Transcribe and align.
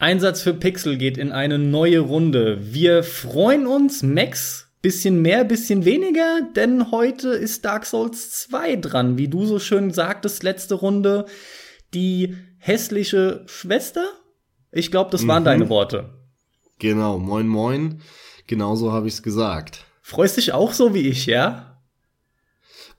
Einsatz 0.00 0.40
für 0.40 0.54
Pixel 0.54 0.96
geht 0.96 1.18
in 1.18 1.30
eine 1.30 1.58
neue 1.58 2.00
Runde. 2.00 2.58
Wir 2.62 3.02
freuen 3.02 3.66
uns, 3.66 4.02
Max, 4.02 4.66
bisschen 4.80 5.20
mehr, 5.20 5.44
bisschen 5.44 5.84
weniger, 5.84 6.40
denn 6.56 6.90
heute 6.90 7.28
ist 7.28 7.66
Dark 7.66 7.84
Souls 7.84 8.30
2 8.30 8.76
dran. 8.76 9.18
Wie 9.18 9.28
du 9.28 9.44
so 9.44 9.58
schön 9.58 9.90
sagtest, 9.90 10.42
letzte 10.42 10.76
Runde, 10.76 11.26
die 11.92 12.34
hässliche 12.56 13.44
Schwester? 13.44 14.08
Ich 14.72 14.90
glaube, 14.90 15.10
das 15.10 15.26
waren 15.26 15.42
mhm. 15.42 15.44
deine 15.44 15.68
Worte. 15.68 16.14
Genau, 16.78 17.18
moin 17.18 17.46
moin. 17.46 18.00
Genauso 18.46 18.92
habe 18.92 19.06
ich 19.06 19.14
es 19.14 19.22
gesagt. 19.22 19.84
Freust 20.00 20.38
dich 20.38 20.54
auch 20.54 20.72
so 20.72 20.94
wie 20.94 21.08
ich, 21.08 21.26
ja? 21.26 21.78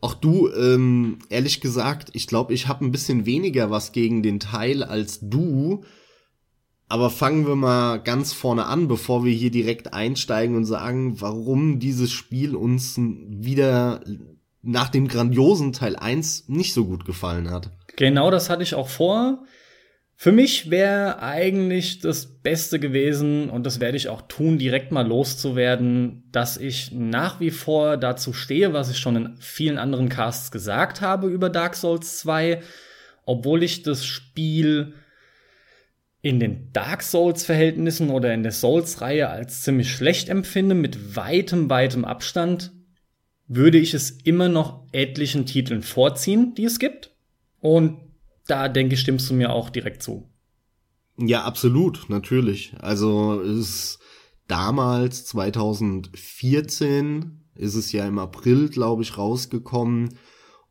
Auch 0.02 0.14
du, 0.14 0.50
ähm, 0.54 1.18
ehrlich 1.30 1.62
gesagt, 1.62 2.10
ich 2.14 2.28
glaube, 2.28 2.54
ich 2.54 2.68
habe 2.68 2.86
ein 2.86 2.92
bisschen 2.92 3.26
weniger 3.26 3.72
was 3.72 3.92
gegen 3.92 4.22
den 4.22 4.40
Teil 4.40 4.84
als 4.84 5.18
du. 5.20 5.84
Aber 6.92 7.10
fangen 7.10 7.48
wir 7.48 7.56
mal 7.56 8.00
ganz 8.00 8.34
vorne 8.34 8.66
an, 8.66 8.90
bevor 8.90 9.24
wir 9.24 9.32
hier 9.32 9.50
direkt 9.50 9.94
einsteigen 9.94 10.58
und 10.58 10.66
sagen, 10.66 11.22
warum 11.22 11.80
dieses 11.80 12.12
Spiel 12.12 12.54
uns 12.54 12.96
wieder 12.98 14.02
nach 14.62 14.90
dem 14.90 15.08
grandiosen 15.08 15.72
Teil 15.72 15.96
1 15.96 16.50
nicht 16.50 16.74
so 16.74 16.84
gut 16.84 17.06
gefallen 17.06 17.50
hat. 17.50 17.70
Genau 17.96 18.30
das 18.30 18.50
hatte 18.50 18.64
ich 18.64 18.76
auch 18.76 18.90
vor. 18.90 19.46
Für 20.18 20.34
mich 20.34 20.70
wäre 20.70 21.20
eigentlich 21.20 22.00
das 22.00 22.26
Beste 22.26 22.78
gewesen, 22.78 23.50
und 23.50 23.66
das 23.66 23.80
werde 23.80 23.96
ich 23.96 24.10
auch 24.10 24.24
tun, 24.24 24.58
direkt 24.58 24.92
mal 24.92 25.08
loszuwerden, 25.08 26.26
dass 26.34 26.58
ich 26.58 26.92
nach 26.92 27.40
wie 27.40 27.52
vor 27.52 27.96
dazu 27.96 28.34
stehe, 28.34 28.74
was 28.74 28.92
ich 28.92 28.98
schon 28.98 29.16
in 29.16 29.38
vielen 29.40 29.78
anderen 29.78 30.10
Casts 30.10 30.52
gesagt 30.52 31.00
habe 31.00 31.30
über 31.30 31.50
Dark 31.50 31.76
Souls 31.76 32.18
2, 32.20 32.62
obwohl 33.24 33.64
ich 33.64 33.82
das 33.82 34.06
Spiel 34.06 34.94
in 36.22 36.40
den 36.40 36.72
Dark 36.72 37.02
Souls-Verhältnissen 37.02 38.10
oder 38.10 38.34
in 38.34 38.44
der 38.44 38.52
Souls-Reihe 38.52 39.30
als 39.30 39.64
ziemlich 39.64 39.92
schlecht 39.92 40.30
empfinde, 40.30 40.76
mit 40.76 41.16
weitem, 41.16 41.70
weitem 41.70 42.06
Abstand, 42.06 42.72
würde 43.48 43.80
ich 43.80 43.94
es 43.94 44.12
immer 44.12 44.48
noch 44.48 44.88
etlichen 44.92 45.46
Titeln 45.46 45.82
vorziehen, 45.82 46.54
die 46.56 46.66
es 46.66 46.80
gibt. 46.80 47.12
Und 47.60 48.00
da 48.48 48.70
denke 48.70 48.96
ich, 48.96 49.02
stimmst 49.02 49.30
du 49.30 49.34
mir 49.34 49.52
auch 49.52 49.70
direkt 49.70 50.04
zu. 50.04 50.30
Ja, 51.18 51.44
absolut, 51.44 52.10
natürlich. 52.10 52.74
Also 52.80 53.42
es 53.42 53.60
ist 53.60 54.00
damals 54.48 55.26
2014 55.26 57.42
ist 57.56 57.76
es 57.76 57.92
ja 57.92 58.08
im 58.08 58.20
April, 58.20 58.70
glaube 58.70 59.04
ich, 59.04 59.18
rausgekommen. 59.18 60.18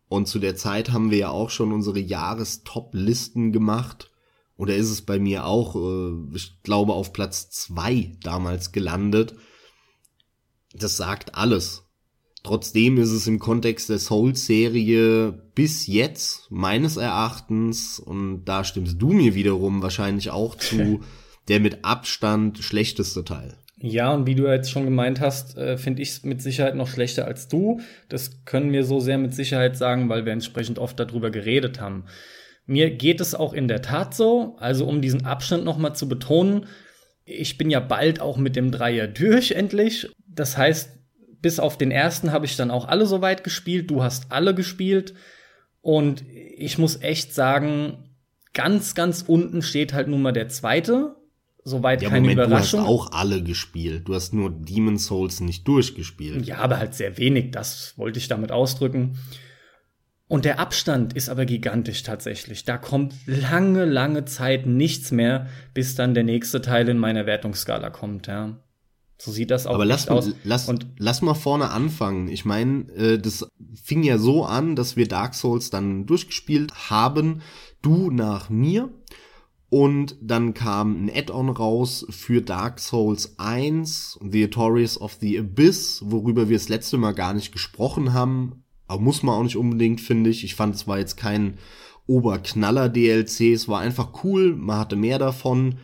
Und 0.08 0.26
zu 0.26 0.38
der 0.38 0.56
Zeit 0.56 0.90
haben 0.90 1.10
wir 1.10 1.18
ja 1.18 1.30
auch 1.30 1.50
schon 1.50 1.72
unsere 1.72 2.00
Jahrestop-Listen 2.00 3.52
gemacht. 3.52 4.09
Oder 4.60 4.76
ist 4.76 4.90
es 4.90 5.00
bei 5.00 5.18
mir 5.18 5.46
auch, 5.46 5.74
äh, 5.74 6.36
ich 6.36 6.62
glaube, 6.62 6.92
auf 6.92 7.14
Platz 7.14 7.48
zwei 7.48 8.12
damals 8.22 8.72
gelandet. 8.72 9.34
Das 10.74 10.98
sagt 10.98 11.34
alles. 11.34 11.84
Trotzdem 12.42 12.98
ist 12.98 13.10
es 13.10 13.26
im 13.26 13.38
Kontext 13.38 13.88
der 13.88 13.98
Souls-Serie 13.98 15.32
bis 15.54 15.86
jetzt 15.86 16.50
meines 16.50 16.98
Erachtens, 16.98 17.98
und 17.98 18.44
da 18.44 18.62
stimmst 18.62 19.00
du 19.00 19.12
mir 19.12 19.34
wiederum 19.34 19.80
wahrscheinlich 19.80 20.28
auch 20.28 20.56
zu, 20.56 21.00
der 21.48 21.60
mit 21.60 21.82
Abstand 21.86 22.58
schlechteste 22.58 23.24
Teil. 23.24 23.56
Ja, 23.78 24.12
und 24.12 24.26
wie 24.26 24.34
du 24.34 24.46
jetzt 24.46 24.70
schon 24.70 24.84
gemeint 24.84 25.20
hast, 25.20 25.56
äh, 25.56 25.78
finde 25.78 26.02
ich 26.02 26.10
es 26.10 26.22
mit 26.22 26.42
Sicherheit 26.42 26.74
noch 26.74 26.88
schlechter 26.88 27.24
als 27.24 27.48
du. 27.48 27.80
Das 28.10 28.44
können 28.44 28.72
wir 28.72 28.84
so 28.84 29.00
sehr 29.00 29.16
mit 29.16 29.34
Sicherheit 29.34 29.78
sagen, 29.78 30.10
weil 30.10 30.26
wir 30.26 30.34
entsprechend 30.34 30.78
oft 30.78 31.00
darüber 31.00 31.30
geredet 31.30 31.80
haben. 31.80 32.04
Mir 32.70 32.90
geht 32.90 33.20
es 33.20 33.34
auch 33.34 33.52
in 33.52 33.66
der 33.66 33.82
Tat 33.82 34.14
so, 34.14 34.54
also 34.60 34.86
um 34.86 35.02
diesen 35.02 35.26
Abstand 35.26 35.64
nochmal 35.64 35.96
zu 35.96 36.08
betonen, 36.08 36.66
ich 37.24 37.58
bin 37.58 37.68
ja 37.68 37.80
bald 37.80 38.20
auch 38.20 38.36
mit 38.36 38.54
dem 38.54 38.70
Dreier 38.70 39.08
durch 39.08 39.50
endlich. 39.50 40.08
Das 40.28 40.56
heißt, 40.56 40.90
bis 41.42 41.58
auf 41.58 41.78
den 41.78 41.90
ersten 41.90 42.30
habe 42.30 42.46
ich 42.46 42.54
dann 42.54 42.70
auch 42.70 42.86
alle 42.86 43.06
soweit 43.06 43.42
gespielt. 43.42 43.90
Du 43.90 44.04
hast 44.04 44.30
alle 44.30 44.54
gespielt. 44.54 45.14
Und 45.80 46.24
ich 46.30 46.78
muss 46.78 47.02
echt 47.02 47.34
sagen, 47.34 48.10
ganz, 48.52 48.94
ganz 48.94 49.24
unten 49.26 49.62
steht 49.62 49.92
halt 49.92 50.06
nun 50.06 50.22
mal 50.22 50.30
der 50.30 50.48
zweite. 50.48 51.16
Soweit 51.64 52.02
ja, 52.02 52.08
keine 52.08 52.28
Moment, 52.28 52.38
Überraschung. 52.38 52.80
Du 52.80 52.86
hast 52.86 52.92
auch 52.92 53.12
alle 53.12 53.42
gespielt. 53.42 54.06
Du 54.06 54.14
hast 54.14 54.32
nur 54.32 54.48
Demon 54.48 54.96
Souls 54.96 55.40
nicht 55.40 55.66
durchgespielt. 55.66 56.46
Ja, 56.46 56.58
aber 56.58 56.78
halt 56.78 56.94
sehr 56.94 57.18
wenig. 57.18 57.50
Das 57.50 57.94
wollte 57.96 58.20
ich 58.20 58.28
damit 58.28 58.52
ausdrücken. 58.52 59.18
Und 60.30 60.44
der 60.44 60.60
Abstand 60.60 61.14
ist 61.14 61.28
aber 61.28 61.44
gigantisch 61.44 62.04
tatsächlich. 62.04 62.64
Da 62.64 62.78
kommt 62.78 63.14
lange, 63.26 63.84
lange 63.84 64.26
Zeit 64.26 64.64
nichts 64.64 65.10
mehr, 65.10 65.48
bis 65.74 65.96
dann 65.96 66.14
der 66.14 66.22
nächste 66.22 66.62
Teil 66.62 66.88
in 66.88 66.98
meiner 66.98 67.26
Wertungsskala 67.26 67.90
kommt, 67.90 68.28
ja. 68.28 68.56
So 69.18 69.32
sieht 69.32 69.50
das 69.50 69.66
auch 69.66 69.74
Aber 69.74 69.84
lass, 69.84 70.06
aus. 70.06 70.30
Lass, 70.44 70.68
und 70.68 70.86
lass 70.98 71.20
mal 71.20 71.34
vorne 71.34 71.70
anfangen. 71.70 72.28
Ich 72.28 72.44
meine, 72.44 72.88
äh, 72.92 73.18
das 73.18 73.48
fing 73.82 74.04
ja 74.04 74.18
so 74.18 74.44
an, 74.44 74.76
dass 74.76 74.94
wir 74.94 75.08
Dark 75.08 75.34
Souls 75.34 75.70
dann 75.70 76.06
durchgespielt 76.06 76.88
haben. 76.88 77.42
Du 77.82 78.12
nach 78.12 78.50
mir. 78.50 78.88
Und 79.68 80.14
dann 80.22 80.54
kam 80.54 81.06
ein 81.06 81.10
Add-on 81.12 81.48
raus 81.48 82.06
für 82.08 82.40
Dark 82.40 82.78
Souls 82.78 83.34
1, 83.38 84.20
The 84.22 84.44
Authorities 84.44 84.96
of 84.96 85.18
the 85.20 85.40
Abyss, 85.40 86.04
worüber 86.06 86.48
wir 86.48 86.56
das 86.56 86.68
letzte 86.68 86.98
Mal 86.98 87.14
gar 87.14 87.34
nicht 87.34 87.50
gesprochen 87.50 88.12
haben. 88.12 88.62
Aber 88.90 89.00
muss 89.00 89.22
man 89.22 89.36
auch 89.36 89.44
nicht 89.44 89.56
unbedingt, 89.56 90.00
finde 90.00 90.30
ich. 90.30 90.42
Ich 90.42 90.56
fand, 90.56 90.74
es 90.74 90.88
war 90.88 90.98
jetzt 90.98 91.16
kein 91.16 91.58
Oberknaller-DLC. 92.08 93.52
Es 93.52 93.68
war 93.68 93.80
einfach 93.80 94.24
cool. 94.24 94.56
Man 94.56 94.80
hatte 94.80 94.96
mehr 94.96 95.20
davon. 95.20 95.76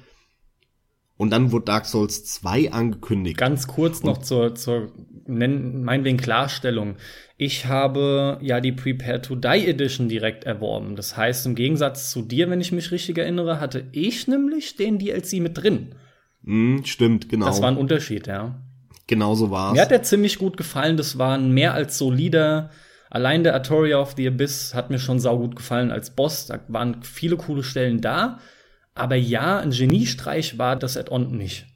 Und 1.17 1.31
dann 1.31 1.53
wurde 1.53 1.67
Dark 1.67 1.87
Souls 1.87 2.25
2 2.25 2.73
angekündigt. 2.73 3.39
Ganz 3.39 3.69
kurz 3.69 4.03
noch 4.03 4.19
zur, 4.19 4.57
zur 4.57 4.93
meinetwegen 5.29 6.17
Klarstellung. 6.19 6.97
Ich 7.37 7.67
habe 7.67 8.39
ja 8.43 8.61
die 8.61 8.73
Prepare 8.73 9.23
to 9.23 9.37
Die 9.37 9.69
Edition 9.69 10.09
direkt 10.09 10.43
erworben. 10.43 10.97
Das 10.97 11.17
heißt, 11.17 11.47
im 11.47 11.55
Gegensatz 11.55 12.11
zu 12.11 12.23
dir, 12.23 12.51
wenn 12.51 12.61
ich 12.61 12.73
mich 12.73 12.91
richtig 12.91 13.19
erinnere, 13.19 13.61
hatte 13.61 13.87
ich 13.93 14.27
nämlich 14.27 14.75
den 14.75 14.99
DLC 14.99 15.35
mit 15.35 15.57
drin. 15.57 15.95
Mm, 16.43 16.83
stimmt, 16.83 17.29
genau. 17.29 17.47
Das 17.47 17.63
war 17.63 17.71
ein 17.71 17.77
Unterschied, 17.77 18.27
ja. 18.27 18.61
Genau 19.07 19.37
so 19.37 19.53
war's. 19.53 19.75
Mir 19.75 19.83
hat 19.83 19.93
der 19.93 20.03
ziemlich 20.03 20.39
gut 20.39 20.57
gefallen. 20.57 20.97
Das 20.97 21.19
war 21.19 21.39
ein 21.39 21.53
mehr 21.53 21.73
als 21.73 21.99
solider 21.99 22.71
Allein 23.11 23.45
der 23.45 23.55
Artoria 23.55 24.01
of 24.01 24.15
the 24.17 24.27
Abyss 24.27 24.75
hat 24.75 24.91
mir 24.91 24.99
schon 24.99 25.21
saugut 25.21 25.57
gefallen 25.57 25.91
als 25.91 26.15
Boss. 26.15 26.47
Da 26.47 26.61
waren 26.69 27.03
viele 27.03 27.37
coole 27.37 27.63
Stellen 27.63 28.01
da. 28.01 28.41
Aber 28.95 29.17
ja, 29.17 29.59
ein 29.59 29.71
Geniestreich 29.71 30.59
war 30.59 30.77
das 30.77 30.97
Add-on 30.97 31.37
nicht. 31.37 31.67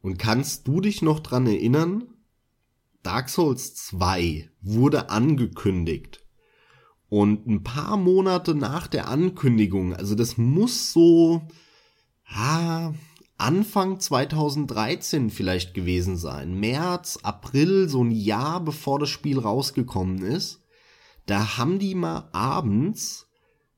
Und 0.00 0.18
kannst 0.18 0.68
du 0.68 0.80
dich 0.80 1.02
noch 1.02 1.20
dran 1.20 1.46
erinnern? 1.46 2.04
Dark 3.02 3.28
Souls 3.28 3.74
2 3.74 4.50
wurde 4.60 5.10
angekündigt. 5.10 6.24
Und 7.08 7.46
ein 7.46 7.62
paar 7.62 7.96
Monate 7.96 8.54
nach 8.54 8.86
der 8.86 9.08
Ankündigung, 9.08 9.94
also 9.94 10.14
das 10.14 10.36
muss 10.36 10.92
so, 10.92 11.42
ah, 12.26 12.92
Anfang 13.44 14.00
2013 14.00 15.28
vielleicht 15.28 15.74
gewesen 15.74 16.16
sein. 16.16 16.58
März, 16.58 17.18
April, 17.22 17.90
so 17.90 18.02
ein 18.02 18.10
Jahr 18.10 18.64
bevor 18.64 18.98
das 18.98 19.10
Spiel 19.10 19.38
rausgekommen 19.38 20.22
ist. 20.22 20.62
Da 21.26 21.58
haben 21.58 21.78
die 21.78 21.94
mal 21.94 22.30
abends 22.32 23.28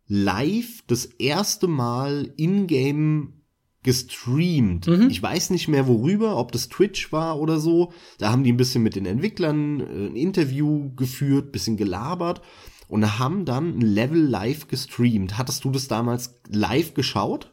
live 0.07 0.85
das 0.87 1.07
erste 1.07 1.67
Mal 1.67 2.33
in-game 2.37 3.43
gestreamt. 3.83 4.87
Mhm. 4.87 5.11
Ich 5.11 5.21
weiß 5.21 5.51
nicht 5.51 5.67
mehr 5.67 5.89
worüber, 5.89 6.37
ob 6.37 6.53
das 6.53 6.69
Twitch 6.69 7.11
war 7.11 7.41
oder 7.41 7.59
so. 7.59 7.93
Da 8.19 8.31
haben 8.31 8.45
die 8.45 8.53
ein 8.53 8.57
bisschen 8.57 8.85
mit 8.85 8.95
den 8.95 9.05
Entwicklern 9.05 9.81
äh, 9.81 10.07
ein 10.07 10.15
Interview 10.15 10.95
geführt, 10.95 11.51
bisschen 11.51 11.77
gelabert 11.77 12.41
und 12.87 13.19
haben 13.19 13.45
dann 13.45 13.79
ein 13.79 13.81
Level 13.81 14.21
live 14.21 14.69
gestreamt. 14.69 15.39
Hattest 15.39 15.65
du 15.65 15.73
das 15.73 15.89
damals 15.89 16.37
live 16.49 16.95
geschaut? 16.95 17.51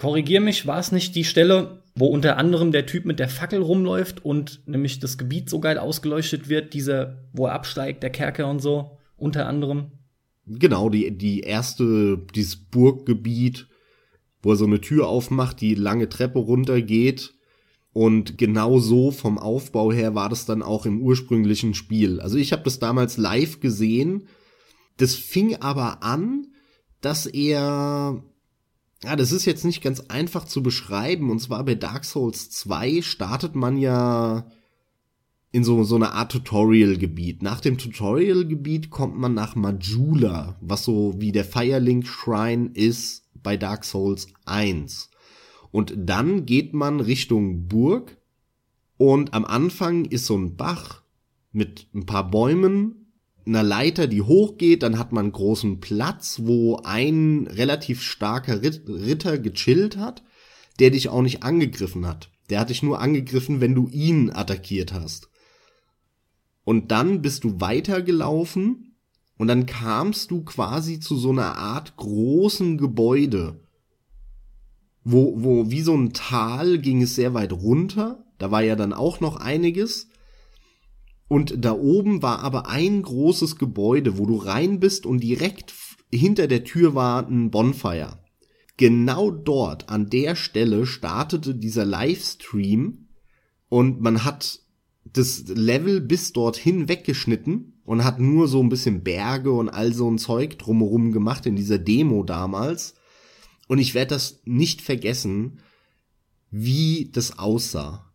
Korrigier 0.00 0.40
mich, 0.40 0.66
war 0.66 0.78
es 0.78 0.92
nicht 0.92 1.14
die 1.14 1.24
Stelle, 1.24 1.82
wo 1.94 2.06
unter 2.06 2.38
anderem 2.38 2.72
der 2.72 2.86
Typ 2.86 3.04
mit 3.04 3.18
der 3.18 3.28
Fackel 3.28 3.60
rumläuft 3.60 4.24
und 4.24 4.66
nämlich 4.66 4.98
das 4.98 5.18
Gebiet 5.18 5.50
so 5.50 5.60
geil 5.60 5.76
ausgeleuchtet 5.76 6.48
wird, 6.48 6.72
dieser, 6.72 7.28
wo 7.34 7.44
er 7.44 7.52
absteigt, 7.52 8.02
der 8.02 8.08
Kerker 8.08 8.48
und 8.48 8.60
so, 8.60 8.96
unter 9.18 9.46
anderem? 9.46 9.92
Genau, 10.46 10.88
die, 10.88 11.10
die 11.10 11.40
erste, 11.40 12.16
dieses 12.34 12.56
Burggebiet, 12.56 13.68
wo 14.42 14.52
er 14.52 14.56
so 14.56 14.64
eine 14.64 14.80
Tür 14.80 15.06
aufmacht, 15.06 15.60
die 15.60 15.74
lange 15.74 16.08
Treppe 16.08 16.38
runtergeht. 16.38 17.34
Und 17.92 18.38
genau 18.38 18.78
so 18.78 19.10
vom 19.10 19.36
Aufbau 19.36 19.92
her 19.92 20.14
war 20.14 20.30
das 20.30 20.46
dann 20.46 20.62
auch 20.62 20.86
im 20.86 21.02
ursprünglichen 21.02 21.74
Spiel. 21.74 22.20
Also 22.20 22.38
ich 22.38 22.52
habe 22.52 22.62
das 22.62 22.78
damals 22.78 23.18
live 23.18 23.60
gesehen. 23.60 24.28
Das 24.96 25.14
fing 25.14 25.56
aber 25.56 26.02
an, 26.02 26.46
dass 27.02 27.26
er 27.26 28.24
ja, 29.02 29.16
das 29.16 29.32
ist 29.32 29.46
jetzt 29.46 29.64
nicht 29.64 29.82
ganz 29.82 30.00
einfach 30.08 30.44
zu 30.44 30.62
beschreiben. 30.62 31.30
Und 31.30 31.40
zwar 31.40 31.64
bei 31.64 31.74
Dark 31.74 32.04
Souls 32.04 32.50
2 32.50 33.02
startet 33.02 33.54
man 33.54 33.76
ja 33.76 34.46
in 35.52 35.64
so, 35.64 35.82
so 35.84 35.96
eine 35.96 36.12
Art 36.12 36.32
Tutorial-Gebiet. 36.32 37.42
Nach 37.42 37.60
dem 37.60 37.78
Tutorial-Gebiet 37.78 38.90
kommt 38.90 39.18
man 39.18 39.34
nach 39.34 39.56
Majula, 39.56 40.56
was 40.60 40.84
so 40.84 41.14
wie 41.18 41.32
der 41.32 41.44
Firelink 41.44 42.06
Shrine 42.06 42.70
ist 42.74 43.24
bei 43.42 43.56
Dark 43.56 43.84
Souls 43.84 44.28
1. 44.44 45.10
Und 45.72 45.94
dann 45.96 46.46
geht 46.46 46.74
man 46.74 47.00
Richtung 47.00 47.68
Burg 47.68 48.16
und 48.96 49.34
am 49.34 49.44
Anfang 49.44 50.04
ist 50.04 50.26
so 50.26 50.36
ein 50.36 50.56
Bach 50.56 51.02
mit 51.52 51.86
ein 51.94 52.06
paar 52.06 52.30
Bäumen, 52.30 52.99
einer 53.46 53.62
Leiter, 53.62 54.06
die 54.06 54.22
hochgeht, 54.22 54.82
dann 54.82 54.98
hat 54.98 55.12
man 55.12 55.32
großen 55.32 55.80
Platz, 55.80 56.40
wo 56.44 56.76
ein 56.84 57.46
relativ 57.46 58.02
starker 58.02 58.62
Ritter 58.62 59.38
gechillt 59.38 59.96
hat, 59.96 60.22
der 60.78 60.90
dich 60.90 61.08
auch 61.08 61.22
nicht 61.22 61.42
angegriffen 61.42 62.06
hat. 62.06 62.30
Der 62.50 62.60
hat 62.60 62.70
dich 62.70 62.82
nur 62.82 63.00
angegriffen, 63.00 63.60
wenn 63.60 63.74
du 63.74 63.88
ihn 63.88 64.30
attackiert 64.30 64.92
hast. 64.92 65.28
Und 66.64 66.90
dann 66.90 67.22
bist 67.22 67.44
du 67.44 67.60
weitergelaufen 67.60 68.96
und 69.38 69.48
dann 69.48 69.66
kamst 69.66 70.30
du 70.30 70.44
quasi 70.44 71.00
zu 71.00 71.16
so 71.16 71.30
einer 71.30 71.56
Art 71.56 71.96
großen 71.96 72.76
Gebäude, 72.76 73.60
wo, 75.02 75.34
wo 75.42 75.70
wie 75.70 75.80
so 75.80 75.96
ein 75.96 76.12
Tal 76.12 76.78
ging 76.78 77.02
es 77.02 77.14
sehr 77.14 77.32
weit 77.32 77.52
runter. 77.52 78.24
Da 78.38 78.50
war 78.50 78.62
ja 78.62 78.76
dann 78.76 78.92
auch 78.92 79.20
noch 79.20 79.36
einiges. 79.36 80.09
Und 81.30 81.64
da 81.64 81.74
oben 81.74 82.22
war 82.22 82.40
aber 82.40 82.68
ein 82.68 83.02
großes 83.02 83.54
Gebäude, 83.54 84.18
wo 84.18 84.26
du 84.26 84.34
rein 84.34 84.80
bist 84.80 85.06
und 85.06 85.22
direkt 85.22 85.72
hinter 86.12 86.48
der 86.48 86.64
Tür 86.64 86.96
war 86.96 87.24
ein 87.24 87.52
Bonfire. 87.52 88.18
Genau 88.76 89.30
dort, 89.30 89.90
an 89.90 90.10
der 90.10 90.34
Stelle, 90.34 90.86
startete 90.86 91.54
dieser 91.54 91.84
Livestream 91.84 93.06
und 93.68 94.00
man 94.00 94.24
hat 94.24 94.58
das 95.04 95.44
Level 95.46 96.00
bis 96.00 96.32
dorthin 96.32 96.88
weggeschnitten 96.88 97.80
und 97.84 98.02
hat 98.02 98.18
nur 98.18 98.48
so 98.48 98.60
ein 98.60 98.68
bisschen 98.68 99.04
Berge 99.04 99.52
und 99.52 99.68
all 99.68 99.94
so 99.94 100.10
ein 100.10 100.18
Zeug 100.18 100.58
drumherum 100.58 101.12
gemacht 101.12 101.46
in 101.46 101.54
dieser 101.54 101.78
Demo 101.78 102.24
damals. 102.24 102.96
Und 103.68 103.78
ich 103.78 103.94
werde 103.94 104.16
das 104.16 104.40
nicht 104.46 104.82
vergessen, 104.82 105.60
wie 106.50 107.08
das 107.12 107.38
aussah. 107.38 108.09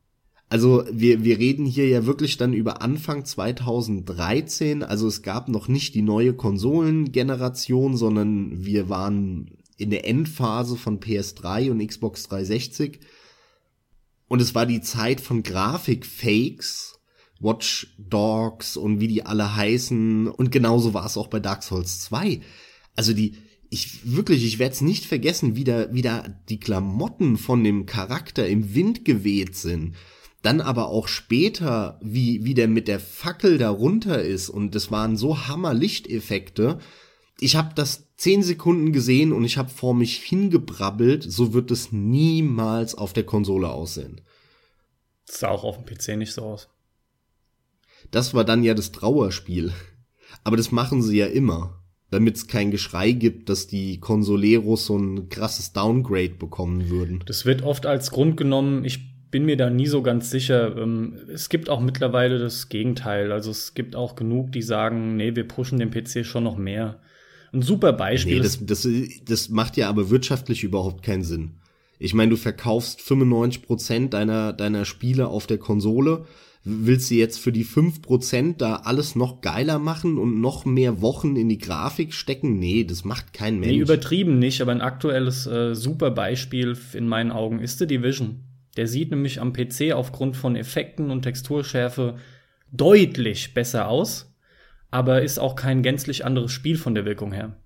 Also 0.48 0.84
wir, 0.92 1.24
wir 1.24 1.40
reden 1.40 1.66
hier 1.66 1.88
ja 1.88 2.06
wirklich 2.06 2.38
dann 2.38 2.54
über 2.54 2.82
Anfang 2.82 3.26
2013, 3.26 4.84
also 4.84 5.08
es 5.08 5.24
gab 5.24 5.50
noch 5.50 5.68
nicht 5.68 5.96
die 5.96 6.04
neue 6.04 6.34
Konsolengeneration, 6.34 7.98
sondern 7.98 8.64
wir 8.64 8.88
waren 8.88 9.58
in 9.78 9.90
der 9.90 10.08
Endphase 10.08 10.78
von 10.78 11.00
PS3 11.00 11.72
und 11.72 11.86
Xbox 11.86 12.24
360 12.28 13.00
und 14.28 14.42
es 14.42 14.56
war 14.56 14.66
die 14.66 14.82
Zeit 14.82 15.22
von 15.22 15.44
Grafikfakes, 15.44 17.00
Watch 17.40 17.96
Dogs 17.98 18.78
und 18.78 19.00
wie 19.00 19.08
die 19.08 19.26
alle 19.26 19.56
heißen. 19.56 20.28
Und 20.28 20.52
genauso 20.52 20.94
war 20.94 21.06
es 21.06 21.18
auch 21.18 21.28
bei 21.28 21.40
Dark 21.40 21.64
Souls 21.64 22.00
2. 22.02 22.42
Also 22.96 23.14
die, 23.14 23.36
ich 23.70 24.16
wirklich, 24.16 24.46
ich 24.46 24.58
werde 24.58 24.74
es 24.74 24.82
nicht 24.82 25.06
vergessen, 25.06 25.56
wie 25.56 25.64
da, 25.64 25.94
wie 25.94 26.02
da 26.02 26.24
die 26.50 26.60
Klamotten 26.60 27.38
von 27.38 27.64
dem 27.64 27.86
Charakter 27.86 28.48
im 28.48 28.74
Wind 28.74 29.06
geweht 29.06 29.56
sind. 29.56 29.96
Dann 30.46 30.62
aber 30.62 30.90
auch 30.90 31.08
später, 31.08 32.00
wie, 32.04 32.46
wie 32.46 32.54
der 32.54 32.68
mit 32.68 32.88
der 32.88 33.00
Fackel 33.00 33.58
da 33.58 33.72
runter 33.72 34.22
ist. 34.22 34.48
Und 34.48 34.76
das 34.76 34.92
waren 34.92 35.18
so 35.18 35.48
Hammer 35.48 35.74
Lichteffekte. 35.74 36.78
Ich 37.40 37.56
habe 37.56 37.74
das 37.74 38.16
zehn 38.16 38.44
Sekunden 38.44 38.94
gesehen 38.94 39.34
und 39.34 39.44
ich 39.44 39.58
habe 39.58 39.70
vor 39.70 39.96
mich 39.96 40.18
hingebrabbelt, 40.18 41.24
so 41.24 41.54
wird 41.54 41.72
es 41.72 41.92
niemals 41.92 42.94
auf 42.94 43.12
der 43.12 43.24
Konsole 43.24 43.70
aussehen. 43.70 44.22
Das 45.26 45.40
sah 45.40 45.48
auch 45.48 45.64
auf 45.64 45.84
dem 45.84 45.86
PC 45.86 46.16
nicht 46.16 46.34
so 46.34 46.44
aus. 46.44 46.70
Das 48.12 48.36
war 48.36 48.44
dann 48.44 48.64
ja 48.64 48.76
das 48.76 48.92
Trauerspiel. 48.92 49.74
Aber 50.44 50.58
das 50.58 50.72
machen 50.72 51.02
sie 51.02 51.18
ja 51.18 51.26
immer, 51.26 51.82
damit 52.12 52.36
es 52.36 52.46
kein 52.46 52.70
Geschrei 52.70 53.14
gibt, 53.14 53.50
dass 53.50 53.66
die 53.66 54.00
Consoleros 54.00 54.86
so 54.86 54.96
ein 54.96 55.28
krasses 55.28 55.74
Downgrade 55.74 56.36
bekommen 56.36 56.92
würden. 56.92 57.24
Das 57.26 57.46
wird 57.48 57.64
oft 57.64 57.88
als 57.88 58.12
Grund 58.12 58.38
genommen. 58.38 58.86
Ich 58.86 59.15
bin 59.36 59.44
mir 59.44 59.58
da 59.58 59.70
nie 59.70 59.88
so 59.88 60.02
ganz 60.02 60.32
sicher. 60.32 60.78
Ähm, 60.78 61.18
es 61.28 61.50
gibt 61.50 61.70
auch 61.70 61.82
mittlerweile 61.82 62.40
das 62.40 62.70
Gegenteil. 62.70 63.34
Also 63.34 63.52
es 63.52 63.74
gibt 63.74 63.94
auch 63.94 64.16
genug, 64.16 64.54
die 64.54 64.62
sagen, 64.62 65.18
nee, 65.18 65.36
wir 65.36 65.46
pushen 65.46 65.78
den 65.78 65.92
PC 65.92 66.26
schon 66.26 66.46
noch 66.46 66.56
mehr. 66.56 67.02
Ein 67.52 67.62
super 67.62 67.92
Beispiel. 67.92 68.38
Nee, 68.38 68.42
das, 68.42 68.66
das, 68.66 68.88
das 69.26 69.50
macht 69.50 69.76
ja 69.76 69.90
aber 69.90 70.10
wirtschaftlich 70.10 70.64
überhaupt 70.64 71.04
keinen 71.04 71.24
Sinn. 71.24 71.56
Ich 72.00 72.14
meine, 72.14 72.30
du 72.30 72.38
verkaufst 72.38 73.02
95% 73.02 74.08
deiner, 74.08 74.54
deiner 74.54 74.86
Spiele 74.86 75.28
auf 75.28 75.48
der 75.48 75.58
Konsole. 75.58 76.24
Willst 76.64 77.12
du 77.12 77.16
jetzt 77.16 77.38
für 77.38 77.52
die 77.52 77.66
5% 77.66 78.56
da 78.56 78.78
alles 78.86 79.18
noch 79.18 79.42
geiler 79.42 79.80
machen 79.80 80.18
und 80.18 80.40
noch 80.40 80.64
mehr 80.64 81.02
Wochen 81.02 81.36
in 81.36 81.50
die 81.50 81.58
Grafik 81.58 82.14
stecken? 82.14 82.58
Nee, 82.58 82.86
das 82.86 83.04
macht 83.04 83.34
kein 83.34 83.60
Mensch. 83.60 83.74
Nee, 83.74 83.80
übertrieben 83.80 84.40
nicht, 84.40 84.62
aber 84.62 84.72
ein 84.72 84.80
aktuelles 84.80 85.46
äh, 85.46 85.76
super 85.76 86.12
Beispiel 86.12 86.78
in 86.94 87.10
meinen 87.10 87.34
Augen 87.34 87.60
ist 87.60 87.80
The 87.80 87.88
Division. 87.88 88.46
Der 88.78 88.88
sieht 88.88 89.12
nämlich 89.12 89.40
am 89.40 89.54
PC 89.54 89.94
aufgrund 89.94 90.36
von 90.36 90.56
Effekten 90.56 91.12
und 91.12 91.22
Texturschärfe 91.22 92.18
deutlich 92.72 93.54
besser 93.54 93.88
aus, 93.88 94.34
aber 94.92 95.22
ist 95.22 95.40
auch 95.40 95.56
kein 95.56 95.82
gänzlich 95.82 96.26
anderes 96.26 96.52
Spiel 96.52 96.78
von 96.78 96.96
der 96.96 97.06
Wirkung 97.06 97.32
her. 97.32 97.58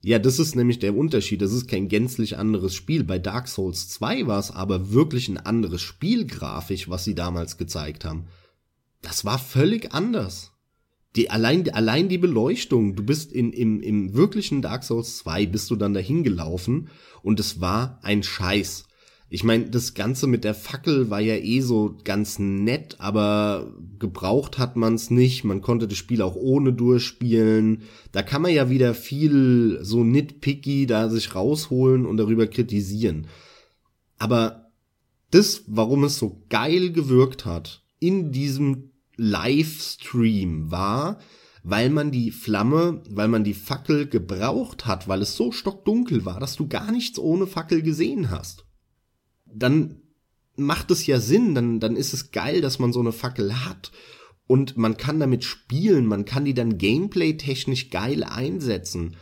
Ja, 0.00 0.18
das 0.18 0.38
ist 0.38 0.54
nämlich 0.54 0.78
der 0.78 0.96
Unterschied. 0.96 1.42
Das 1.42 1.52
ist 1.52 1.68
kein 1.68 1.88
gänzlich 1.88 2.36
anderes 2.36 2.74
Spiel. 2.74 3.02
Bei 3.02 3.18
Dark 3.18 3.48
Souls 3.48 3.88
2 3.88 4.26
war 4.26 4.38
es 4.38 4.52
aber 4.52 4.92
wirklich 4.92 5.28
ein 5.28 5.38
anderes 5.38 5.82
Spiel 5.82 6.26
grafisch, 6.26 6.88
was 6.88 7.04
sie 7.04 7.16
damals 7.16 7.56
gezeigt 7.56 8.04
haben. 8.04 8.26
Das 9.02 9.24
war 9.24 9.38
völlig 9.38 9.92
anders. 9.92 10.52
Die, 11.16 11.30
allein, 11.30 11.68
allein 11.70 12.08
die 12.08 12.18
Beleuchtung. 12.18 12.94
Du 12.94 13.02
bist 13.02 13.32
in, 13.32 13.52
im, 13.52 13.80
im 13.80 14.14
wirklichen 14.14 14.62
Dark 14.62 14.84
Souls 14.84 15.18
2 15.18 15.46
bist 15.46 15.70
du 15.70 15.76
dann 15.76 15.94
dahin 15.94 16.22
gelaufen 16.22 16.90
und 17.22 17.40
es 17.40 17.60
war 17.60 17.98
ein 18.02 18.22
Scheiß. 18.22 18.87
Ich 19.30 19.44
meine, 19.44 19.68
das 19.68 19.92
Ganze 19.92 20.26
mit 20.26 20.42
der 20.42 20.54
Fackel 20.54 21.10
war 21.10 21.20
ja 21.20 21.34
eh 21.34 21.60
so 21.60 21.98
ganz 22.02 22.38
nett, 22.38 22.96
aber 22.98 23.74
gebraucht 23.98 24.58
hat 24.58 24.76
man 24.76 24.94
es 24.94 25.10
nicht. 25.10 25.44
Man 25.44 25.60
konnte 25.60 25.86
das 25.86 25.98
Spiel 25.98 26.22
auch 26.22 26.34
ohne 26.34 26.72
durchspielen. 26.72 27.82
Da 28.10 28.22
kann 28.22 28.40
man 28.40 28.54
ja 28.54 28.70
wieder 28.70 28.94
viel 28.94 29.80
so 29.82 30.02
nitpicky 30.02 30.86
da 30.86 31.10
sich 31.10 31.34
rausholen 31.34 32.06
und 32.06 32.16
darüber 32.16 32.46
kritisieren. 32.46 33.26
Aber 34.18 34.70
das, 35.30 35.64
warum 35.66 36.04
es 36.04 36.18
so 36.18 36.42
geil 36.48 36.90
gewirkt 36.90 37.44
hat 37.44 37.82
in 38.00 38.32
diesem 38.32 38.92
Livestream 39.16 40.70
war, 40.70 41.18
weil 41.62 41.90
man 41.90 42.10
die 42.12 42.30
Flamme, 42.30 43.02
weil 43.10 43.28
man 43.28 43.44
die 43.44 43.52
Fackel 43.52 44.06
gebraucht 44.06 44.86
hat, 44.86 45.06
weil 45.06 45.20
es 45.20 45.36
so 45.36 45.52
stockdunkel 45.52 46.24
war, 46.24 46.40
dass 46.40 46.56
du 46.56 46.66
gar 46.66 46.90
nichts 46.90 47.18
ohne 47.18 47.46
Fackel 47.46 47.82
gesehen 47.82 48.30
hast 48.30 48.64
dann 49.52 50.02
macht 50.56 50.90
es 50.90 51.06
ja 51.06 51.20
Sinn, 51.20 51.54
dann, 51.54 51.80
dann 51.80 51.96
ist 51.96 52.12
es 52.12 52.32
geil, 52.32 52.60
dass 52.60 52.78
man 52.78 52.92
so 52.92 53.00
eine 53.00 53.12
Fackel 53.12 53.64
hat 53.64 53.92
und 54.48 54.76
man 54.76 54.96
kann 54.96 55.20
damit 55.20 55.44
spielen, 55.44 56.06
man 56.06 56.24
kann 56.24 56.44
die 56.44 56.54
dann 56.54 56.78
gameplay-technisch 56.78 57.90
geil 57.90 58.24
einsetzen. 58.24 59.16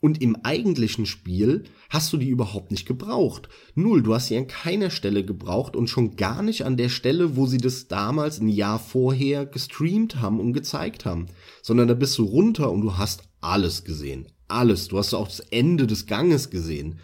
Und 0.00 0.20
im 0.20 0.34
eigentlichen 0.42 1.06
Spiel 1.06 1.62
hast 1.88 2.12
du 2.12 2.16
die 2.16 2.28
überhaupt 2.28 2.72
nicht 2.72 2.88
gebraucht. 2.88 3.48
Null, 3.76 4.02
du 4.02 4.14
hast 4.14 4.26
sie 4.26 4.36
an 4.36 4.48
keiner 4.48 4.90
Stelle 4.90 5.24
gebraucht 5.24 5.76
und 5.76 5.88
schon 5.88 6.16
gar 6.16 6.42
nicht 6.42 6.64
an 6.64 6.76
der 6.76 6.88
Stelle, 6.88 7.36
wo 7.36 7.46
sie 7.46 7.58
das 7.58 7.86
damals 7.86 8.40
ein 8.40 8.48
Jahr 8.48 8.80
vorher 8.80 9.46
gestreamt 9.46 10.16
haben 10.20 10.40
und 10.40 10.54
gezeigt 10.54 11.04
haben. 11.04 11.26
Sondern 11.62 11.86
da 11.86 11.94
bist 11.94 12.18
du 12.18 12.24
runter 12.24 12.72
und 12.72 12.80
du 12.80 12.98
hast 12.98 13.22
alles 13.40 13.84
gesehen. 13.84 14.26
Alles. 14.48 14.88
Du 14.88 14.98
hast 14.98 15.14
auch 15.14 15.28
das 15.28 15.38
Ende 15.38 15.86
des 15.86 16.06
Ganges 16.06 16.50
gesehen. 16.50 16.98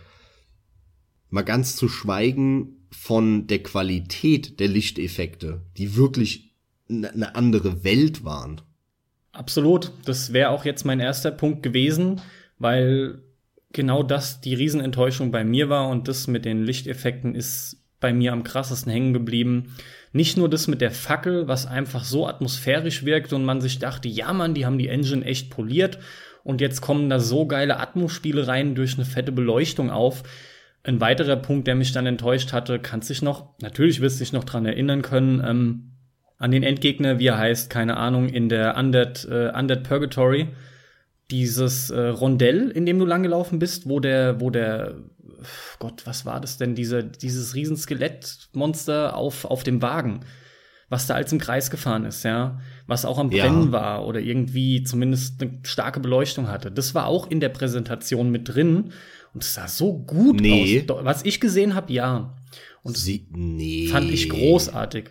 Mal 1.31 1.43
ganz 1.43 1.77
zu 1.77 1.89
schweigen 1.89 2.87
von 2.91 3.47
der 3.47 3.63
Qualität 3.63 4.61
der 4.61 4.69
Lichteffekte, 4.69 5.63
die 5.77 5.97
wirklich 5.97 6.55
eine 6.89 7.35
andere 7.35 7.85
Welt 7.85 8.25
waren. 8.25 8.63
Absolut. 9.33 9.93
Das 10.05 10.33
wäre 10.33 10.51
auch 10.51 10.65
jetzt 10.65 10.85
mein 10.85 11.01
erster 11.01 11.31
Punkt 11.31 11.63
gewesen, 11.63 12.21
weil 12.59 13.23
genau 13.73 14.03
das 14.03 14.41
die 14.41 14.55
Riesenenttäuschung 14.55 15.31
bei 15.31 15.45
mir 15.45 15.69
war 15.69 15.89
und 15.89 16.09
das 16.09 16.27
mit 16.27 16.45
den 16.45 16.65
Lichteffekten 16.65 17.35
ist 17.35 17.77
bei 18.01 18.13
mir 18.13 18.33
am 18.33 18.45
krassesten 18.45 18.91
hängen 18.91 19.13
geblieben. 19.13 19.75
Nicht 20.13 20.37
nur 20.37 20.49
das 20.49 20.69
mit 20.69 20.81
der 20.81 20.91
Fackel, 20.91 21.49
was 21.49 21.67
einfach 21.67 22.05
so 22.05 22.27
atmosphärisch 22.27 23.05
wirkt 23.05 23.33
und 23.33 23.45
man 23.45 23.61
sich 23.61 23.79
dachte, 23.79 24.09
ja 24.09 24.33
Mann, 24.33 24.55
die 24.55 24.65
haben 24.65 24.79
die 24.79 24.89
Engine 24.89 25.25
echt 25.25 25.51
poliert 25.51 25.99
und 26.45 26.61
jetzt 26.61 26.81
kommen 26.81 27.11
da 27.11 27.21
so 27.21 27.47
geile 27.47 27.79
Atmospiele 27.79 28.47
rein 28.47 28.75
durch 28.75 28.95
eine 28.95 29.05
fette 29.05 29.33
Beleuchtung 29.33 29.91
auf. 29.91 30.23
Ein 30.89 31.03
weiterer 31.03 31.37
Punkt, 31.37 31.67
der 31.67 31.75
mich 31.75 31.93
dann 31.93 32.07
enttäuscht 32.07 32.55
hatte, 32.55 32.79
kannst 32.79 33.11
dich 33.11 33.21
noch, 33.21 33.51
natürlich 33.61 34.01
wirst 34.01 34.19
du 34.19 34.25
dich 34.25 34.33
noch 34.33 34.45
dran 34.45 34.65
erinnern 34.65 35.03
können, 35.03 35.43
ähm, 35.47 35.93
an 36.39 36.51
den 36.51 36.63
Endgegner, 36.63 37.19
wie 37.19 37.27
er 37.27 37.37
heißt, 37.37 37.69
keine 37.69 37.99
Ahnung, 37.99 38.31
in 38.31 38.49
der 38.49 38.75
Undead, 38.75 39.29
äh, 39.31 39.53
Undead 39.55 39.83
Purgatory. 39.83 40.49
Dieses 41.31 41.91
äh, 41.91 42.01
Rondell, 42.01 42.71
in 42.71 42.87
dem 42.87 42.99
du 42.99 43.05
langgelaufen 43.05 43.59
bist, 43.59 43.87
wo 43.87 44.01
der, 44.01 44.41
wo 44.41 44.49
der, 44.49 44.95
Gott, 45.79 46.07
was 46.07 46.25
war 46.25 46.41
das 46.41 46.57
denn, 46.57 46.75
diese, 46.75 47.05
dieses 47.05 47.55
Riesenskelett-Monster 47.55 49.15
auf, 49.15 49.45
auf 49.45 49.65
dem 49.65 49.83
Wagen, 49.83 50.21
was 50.89 51.07
da 51.07 51.17
als 51.17 51.31
im 51.35 51.39
Kreis 51.39 51.71
gefahren 51.71 52.07
ist, 52.07 52.23
ja, 52.23 52.61
was 52.87 53.05
auch 53.05 53.19
am 53.19 53.29
Brennen 53.29 53.67
ja. 53.67 53.73
war 53.73 54.07
oder 54.07 54.21
irgendwie 54.21 54.85
zumindest 54.85 55.43
eine 55.43 55.59
starke 55.65 56.01
Beleuchtung 56.01 56.49
hatte. 56.49 56.71
Das 56.71 56.95
war 56.95 57.09
auch 57.09 57.31
in 57.31 57.41
der 57.41 57.51
Präsentation 57.51 58.31
mit 58.31 58.49
drin 58.49 58.95
und 59.35 59.43
es 59.43 59.55
sah 59.55 59.69
so 59.69 59.99
gut 59.99 60.41
nee. 60.41 60.85
aus. 60.89 61.05
Was 61.05 61.25
ich 61.25 61.41
gesehen 61.41 61.75
habe, 61.75 61.93
ja. 61.93 62.37
Und 62.83 62.97
Sie, 62.97 63.27
nee. 63.31 63.89
fand 63.89 64.11
ich 64.11 64.29
großartig. 64.29 65.11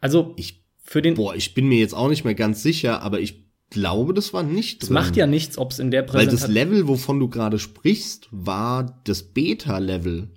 Also 0.00 0.34
Ich, 0.36 0.64
für 0.82 1.02
den 1.02 1.14
boah, 1.14 1.34
ich 1.34 1.54
bin 1.54 1.68
mir 1.68 1.78
jetzt 1.78 1.94
auch 1.94 2.08
nicht 2.08 2.24
mehr 2.24 2.34
ganz 2.34 2.62
sicher, 2.62 3.02
aber 3.02 3.20
ich 3.20 3.48
glaube, 3.70 4.14
das 4.14 4.32
war 4.32 4.42
nicht 4.42 4.82
es 4.82 4.90
macht 4.90 5.16
ja 5.16 5.26
nichts, 5.26 5.58
ob 5.58 5.72
es 5.72 5.78
in 5.78 5.90
der 5.90 6.02
Weil 6.02 6.26
das 6.26 6.40
Präsentation 6.40 6.54
Level, 6.54 6.88
wovon 6.88 7.20
du 7.20 7.28
gerade 7.28 7.58
sprichst, 7.58 8.28
war 8.30 9.00
das 9.04 9.22
Beta-Level. 9.22 10.30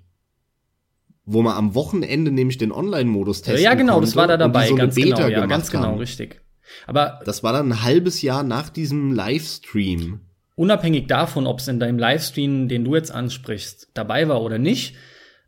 Wo 1.24 1.42
man 1.42 1.56
am 1.56 1.74
Wochenende 1.74 2.30
nämlich 2.32 2.58
den 2.58 2.72
Online-Modus 2.72 3.42
testen 3.42 3.62
ja 3.62 3.74
genau, 3.74 4.00
das 4.00 4.16
war 4.16 4.26
da 4.26 4.36
dabei, 4.36 4.68
so 4.68 4.74
ganz 4.74 4.94
Beta 4.94 5.28
genau, 5.28 5.28
ja, 5.28 5.46
ganz 5.46 5.70
genau, 5.70 5.84
haben. 5.84 5.98
richtig. 5.98 6.40
Aber 6.86 7.20
Das 7.24 7.42
war 7.42 7.52
dann 7.52 7.70
ein 7.70 7.82
halbes 7.82 8.22
Jahr 8.22 8.42
nach 8.42 8.70
diesem 8.70 9.12
Livestream. 9.12 10.20
Unabhängig 10.62 11.08
davon, 11.08 11.48
ob 11.48 11.58
es 11.58 11.66
in 11.66 11.80
deinem 11.80 11.98
Livestream, 11.98 12.68
den 12.68 12.84
du 12.84 12.94
jetzt 12.94 13.10
ansprichst, 13.10 13.88
dabei 13.94 14.28
war 14.28 14.42
oder 14.42 14.58
nicht, 14.58 14.94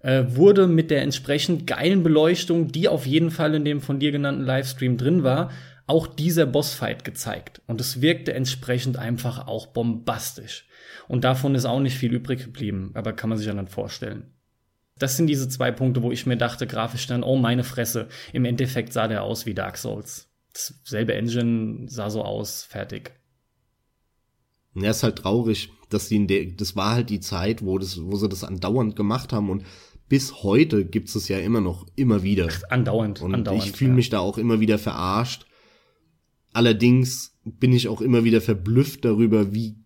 äh, 0.00 0.24
wurde 0.26 0.66
mit 0.66 0.90
der 0.90 1.02
entsprechend 1.02 1.68
geilen 1.68 2.02
Beleuchtung, 2.02 2.72
die 2.72 2.88
auf 2.88 3.06
jeden 3.06 3.30
Fall 3.30 3.54
in 3.54 3.64
dem 3.64 3.80
von 3.80 4.00
dir 4.00 4.10
genannten 4.10 4.42
Livestream 4.42 4.96
drin 4.96 5.22
war, 5.22 5.52
auch 5.86 6.08
dieser 6.08 6.46
Bossfight 6.46 7.04
gezeigt. 7.04 7.62
Und 7.68 7.80
es 7.80 8.00
wirkte 8.00 8.34
entsprechend 8.34 8.96
einfach 8.96 9.46
auch 9.46 9.68
bombastisch. 9.68 10.66
Und 11.06 11.22
davon 11.22 11.54
ist 11.54 11.64
auch 11.64 11.80
nicht 11.80 11.96
viel 11.96 12.12
übrig 12.12 12.42
geblieben, 12.42 12.90
aber 12.94 13.12
kann 13.12 13.28
man 13.28 13.38
sich 13.38 13.46
ja 13.46 13.54
dann 13.54 13.68
vorstellen. 13.68 14.32
Das 14.98 15.16
sind 15.16 15.28
diese 15.28 15.48
zwei 15.48 15.70
Punkte, 15.70 16.02
wo 16.02 16.10
ich 16.10 16.26
mir 16.26 16.36
dachte, 16.36 16.66
grafisch 16.66 17.06
dann, 17.06 17.22
oh 17.22 17.36
meine 17.36 17.62
Fresse, 17.62 18.08
im 18.32 18.46
Endeffekt 18.46 18.92
sah 18.92 19.06
der 19.06 19.22
aus 19.22 19.46
wie 19.46 19.54
Dark 19.54 19.76
Souls. 19.76 20.28
Selbe 20.52 21.14
Engine 21.14 21.88
sah 21.88 22.10
so 22.10 22.22
aus, 22.24 22.64
fertig. 22.64 23.12
Ja, 24.74 24.90
ist 24.90 25.02
halt 25.02 25.16
traurig, 25.16 25.70
dass 25.88 26.08
die 26.08 26.16
in 26.16 26.26
der, 26.26 26.46
das 26.46 26.74
war 26.76 26.94
halt 26.94 27.10
die 27.10 27.20
Zeit, 27.20 27.64
wo 27.64 27.78
das, 27.78 28.02
wo 28.02 28.16
sie 28.16 28.28
das 28.28 28.42
andauernd 28.44 28.96
gemacht 28.96 29.32
haben 29.32 29.50
und 29.50 29.64
bis 30.08 30.42
heute 30.42 30.84
gibt's 30.84 31.14
es 31.14 31.28
ja 31.28 31.38
immer 31.38 31.60
noch, 31.60 31.86
immer 31.96 32.22
wieder. 32.22 32.48
Andauernd, 32.68 33.22
Und 33.22 33.34
andauernd. 33.34 33.64
ich 33.64 33.72
fühle 33.72 33.90
ja. 33.90 33.96
mich 33.96 34.10
da 34.10 34.18
auch 34.18 34.36
immer 34.36 34.60
wieder 34.60 34.78
verarscht. 34.78 35.46
Allerdings 36.52 37.32
bin 37.44 37.72
ich 37.72 37.88
auch 37.88 38.00
immer 38.00 38.24
wieder 38.24 38.40
verblüfft 38.40 39.04
darüber, 39.04 39.52
wie, 39.54 39.76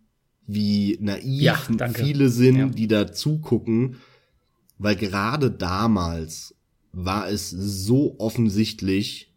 wie 0.46 0.98
naiv 1.00 1.40
Ja, 1.42 1.54
viele 1.94 2.28
sind, 2.28 2.56
Ja. 2.56 2.66
die 2.66 2.88
da 2.88 3.12
zugucken. 3.12 3.96
Weil 4.78 4.96
gerade 4.96 5.50
damals 5.50 6.54
war 6.92 7.28
es 7.28 7.50
so 7.50 8.16
offensichtlich, 8.18 9.32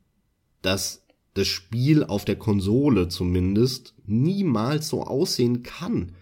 dass 0.62 1.04
das 1.34 1.48
Spiel 1.48 2.04
auf 2.04 2.26
der 2.26 2.36
Konsole 2.36 3.08
zumindest 3.08 3.96
niemals 4.12 4.90
so 4.90 5.04
aussehen 5.04 5.64
kann. 5.64 6.14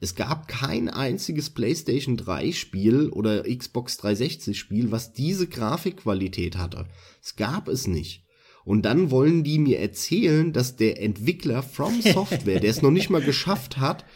Es 0.00 0.14
gab 0.14 0.48
kein 0.48 0.88
einziges 0.88 1.50
PlayStation 1.50 2.16
3 2.16 2.52
Spiel 2.52 3.10
oder 3.10 3.42
Xbox 3.42 3.98
360 3.98 4.58
Spiel, 4.58 4.90
was 4.90 5.12
diese 5.12 5.46
Grafikqualität 5.46 6.56
hatte. 6.56 6.86
Es 7.22 7.36
gab 7.36 7.68
es 7.68 7.86
nicht. 7.86 8.24
Und 8.64 8.82
dann 8.82 9.10
wollen 9.10 9.44
die 9.44 9.58
mir 9.58 9.78
erzählen, 9.78 10.52
dass 10.52 10.76
der 10.76 11.02
Entwickler 11.02 11.62
From 11.62 12.00
Software, 12.02 12.60
der 12.60 12.70
es 12.70 12.82
noch 12.82 12.90
nicht 12.90 13.10
mal 13.10 13.22
geschafft 13.22 13.76
hat, 13.76 14.06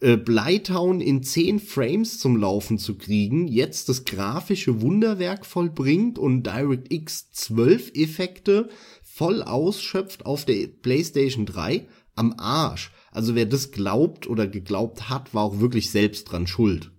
äh, 0.00 0.16
Blytown 0.16 1.00
in 1.00 1.22
10 1.22 1.60
Frames 1.60 2.18
zum 2.18 2.36
Laufen 2.36 2.78
zu 2.78 2.96
kriegen, 2.96 3.46
jetzt 3.46 3.88
das 3.88 4.04
grafische 4.04 4.80
Wunderwerk 4.80 5.46
vollbringt 5.46 6.18
und 6.18 6.44
DirectX 6.44 7.30
12 7.32 7.92
Effekte 7.94 8.68
voll 9.02 9.42
ausschöpft 9.42 10.26
auf 10.26 10.44
der 10.44 10.66
PlayStation 10.66 11.46
3 11.46 11.86
am 12.16 12.34
Arsch. 12.38 12.92
Also 13.10 13.34
wer 13.34 13.46
das 13.46 13.70
glaubt 13.70 14.26
oder 14.26 14.46
geglaubt 14.46 15.08
hat, 15.08 15.34
war 15.34 15.44
auch 15.44 15.60
wirklich 15.60 15.90
selbst 15.90 16.24
dran 16.24 16.46
schuld. 16.46 16.90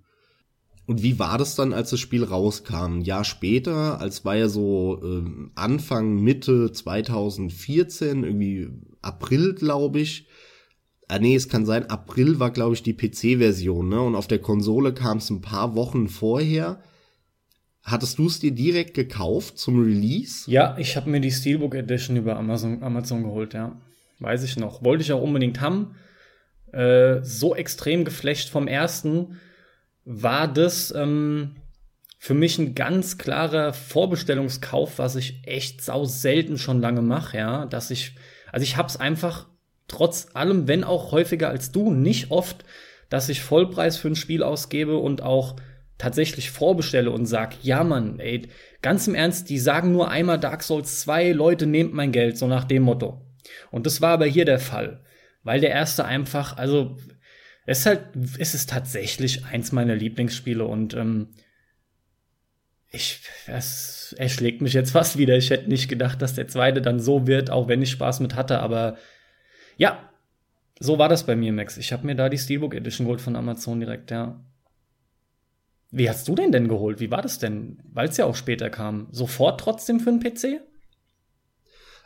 Und 0.88 1.02
wie 1.02 1.18
war 1.18 1.38
das 1.38 1.56
dann, 1.56 1.74
als 1.74 1.90
das 1.90 2.00
Spiel 2.00 2.24
rauskam? 2.24 3.00
Ein 3.00 3.02
Jahr 3.02 3.24
später, 3.24 4.00
als 4.00 4.24
war 4.24 4.36
ja 4.36 4.48
so 4.48 5.02
ähm, 5.04 5.52
Anfang, 5.56 6.22
Mitte 6.22 6.72
2014, 6.72 8.24
irgendwie 8.24 8.70
April, 9.02 9.56
glaube 9.56 10.00
ich. 10.00 10.28
Ah 11.08 11.20
nee, 11.20 11.36
es 11.36 11.50
kann 11.50 11.66
sein, 11.66 11.90
April 11.90 12.40
war, 12.40 12.52
glaube 12.52 12.76
ich, 12.76 12.84
die 12.84 12.94
PC-Version, 12.94 13.90
ne? 13.90 14.02
Und 14.02 14.16
auf 14.16 14.28
der 14.28 14.40
Konsole 14.40 14.94
kam 14.94 15.18
es 15.18 15.30
ein 15.30 15.42
paar 15.42 15.76
Wochen 15.76 16.08
vorher. 16.08 16.82
Hattest 17.84 18.18
du 18.18 18.28
es 18.28 18.40
dir 18.40 18.52
direkt 18.52 18.96
gekauft 18.96 19.60
zum 19.60 19.84
Release? 19.84 20.50
Ja, 20.50 20.76
ich 20.80 20.96
habe 20.96 21.10
mir 21.10 21.20
die 21.20 21.32
Steelbook 21.32 21.76
Edition 21.76 22.16
über 22.16 22.38
Amazon, 22.38 22.82
Amazon 22.82 23.24
geholt, 23.24 23.54
ja. 23.54 23.80
Weiß 24.20 24.44
ich 24.44 24.58
noch. 24.58 24.84
Wollte 24.84 25.04
ich 25.04 25.12
auch 25.12 25.22
unbedingt 25.22 25.62
haben. 25.62 25.96
Äh, 26.72 27.22
so 27.24 27.56
extrem 27.56 28.06
geflasht 28.06 28.50
vom 28.50 28.68
ersten 28.68 29.40
war 30.04 30.48
das 30.48 30.94
ähm, 30.96 31.56
für 32.20 32.34
mich 32.34 32.58
ein 32.58 32.76
ganz 32.76 33.18
klarer 33.18 33.74
Vorbestellungskauf, 33.74 35.00
was 35.00 35.16
ich 35.16 35.42
echt 35.46 35.82
sau 35.84 36.06
selten 36.06 36.58
schon 36.58 36.82
lange 36.82 37.02
mache, 37.02 37.38
ja. 37.38 37.66
Dass 37.66 37.92
ich, 37.92 38.16
also 38.52 38.64
ich 38.64 38.78
hab's 38.78 38.98
einfach 38.98 39.48
trotz 39.88 40.30
allem, 40.34 40.68
wenn 40.68 40.84
auch 40.84 41.12
häufiger 41.12 41.50
als 41.50 41.72
du, 41.72 41.92
nicht 41.92 42.32
oft, 42.32 42.66
dass 43.10 43.30
ich 43.30 43.42
Vollpreis 43.42 43.98
für 43.98 44.08
ein 44.08 44.16
Spiel 44.16 44.44
ausgebe 44.44 44.98
und 44.98 45.22
auch 45.22 45.56
tatsächlich 45.98 46.52
vorbestelle 46.52 47.12
und 47.12 47.26
sag, 47.26 47.64
ja 47.64 47.84
Mann, 47.84 48.20
ey, 48.20 48.48
ganz 48.82 49.08
im 49.08 49.16
Ernst, 49.16 49.50
die 49.50 49.60
sagen 49.60 49.92
nur 49.92 50.10
einmal 50.10 50.40
Dark 50.40 50.64
Souls 50.64 51.02
2, 51.02 51.32
Leute, 51.32 51.68
nehmt 51.68 51.94
mein 51.94 52.12
Geld, 52.12 52.38
so 52.38 52.48
nach 52.48 52.66
dem 52.66 52.84
Motto. 52.84 53.25
Und 53.72 53.86
das 53.86 54.02
war 54.02 54.12
aber 54.12 54.26
hier 54.26 54.46
der 54.46 54.60
Fall, 54.60 55.04
weil 55.44 55.60
der 55.60 55.72
erste 55.72 56.06
einfach, 56.06 56.58
also 56.58 56.98
es 57.66 57.80
ist 57.80 57.86
halt, 57.86 58.06
es 58.38 58.54
ist 58.54 58.70
tatsächlich 58.70 59.46
eins 59.46 59.72
meiner 59.72 59.96
Lieblingsspiele 59.96 60.66
und 60.66 60.94
ähm, 60.94 61.30
ich, 62.92 63.22
es 63.48 64.16
erschlägt 64.18 64.62
mich 64.62 64.74
jetzt 64.74 64.92
fast 64.92 65.18
wieder. 65.18 65.36
Ich 65.36 65.50
hätte 65.50 65.70
nicht 65.70 65.90
gedacht, 65.90 66.22
dass 66.22 66.36
der 66.36 66.48
zweite 66.48 66.82
dann 66.82 67.00
so 67.00 67.28
wird, 67.28 67.50
auch 67.50 67.68
wenn 67.68 67.82
ich 67.82 67.92
Spaß 67.92 68.20
mit 68.20 68.36
hatte, 68.36 68.60
aber 68.60 68.98
ja, 69.78 70.10
so 70.80 70.98
war 71.00 71.10
das 71.10 71.26
bei 71.26 71.36
mir, 71.36 71.54
Max. 71.54 71.78
Ich 71.78 71.92
habe 71.92 72.06
mir 72.06 72.16
da 72.16 72.30
die 72.30 72.38
Steelbook 72.38 72.76
Edition 72.76 73.06
geholt 73.06 73.22
von 73.22 73.36
Amazon 73.36 73.80
direkt, 73.80 74.12
ja. 74.12 74.40
Wie 75.92 76.10
hast 76.10 76.28
du 76.28 76.36
den 76.36 76.52
denn 76.52 76.68
geholt? 76.68 77.00
Wie 77.00 77.12
war 77.12 77.22
das 77.22 77.40
denn? 77.40 77.80
Weil 77.94 78.10
es 78.10 78.18
ja 78.18 78.26
auch 78.26 78.36
später 78.36 78.70
kam. 78.70 79.08
Sofort 79.12 79.60
trotzdem 79.62 80.00
für 80.00 80.10
einen 80.10 80.20
PC? 80.20 80.62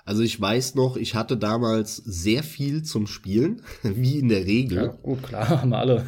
Also 0.06 0.24
ich 0.24 0.39
weiß 0.39 0.75
noch, 0.75 0.98
ich 0.98 1.15
hatte 1.15 1.38
damals 1.38 1.98
sehr 1.98 2.44
viel 2.44 2.84
zum 2.84 3.08
Spielen, 3.08 3.62
wie 3.84 4.20
in 4.20 4.29
der 4.29 4.46
Regel. 4.46 4.98
gut, 5.01 5.24
klar, 5.24 5.50
haben 5.62 5.74
alle. 5.74 6.06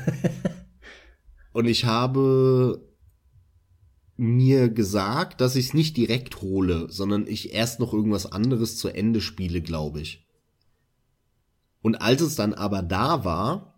Und 1.54 1.66
ich 1.66 1.86
habe 1.86 2.82
mir 4.16 4.70
gesagt, 4.70 5.42
dass 5.42 5.56
ich 5.56 5.68
es 5.68 5.74
nicht 5.74 5.98
direkt 5.98 6.42
hole, 6.42 6.88
sondern 6.90 7.28
ich 7.28 7.54
erst 7.54 7.80
noch 7.80 7.94
irgendwas 7.94 8.32
anderes 8.32 8.78
zu 8.78 8.90
Ende 8.90 9.20
spiele, 9.20 9.62
glaube 9.62 10.02
ich. 10.02 10.28
Und 11.82 11.96
als 11.96 12.22
es 12.22 12.36
dann 12.36 12.54
aber 12.54 12.84
da 12.84 13.26
war, 13.26 13.71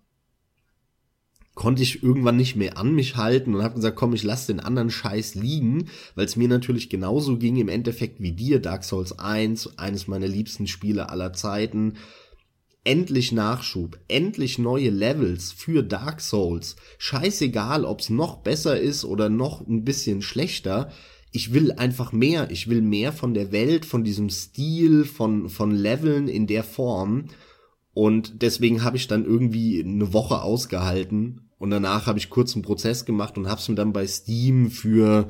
konnte 1.55 1.83
ich 1.83 2.01
irgendwann 2.01 2.37
nicht 2.37 2.55
mehr 2.55 2.77
an 2.77 2.95
mich 2.95 3.15
halten 3.15 3.53
und 3.53 3.63
habe 3.63 3.75
gesagt, 3.75 3.95
komm, 3.95 4.13
ich 4.13 4.23
lass 4.23 4.47
den 4.47 4.59
anderen 4.59 4.89
Scheiß 4.89 5.35
liegen, 5.35 5.89
weil 6.15 6.25
es 6.25 6.35
mir 6.35 6.47
natürlich 6.47 6.89
genauso 6.89 7.37
ging 7.37 7.57
im 7.57 7.69
Endeffekt 7.69 8.21
wie 8.21 8.31
dir, 8.31 8.59
Dark 8.59 8.83
Souls 8.83 9.17
1, 9.19 9.77
eines 9.77 10.07
meiner 10.07 10.27
liebsten 10.27 10.67
Spiele 10.67 11.09
aller 11.09 11.33
Zeiten. 11.33 11.93
Endlich 12.83 13.31
Nachschub, 13.31 13.97
endlich 14.07 14.57
neue 14.57 14.89
Levels 14.89 15.51
für 15.51 15.83
Dark 15.83 16.21
Souls. 16.21 16.75
Scheißegal, 16.97 17.85
ob's 17.85 18.09
noch 18.09 18.37
besser 18.37 18.79
ist 18.79 19.05
oder 19.05 19.29
noch 19.29 19.65
ein 19.65 19.85
bisschen 19.85 20.21
schlechter. 20.21 20.91
Ich 21.31 21.53
will 21.53 21.71
einfach 21.71 22.11
mehr. 22.11 22.51
Ich 22.51 22.67
will 22.67 22.81
mehr 22.81 23.13
von 23.13 23.33
der 23.33 23.51
Welt, 23.51 23.85
von 23.85 24.03
diesem 24.03 24.29
Stil, 24.29 25.05
von, 25.05 25.49
von 25.49 25.71
Leveln 25.71 26.27
in 26.27 26.45
der 26.45 26.63
Form. 26.63 27.25
Und 27.93 28.41
deswegen 28.41 28.83
habe 28.83 28.97
ich 28.97 29.07
dann 29.07 29.23
irgendwie 29.23 29.81
eine 29.81 30.11
Woche 30.11 30.41
ausgehalten 30.41 31.42
und 31.63 31.69
danach 31.69 32.07
habe 32.07 32.19
ich 32.19 32.29
kurz 32.29 32.55
einen 32.55 32.61
Prozess 32.61 33.05
gemacht 33.05 33.37
und 33.37 33.47
habe 33.47 33.61
es 33.61 33.69
mir 33.69 33.75
dann 33.75 33.93
bei 33.93 34.05
Steam 34.05 34.69
für, 34.69 35.29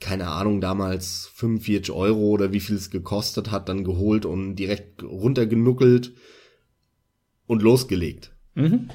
keine 0.00 0.26
Ahnung, 0.26 0.60
damals 0.60 1.30
45 1.36 1.94
Euro 1.94 2.30
oder 2.30 2.52
wie 2.52 2.58
viel 2.58 2.74
es 2.74 2.90
gekostet 2.90 3.52
hat, 3.52 3.68
dann 3.68 3.84
geholt 3.84 4.26
und 4.26 4.56
direkt 4.56 5.04
runtergenuckelt 5.04 6.14
und 7.46 7.62
losgelegt. 7.62 8.32
Mhm. 8.54 8.90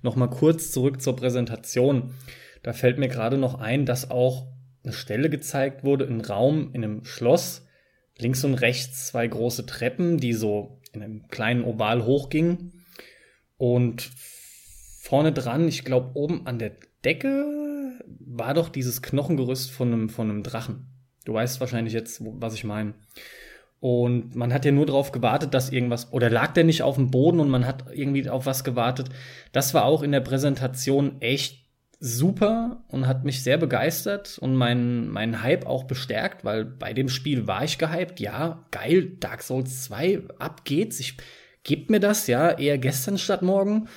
Nochmal 0.00 0.28
kurz 0.28 0.72
zurück 0.72 1.00
zur 1.00 1.14
Präsentation. 1.14 2.14
Da 2.64 2.72
fällt 2.72 2.98
mir 2.98 3.06
gerade 3.06 3.38
noch 3.38 3.60
ein, 3.60 3.86
dass 3.86 4.10
auch 4.10 4.48
eine 4.82 4.92
Stelle 4.92 5.30
gezeigt 5.30 5.84
wurde, 5.84 6.08
ein 6.08 6.20
Raum 6.20 6.70
in 6.72 6.82
einem 6.82 7.04
Schloss. 7.04 7.64
Links 8.18 8.42
und 8.42 8.54
rechts 8.54 9.06
zwei 9.06 9.28
große 9.28 9.66
Treppen, 9.66 10.18
die 10.18 10.32
so 10.32 10.80
in 10.92 11.00
einem 11.00 11.28
kleinen 11.28 11.62
Oval 11.62 12.04
hochgingen. 12.04 12.84
Und 13.56 14.10
vorne 15.12 15.32
dran, 15.32 15.68
ich 15.68 15.84
glaube 15.84 16.12
oben 16.14 16.46
an 16.46 16.58
der 16.58 16.72
Decke, 17.04 17.44
war 18.18 18.54
doch 18.54 18.70
dieses 18.70 19.02
Knochengerüst 19.02 19.70
von 19.70 19.92
einem, 19.92 20.08
von 20.08 20.30
einem 20.30 20.42
Drachen. 20.42 20.86
Du 21.26 21.34
weißt 21.34 21.60
wahrscheinlich 21.60 21.92
jetzt, 21.92 22.22
was 22.24 22.54
ich 22.54 22.64
meine. 22.64 22.94
Und 23.78 24.34
man 24.34 24.54
hat 24.54 24.64
ja 24.64 24.72
nur 24.72 24.86
darauf 24.86 25.12
gewartet, 25.12 25.52
dass 25.52 25.70
irgendwas, 25.70 26.14
oder 26.14 26.30
lag 26.30 26.54
der 26.54 26.64
nicht 26.64 26.82
auf 26.82 26.94
dem 26.94 27.10
Boden 27.10 27.40
und 27.40 27.50
man 27.50 27.66
hat 27.66 27.84
irgendwie 27.92 28.26
auf 28.26 28.46
was 28.46 28.64
gewartet. 28.64 29.10
Das 29.52 29.74
war 29.74 29.84
auch 29.84 30.02
in 30.02 30.12
der 30.12 30.20
Präsentation 30.20 31.20
echt 31.20 31.66
super 32.00 32.82
und 32.88 33.06
hat 33.06 33.26
mich 33.26 33.42
sehr 33.42 33.58
begeistert 33.58 34.38
und 34.38 34.56
meinen 34.56 35.10
mein 35.10 35.42
Hype 35.42 35.66
auch 35.66 35.84
bestärkt, 35.84 36.42
weil 36.42 36.64
bei 36.64 36.94
dem 36.94 37.10
Spiel 37.10 37.46
war 37.46 37.64
ich 37.64 37.76
gehypt. 37.76 38.18
Ja, 38.18 38.64
geil, 38.70 39.12
Dark 39.20 39.42
Souls 39.42 39.84
2, 39.84 40.22
ab 40.38 40.64
geht's. 40.64 41.00
Ich 41.00 41.18
gebt 41.64 41.90
mir 41.90 42.00
das, 42.00 42.28
ja, 42.28 42.50
eher 42.52 42.78
gestern 42.78 43.18
statt 43.18 43.42
morgen. 43.42 43.88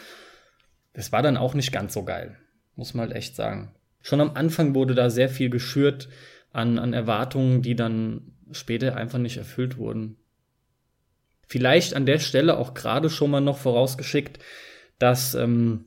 Das 0.95 1.11
war 1.11 1.21
dann 1.21 1.37
auch 1.37 1.53
nicht 1.53 1.71
ganz 1.71 1.93
so 1.93 2.03
geil, 2.03 2.37
muss 2.75 2.93
man 2.93 3.07
halt 3.07 3.17
echt 3.17 3.35
sagen. 3.35 3.75
Schon 4.01 4.21
am 4.21 4.31
Anfang 4.35 4.73
wurde 4.73 4.95
da 4.95 5.09
sehr 5.09 5.29
viel 5.29 5.49
geschürt 5.49 6.07
an, 6.53 6.79
an 6.79 6.93
Erwartungen, 6.93 7.61
die 7.61 7.75
dann 7.75 8.31
später 8.51 8.95
einfach 8.95 9.19
nicht 9.19 9.37
erfüllt 9.37 9.77
wurden. 9.77 10.15
Vielleicht 11.47 11.95
an 11.95 12.05
der 12.05 12.19
Stelle 12.19 12.57
auch 12.57 12.73
gerade 12.73 13.09
schon 13.09 13.29
mal 13.29 13.41
noch 13.41 13.57
vorausgeschickt, 13.57 14.39
dass, 14.97 15.35
ähm, 15.35 15.85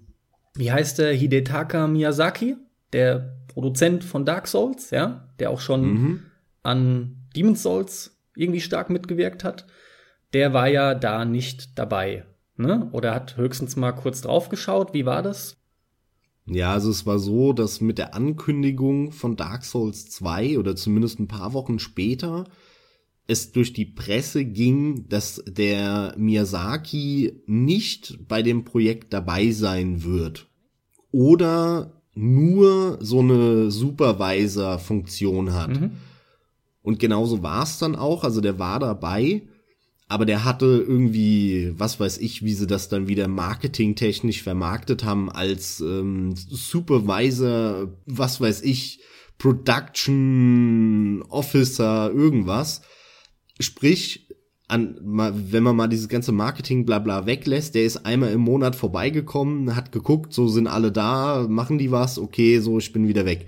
wie 0.55 0.71
heißt 0.71 0.99
der, 0.99 1.13
Hidetaka 1.13 1.87
Miyazaki, 1.87 2.57
der 2.93 3.39
Produzent 3.49 4.05
von 4.05 4.27
Dark 4.27 4.47
Souls, 4.47 4.91
ja, 4.91 5.29
der 5.39 5.51
auch 5.51 5.61
schon 5.61 5.83
mhm. 5.83 6.23
an 6.63 7.17
Demon's 7.35 7.63
Souls 7.63 8.21
irgendwie 8.37 8.61
stark 8.61 8.91
mitgewirkt 8.91 9.43
hat, 9.43 9.67
der 10.35 10.53
war 10.53 10.69
ja 10.69 10.95
da 10.95 11.25
nicht 11.25 11.79
dabei, 11.79 12.25
ne? 12.59 12.89
Oder 12.93 13.15
hat 13.15 13.37
höchstens 13.37 13.77
mal 13.77 13.93
kurz 13.93 14.21
drauf 14.21 14.49
geschaut. 14.49 14.95
Wie 14.95 15.07
war 15.07 15.23
das? 15.23 15.57
Ja, 16.47 16.73
also 16.73 16.91
es 16.91 17.05
war 17.05 17.19
so, 17.19 17.53
dass 17.53 17.81
mit 17.81 17.99
der 17.99 18.15
Ankündigung 18.15 19.13
von 19.13 19.37
Dark 19.37 19.65
Souls 19.65 20.11
2 20.11 20.59
oder 20.59 20.77
zumindest 20.77 21.21
ein 21.21 21.29
paar 21.29 21.53
Wochen 21.53 21.79
später 21.79 22.45
es 23.27 23.53
durch 23.53 23.75
die 23.75 23.85
Presse 23.85 24.47
ging, 24.47 25.07
dass 25.09 25.43
der 25.47 26.15
Miyazaki 26.17 27.43
nicht 27.47 28.27
bei 28.27 28.43
dem 28.43 28.65
Projekt 28.65 29.13
dabei 29.13 29.51
sein 29.51 30.03
wird. 30.03 30.49
Oder 31.13 32.03
nur 32.15 32.99
so 33.01 33.21
eine 33.21 33.71
Supervisor-Funktion 33.71 35.53
hat. 35.53 35.79
Mhm. 35.79 35.91
Und 36.83 36.99
genauso 36.99 37.43
war 37.43 37.65
es 37.65 37.79
dann 37.79 37.97
auch. 37.97 38.25
Also 38.25 38.41
der 38.41 38.59
war 38.59 38.81
dabei, 38.81 39.43
aber 40.09 40.25
der 40.25 40.45
hatte 40.45 40.65
irgendwie, 40.89 41.75
was 41.77 42.01
weiß 42.01 42.19
ich, 42.19 42.43
wie 42.43 42.55
sie 42.55 42.67
das 42.67 42.89
dann 42.89 43.09
wieder 43.09 43.29
marketingtechnisch 43.29 44.43
vermarktet 44.43 45.05
haben 45.05 45.31
als 45.31 45.81
ähm, 45.81 46.35
Supervisor, 46.35 47.95
was 48.07 48.41
weiß 48.41 48.63
ich, 48.63 49.01
Production 49.37 51.23
Officer, 51.29 52.11
irgendwas. 52.11 52.81
Sprich, 53.61 54.29
an, 54.67 54.99
wenn 55.03 55.63
man 55.63 55.77
mal 55.77 55.89
dieses 55.89 56.09
ganze 56.09 56.33
Marketing 56.33 56.87
blabla 56.87 57.27
weglässt, 57.27 57.75
der 57.75 57.85
ist 57.85 58.07
einmal 58.07 58.33
im 58.33 58.41
Monat 58.41 58.77
vorbeigekommen, 58.77 59.77
hat 59.77 59.93
geguckt, 59.93 60.33
so 60.33 60.49
sind 60.49 60.69
alle 60.69 60.91
da, 60.91 61.47
machen 61.49 61.77
die 61.77 61.91
was, 61.91 62.19
okay, 62.19 62.61
so, 62.61 62.79
ich 62.79 62.93
bin 62.93 63.09
wieder 63.09 63.27
weg. 63.27 63.47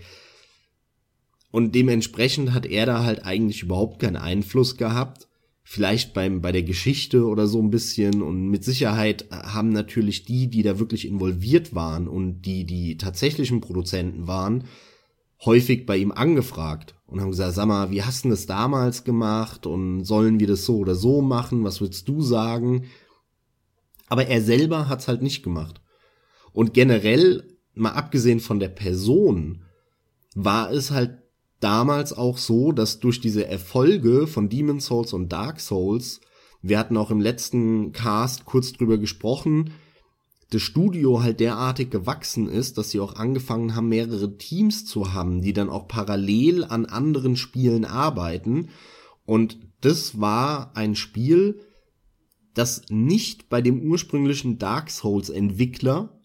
Und 1.50 1.74
dementsprechend 1.74 2.52
hat 2.52 2.66
er 2.66 2.84
da 2.84 3.02
halt 3.02 3.24
eigentlich 3.24 3.62
überhaupt 3.62 4.00
keinen 4.00 4.16
Einfluss 4.16 4.76
gehabt 4.76 5.29
vielleicht 5.72 6.14
beim, 6.14 6.40
bei 6.40 6.50
der 6.50 6.64
Geschichte 6.64 7.28
oder 7.28 7.46
so 7.46 7.62
ein 7.62 7.70
bisschen 7.70 8.22
und 8.22 8.48
mit 8.48 8.64
Sicherheit 8.64 9.26
haben 9.30 9.68
natürlich 9.68 10.24
die, 10.24 10.48
die 10.48 10.64
da 10.64 10.80
wirklich 10.80 11.06
involviert 11.06 11.76
waren 11.76 12.08
und 12.08 12.42
die, 12.42 12.66
die 12.66 12.96
tatsächlichen 12.96 13.60
Produzenten 13.60 14.26
waren, 14.26 14.64
häufig 15.44 15.86
bei 15.86 15.96
ihm 15.96 16.10
angefragt 16.10 16.96
und 17.06 17.20
haben 17.20 17.30
gesagt, 17.30 17.54
sag 17.54 17.66
mal, 17.66 17.92
wie 17.92 18.02
hast 18.02 18.24
du 18.24 18.30
das 18.30 18.46
damals 18.46 19.04
gemacht 19.04 19.64
und 19.64 20.02
sollen 20.02 20.40
wir 20.40 20.48
das 20.48 20.64
so 20.64 20.78
oder 20.78 20.96
so 20.96 21.22
machen, 21.22 21.62
was 21.62 21.80
würdest 21.80 22.08
du 22.08 22.20
sagen? 22.20 22.86
Aber 24.08 24.26
er 24.26 24.42
selber 24.42 24.88
hat's 24.88 25.06
halt 25.06 25.22
nicht 25.22 25.44
gemacht. 25.44 25.80
Und 26.52 26.74
generell, 26.74 27.44
mal 27.74 27.92
abgesehen 27.92 28.40
von 28.40 28.58
der 28.58 28.70
Person, 28.70 29.62
war 30.34 30.72
es 30.72 30.90
halt 30.90 31.19
damals 31.60 32.12
auch 32.12 32.38
so, 32.38 32.72
dass 32.72 33.00
durch 33.00 33.20
diese 33.20 33.46
Erfolge 33.46 34.26
von 34.26 34.48
Demon 34.48 34.80
Souls 34.80 35.12
und 35.12 35.30
Dark 35.30 35.60
Souls, 35.60 36.20
wir 36.62 36.78
hatten 36.78 36.96
auch 36.96 37.10
im 37.10 37.20
letzten 37.20 37.92
Cast 37.92 38.44
kurz 38.44 38.72
drüber 38.72 38.98
gesprochen, 38.98 39.72
das 40.50 40.62
Studio 40.62 41.22
halt 41.22 41.38
derartig 41.38 41.90
gewachsen 41.90 42.48
ist, 42.48 42.76
dass 42.76 42.90
sie 42.90 42.98
auch 42.98 43.14
angefangen 43.14 43.76
haben, 43.76 43.88
mehrere 43.88 44.36
Teams 44.36 44.84
zu 44.84 45.12
haben, 45.12 45.42
die 45.42 45.52
dann 45.52 45.70
auch 45.70 45.86
parallel 45.86 46.64
an 46.64 46.86
anderen 46.86 47.36
Spielen 47.36 47.84
arbeiten. 47.84 48.70
Und 49.24 49.58
das 49.80 50.20
war 50.20 50.72
ein 50.74 50.96
Spiel, 50.96 51.60
das 52.54 52.82
nicht 52.88 53.48
bei 53.48 53.62
dem 53.62 53.80
ursprünglichen 53.80 54.58
Dark 54.58 54.90
Souls 54.90 55.30
Entwickler 55.30 56.20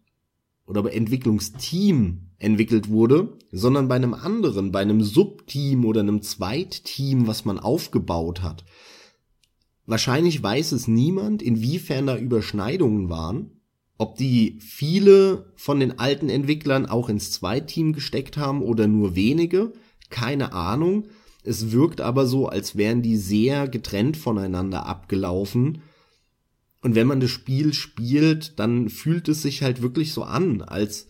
oder 0.65 0.81
bei 0.81 0.89
Entwicklungsteam 0.89 2.24
entwickelt 2.37 2.89
wurde, 2.89 3.37
sondern 3.51 3.87
bei 3.87 3.95
einem 3.95 4.13
anderen, 4.13 4.71
bei 4.71 4.81
einem 4.81 5.01
Subteam 5.01 5.85
oder 5.85 6.01
einem 6.01 6.21
Zweitteam, 6.21 7.27
was 7.27 7.45
man 7.45 7.59
aufgebaut 7.59 8.41
hat. 8.41 8.65
Wahrscheinlich 9.85 10.41
weiß 10.41 10.71
es 10.71 10.87
niemand, 10.87 11.41
inwiefern 11.41 12.07
da 12.07 12.17
Überschneidungen 12.17 13.09
waren, 13.09 13.51
ob 13.97 14.17
die 14.17 14.57
viele 14.59 15.53
von 15.55 15.79
den 15.79 15.99
alten 15.99 16.29
Entwicklern 16.29 16.85
auch 16.85 17.07
ins 17.07 17.31
Zweitteam 17.31 17.93
gesteckt 17.93 18.37
haben 18.37 18.61
oder 18.61 18.87
nur 18.87 19.15
wenige, 19.15 19.73
keine 20.09 20.53
Ahnung. 20.53 21.07
Es 21.43 21.71
wirkt 21.71 22.01
aber 22.01 22.25
so, 22.25 22.47
als 22.47 22.75
wären 22.75 23.03
die 23.03 23.17
sehr 23.17 23.67
getrennt 23.67 24.17
voneinander 24.17 24.85
abgelaufen. 24.85 25.83
Und 26.81 26.95
wenn 26.95 27.07
man 27.07 27.19
das 27.19 27.29
Spiel 27.29 27.73
spielt, 27.73 28.59
dann 28.59 28.89
fühlt 28.89 29.29
es 29.29 29.43
sich 29.43 29.61
halt 29.61 29.81
wirklich 29.81 30.11
so 30.11 30.23
an, 30.23 30.61
als 30.61 31.07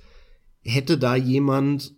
hätte 0.65 0.97
da 0.97 1.15
jemand 1.15 1.95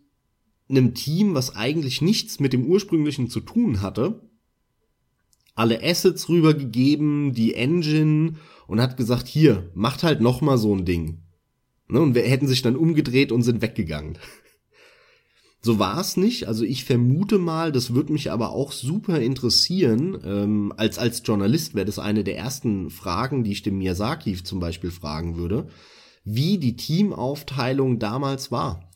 einem 0.69 0.93
Team, 0.93 1.33
was 1.33 1.55
eigentlich 1.55 2.01
nichts 2.01 2.39
mit 2.39 2.53
dem 2.53 2.65
ursprünglichen 2.65 3.29
zu 3.29 3.39
tun 3.39 3.81
hatte, 3.81 4.21
alle 5.55 5.81
Assets 5.83 6.29
rübergegeben, 6.29 7.33
die 7.33 7.55
Engine 7.55 8.35
und 8.67 8.81
hat 8.81 8.97
gesagt, 8.97 9.27
hier, 9.27 9.71
macht 9.73 10.03
halt 10.03 10.21
noch 10.21 10.41
mal 10.41 10.57
so 10.57 10.75
ein 10.75 10.85
Ding. 10.85 11.23
Ne, 11.87 12.01
und 12.01 12.15
wir 12.15 12.23
hätten 12.23 12.47
sich 12.47 12.61
dann 12.61 12.75
umgedreht 12.75 13.31
und 13.31 13.41
sind 13.41 13.61
weggegangen. 13.61 14.17
So 15.59 15.79
war 15.79 15.99
es 15.99 16.17
nicht. 16.17 16.47
Also 16.47 16.63
ich 16.63 16.85
vermute 16.85 17.39
mal, 17.39 17.71
das 17.71 17.93
würde 17.93 18.13
mich 18.13 18.31
aber 18.31 18.51
auch 18.51 18.71
super 18.71 19.19
interessieren. 19.19 20.17
Ähm, 20.23 20.71
als, 20.77 20.99
als 20.99 21.23
Journalist 21.25 21.73
wäre 21.73 21.87
das 21.87 21.97
eine 21.97 22.23
der 22.23 22.37
ersten 22.37 22.91
Fragen, 22.91 23.43
die 23.43 23.53
ich 23.53 23.63
dem 23.63 23.79
Miyazaki 23.79 24.41
zum 24.43 24.59
Beispiel 24.59 24.91
fragen 24.91 25.35
würde 25.35 25.67
wie 26.29 26.57
die 26.57 26.75
Teamaufteilung 26.75 27.99
damals 27.99 28.51
war. 28.51 28.91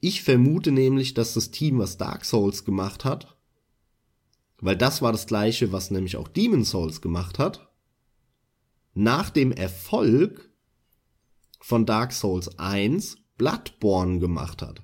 Ich 0.00 0.22
vermute 0.22 0.72
nämlich, 0.72 1.14
dass 1.14 1.32
das 1.32 1.52
Team, 1.52 1.78
was 1.78 1.96
Dark 1.96 2.24
Souls 2.24 2.64
gemacht 2.64 3.04
hat, 3.04 3.36
weil 4.60 4.76
das 4.76 5.00
war 5.00 5.12
das 5.12 5.28
gleiche, 5.28 5.70
was 5.70 5.92
nämlich 5.92 6.16
auch 6.16 6.26
Demon 6.26 6.64
Souls 6.64 7.00
gemacht 7.00 7.38
hat, 7.38 7.70
nach 8.94 9.30
dem 9.30 9.52
Erfolg 9.52 10.50
von 11.60 11.86
Dark 11.86 12.12
Souls 12.12 12.58
1 12.58 13.18
Bloodborne 13.38 14.18
gemacht 14.18 14.60
hat. 14.60 14.82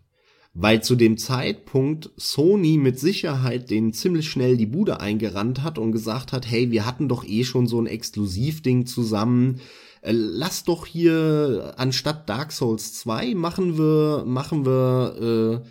Weil 0.55 0.85
zu 0.85 0.95
dem 0.95 1.19
Zeitpunkt 1.19 2.11
Sony 2.17 2.77
mit 2.77 3.01
Sicherheit 3.01 3.71
den 3.71 3.93
ziemlich 3.93 4.31
schnell 4.31 4.57
die 4.57 4.67
Bude 4.67 5.01
eingerannt 5.01 5.65
hat 5.65 5.79
und 5.79 5.91
gesagt 5.91 6.31
hat, 6.31 6.49
hey, 6.49 6.71
wir 6.71 6.87
hatten 6.87 7.09
doch 7.09 7.25
eh 7.25 7.43
schon 7.43 7.67
so 7.67 7.81
ein 7.81 7.87
Exklusivding 7.87 8.87
zusammen, 8.87 9.61
äh, 10.03 10.13
lass 10.13 10.65
doch 10.65 10.87
hier 10.87 11.75
anstatt 11.77 12.29
Dark 12.29 12.53
Souls 12.53 12.95
2 12.95 13.35
machen 13.35 13.79
wir, 13.79 14.25
machen 14.27 14.67
wir, 14.67 15.63
äh, 15.65 15.69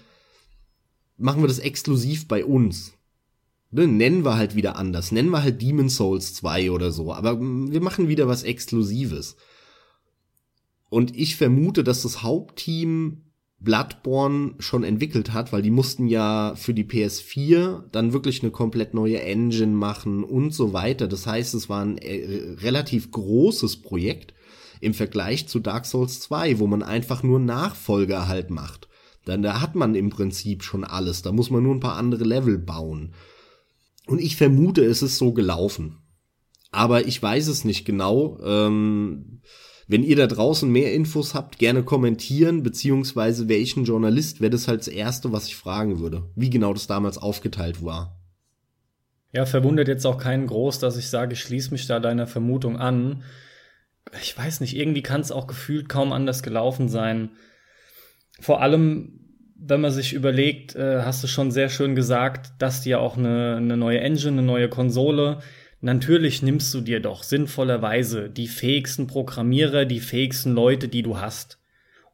machen 1.17 1.43
wir 1.43 1.47
das 1.47 1.59
exklusiv 1.59 2.27
bei 2.27 2.43
uns. 2.43 2.93
Ne, 3.69 3.87
nennen 3.87 4.25
wir 4.25 4.35
halt 4.35 4.55
wieder 4.55 4.75
anders. 4.75 5.11
Nennen 5.11 5.29
wir 5.29 5.43
halt 5.43 5.61
Demon 5.61 5.89
Souls 5.89 6.33
2 6.33 6.71
oder 6.71 6.91
so. 6.91 7.13
Aber 7.13 7.39
wir 7.39 7.81
machen 7.81 8.07
wieder 8.09 8.27
was 8.27 8.43
Exklusives. 8.43 9.37
Und 10.89 11.15
ich 11.15 11.37
vermute, 11.37 11.83
dass 11.83 12.01
das 12.01 12.21
Hauptteam 12.21 13.30
Bloodborne 13.61 14.55
schon 14.57 14.83
entwickelt 14.83 15.33
hat, 15.33 15.53
weil 15.53 15.61
die 15.61 15.69
mussten 15.69 16.07
ja 16.07 16.53
für 16.55 16.73
die 16.73 16.83
PS4 16.83 17.83
dann 17.91 18.11
wirklich 18.11 18.41
eine 18.41 18.51
komplett 18.51 18.93
neue 18.93 19.21
Engine 19.21 19.73
machen 19.73 20.23
und 20.23 20.53
so 20.53 20.73
weiter. 20.73 21.07
Das 21.07 21.27
heißt, 21.27 21.53
es 21.53 21.69
war 21.69 21.83
ein 21.83 21.97
äh, 21.99 22.55
relativ 22.61 23.11
großes 23.11 23.83
Projekt 23.83 24.33
im 24.79 24.95
Vergleich 24.95 25.47
zu 25.47 25.59
Dark 25.59 25.85
Souls 25.85 26.19
2, 26.21 26.57
wo 26.57 26.65
man 26.65 26.81
einfach 26.81 27.21
nur 27.21 27.39
Nachfolger 27.39 28.27
halt 28.27 28.49
macht. 28.49 28.87
Dann 29.25 29.43
da 29.43 29.61
hat 29.61 29.75
man 29.75 29.93
im 29.93 30.09
Prinzip 30.09 30.63
schon 30.63 30.83
alles, 30.83 31.21
da 31.21 31.31
muss 31.31 31.51
man 31.51 31.61
nur 31.61 31.75
ein 31.75 31.79
paar 31.79 31.97
andere 31.97 32.23
Level 32.23 32.57
bauen. 32.57 33.13
Und 34.07 34.19
ich 34.19 34.35
vermute, 34.35 34.83
es 34.83 35.03
ist 35.03 35.19
so 35.19 35.33
gelaufen. 35.33 35.99
Aber 36.71 37.05
ich 37.05 37.21
weiß 37.21 37.47
es 37.47 37.63
nicht 37.63 37.85
genau. 37.85 38.39
Ähm, 38.43 39.41
wenn 39.91 40.03
ihr 40.03 40.15
da 40.15 40.25
draußen 40.25 40.71
mehr 40.71 40.93
Infos 40.93 41.33
habt, 41.33 41.59
gerne 41.59 41.83
kommentieren, 41.83 42.63
beziehungsweise 42.63 43.49
welchen 43.49 43.83
Journalist 43.83 44.39
wäre 44.39 44.49
das 44.49 44.69
halt 44.69 44.79
das 44.79 44.87
Erste, 44.87 45.33
was 45.33 45.47
ich 45.47 45.57
fragen 45.57 45.99
würde, 45.99 46.29
wie 46.33 46.49
genau 46.49 46.71
das 46.71 46.87
damals 46.87 47.17
aufgeteilt 47.17 47.83
war. 47.83 48.17
Ja, 49.33 49.45
verwundert 49.45 49.89
jetzt 49.89 50.05
auch 50.05 50.17
keinen 50.17 50.47
groß, 50.47 50.79
dass 50.79 50.95
ich 50.95 51.09
sage, 51.09 51.33
ich 51.33 51.41
schließe 51.41 51.71
mich 51.71 51.87
da 51.87 51.99
deiner 51.99 52.25
Vermutung 52.25 52.77
an. 52.77 53.23
Ich 54.21 54.37
weiß 54.37 54.61
nicht, 54.61 54.77
irgendwie 54.77 55.03
kann 55.03 55.19
es 55.19 55.31
auch 55.33 55.45
gefühlt 55.45 55.89
kaum 55.89 56.13
anders 56.13 56.41
gelaufen 56.41 56.87
sein. 56.87 57.31
vor 58.39 58.61
allem, 58.61 59.19
wenn 59.57 59.81
man 59.81 59.91
sich 59.91 60.13
überlegt, 60.13 60.73
äh, 60.73 61.01
hast 61.01 61.21
du 61.21 61.27
schon 61.27 61.51
sehr 61.51 61.67
schön 61.67 61.95
gesagt, 61.95 62.53
dass 62.59 62.81
dir 62.81 63.01
auch 63.01 63.17
eine, 63.17 63.57
eine 63.57 63.75
neue 63.75 63.99
Engine, 63.99 64.37
eine 64.37 64.41
neue 64.41 64.69
Konsole, 64.69 65.39
natürlich 65.81 66.41
nimmst 66.41 66.73
du 66.73 66.81
dir 66.81 66.99
doch 66.99 67.23
sinnvollerweise 67.23 68.29
die 68.29 68.47
fähigsten 68.47 69.07
Programmierer, 69.07 69.85
die 69.85 69.99
fähigsten 69.99 70.53
Leute, 70.53 70.87
die 70.87 71.03
du 71.03 71.19
hast. 71.19 71.59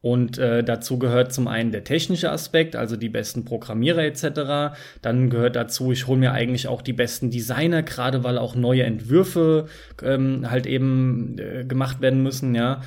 Und 0.00 0.38
äh, 0.38 0.62
dazu 0.62 0.98
gehört 0.98 1.32
zum 1.32 1.48
einen 1.48 1.72
der 1.72 1.82
technische 1.82 2.30
Aspekt, 2.30 2.76
also 2.76 2.96
die 2.96 3.08
besten 3.08 3.44
Programmierer 3.44 4.04
etc. 4.04 4.76
Dann 5.02 5.28
gehört 5.28 5.56
dazu, 5.56 5.90
ich 5.90 6.06
hole 6.06 6.20
mir 6.20 6.32
eigentlich 6.32 6.68
auch 6.68 6.82
die 6.82 6.92
besten 6.92 7.30
Designer, 7.30 7.82
gerade 7.82 8.22
weil 8.22 8.38
auch 8.38 8.54
neue 8.54 8.84
Entwürfe 8.84 9.66
ähm, 10.02 10.48
halt 10.50 10.66
eben 10.66 11.36
äh, 11.38 11.64
gemacht 11.64 12.00
werden 12.00 12.22
müssen, 12.22 12.54
ja. 12.54 12.82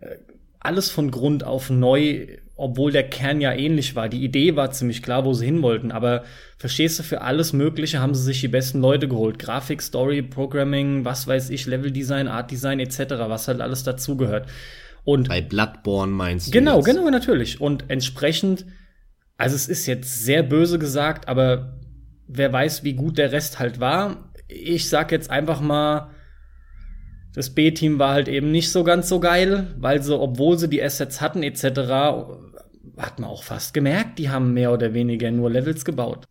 Äh, 0.00 0.16
alles 0.58 0.90
von 0.90 1.12
Grund 1.12 1.44
auf 1.44 1.70
neu, 1.70 2.26
obwohl 2.56 2.90
der 2.90 3.08
Kern 3.08 3.40
ja 3.40 3.52
ähnlich 3.52 3.94
war. 3.94 4.08
Die 4.08 4.24
Idee 4.24 4.56
war 4.56 4.70
ziemlich 4.70 5.02
klar, 5.02 5.24
wo 5.26 5.34
sie 5.34 5.44
hin 5.44 5.60
wollten. 5.60 5.92
Aber 5.92 6.24
verstehst 6.56 6.98
du, 6.98 7.02
für 7.02 7.20
alles 7.20 7.52
Mögliche 7.52 8.00
haben 8.00 8.14
sie 8.14 8.22
sich 8.22 8.40
die 8.40 8.48
besten 8.48 8.80
Leute 8.80 9.08
geholt. 9.08 9.38
Grafik, 9.38 9.82
Story, 9.82 10.22
Programming, 10.22 11.04
was 11.04 11.26
weiß 11.26 11.50
ich, 11.50 11.66
Leveldesign, 11.66 12.28
Artdesign 12.28 12.80
etc., 12.80 12.98
was 13.28 13.46
halt 13.46 13.60
alles 13.60 13.84
dazugehört. 13.84 14.48
Und 15.04 15.28
bei 15.28 15.42
Bloodborne 15.42 16.12
meinst 16.12 16.48
du? 16.48 16.50
Genau, 16.50 16.76
jetzt? 16.76 16.86
genau, 16.86 17.08
natürlich. 17.10 17.60
Und 17.60 17.84
entsprechend, 17.88 18.64
also 19.36 19.54
es 19.54 19.68
ist 19.68 19.86
jetzt 19.86 20.24
sehr 20.24 20.42
böse 20.42 20.78
gesagt, 20.78 21.28
aber 21.28 21.78
wer 22.26 22.52
weiß, 22.52 22.84
wie 22.84 22.94
gut 22.94 23.18
der 23.18 23.32
Rest 23.32 23.58
halt 23.58 23.80
war. 23.80 24.30
Ich 24.48 24.88
sag 24.88 25.12
jetzt 25.12 25.30
einfach 25.30 25.60
mal, 25.60 26.10
das 27.36 27.50
B-Team 27.50 27.98
war 27.98 28.14
halt 28.14 28.28
eben 28.28 28.50
nicht 28.50 28.72
so 28.72 28.82
ganz 28.82 29.10
so 29.10 29.20
geil, 29.20 29.76
weil 29.78 30.02
sie, 30.02 30.18
obwohl 30.18 30.58
sie 30.58 30.70
die 30.70 30.82
Assets 30.82 31.20
hatten 31.20 31.42
etc., 31.42 31.64
hat 32.96 33.18
man 33.18 33.28
auch 33.28 33.42
fast 33.42 33.74
gemerkt, 33.74 34.18
die 34.18 34.30
haben 34.30 34.54
mehr 34.54 34.72
oder 34.72 34.94
weniger 34.94 35.30
nur 35.30 35.50
Levels 35.50 35.84
gebaut. 35.84 36.24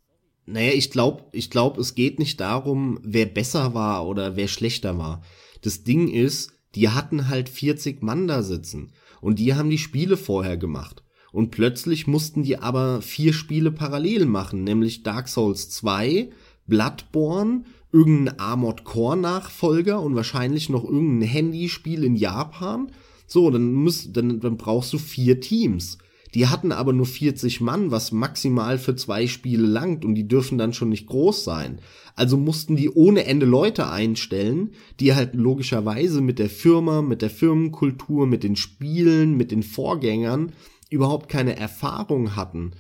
Naja, 0.48 0.72
ich 0.74 0.90
glaube, 0.90 1.26
ich 1.32 1.52
glaub, 1.52 1.78
es 1.78 1.94
geht 1.94 2.18
nicht 2.18 2.40
darum, 2.40 3.00
wer 3.04 3.28
besser 3.28 3.76
war 3.76 4.08
oder 4.08 4.36
wer 4.36 4.48
schlechter 4.48 4.98
war. 4.98 5.22
Das 5.62 5.84
Ding 5.84 6.08
ist, 6.08 6.54
die 6.74 6.90
hatten 6.90 7.30
halt 7.30 7.50
40 7.50 8.02
Mann 8.02 8.28
da 8.28 8.42
sitzen 8.42 8.92
und 9.22 9.38
die 9.38 9.54
haben 9.54 9.70
die 9.70 9.78
Spiele 9.78 10.18
vorher 10.18 10.58
gemacht. 10.58 11.04
Und 11.32 11.52
plötzlich 11.52 12.08
mussten 12.08 12.42
die 12.42 12.58
aber 12.58 13.04
vier 13.04 13.32
Spiele 13.32 13.72
parallel 13.72 14.26
machen, 14.26 14.64
nämlich 14.64 15.04
Dark 15.04 15.28
Souls 15.28 15.70
2, 15.70 16.32
Bloodborne, 16.66 17.66
irgendein 17.96 18.40
Armored 18.40 18.84
Core 18.84 19.16
Nachfolger 19.16 20.02
und 20.02 20.16
wahrscheinlich 20.16 20.70
noch 20.70 20.84
irgendein 20.84 21.30
Handyspiel 21.30 22.04
in 22.04 22.18
Japan. 22.18 22.92
So, 23.26 23.50
dann, 23.50 23.72
muss, 23.72 24.12
dann, 24.12 24.42
dann 24.42 24.58
brauchst 24.58 24.92
du 24.92 24.98
vier 24.98 25.40
Teams. 25.40 25.98
Die 26.34 26.48
hatten 26.48 26.74
aber 26.74 26.92
nur 26.92 27.06
40 27.06 27.62
Mann, 27.62 27.92
was 27.92 28.12
maximal 28.12 28.78
für 28.78 28.98
zwei 28.98 29.28
Spiele 29.28 29.66
langt 29.66 30.04
und 30.04 30.16
die 30.16 30.28
dürfen 30.28 30.58
dann 30.58 30.74
schon 30.74 30.90
nicht 30.90 31.08
groß 31.08 31.46
sein. 31.46 31.80
Also 32.16 32.36
mussten 32.36 32.76
die 32.76 32.90
ohne 32.90 33.24
Ende 33.26 33.46
Leute 33.46 33.90
einstellen, 33.90 34.72
die 35.00 35.16
halt 35.16 35.34
logischerweise 35.34 36.20
mit 36.20 36.38
der 36.38 36.50
Firma, 36.50 37.02
mit 37.02 37.22
der 37.22 37.30
Firmenkultur, 37.30 38.28
mit 38.28 38.44
den 38.44 38.58
Spielen, 38.58 39.38
mit 39.38 39.52
den 39.52 39.64
Vorgängern 39.64 40.52
überhaupt 40.90 41.30
keine 41.30 41.56
Erfahrung 41.56 42.36
hatten. 42.36 42.74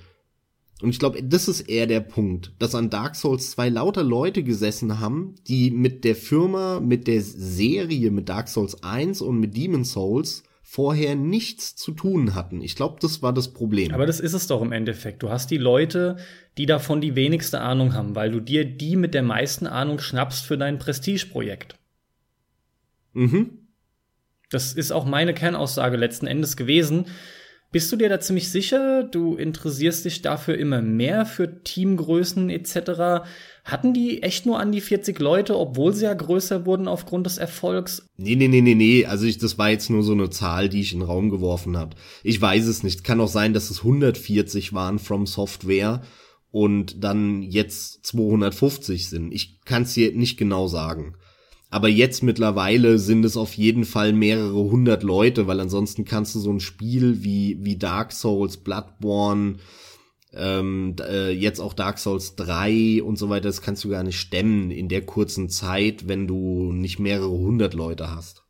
Und 0.81 0.89
ich 0.89 0.99
glaube, 0.99 1.23
das 1.23 1.47
ist 1.47 1.61
eher 1.61 1.87
der 1.87 2.01
Punkt, 2.01 2.51
dass 2.59 2.75
an 2.75 2.89
Dark 2.89 3.15
Souls 3.15 3.51
zwei 3.51 3.69
lauter 3.69 4.03
Leute 4.03 4.43
gesessen 4.43 4.99
haben, 4.99 5.35
die 5.47 5.71
mit 5.71 6.03
der 6.03 6.15
Firma, 6.15 6.81
mit 6.81 7.07
der 7.07 7.21
Serie, 7.21 8.11
mit 8.11 8.27
Dark 8.27 8.49
Souls 8.49 8.83
1 8.83 9.21
und 9.21 9.39
mit 9.39 9.55
Demon 9.55 9.85
Souls 9.85 10.43
vorher 10.67 11.15
nichts 11.15 11.77
zu 11.77 11.93
tun 11.93 12.35
hatten. 12.35 12.61
Ich 12.61 12.75
glaube, 12.75 12.97
das 12.99 13.21
war 13.21 13.31
das 13.31 13.53
Problem. 13.53 13.93
Aber 13.93 14.05
das 14.05 14.19
ist 14.19 14.33
es 14.33 14.47
doch 14.47 14.61
im 14.61 14.73
Endeffekt. 14.73 15.23
Du 15.23 15.29
hast 15.29 15.49
die 15.49 15.57
Leute, 15.57 16.17
die 16.57 16.65
davon 16.65 16.99
die 16.99 17.15
wenigste 17.15 17.61
Ahnung 17.61 17.93
haben, 17.93 18.15
weil 18.15 18.31
du 18.31 18.41
dir 18.41 18.65
die 18.65 18.97
mit 18.97 19.13
der 19.13 19.23
meisten 19.23 19.67
Ahnung 19.67 19.99
schnappst 19.99 20.45
für 20.45 20.57
dein 20.57 20.77
Prestigeprojekt. 20.77 21.77
Mhm. 23.13 23.67
Das 24.49 24.73
ist 24.73 24.91
auch 24.91 25.05
meine 25.05 25.33
Kernaussage 25.33 25.97
letzten 25.97 26.27
Endes 26.27 26.57
gewesen. 26.57 27.05
Bist 27.71 27.91
du 27.91 27.97
dir 27.97 28.07
da 28.07 28.19
ziemlich 28.19 28.49
sicher? 28.49 29.03
Du 29.03 29.35
interessierst 29.35 30.05
dich 30.05 30.21
dafür 30.21 30.57
immer 30.57 30.81
mehr 30.81 31.25
für 31.25 31.61
Teamgrößen 31.63 32.49
etc. 32.49 33.25
Hatten 33.65 33.93
die 33.93 34.23
echt 34.23 34.45
nur 34.45 34.59
an 34.59 34.71
die 34.71 34.79
40 34.79 35.19
Leute, 35.19 35.57
obwohl 35.57 35.93
sie 35.93 36.05
ja 36.05 36.13
größer 36.13 36.65
wurden 36.65 36.87
aufgrund 36.87 37.25
des 37.25 37.37
Erfolgs? 37.37 38.07
Nee, 38.15 38.35
nee, 38.35 38.47
nee, 38.47 38.61
nee, 38.61 38.75
nee. 38.75 39.05
Also 39.05 39.25
ich, 39.25 39.39
das 39.39 39.57
war 39.57 39.69
jetzt 39.71 39.89
nur 39.89 40.03
so 40.03 40.13
eine 40.13 40.29
Zahl, 40.29 40.69
die 40.69 40.81
ich 40.81 40.93
in 40.93 40.99
den 40.99 41.07
Raum 41.07 41.29
geworfen 41.29 41.75
habe. 41.75 41.97
Ich 42.23 42.39
weiß 42.39 42.65
es 42.67 42.83
nicht. 42.83 43.03
Kann 43.03 43.19
auch 43.19 43.27
sein, 43.27 43.53
dass 43.53 43.69
es 43.69 43.79
140 43.79 44.71
waren 44.73 44.97
from 44.97 45.25
Software 45.25 46.01
und 46.51 47.03
dann 47.03 47.41
jetzt 47.41 48.05
250 48.05 49.09
sind. 49.09 49.33
Ich 49.33 49.59
kann 49.65 49.83
es 49.83 49.93
dir 49.93 50.13
nicht 50.13 50.37
genau 50.37 50.67
sagen. 50.67 51.15
Aber 51.69 51.89
jetzt 51.89 52.23
mittlerweile 52.23 52.99
sind 52.99 53.25
es 53.25 53.37
auf 53.37 53.53
jeden 53.53 53.85
Fall 53.85 54.13
mehrere 54.13 54.55
hundert 54.55 55.03
Leute, 55.03 55.47
weil 55.47 55.59
ansonsten 55.59 56.05
kannst 56.05 56.35
du 56.35 56.39
so 56.39 56.51
ein 56.51 56.59
Spiel 56.59 57.23
wie, 57.23 57.57
wie 57.61 57.77
Dark 57.77 58.11
Souls, 58.11 58.57
Bloodborne, 58.57 59.57
ähm, 60.33 60.95
äh, 60.99 61.31
jetzt 61.31 61.59
auch 61.59 61.73
Dark 61.73 61.97
Souls 61.97 62.35
3 62.35 63.01
und 63.03 63.17
so 63.17 63.29
weiter, 63.29 63.47
das 63.49 63.61
kannst 63.61 63.83
du 63.83 63.89
gar 63.89 64.03
nicht 64.03 64.19
stemmen 64.19 64.69
in 64.69 64.89
der 64.89 65.05
kurzen 65.05 65.49
Zeit, 65.49 66.07
wenn 66.07 66.27
du 66.27 66.71
nicht 66.71 66.99
mehrere 66.99 67.29
hundert 67.29 67.73
Leute 67.73 68.13
hast. 68.13 68.43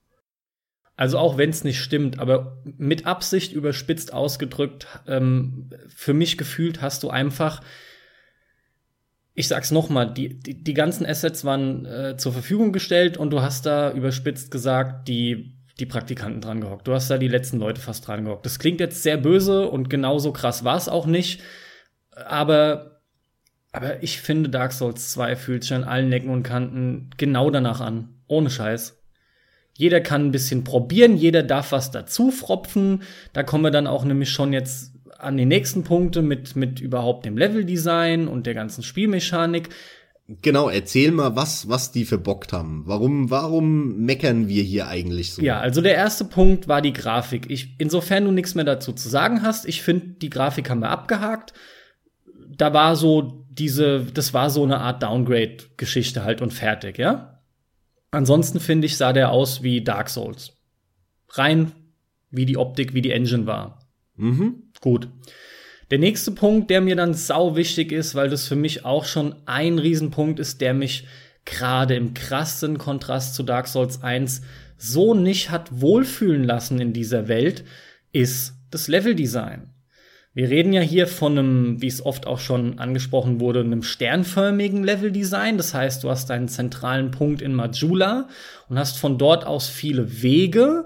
Also 0.97 1.17
auch 1.17 1.37
wenn 1.37 1.49
es 1.49 1.63
nicht 1.63 1.79
stimmt, 1.79 2.19
aber 2.19 2.63
mit 2.77 3.05
Absicht 3.05 3.51
überspitzt 3.53 4.13
ausgedrückt, 4.13 4.87
ähm, 5.07 5.69
für 5.87 6.13
mich 6.13 6.37
gefühlt 6.37 6.81
hast 6.81 7.03
du 7.03 7.09
einfach 7.09 7.61
ich 9.37 9.49
sag's 9.49 9.69
nochmal, 9.69 10.11
die, 10.13 10.39
die, 10.39 10.63
die 10.63 10.73
ganzen 10.73 11.05
Assets 11.05 11.43
waren 11.43 11.85
äh, 11.85 12.15
zur 12.17 12.31
Verfügung 12.31 12.71
gestellt 12.71 13.17
und 13.17 13.31
du 13.31 13.41
hast 13.41 13.65
da 13.65 13.91
überspitzt 13.91 14.49
gesagt, 14.49 15.09
die, 15.09 15.57
die 15.77 15.85
Praktikanten 15.85 16.39
dran 16.39 16.61
gehockt. 16.61 16.87
Du 16.87 16.93
hast 16.93 17.09
da 17.09 17.17
die 17.17 17.27
letzten 17.27 17.59
Leute 17.59 17.81
fast 17.81 18.07
dran 18.07 18.23
gehockt. 18.23 18.45
Das 18.45 18.59
klingt 18.59 18.79
jetzt 18.79 19.03
sehr 19.03 19.17
böse 19.17 19.67
und 19.67 19.89
genauso 19.89 20.31
krass 20.31 20.63
war 20.63 20.77
es 20.77 20.87
auch 20.87 21.05
nicht. 21.05 21.41
Aber, 22.15 23.01
aber 23.73 24.01
ich 24.01 24.21
finde, 24.21 24.49
Dark 24.49 24.71
Souls 24.71 25.11
2 25.11 25.35
fühlt 25.35 25.63
sich 25.63 25.73
an 25.73 25.83
allen 25.83 26.13
Ecken 26.13 26.29
und 26.29 26.43
Kanten 26.43 27.09
genau 27.17 27.49
danach 27.49 27.81
an. 27.81 28.21
Ohne 28.27 28.49
Scheiß. 28.49 29.01
Jeder 29.73 29.99
kann 29.99 30.27
ein 30.27 30.31
bisschen 30.31 30.63
probieren, 30.63 31.17
jeder 31.17 31.43
darf 31.43 31.73
was 31.73 31.91
dazu 31.91 32.31
fropfen. 32.31 33.03
Da 33.33 33.43
kommen 33.43 33.65
wir 33.65 33.71
dann 33.71 33.87
auch 33.87 34.05
nämlich 34.05 34.29
schon 34.29 34.53
jetzt 34.53 34.94
an 35.17 35.37
die 35.37 35.45
nächsten 35.45 35.83
Punkte 35.83 36.21
mit, 36.21 36.55
mit 36.55 36.79
überhaupt 36.79 37.25
dem 37.25 37.37
Leveldesign 37.37 38.27
und 38.27 38.45
der 38.45 38.53
ganzen 38.53 38.83
Spielmechanik. 38.83 39.69
Genau, 40.27 40.69
erzähl 40.69 41.11
mal, 41.11 41.35
was, 41.35 41.69
was 41.69 41.91
die 41.91 42.03
verbockt 42.03 42.51
haben. 42.51 42.83
Warum, 42.87 43.29
warum 43.29 43.97
meckern 43.97 44.47
wir 44.47 44.63
hier 44.63 44.87
eigentlich 44.87 45.33
so? 45.33 45.41
Ja, 45.41 45.59
also 45.59 45.81
der 45.81 45.93
erste 45.93 46.25
Punkt 46.25 46.67
war 46.67 46.81
die 46.81 46.93
Grafik. 46.93 47.51
Ich, 47.51 47.75
insofern 47.77 48.25
du 48.25 48.31
nichts 48.31 48.55
mehr 48.55 48.65
dazu 48.65 48.91
zu 48.91 49.07
sagen 49.07 49.43
hast, 49.43 49.67
ich 49.67 49.83
finde, 49.83 50.15
die 50.21 50.31
Grafik 50.31 50.69
haben 50.69 50.79
wir 50.79 50.89
abgehakt. 50.89 51.53
Da 52.49 52.73
war 52.73 52.95
so 52.95 53.45
diese, 53.49 54.05
das 54.05 54.33
war 54.33 54.49
so 54.49 54.63
eine 54.63 54.79
Art 54.79 55.03
Downgrade-Geschichte 55.03 56.23
halt 56.23 56.41
und 56.41 56.53
fertig, 56.53 56.97
ja? 56.97 57.39
Ansonsten 58.09 58.59
finde 58.59 58.87
ich, 58.87 58.97
sah 58.97 59.13
der 59.13 59.31
aus 59.31 59.61
wie 59.61 59.83
Dark 59.83 60.09
Souls. 60.09 60.53
Rein 61.29 61.71
wie 62.31 62.45
die 62.45 62.57
Optik, 62.57 62.93
wie 62.93 63.01
die 63.01 63.11
Engine 63.11 63.45
war. 63.45 63.79
Mhm. 64.15 64.63
Gut. 64.85 65.07
Der 65.89 65.97
nächste 65.97 66.29
Punkt, 66.29 66.69
der 66.69 66.79
mir 66.79 66.95
dann 66.95 67.15
sau 67.15 67.55
wichtig 67.55 67.91
ist, 67.91 68.13
weil 68.13 68.29
das 68.29 68.47
für 68.47 68.55
mich 68.55 68.85
auch 68.85 69.03
schon 69.03 69.33
ein 69.47 69.79
Riesenpunkt 69.79 70.39
ist, 70.39 70.61
der 70.61 70.75
mich 70.75 71.07
gerade 71.43 71.95
im 71.95 72.13
krassen 72.13 72.77
Kontrast 72.77 73.33
zu 73.33 73.41
Dark 73.41 73.67
Souls 73.67 74.03
1 74.03 74.43
so 74.77 75.15
nicht 75.15 75.49
hat 75.49 75.81
wohlfühlen 75.81 76.43
lassen 76.43 76.79
in 76.79 76.93
dieser 76.93 77.27
Welt, 77.27 77.63
ist 78.11 78.53
das 78.69 78.87
Leveldesign. 78.87 79.71
Wir 80.35 80.49
reden 80.49 80.71
ja 80.71 80.81
hier 80.81 81.07
von 81.07 81.35
einem, 81.35 81.81
wie 81.81 81.87
es 81.87 82.05
oft 82.05 82.27
auch 82.27 82.39
schon 82.39 82.77
angesprochen 82.77 83.39
wurde, 83.39 83.61
einem 83.61 83.81
sternförmigen 83.81 84.83
Leveldesign. 84.83 85.57
Das 85.57 85.73
heißt, 85.73 86.03
du 86.03 86.11
hast 86.11 86.29
einen 86.29 86.47
zentralen 86.47 87.09
Punkt 87.09 87.41
in 87.41 87.55
Majula 87.55 88.27
und 88.69 88.77
hast 88.77 88.99
von 88.99 89.17
dort 89.17 89.47
aus 89.47 89.67
viele 89.67 90.21
Wege, 90.21 90.85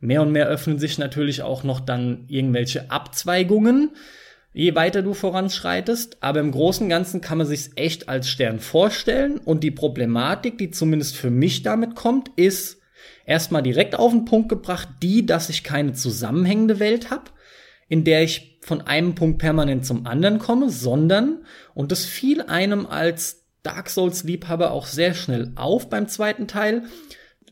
Mehr 0.00 0.22
und 0.22 0.32
mehr 0.32 0.46
öffnen 0.46 0.78
sich 0.78 0.98
natürlich 0.98 1.42
auch 1.42 1.62
noch 1.62 1.80
dann 1.80 2.24
irgendwelche 2.28 2.90
Abzweigungen, 2.90 3.90
je 4.52 4.74
weiter 4.74 5.02
du 5.02 5.14
voranschreitest. 5.14 6.22
Aber 6.22 6.40
im 6.40 6.52
Großen 6.52 6.84
und 6.84 6.90
Ganzen 6.90 7.20
kann 7.20 7.38
man 7.38 7.46
sich 7.46 7.70
echt 7.76 8.08
als 8.08 8.28
Stern 8.28 8.60
vorstellen. 8.60 9.38
Und 9.38 9.62
die 9.62 9.70
Problematik, 9.70 10.58
die 10.58 10.70
zumindest 10.70 11.16
für 11.16 11.30
mich 11.30 11.62
damit 11.62 11.94
kommt, 11.94 12.30
ist 12.36 12.80
erstmal 13.26 13.62
direkt 13.62 13.94
auf 13.94 14.12
den 14.12 14.24
Punkt 14.24 14.48
gebracht, 14.48 14.88
die, 15.02 15.26
dass 15.26 15.50
ich 15.50 15.64
keine 15.64 15.92
zusammenhängende 15.92 16.80
Welt 16.80 17.10
habe, 17.10 17.24
in 17.88 18.04
der 18.04 18.22
ich 18.22 18.58
von 18.62 18.80
einem 18.82 19.14
Punkt 19.14 19.38
permanent 19.38 19.86
zum 19.86 20.06
anderen 20.06 20.38
komme, 20.38 20.70
sondern, 20.70 21.44
und 21.74 21.92
das 21.92 22.04
fiel 22.04 22.42
einem 22.42 22.86
als 22.86 23.44
Dark 23.62 23.90
Souls-Liebhaber 23.90 24.70
auch 24.70 24.86
sehr 24.86 25.14
schnell 25.14 25.52
auf 25.56 25.90
beim 25.90 26.08
zweiten 26.08 26.46
Teil, 26.46 26.84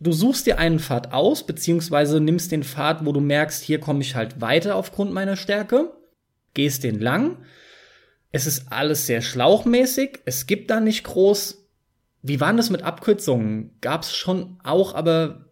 du 0.01 0.13
suchst 0.13 0.47
dir 0.47 0.59
einen 0.59 0.79
Pfad 0.79 1.13
aus, 1.13 1.47
beziehungsweise 1.47 2.21
nimmst 2.21 2.53
den 2.53 2.65
Pfad, 2.65 3.05
wo 3.05 3.13
du 3.13 3.21
merkst, 3.21 3.63
hier 3.63 3.81
komme 3.81 4.01
ich 4.01 4.15
halt 4.15 4.41
weiter 4.41 4.77
aufgrund 4.77 5.13
meiner 5.13 5.37
Stärke. 5.37 5.93
gehst 6.55 6.83
den 6.85 6.99
lang. 6.99 7.39
Es 8.33 8.47
ist 8.47 8.73
alles 8.73 9.07
sehr 9.07 9.23
schlauchmäßig. 9.23 10.21
Es 10.25 10.47
gibt 10.47 10.71
da 10.71 10.81
nicht 10.81 11.05
groß. 11.05 11.67
Wie 12.23 12.41
waren 12.41 12.57
das 12.57 12.71
mit 12.71 12.83
Abkürzungen? 12.83 13.77
Gab's 13.81 14.15
schon 14.15 14.59
auch, 14.65 14.95
aber 14.95 15.47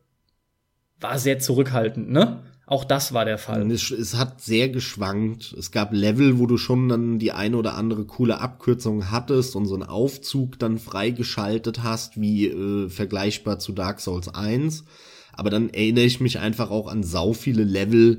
war 1.00 1.18
sehr 1.18 1.38
zurückhaltend, 1.38 2.10
ne? 2.10 2.42
Auch 2.68 2.82
das 2.84 3.14
war 3.14 3.24
der 3.24 3.38
Fall. 3.38 3.70
Es, 3.70 3.92
es, 3.92 4.16
hat 4.16 4.40
sehr 4.40 4.68
geschwankt. 4.68 5.54
Es 5.56 5.70
gab 5.70 5.92
Level, 5.92 6.40
wo 6.40 6.46
du 6.46 6.58
schon 6.58 6.88
dann 6.88 7.20
die 7.20 7.30
eine 7.30 7.56
oder 7.56 7.76
andere 7.76 8.04
coole 8.04 8.40
Abkürzung 8.40 9.12
hattest 9.12 9.54
und 9.54 9.66
so 9.66 9.74
einen 9.74 9.84
Aufzug 9.84 10.58
dann 10.58 10.78
freigeschaltet 10.78 11.84
hast, 11.84 12.20
wie 12.20 12.48
äh, 12.48 12.88
vergleichbar 12.88 13.60
zu 13.60 13.72
Dark 13.72 14.00
Souls 14.00 14.28
1. 14.28 14.84
Aber 15.32 15.48
dann 15.48 15.70
erinnere 15.70 16.06
ich 16.06 16.20
mich 16.20 16.40
einfach 16.40 16.70
auch 16.70 16.88
an 16.88 17.04
sau 17.04 17.34
viele 17.34 17.62
Level, 17.62 18.18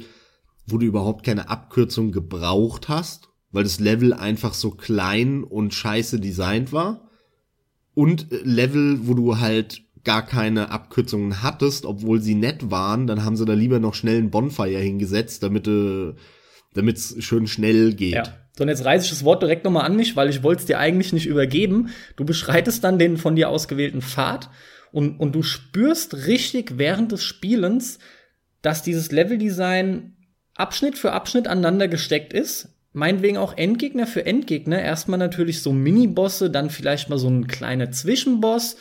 wo 0.65 0.77
du 0.77 0.85
überhaupt 0.85 1.25
keine 1.25 1.49
Abkürzung 1.49 2.13
gebraucht 2.13 2.87
hast, 2.87 3.27
weil 3.51 3.63
das 3.63 3.81
Level 3.81 4.13
einfach 4.13 4.53
so 4.53 4.71
klein 4.71 5.43
und 5.43 5.73
scheiße 5.73 6.21
designt 6.21 6.71
war. 6.71 7.09
Und 7.93 8.31
äh, 8.31 8.37
Level, 8.43 9.07
wo 9.07 9.13
du 9.13 9.39
halt 9.39 9.81
gar 10.07 10.25
keine 10.25 10.71
Abkürzungen 10.71 11.43
hattest, 11.43 11.85
obwohl 11.85 12.21
sie 12.21 12.33
nett 12.33 12.71
waren, 12.71 13.07
dann 13.07 13.25
haben 13.25 13.35
sie 13.35 13.43
da 13.43 13.51
lieber 13.51 13.79
noch 13.79 13.93
schnell 13.93 14.19
einen 14.19 14.31
Bonfire 14.31 14.79
hingesetzt, 14.79 15.43
damit 15.43 15.67
äh, 15.67 16.13
es 16.73 17.15
schön 17.19 17.45
schnell 17.45 17.93
geht. 17.93 18.13
Ja. 18.13 18.23
So, 18.57 18.63
und 18.63 18.69
jetzt 18.69 18.85
reiße 18.85 19.03
ich 19.03 19.09
das 19.11 19.25
Wort 19.25 19.43
direkt 19.43 19.65
nochmal 19.65 19.85
an 19.85 19.97
mich, 19.97 20.15
weil 20.15 20.29
ich 20.29 20.43
wollte 20.43 20.61
es 20.61 20.65
dir 20.65 20.79
eigentlich 20.79 21.11
nicht 21.11 21.25
übergeben. 21.25 21.89
Du 22.15 22.23
beschreitest 22.23 22.85
dann 22.85 22.97
den 22.97 23.17
von 23.17 23.35
dir 23.35 23.49
ausgewählten 23.49 24.01
Pfad 24.01 24.49
und, 24.93 25.19
und 25.19 25.35
du 25.35 25.43
spürst 25.43 26.25
richtig 26.25 26.77
während 26.77 27.11
des 27.11 27.25
Spielens, 27.25 27.99
dass 28.61 28.83
dieses 28.83 29.11
Leveldesign 29.11 30.15
Abschnitt 30.55 30.97
für 30.97 31.11
Abschnitt 31.11 31.49
aneinander 31.49 31.89
gesteckt 31.89 32.31
ist. 32.31 32.69
Meinetwegen 32.93 33.35
auch 33.35 33.57
Endgegner 33.57 34.07
für 34.07 34.25
Endgegner. 34.25 34.81
Erstmal 34.81 35.19
natürlich 35.19 35.61
so 35.61 35.73
Minibosse, 35.73 36.49
dann 36.49 36.69
vielleicht 36.69 37.09
mal 37.09 37.19
so 37.19 37.27
ein 37.27 37.47
kleiner 37.47 37.91
Zwischenboss 37.91 38.77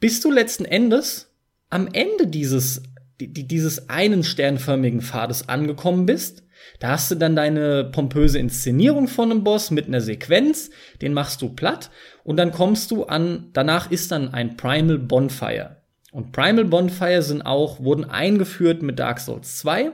bis 0.00 0.20
du 0.20 0.30
letzten 0.30 0.64
Endes 0.64 1.32
am 1.70 1.88
Ende 1.92 2.26
dieses, 2.26 2.82
dieses 3.20 3.88
einen 3.88 4.24
sternförmigen 4.24 5.00
Pfades 5.00 5.48
angekommen 5.48 6.06
bist. 6.06 6.44
Da 6.80 6.88
hast 6.88 7.10
du 7.10 7.14
dann 7.14 7.36
deine 7.36 7.84
pompöse 7.84 8.38
Inszenierung 8.38 9.08
von 9.08 9.30
einem 9.30 9.44
Boss 9.44 9.70
mit 9.70 9.86
einer 9.86 10.00
Sequenz, 10.00 10.70
den 11.00 11.14
machst 11.14 11.40
du 11.42 11.50
platt 11.50 11.90
und 12.24 12.36
dann 12.36 12.52
kommst 12.52 12.90
du 12.90 13.04
an, 13.04 13.50
danach 13.52 13.90
ist 13.90 14.12
dann 14.12 14.34
ein 14.34 14.56
Primal 14.56 14.98
Bonfire. 14.98 15.76
Und 16.12 16.32
Primal 16.32 16.64
Bonfire 16.64 17.22
sind 17.22 17.42
auch, 17.42 17.80
wurden 17.80 18.04
eingeführt 18.04 18.82
mit 18.82 18.98
Dark 18.98 19.20
Souls 19.20 19.58
2 19.58 19.92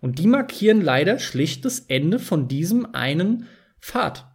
und 0.00 0.18
die 0.18 0.26
markieren 0.26 0.80
leider 0.80 1.18
schlicht 1.18 1.64
das 1.64 1.80
Ende 1.80 2.18
von 2.18 2.48
diesem 2.48 2.94
einen 2.94 3.46
Pfad. 3.80 4.26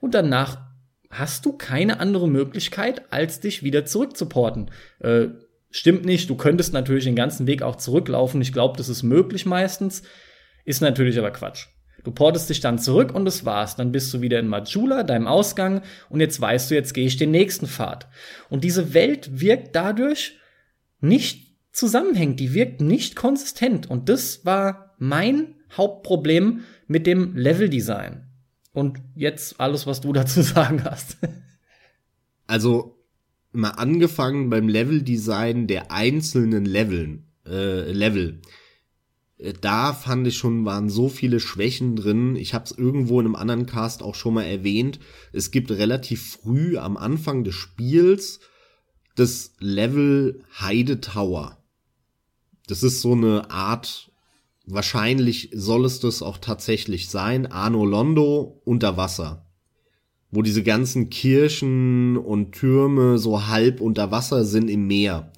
Und 0.00 0.14
danach 0.14 0.71
hast 1.12 1.44
du 1.44 1.52
keine 1.52 2.00
andere 2.00 2.28
Möglichkeit, 2.28 3.02
als 3.12 3.38
dich 3.40 3.62
wieder 3.62 3.84
zurückzuporten. 3.84 4.70
Äh, 5.00 5.28
stimmt 5.70 6.04
nicht, 6.04 6.28
du 6.30 6.36
könntest 6.36 6.72
natürlich 6.72 7.04
den 7.04 7.14
ganzen 7.14 7.46
Weg 7.46 7.62
auch 7.62 7.76
zurücklaufen. 7.76 8.40
Ich 8.40 8.52
glaube, 8.52 8.78
das 8.78 8.88
ist 8.88 9.02
möglich 9.02 9.46
meistens. 9.46 10.02
Ist 10.64 10.80
natürlich 10.80 11.18
aber 11.18 11.30
Quatsch. 11.30 11.66
Du 12.02 12.10
portest 12.10 12.50
dich 12.50 12.60
dann 12.60 12.78
zurück 12.78 13.14
und 13.14 13.26
das 13.26 13.44
war's. 13.44 13.76
Dann 13.76 13.92
bist 13.92 14.12
du 14.12 14.22
wieder 14.22 14.40
in 14.40 14.48
Majula, 14.48 15.02
deinem 15.02 15.28
Ausgang, 15.28 15.82
und 16.08 16.20
jetzt 16.20 16.40
weißt 16.40 16.70
du, 16.70 16.74
jetzt 16.74 16.94
gehe 16.94 17.06
ich 17.06 17.16
den 17.16 17.30
nächsten 17.30 17.66
Pfad. 17.66 18.08
Und 18.48 18.64
diese 18.64 18.94
Welt 18.94 19.40
wirkt 19.40 19.76
dadurch 19.76 20.38
nicht 21.00 21.56
zusammenhängend, 21.72 22.40
die 22.40 22.54
wirkt 22.54 22.80
nicht 22.80 23.16
konsistent. 23.16 23.88
Und 23.88 24.08
das 24.08 24.44
war 24.44 24.94
mein 24.98 25.56
Hauptproblem 25.76 26.64
mit 26.86 27.06
dem 27.06 27.36
Leveldesign. 27.36 28.31
Und 28.72 29.00
jetzt 29.14 29.60
alles, 29.60 29.86
was 29.86 30.00
du 30.00 30.12
dazu 30.12 30.42
sagen 30.42 30.84
hast. 30.84 31.18
Also 32.46 32.98
mal 33.52 33.70
angefangen 33.70 34.50
beim 34.50 34.68
Leveldesign 34.68 35.66
der 35.66 35.90
einzelnen 35.90 36.64
Leveln, 36.64 37.26
äh, 37.46 37.90
Level. 37.92 38.40
Äh, 39.38 39.52
da 39.60 39.92
fand 39.92 40.26
ich 40.26 40.36
schon, 40.36 40.64
waren 40.64 40.88
so 40.88 41.08
viele 41.08 41.40
Schwächen 41.40 41.96
drin. 41.96 42.36
Ich 42.36 42.54
habe 42.54 42.64
es 42.64 42.72
irgendwo 42.72 43.20
in 43.20 43.26
einem 43.26 43.34
anderen 43.34 43.66
Cast 43.66 44.02
auch 44.02 44.14
schon 44.14 44.34
mal 44.34 44.44
erwähnt. 44.44 45.00
Es 45.32 45.50
gibt 45.50 45.70
relativ 45.70 46.32
früh 46.32 46.78
am 46.78 46.96
Anfang 46.96 47.44
des 47.44 47.54
Spiels 47.54 48.40
das 49.14 49.52
Level 49.58 50.42
Heide 50.58 51.00
Tower. 51.00 51.58
Das 52.66 52.82
ist 52.82 53.02
so 53.02 53.12
eine 53.12 53.50
Art 53.50 54.11
wahrscheinlich 54.66 55.50
soll 55.52 55.84
es 55.84 56.00
das 56.00 56.22
auch 56.22 56.38
tatsächlich 56.38 57.08
sein, 57.08 57.46
Arno 57.46 57.84
Londo 57.84 58.60
unter 58.64 58.96
Wasser. 58.96 59.46
Wo 60.30 60.42
diese 60.42 60.62
ganzen 60.62 61.10
Kirchen 61.10 62.16
und 62.16 62.52
Türme 62.52 63.18
so 63.18 63.46
halb 63.48 63.80
unter 63.80 64.10
Wasser 64.10 64.44
sind 64.44 64.68
im 64.68 64.86
Meer. 64.86 65.32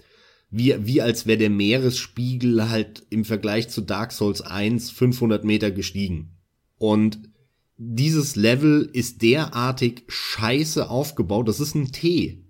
Wie, 0.50 0.74
wie 0.87 1.02
als 1.02 1.26
wäre 1.26 1.38
der 1.38 1.50
Meeresspiegel 1.50 2.68
halt 2.70 3.04
im 3.10 3.24
Vergleich 3.24 3.68
zu 3.68 3.80
Dark 3.80 4.12
Souls 4.12 4.40
1 4.40 4.92
500 4.92 5.44
Meter 5.44 5.72
gestiegen. 5.72 6.37
Und 6.78 7.18
dieses 7.76 8.37
Level 8.37 8.88
ist 8.92 9.22
derartig 9.22 10.04
scheiße 10.06 10.88
aufgebaut, 10.88 11.48
das 11.48 11.58
ist 11.58 11.74
ein 11.74 11.90
T. 11.90 12.44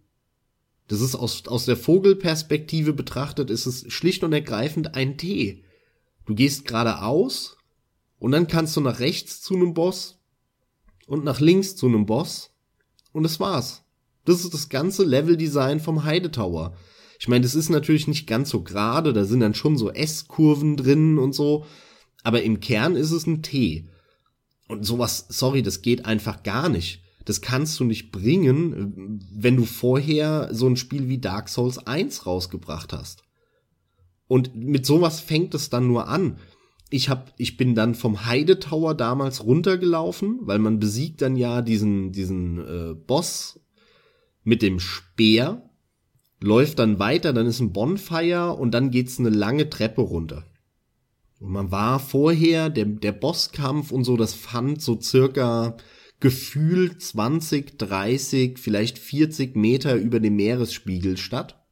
Das 0.89 1.01
ist 1.01 1.15
aus, 1.15 1.47
aus 1.47 1.65
der 1.65 1.79
Vogelperspektive 1.79 2.93
betrachtet, 2.93 3.49
ist 3.49 3.65
es 3.65 3.91
schlicht 3.91 4.23
und 4.23 4.35
ergreifend 4.35 4.95
ein 4.95 5.17
T. 5.17 5.65
Du 6.27 6.35
gehst 6.35 6.67
geradeaus 6.67 7.57
und 8.19 8.33
dann 8.33 8.47
kannst 8.47 8.77
du 8.77 8.81
nach 8.81 9.01
rechts 9.01 9.43
zu 9.43 9.55
einem 9.55 9.75
Boss 9.75 10.19
und 11.07 11.25
nach 11.25 11.41
links 11.41 11.77
zu 11.77 11.87
einem 11.87 12.07
Boss 12.07 12.51
und 13.13 13.23
das 13.23 13.41
war's. 13.41 13.85
Das 14.25 14.43
ist 14.43 14.55
das 14.55 14.69
ganze 14.69 15.05
Leveldesign 15.05 15.81
vom 15.81 16.05
Heide 16.05 16.31
Tower. 16.31 16.75
Ich 17.19 17.29
meine, 17.29 17.43
das 17.43 17.55
ist 17.55 17.69
natürlich 17.69 18.09
nicht 18.09 18.27
ganz 18.27 18.51
so 18.51 18.63
gerade, 18.63 19.13
da 19.13 19.25
sind 19.25 19.41
dann 19.41 19.55
schon 19.55 19.77
so 19.77 19.91
S-Kurven 19.91 20.77
drin 20.77 21.19
und 21.19 21.35
so, 21.35 21.67
aber 22.23 22.43
im 22.43 22.61
Kern 22.61 22.97
ist 22.97 23.11
es 23.11 23.27
ein 23.27 23.43
T. 23.43 23.89
Und 24.67 24.85
sowas, 24.85 25.27
sorry, 25.29 25.63
das 25.63 25.83
geht 25.83 26.07
einfach 26.07 26.43
gar 26.43 26.69
nicht. 26.71 27.03
Das 27.27 27.41
kannst 27.41 27.79
du 27.81 27.85
nicht 27.85 28.13
bringen, 28.13 29.21
wenn 29.33 29.57
du 29.57 29.65
vorher 29.65 30.49
so 30.53 30.67
ein 30.67 30.77
Spiel 30.77 31.09
wie 31.09 31.19
Dark 31.19 31.49
Souls 31.49 31.79
1 31.79 32.27
rausgebracht 32.27 32.93
hast. 32.93 33.24
Und 34.27 34.55
mit 34.57 34.87
sowas 34.87 35.21
fängt 35.21 35.55
es 35.55 35.71
dann 35.71 35.87
nur 35.87 36.09
an. 36.09 36.39
Ich 36.91 37.09
hab, 37.09 37.33
ich 37.39 37.57
bin 37.57 37.75
dann 37.75 37.95
vom 37.95 38.27
Heide 38.27 38.59
Tower 38.59 38.95
damals 38.95 39.45
runtergelaufen, 39.45 40.39
weil 40.43 40.59
man 40.59 40.79
besiegt 40.79 41.23
dann 41.23 41.37
ja 41.37 41.63
diesen, 41.63 42.13
diesen 42.13 42.59
äh, 42.59 42.95
Boss 42.95 43.61
mit 44.43 44.63
dem 44.63 44.79
Speer, 44.81 45.69
läuft 46.41 46.79
dann 46.79 46.99
weiter, 46.99 47.33
dann 47.33 47.47
ist 47.47 47.61
ein 47.61 47.73
Bonfire 47.73 48.53
und 48.53 48.73
dann 48.73 48.91
geht's 48.91 49.19
eine 49.19 49.31
lange 49.31 49.71
Treppe 49.71 50.03
runter. 50.03 50.45
Und 51.41 51.53
man 51.53 51.71
war 51.71 51.99
vorher, 51.99 52.71
der, 52.71 52.85
der 52.85 53.13
Bosskampf 53.13 53.91
und 53.91 54.05
so, 54.05 54.17
das 54.17 54.35
fand 54.35 54.81
so 54.81 55.01
circa 55.01 55.77
gefühlt 56.21 57.03
20, 57.03 57.79
30, 57.79 58.59
vielleicht 58.59 58.99
40 58.99 59.57
Meter 59.57 59.97
über 59.97 60.21
dem 60.21 60.37
Meeresspiegel 60.37 61.17
statt. 61.17 61.64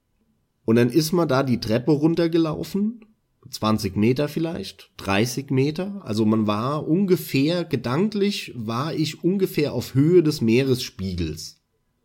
Und 0.65 0.77
dann 0.77 0.91
ist 0.91 1.13
man 1.13 1.29
da 1.29 1.43
die 1.43 1.61
Treppe 1.61 1.93
runtergelaufen, 1.93 3.05
20 3.51 3.97
Meter 3.97 4.29
vielleicht, 4.29 4.91
30 4.99 5.51
Meter. 5.51 6.01
Also 6.05 6.25
man 6.25 6.47
war 6.47 6.87
ungefähr, 6.87 7.65
gedanklich 7.65 8.53
war 8.55 8.95
ich 8.95 9.25
ungefähr 9.25 9.73
auf 9.73 9.95
Höhe 9.95 10.23
des 10.23 10.41
Meeresspiegels. 10.41 11.61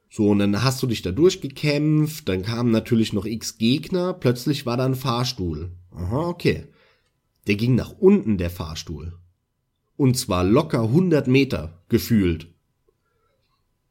So, 0.10 0.30
und 0.30 0.40
dann 0.40 0.64
hast 0.64 0.82
du 0.82 0.88
dich 0.88 1.02
da 1.02 1.12
durchgekämpft, 1.12 2.28
dann 2.28 2.42
kamen 2.42 2.72
natürlich 2.72 3.14
noch 3.14 3.26
x 3.26 3.58
Gegner, 3.58 4.14
plötzlich 4.14 4.66
war 4.66 4.78
da 4.78 4.86
ein 4.86 4.96
Fahrstuhl. 4.96 5.72
Aha, 5.92 6.28
okay. 6.28 6.68
Der 7.46 7.56
ging 7.56 7.76
nach 7.76 7.92
unten, 8.00 8.38
der 8.38 8.50
Fahrstuhl. 8.50 9.14
Und 9.96 10.18
zwar 10.18 10.44
locker 10.44 10.84
100 10.84 11.28
Meter, 11.28 11.84
gefühlt. 11.90 12.48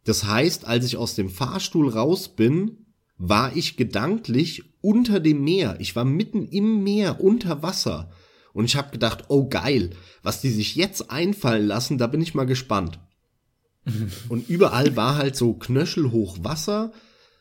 Das 0.05 0.25
heißt, 0.25 0.65
als 0.65 0.87
ich 0.87 0.97
aus 0.97 1.15
dem 1.15 1.29
Fahrstuhl 1.29 1.89
raus 1.89 2.29
bin, 2.29 2.86
war 3.19 3.57
ich 3.57 3.77
gedanklich 3.77 4.65
unter 4.81 5.21
dem 5.21 5.43
Meer. 5.43 5.77
Ich 5.81 5.97
war 5.97 6.05
mitten 6.05 6.47
im 6.47 6.83
Meer, 6.83 7.21
unter 7.21 7.63
Wasser. 7.63 8.11
Und 8.53 8.65
ich 8.65 8.77
habe 8.77 8.91
gedacht, 8.91 9.25
oh 9.29 9.49
geil, 9.49 9.91
was 10.23 10.41
die 10.41 10.51
sich 10.51 10.77
jetzt 10.77 11.11
einfallen 11.11 11.67
lassen, 11.67 11.99
da 11.99 12.07
bin 12.07 12.21
ich 12.21 12.35
mal 12.35 12.47
gespannt. 12.47 12.99
und 14.29 14.49
überall 14.49 14.97
war 14.97 15.17
halt 15.17 15.37
so 15.37 15.55
knöchelhoch 15.55 16.39
Wasser, 16.43 16.93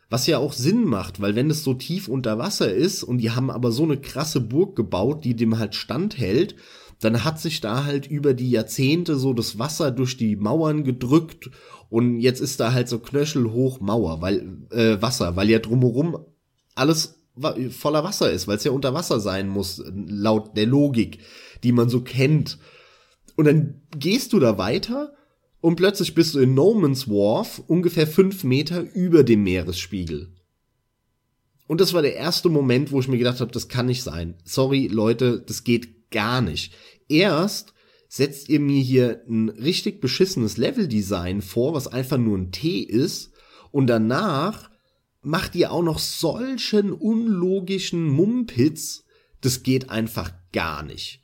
was 0.10 0.28
ja 0.28 0.38
auch 0.38 0.54
Sinn 0.54 0.84
macht, 0.84 1.20
weil 1.22 1.36
wenn 1.36 1.50
es 1.50 1.64
so 1.64 1.74
tief 1.74 2.08
unter 2.08 2.38
Wasser 2.38 2.72
ist 2.72 3.04
und 3.04 3.18
die 3.18 3.32
haben 3.32 3.50
aber 3.50 3.72
so 3.72 3.84
eine 3.84 3.98
krasse 3.98 4.40
Burg 4.40 4.76
gebaut, 4.76 5.26
die 5.26 5.36
dem 5.36 5.58
halt 5.58 5.74
standhält, 5.74 6.56
dann 7.00 7.24
hat 7.24 7.40
sich 7.40 7.62
da 7.62 7.84
halt 7.84 8.08
über 8.08 8.34
die 8.34 8.52
Jahrzehnte 8.52 9.16
so 9.16 9.34
das 9.34 9.60
Wasser 9.60 9.92
durch 9.92 10.18
die 10.18 10.36
Mauern 10.36 10.84
gedrückt 10.84 11.50
und 11.96 12.20
jetzt 12.20 12.42
ist 12.42 12.60
da 12.60 12.74
halt 12.74 12.90
so 12.90 13.00
knöchelhoch 13.00 13.80
Mauer, 13.80 14.22
weil 14.22 14.58
äh, 14.72 15.02
Wasser, 15.02 15.38
weil 15.38 15.50
ja 15.50 15.60
drumherum 15.60 16.18
alles 16.76 17.24
voller 17.70 18.04
Wasser 18.04 18.30
ist, 18.30 18.50
weil 18.50 18.58
es 18.58 18.66
ja 18.66 18.72
unter 18.72 18.94
Wasser 18.94 19.22
sein 19.22 19.48
muss, 19.48 19.82
laut 19.94 20.58
der 20.58 20.66
Logik, 20.66 21.20
die 21.64 21.72
man 21.72 21.88
so 21.88 22.02
kennt. 22.02 22.60
Und 23.38 23.46
dann 23.46 23.82
gehst 23.98 24.34
du 24.34 24.40
da 24.40 24.58
weiter 24.58 25.14
und 25.62 25.78
plötzlich 25.78 26.14
bist 26.14 26.36
du 26.36 26.40
in 26.40 26.54
No 26.54 26.74
Man's 26.74 27.08
Wharf 27.08 27.64
ungefähr 27.66 28.08
fünf 28.08 28.44
Meter 28.44 28.82
über 28.82 29.24
dem 29.24 29.44
Meeresspiegel. 29.44 30.34
Und 31.66 31.80
das 31.80 31.94
war 31.94 32.02
der 32.02 32.18
erste 32.18 32.50
Moment, 32.50 32.92
wo 32.92 33.00
ich 33.00 33.08
mir 33.08 33.18
gedacht 33.18 33.40
habe, 33.40 33.54
das 33.54 33.70
kann 33.70 33.86
nicht 33.86 34.04
sein. 34.04 34.36
Sorry, 34.44 34.88
Leute, 34.88 35.40
das 35.40 35.64
geht 35.64 36.12
gar 36.12 36.42
nicht. 36.42 36.74
Erst 37.08 37.74
setzt 38.16 38.48
ihr 38.48 38.62
mir 38.62 38.82
hier 38.82 39.26
ein 39.28 39.50
richtig 39.50 40.00
beschissenes 40.00 40.56
Leveldesign 40.56 41.42
vor, 41.42 41.74
was 41.74 41.88
einfach 41.88 42.18
nur 42.18 42.38
ein 42.38 42.54
T 42.54 42.80
ist, 42.80 43.34
und 43.72 43.88
danach 43.88 44.70
macht 45.22 45.54
ihr 45.54 45.70
auch 45.74 45.84
noch 45.84 46.00
solchen 46.00 46.94
unlogischen 46.94 48.08
Mumpitz, 48.08 49.04
das 49.42 49.64
geht 49.64 49.90
einfach 49.90 50.32
gar 50.54 50.82
nicht. 50.82 51.24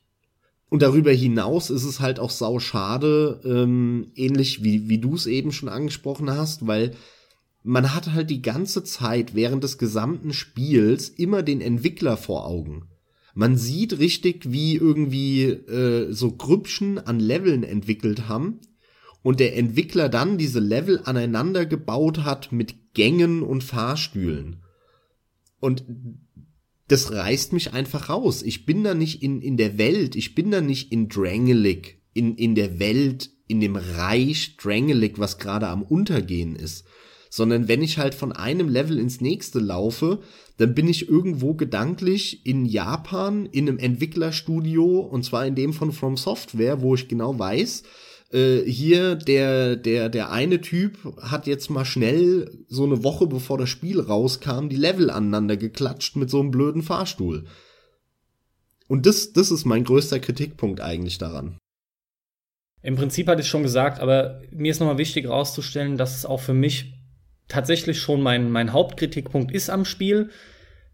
Und 0.67 0.82
darüber 0.82 1.13
hinaus 1.13 1.69
ist 1.69 1.86
es 1.86 2.01
halt 2.01 2.19
auch 2.19 2.30
sau 2.30 2.60
schade, 2.60 3.39
ähm, 3.45 4.12
ähnlich 4.15 4.62
wie, 4.62 4.89
wie 4.89 4.99
du 4.99 5.15
es 5.15 5.27
eben 5.27 5.54
schon 5.54 5.69
angesprochen 5.69 6.30
hast, 6.30 6.67
weil 6.67 6.93
man 7.63 7.95
hat 7.95 8.12
halt 8.12 8.30
die 8.30 8.41
ganze 8.41 8.84
Zeit 8.84 9.34
während 9.34 9.63
des 9.63 9.77
gesamten 9.77 10.34
Spiels 10.34 11.08
immer 11.08 11.41
den 11.41 11.62
Entwickler 11.62 12.17
vor 12.17 12.45
Augen. 12.45 12.90
Man 13.34 13.58
sieht 13.58 14.00
richtig, 14.00 14.52
wie 14.52 14.76
irgendwie 14.76 15.44
äh, 15.44 16.12
so 16.12 16.32
Grüppchen 16.32 17.00
an 17.00 17.20
Leveln 17.20 17.63
entwickelt 17.63 18.28
haben 18.28 18.60
und 19.24 19.39
der 19.39 19.56
Entwickler 19.58 20.10
dann 20.10 20.38
diese 20.38 20.60
Level 20.60 21.02
aneinander 21.04 21.65
gebaut 21.65 22.20
hat 22.20 22.52
mit 22.52 22.94
Gängen 22.94 23.41
und 23.41 23.63
Fahrstühlen. 23.63 24.58
Und 25.60 25.86
das 26.88 27.12
reißt 27.12 27.54
mich 27.54 27.74
einfach 27.74 28.10
raus. 28.10 28.44
Ich 28.44 28.65
bin 28.65 28.84
da 28.84 28.94
nicht 28.94 29.24
in, 29.24 29.41
in 29.41 29.56
der 29.56 29.78
Welt, 29.78 30.15
ich 30.15 30.36
bin 30.36 30.52
da 30.52 30.60
nicht 30.60 30.91
in 30.91 31.08
Drangelic, 31.08 32.02
in, 32.13 32.36
in 32.36 32.56
der 32.56 32.80
Welt, 32.80 33.30
in 33.48 33.62
dem 33.62 33.76
Reich 33.78 34.58
Drangelic, 34.58 35.20
was 35.20 35.38
gerade 35.38 35.67
am 35.67 35.84
Untergehen 35.84 36.56
ist 36.56 36.86
sondern 37.34 37.70
wenn 37.70 37.82
ich 37.82 37.98
halt 37.98 38.13
von 38.13 38.34
einem 38.34 38.67
Level 38.67 39.00
ins 39.00 39.22
nächste 39.22 39.60
laufe, 39.60 40.20
dann 40.58 40.76
bin 40.76 40.88
ich 40.89 41.08
irgendwo 41.08 41.54
gedanklich 41.54 42.46
in 42.46 42.65
Japan 42.65 43.46
in 43.46 43.70
einem 43.70 43.80
Entwicklerstudio 43.80 45.00
und 45.00 45.24
zwar 45.24 45.46
in 45.46 45.56
dem 45.56 45.72
von 45.72 45.94
From 45.94 46.17
Software, 46.17 46.82
wo 46.82 46.94
ich 46.94 47.08
genau 47.08 47.39
weiß, 47.39 47.84
äh, 48.34 48.60
hier 48.65 49.15
der 49.15 49.78
der 49.78 50.10
der 50.10 50.32
eine 50.32 50.60
Typ 50.60 50.98
hat 51.22 51.48
jetzt 51.48 51.70
mal 51.70 51.86
schnell 51.86 52.65
so 52.67 52.84
eine 52.84 53.02
Woche 53.02 53.28
bevor 53.28 53.58
das 53.58 53.70
Spiel 53.70 54.02
rauskam 54.02 54.67
die 54.67 54.76
Level 54.76 55.10
aneinander 55.10 55.56
geklatscht 55.56 56.17
mit 56.17 56.30
so 56.30 56.41
einem 56.41 56.52
blöden 56.52 56.84
Fahrstuhl. 56.84 57.46
Und 58.89 59.06
das 59.06 59.32
das 59.32 59.52
ist 59.52 59.63
mein 59.63 59.86
größter 59.86 60.20
Kritikpunkt 60.20 60.82
eigentlich 60.82 61.17
daran. 61.17 61.58
Im 62.84 62.98
Prinzip 62.98 63.30
hatte 63.30 63.41
ich 63.41 63.48
schon 63.48 63.63
gesagt, 63.63 64.02
aber 64.02 64.41
mir 64.52 64.72
ist 64.72 64.80
nochmal 64.80 64.98
wichtig 64.98 65.26
herauszustellen, 65.26 65.98
dass 65.98 66.17
es 66.17 66.26
auch 66.26 66.41
für 66.41 66.54
mich 66.54 66.98
tatsächlich 67.52 68.00
schon 68.00 68.22
mein, 68.22 68.50
mein 68.50 68.74
Hauptkritikpunkt 68.74 69.52
ist 69.52 69.70
am 69.70 69.86
Spiel. 69.86 70.30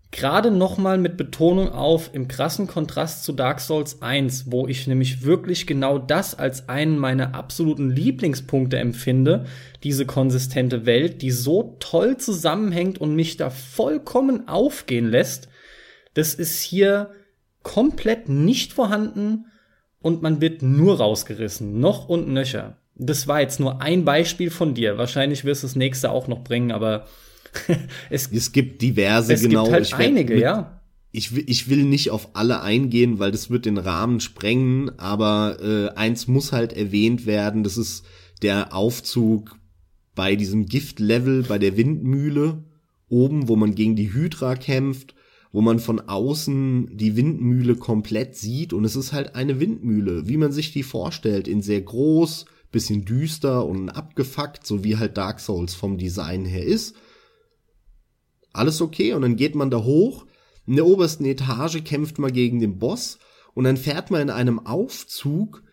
Gerade 0.10 0.52
nochmal 0.52 0.98
mit 0.98 1.18
Betonung 1.18 1.70
auf 1.70 2.12
im 2.14 2.28
krassen 2.28 2.66
Kontrast 2.66 3.24
zu 3.24 3.34
Dark 3.34 3.60
Souls 3.60 4.02
1, 4.02 4.52
wo 4.52 4.66
ich 4.66 4.88
nämlich 4.88 5.24
wirklich 5.24 5.68
genau 5.68 6.00
das 6.00 6.34
als 6.34 6.70
einen 6.70 6.98
meiner 6.98 7.36
absoluten 7.36 7.90
Lieblingspunkte 7.92 8.78
empfinde. 8.78 9.46
Diese 9.84 10.06
konsistente 10.06 10.86
Welt, 10.86 11.22
die 11.22 11.32
so 11.32 11.76
toll 11.80 12.18
zusammenhängt 12.18 13.00
und 13.00 13.16
mich 13.16 13.38
da 13.38 13.50
vollkommen 13.50 14.48
aufgehen 14.48 15.10
lässt. 15.10 15.50
Das 16.14 16.34
ist 16.34 16.62
hier 16.62 17.12
komplett 17.62 18.30
nicht 18.30 18.74
vorhanden 18.74 19.46
und 20.02 20.22
man 20.22 20.40
wird 20.42 20.62
nur 20.62 20.98
rausgerissen, 21.00 21.80
noch 21.80 22.08
und 22.08 22.30
nöcher 22.30 22.78
das 23.00 23.28
war 23.28 23.42
jetzt 23.42 23.60
nur 23.60 23.82
ein 23.82 24.06
Beispiel 24.06 24.50
von 24.50 24.74
dir. 24.74 24.98
Wahrscheinlich 24.98 25.46
wirst 25.46 25.64
du 25.64 25.68
das 25.68 25.76
nächste 25.76 26.12
auch 26.12 26.28
noch 26.28 26.44
bringen, 26.44 26.72
aber 26.72 27.06
es, 28.10 28.32
es 28.32 28.52
gibt 28.52 28.82
diverse, 28.82 29.34
es 29.34 29.42
genau. 29.42 29.68
Es 29.68 29.90
gibt 29.90 30.00
halt 30.00 30.10
einige, 30.10 30.34
mit, 30.36 30.44
ja. 30.44 30.82
Ich 31.12 31.36
will, 31.36 31.44
ich 31.48 31.70
will 31.70 31.84
nicht 31.84 32.12
auf 32.12 32.30
alle 32.34 32.62
eingehen, 32.62 33.20
weil 33.20 33.32
das 33.32 33.50
wird 33.50 33.66
den 33.66 33.78
Rahmen 33.78 34.20
sprengen, 34.20 35.00
aber 35.00 35.58
äh, 35.62 35.90
eins 35.98 36.28
muss 36.28 36.52
halt 36.52 36.74
erwähnt 36.74 37.26
werden, 37.26 37.64
das 37.64 37.78
ist 37.78 38.06
der 38.42 38.76
Aufzug 38.76 39.58
bei 40.14 40.36
diesem 40.36 40.66
Giftlevel 40.66 41.44
bei 41.44 41.58
der 41.60 41.78
Windmühle 41.78 42.64
oben, 43.10 43.48
wo 43.48 43.56
man 43.56 43.74
gegen 43.74 43.96
die 43.96 44.14
Hydra 44.14 44.56
kämpft, 44.56 45.16
wo 45.52 45.62
man 45.62 45.80
von 45.80 46.02
außen 46.02 46.98
die 46.98 47.16
Windmühle 47.16 47.76
komplett 47.76 48.36
sieht 48.36 48.74
und 48.74 48.84
es 48.84 48.96
ist 48.96 49.14
halt 49.14 49.36
eine 49.36 49.60
Windmühle, 49.60 50.28
wie 50.28 50.38
man 50.38 50.52
sich 50.52 50.74
die 50.74 50.84
vorstellt, 50.84 51.48
in 51.48 51.62
sehr 51.62 51.82
groß, 51.82 52.46
bisschen 52.72 53.06
düster 53.06 53.66
und 53.66 53.90
abgefuckt, 53.90 54.66
so 54.66 54.84
wie 54.84 54.98
halt 54.98 55.18
Dark 55.18 55.40
Souls 55.40 55.74
vom 55.74 55.98
Design 55.98 56.46
her 56.46 56.66
ist. 56.66 56.96
Alles 58.54 58.82
okay 58.82 59.14
und 59.14 59.22
dann 59.22 59.36
geht 59.36 59.56
man 59.56 59.70
da 59.70 59.84
hoch. 59.84 60.26
In 60.66 60.76
der 60.76 60.86
obersten 60.86 61.26
Etage 61.26 61.84
kämpft 61.84 62.20
man 62.20 62.34
gegen 62.34 62.60
den 62.60 62.78
Boss 62.78 63.20
und 63.54 63.64
dann 63.64 63.78
fährt 63.78 64.12
man 64.12 64.22
in 64.22 64.30
einem 64.30 64.66
Aufzug, 64.66 65.64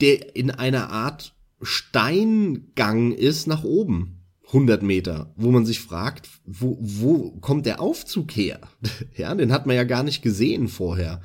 der 0.00 0.36
in 0.36 0.50
einer 0.50 0.90
Art 0.90 1.34
Steingang 1.62 3.12
ist 3.12 3.46
nach 3.46 3.64
oben. 3.64 4.16
100 4.46 4.82
Meter, 4.82 5.32
wo 5.36 5.50
man 5.50 5.64
sich 5.64 5.80
fragt, 5.80 6.28
wo, 6.44 6.76
wo 6.80 7.30
kommt 7.40 7.66
der 7.66 7.80
Aufzug 7.80 8.32
her? 8.32 8.60
ja, 9.16 9.34
den 9.34 9.52
hat 9.52 9.66
man 9.66 9.76
ja 9.76 9.84
gar 9.84 10.02
nicht 10.02 10.22
gesehen 10.22 10.68
vorher. 10.68 11.20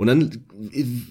Und 0.00 0.06
dann 0.06 0.30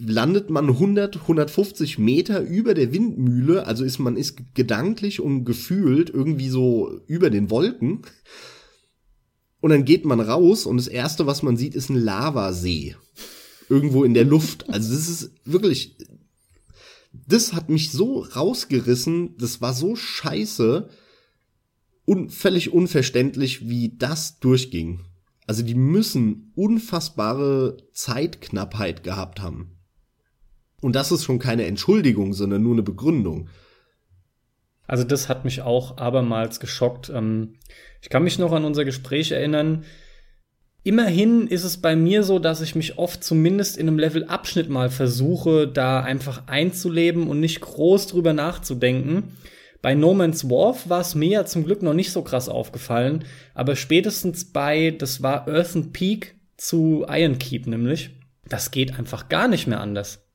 landet 0.03 0.49
man 0.49 0.67
100, 0.67 1.17
150 1.17 1.99
Meter 1.99 2.41
über 2.41 2.73
der 2.73 2.91
Windmühle, 2.91 3.67
also 3.67 3.83
ist 3.83 3.99
man 3.99 4.17
ist 4.17 4.55
gedanklich 4.55 5.19
und 5.19 5.45
gefühlt 5.45 6.09
irgendwie 6.09 6.49
so 6.49 6.99
über 7.05 7.29
den 7.29 7.51
Wolken. 7.51 8.01
Und 9.61 9.69
dann 9.69 9.85
geht 9.85 10.05
man 10.05 10.19
raus 10.19 10.65
und 10.65 10.77
das 10.77 10.87
erste, 10.87 11.27
was 11.27 11.43
man 11.43 11.55
sieht, 11.55 11.75
ist 11.75 11.91
ein 11.91 11.97
Lavasee. 11.97 12.95
Irgendwo 13.69 14.03
in 14.03 14.15
der 14.15 14.25
Luft. 14.25 14.67
Also 14.71 14.91
das 14.91 15.07
ist 15.07 15.33
wirklich, 15.45 15.95
das 17.13 17.53
hat 17.53 17.69
mich 17.69 17.91
so 17.91 18.21
rausgerissen, 18.21 19.37
das 19.37 19.61
war 19.61 19.75
so 19.75 19.95
scheiße 19.95 20.89
und 22.05 22.33
völlig 22.33 22.73
unverständlich, 22.73 23.69
wie 23.69 23.95
das 23.95 24.39
durchging. 24.39 25.01
Also 25.49 25.63
die 25.63 25.73
müssen 25.73 26.51
unfassbare 26.53 27.77
Zeitknappheit 27.91 29.01
gehabt 29.01 29.41
haben. 29.41 29.79
Und 30.79 30.95
das 30.95 31.11
ist 31.11 31.23
schon 31.23 31.39
keine 31.39 31.65
Entschuldigung, 31.65 32.33
sondern 32.33 32.61
nur 32.61 32.73
eine 32.73 32.83
Begründung. 32.83 33.49
Also 34.85 35.03
das 35.03 35.27
hat 35.27 35.45
mich 35.45 35.63
auch 35.63 35.97
abermals 35.97 36.59
geschockt. 36.59 37.09
Ähm, 37.09 37.55
ich 37.99 38.11
kann 38.11 38.23
mich 38.23 38.37
noch 38.37 38.51
an 38.51 38.63
unser 38.63 38.85
Gespräch 38.85 39.31
erinnern. 39.31 39.85
Immerhin 40.83 41.47
ist 41.47 41.63
es 41.63 41.77
bei 41.77 41.95
mir 41.95 42.21
so, 42.21 42.37
dass 42.37 42.61
ich 42.61 42.75
mich 42.75 42.99
oft 42.99 43.23
zumindest 43.23 43.75
in 43.75 43.87
einem 43.87 43.97
Levelabschnitt 43.97 44.69
mal 44.69 44.91
versuche, 44.91 45.67
da 45.67 46.01
einfach 46.01 46.43
einzuleben 46.45 47.27
und 47.27 47.39
nicht 47.39 47.59
groß 47.61 48.05
drüber 48.05 48.33
nachzudenken. 48.33 49.35
Bei 49.81 49.95
No 49.95 50.13
Man's 50.13 50.49
Wharf 50.49 50.89
war 50.89 51.01
es 51.01 51.15
mir 51.15 51.29
ja 51.29 51.45
zum 51.45 51.63
Glück 51.63 51.81
noch 51.81 51.93
nicht 51.93 52.11
so 52.11 52.21
krass 52.21 52.49
aufgefallen, 52.49 53.23
aber 53.53 53.75
spätestens 53.75 54.45
bei, 54.45 54.91
das 54.91 55.23
war 55.23 55.47
Earthen 55.47 55.93
Peak 55.93 56.35
zu 56.57 57.05
Iron 57.07 57.39
Keep 57.39 57.67
nämlich, 57.67 58.11
das 58.47 58.71
geht 58.71 58.97
einfach 58.97 59.29
gar 59.29 59.47
nicht 59.47 59.67
mehr 59.67 59.79
anders. 59.79 60.25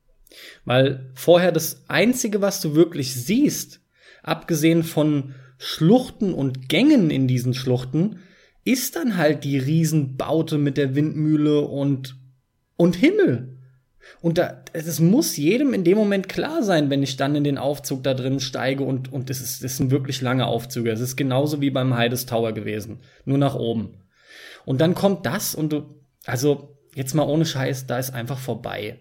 Weil 0.64 1.10
vorher 1.14 1.52
das 1.52 1.84
Einzige, 1.88 2.40
was 2.40 2.60
du 2.60 2.74
wirklich 2.74 3.14
siehst, 3.14 3.80
abgesehen 4.22 4.82
von 4.82 5.34
Schluchten 5.58 6.32
und 6.32 6.68
Gängen 6.68 7.10
in 7.10 7.28
diesen 7.28 7.54
Schluchten, 7.54 8.20
ist 8.64 8.96
dann 8.96 9.16
halt 9.16 9.44
die 9.44 9.58
Riesenbaute 9.58 10.58
mit 10.58 10.78
der 10.78 10.94
Windmühle 10.94 11.60
und, 11.60 12.16
und 12.76 12.96
Himmel. 12.96 13.53
Und 14.20 14.40
es 14.72 15.00
muss 15.00 15.36
jedem 15.36 15.74
in 15.74 15.84
dem 15.84 15.98
Moment 15.98 16.28
klar 16.28 16.62
sein, 16.62 16.90
wenn 16.90 17.02
ich 17.02 17.16
dann 17.16 17.34
in 17.34 17.44
den 17.44 17.58
Aufzug 17.58 18.02
da 18.02 18.14
drin 18.14 18.40
steige 18.40 18.84
und, 18.84 19.12
und 19.12 19.30
das 19.30 19.40
ist, 19.40 19.62
das 19.62 19.76
sind 19.76 19.90
wirklich 19.90 20.20
lange 20.20 20.46
Aufzüge. 20.46 20.90
Es 20.90 21.00
ist 21.00 21.16
genauso 21.16 21.60
wie 21.60 21.70
beim 21.70 21.94
Heides 21.94 22.26
Tower 22.26 22.52
gewesen. 22.52 23.00
Nur 23.24 23.38
nach 23.38 23.54
oben. 23.54 23.98
Und 24.64 24.80
dann 24.80 24.94
kommt 24.94 25.26
das 25.26 25.54
und 25.54 25.72
du, 25.72 26.00
also 26.24 26.78
jetzt 26.94 27.14
mal 27.14 27.28
ohne 27.28 27.44
Scheiß, 27.44 27.86
da 27.86 27.98
ist 27.98 28.14
einfach 28.14 28.38
vorbei. 28.38 28.98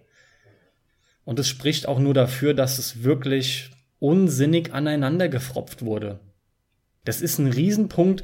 Und 1.26 1.39
es 1.39 1.47
spricht 1.47 1.88
auch 1.88 1.99
nur 1.99 2.14
dafür, 2.14 2.54
dass 2.54 2.80
es 2.80 3.04
wirklich 3.04 3.72
unsinnig 3.99 4.74
aneinander 4.74 5.30
gefropft 5.30 5.86
wurde. 5.86 6.20
Das 7.06 7.22
ist 7.22 7.39
ein 7.39 7.47
Riesenpunkt, 7.47 8.24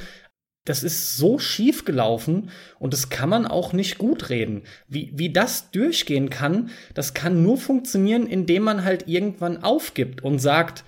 das 0.66 0.84
ist 0.84 1.18
so 1.18 1.40
schief 1.40 1.86
gelaufen 1.86 2.52
und 2.78 2.94
das 2.94 3.10
kann 3.10 3.30
man 3.30 3.48
auch 3.48 3.74
nicht 3.74 3.98
gut 3.98 4.30
reden. 4.30 4.64
Wie, 4.88 5.12
wie 5.16 5.32
das 5.32 5.72
durchgehen 5.72 6.30
kann, 6.30 6.70
das 6.94 7.14
kann 7.14 7.44
nur 7.44 7.58
funktionieren, 7.58 8.28
indem 8.28 8.64
man 8.64 8.84
halt 8.84 9.08
irgendwann 9.08 9.64
aufgibt 9.64 10.24
und 10.24 10.40
sagt, 10.40 10.84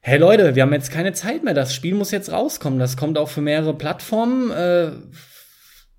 hey 0.00 0.18
Leute, 0.18 0.54
wir 0.54 0.62
haben 0.62 0.72
jetzt 0.72 0.92
keine 0.92 1.12
Zeit 1.12 1.42
mehr, 1.44 1.54
das 1.54 1.74
Spiel 1.74 1.94
muss 1.94 2.10
jetzt 2.10 2.30
rauskommen, 2.30 2.78
das 2.78 2.96
kommt 2.96 3.18
auch 3.18 3.30
für 3.30 3.40
mehrere 3.40 3.74
Plattformen, 3.74 4.50
äh, 4.50 4.92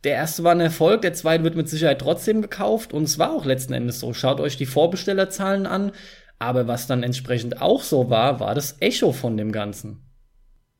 der 0.05 0.13
erste 0.13 0.43
war 0.43 0.51
ein 0.51 0.59
Erfolg, 0.59 1.01
der 1.01 1.13
zweite 1.13 1.43
wird 1.43 1.55
mit 1.55 1.67
Sicherheit 1.67 1.99
trotzdem 1.99 2.43
gekauft 2.43 2.93
und 2.93 3.03
es 3.03 3.17
war 3.17 3.31
auch 3.31 3.43
letzten 3.43 3.73
Endes 3.73 3.99
so. 3.99 4.13
Schaut 4.13 4.39
euch 4.39 4.55
die 4.55 4.67
Vorbestellerzahlen 4.67 5.65
an, 5.65 5.91
aber 6.37 6.67
was 6.67 6.85
dann 6.85 7.01
entsprechend 7.01 7.61
auch 7.61 7.81
so 7.81 8.11
war, 8.11 8.39
war 8.39 8.53
das 8.53 8.77
Echo 8.81 9.11
von 9.11 9.35
dem 9.35 9.51
Ganzen. 9.51 10.04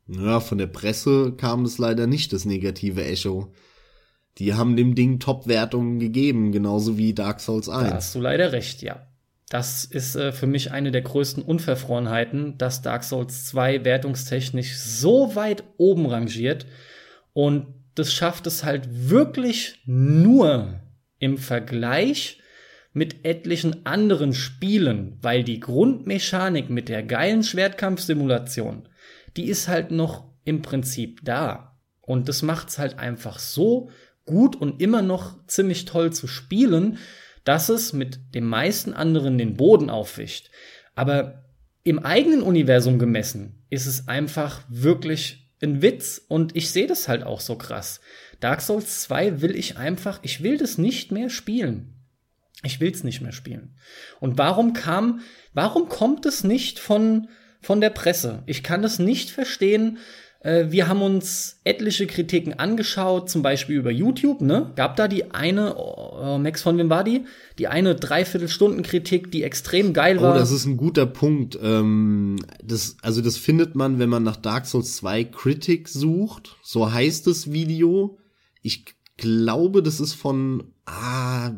Ja, 0.07 0.39
von 0.39 0.57
der 0.57 0.67
Presse 0.67 1.33
kam 1.35 1.65
es 1.65 1.77
leider 1.77 2.07
nicht, 2.07 2.33
das 2.33 2.45
negative 2.45 3.03
Echo. 3.03 3.53
Die 4.37 4.53
haben 4.53 4.75
dem 4.75 4.95
Ding 4.95 5.19
Top-Wertungen 5.19 5.99
gegeben, 5.99 6.51
genauso 6.51 6.97
wie 6.97 7.13
Dark 7.13 7.39
Souls 7.39 7.69
1. 7.69 7.89
Da 7.89 7.95
hast 7.95 8.15
du 8.15 8.19
leider 8.19 8.51
recht, 8.51 8.81
ja. 8.81 9.07
Das 9.49 9.85
ist 9.85 10.15
äh, 10.15 10.31
für 10.31 10.47
mich 10.47 10.71
eine 10.71 10.91
der 10.91 11.01
größten 11.01 11.43
Unverfrorenheiten, 11.43 12.57
dass 12.57 12.81
Dark 12.81 13.03
Souls 13.03 13.45
2 13.45 13.85
wertungstechnisch 13.85 14.75
so 14.75 15.35
weit 15.35 15.63
oben 15.77 16.07
rangiert 16.07 16.65
und 17.33 17.67
das 17.95 18.13
schafft 18.13 18.47
es 18.47 18.63
halt 18.63 18.87
wirklich 19.09 19.81
nur 19.85 20.81
im 21.19 21.37
Vergleich 21.37 22.39
mit 22.93 23.25
etlichen 23.25 23.85
anderen 23.85 24.33
Spielen, 24.33 25.17
weil 25.21 25.43
die 25.43 25.59
Grundmechanik 25.59 26.69
mit 26.69 26.89
der 26.89 27.03
geilen 27.03 27.43
Schwertkampfsimulation, 27.43 28.87
die 29.38 29.47
ist 29.47 29.67
halt 29.67 29.91
noch 29.91 30.31
im 30.43 30.61
Prinzip 30.61 31.21
da. 31.23 31.77
Und 32.01 32.29
das 32.29 32.41
macht's 32.41 32.77
halt 32.77 32.99
einfach 32.99 33.39
so 33.39 33.89
gut 34.25 34.55
und 34.55 34.81
immer 34.81 35.01
noch 35.01 35.45
ziemlich 35.47 35.86
toll 35.86 36.13
zu 36.13 36.27
spielen, 36.27 36.97
dass 37.43 37.69
es 37.69 37.93
mit 37.93 38.19
den 38.33 38.45
meisten 38.45 38.93
anderen 38.93 39.38
den 39.38 39.55
Boden 39.55 39.89
aufwischt. 39.89 40.49
Aber 40.95 41.45
im 41.83 41.99
eigenen 41.99 42.41
Universum 42.41 42.97
gemessen 42.99 43.63
ist 43.69 43.86
es 43.86 44.07
einfach 44.07 44.61
wirklich 44.67 45.51
ein 45.61 45.81
Witz 45.81 46.21
und 46.27 46.55
ich 46.55 46.71
sehe 46.71 46.88
das 46.88 47.07
halt 47.07 47.23
auch 47.23 47.39
so 47.39 47.55
krass. 47.57 48.01
Dark 48.39 48.61
Souls 48.61 49.01
2 49.03 49.41
will 49.41 49.55
ich 49.55 49.77
einfach, 49.77 50.19
ich 50.23 50.43
will 50.43 50.57
das 50.57 50.77
nicht 50.77 51.11
mehr 51.11 51.29
spielen. 51.29 51.93
Ich 52.63 52.79
will's 52.79 53.03
nicht 53.03 53.21
mehr 53.21 53.31
spielen. 53.31 53.77
Und 54.19 54.38
warum 54.38 54.73
kam, 54.73 55.21
warum 55.53 55.88
kommt 55.88 56.25
es 56.25 56.43
nicht 56.43 56.79
von, 56.79 57.29
von 57.66 57.82
der 57.82 57.89
Presse? 57.89 58.43
Ich 58.45 58.63
kann 58.63 58.84
es 58.84 58.99
nicht 58.99 59.32
verstehen. 59.32 59.97
Äh, 60.45 60.68
wir 60.70 60.88
haben 60.88 61.01
uns 61.01 61.59
etliche 61.63 62.05
Kritiken 62.05 62.53
angeschaut, 62.53 63.30
zum 63.30 63.41
Beispiel 63.41 63.78
über 63.78 63.89
YouTube, 63.89 64.41
ne? 64.41 64.72
Gab 64.76 64.95
da 64.95 65.07
die 65.07 65.32
eine, 65.32 65.76
oh, 65.76 66.38
Max 66.38 66.61
von 66.61 66.78
wem 66.78 66.89
war 66.89 67.03
die? 67.03 67.26
Die 67.57 67.68
eine 67.68 67.95
Dreiviertelstunden-Kritik, 67.95 69.32
die 69.32 69.41
extrem 69.41 69.93
geil 69.93 70.22
war. 70.22 70.36
Oh, 70.36 70.38
das 70.38 70.51
ist 70.51 70.66
ein 70.66 70.78
guter 70.78 71.07
Punkt. 71.07 71.57
Ähm, 71.61 72.38
das, 72.63 72.97
also 73.01 73.22
das 73.22 73.38
findet 73.38 73.74
man, 73.74 73.97
wenn 73.97 74.09
man 74.09 74.22
nach 74.22 74.38
Dark 74.38 74.68
Souls 74.68 74.95
2 74.97 75.24
Critic 75.26 75.89
sucht. 75.89 76.57
So 76.61 76.93
heißt 76.93 77.26
das 77.26 77.51
Video. 77.51 78.20
Ich 78.61 78.86
glaube, 79.18 79.82
das 79.82 79.99
ist 79.99 80.13
von, 80.13 80.72
ah, 80.86 81.53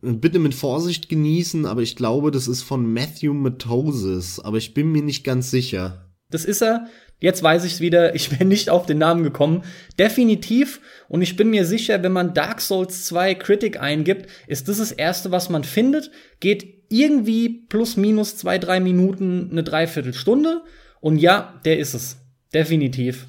bitte 0.00 0.38
mit 0.38 0.54
Vorsicht 0.54 1.08
genießen, 1.08 1.66
aber 1.66 1.82
ich 1.82 1.96
glaube, 1.96 2.30
das 2.30 2.48
ist 2.48 2.62
von 2.62 2.92
Matthew 2.92 3.34
Matosis, 3.34 4.40
aber 4.40 4.56
ich 4.56 4.74
bin 4.74 4.92
mir 4.92 5.02
nicht 5.02 5.24
ganz 5.24 5.50
sicher. 5.50 6.10
Das 6.30 6.44
ist 6.44 6.62
er. 6.62 6.86
Jetzt 7.18 7.42
weiß 7.42 7.64
ich's 7.66 7.80
wieder. 7.80 8.14
Ich 8.14 8.30
bin 8.30 8.48
nicht 8.48 8.70
auf 8.70 8.86
den 8.86 8.98
Namen 8.98 9.22
gekommen. 9.22 9.62
Definitiv. 9.98 10.80
Und 11.08 11.20
ich 11.20 11.36
bin 11.36 11.50
mir 11.50 11.66
sicher, 11.66 12.02
wenn 12.02 12.12
man 12.12 12.32
Dark 12.32 12.60
Souls 12.62 13.04
2 13.06 13.34
Critic 13.34 13.78
eingibt, 13.78 14.26
ist 14.46 14.68
das 14.68 14.78
das 14.78 14.92
erste, 14.92 15.30
was 15.30 15.50
man 15.50 15.64
findet. 15.64 16.10
Geht 16.40 16.86
irgendwie 16.88 17.48
plus 17.68 17.96
minus 17.96 18.36
zwei, 18.36 18.58
drei 18.58 18.80
Minuten, 18.80 19.48
eine 19.50 19.62
Dreiviertelstunde. 19.62 20.62
Und 21.00 21.18
ja, 21.18 21.60
der 21.64 21.78
ist 21.78 21.94
es. 21.94 22.16
Definitiv. 22.54 23.26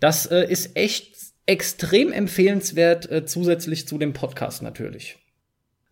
Das 0.00 0.26
äh, 0.26 0.50
ist 0.50 0.76
echt 0.76 1.14
extrem 1.44 2.12
empfehlenswert, 2.12 3.10
äh, 3.10 3.24
zusätzlich 3.26 3.86
zu 3.86 3.98
dem 3.98 4.12
Podcast 4.12 4.62
natürlich. 4.62 5.18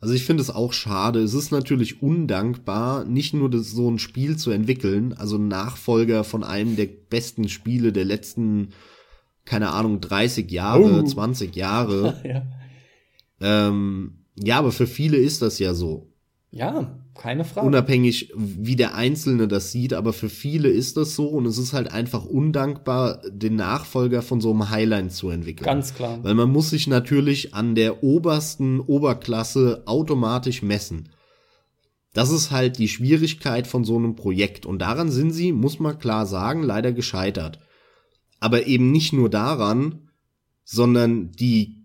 Also 0.04 0.12
ich 0.12 0.26
finde 0.26 0.42
es 0.42 0.50
auch 0.50 0.74
schade. 0.74 1.20
Es 1.20 1.32
ist 1.32 1.50
natürlich 1.50 2.02
undankbar, 2.02 3.06
nicht 3.06 3.32
nur 3.32 3.48
das, 3.48 3.70
so 3.70 3.90
ein 3.90 3.98
Spiel 3.98 4.36
zu 4.36 4.50
entwickeln, 4.50 5.14
also 5.14 5.38
Nachfolger 5.38 6.24
von 6.24 6.44
einem 6.44 6.76
der 6.76 6.88
besten 7.08 7.48
Spiele 7.48 7.90
der 7.90 8.04
letzten, 8.04 8.74
keine 9.46 9.70
Ahnung, 9.70 10.02
30 10.02 10.50
Jahre, 10.50 11.00
oh. 11.00 11.02
20 11.02 11.56
Jahre. 11.56 12.20
ja. 12.22 12.42
Ähm, 13.40 14.26
ja, 14.34 14.58
aber 14.58 14.72
für 14.72 14.86
viele 14.86 15.16
ist 15.16 15.40
das 15.40 15.58
ja 15.58 15.72
so. 15.72 16.12
Ja, 16.54 16.96
keine 17.14 17.44
Frage. 17.44 17.66
Unabhängig, 17.66 18.32
wie 18.36 18.76
der 18.76 18.94
Einzelne 18.94 19.48
das 19.48 19.72
sieht, 19.72 19.92
aber 19.92 20.12
für 20.12 20.28
viele 20.28 20.68
ist 20.68 20.96
das 20.96 21.16
so 21.16 21.26
und 21.26 21.46
es 21.46 21.58
ist 21.58 21.72
halt 21.72 21.92
einfach 21.92 22.24
undankbar, 22.24 23.22
den 23.28 23.56
Nachfolger 23.56 24.22
von 24.22 24.40
so 24.40 24.52
einem 24.52 24.70
Highline 24.70 25.10
zu 25.10 25.30
entwickeln. 25.30 25.64
Ganz 25.64 25.94
klar. 25.94 26.22
Weil 26.22 26.34
man 26.34 26.50
muss 26.50 26.70
sich 26.70 26.86
natürlich 26.86 27.54
an 27.54 27.74
der 27.74 28.04
obersten 28.04 28.78
Oberklasse 28.78 29.82
automatisch 29.86 30.62
messen. 30.62 31.08
Das 32.12 32.30
ist 32.30 32.52
halt 32.52 32.78
die 32.78 32.88
Schwierigkeit 32.88 33.66
von 33.66 33.82
so 33.82 33.96
einem 33.96 34.14
Projekt 34.14 34.64
und 34.64 34.78
daran 34.78 35.10
sind 35.10 35.32
sie, 35.32 35.50
muss 35.50 35.80
man 35.80 35.98
klar 35.98 36.24
sagen, 36.24 36.62
leider 36.62 36.92
gescheitert. 36.92 37.58
Aber 38.38 38.68
eben 38.68 38.92
nicht 38.92 39.12
nur 39.12 39.28
daran, 39.28 40.08
sondern 40.64 41.32
die 41.32 41.83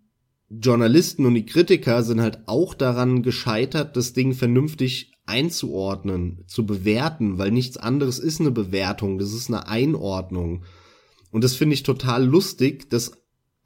Journalisten 0.49 1.25
und 1.25 1.35
die 1.35 1.45
Kritiker 1.45 2.03
sind 2.03 2.21
halt 2.21 2.39
auch 2.47 2.73
daran 2.73 3.21
gescheitert, 3.21 3.95
das 3.95 4.13
Ding 4.13 4.33
vernünftig 4.33 5.11
einzuordnen, 5.25 6.43
zu 6.47 6.65
bewerten, 6.65 7.37
weil 7.37 7.51
nichts 7.51 7.77
anderes 7.77 8.17
ist 8.17 8.39
eine 8.39 8.51
Bewertung, 8.51 9.19
das 9.19 9.31
ist 9.31 9.47
eine 9.49 9.67
Einordnung. 9.67 10.63
Und 11.31 11.43
das 11.43 11.55
finde 11.55 11.75
ich 11.75 11.83
total 11.83 12.25
lustig, 12.25 12.89
dass 12.89 13.11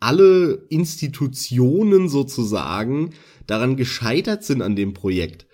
alle 0.02 0.66
Institutionen 0.68 2.10
sozusagen 2.10 3.12
daran 3.48 3.78
gescheitert 3.78 4.44
sind 4.44 4.62
an 4.62 4.76
dem 4.76 4.94
Projekt. 4.94 5.48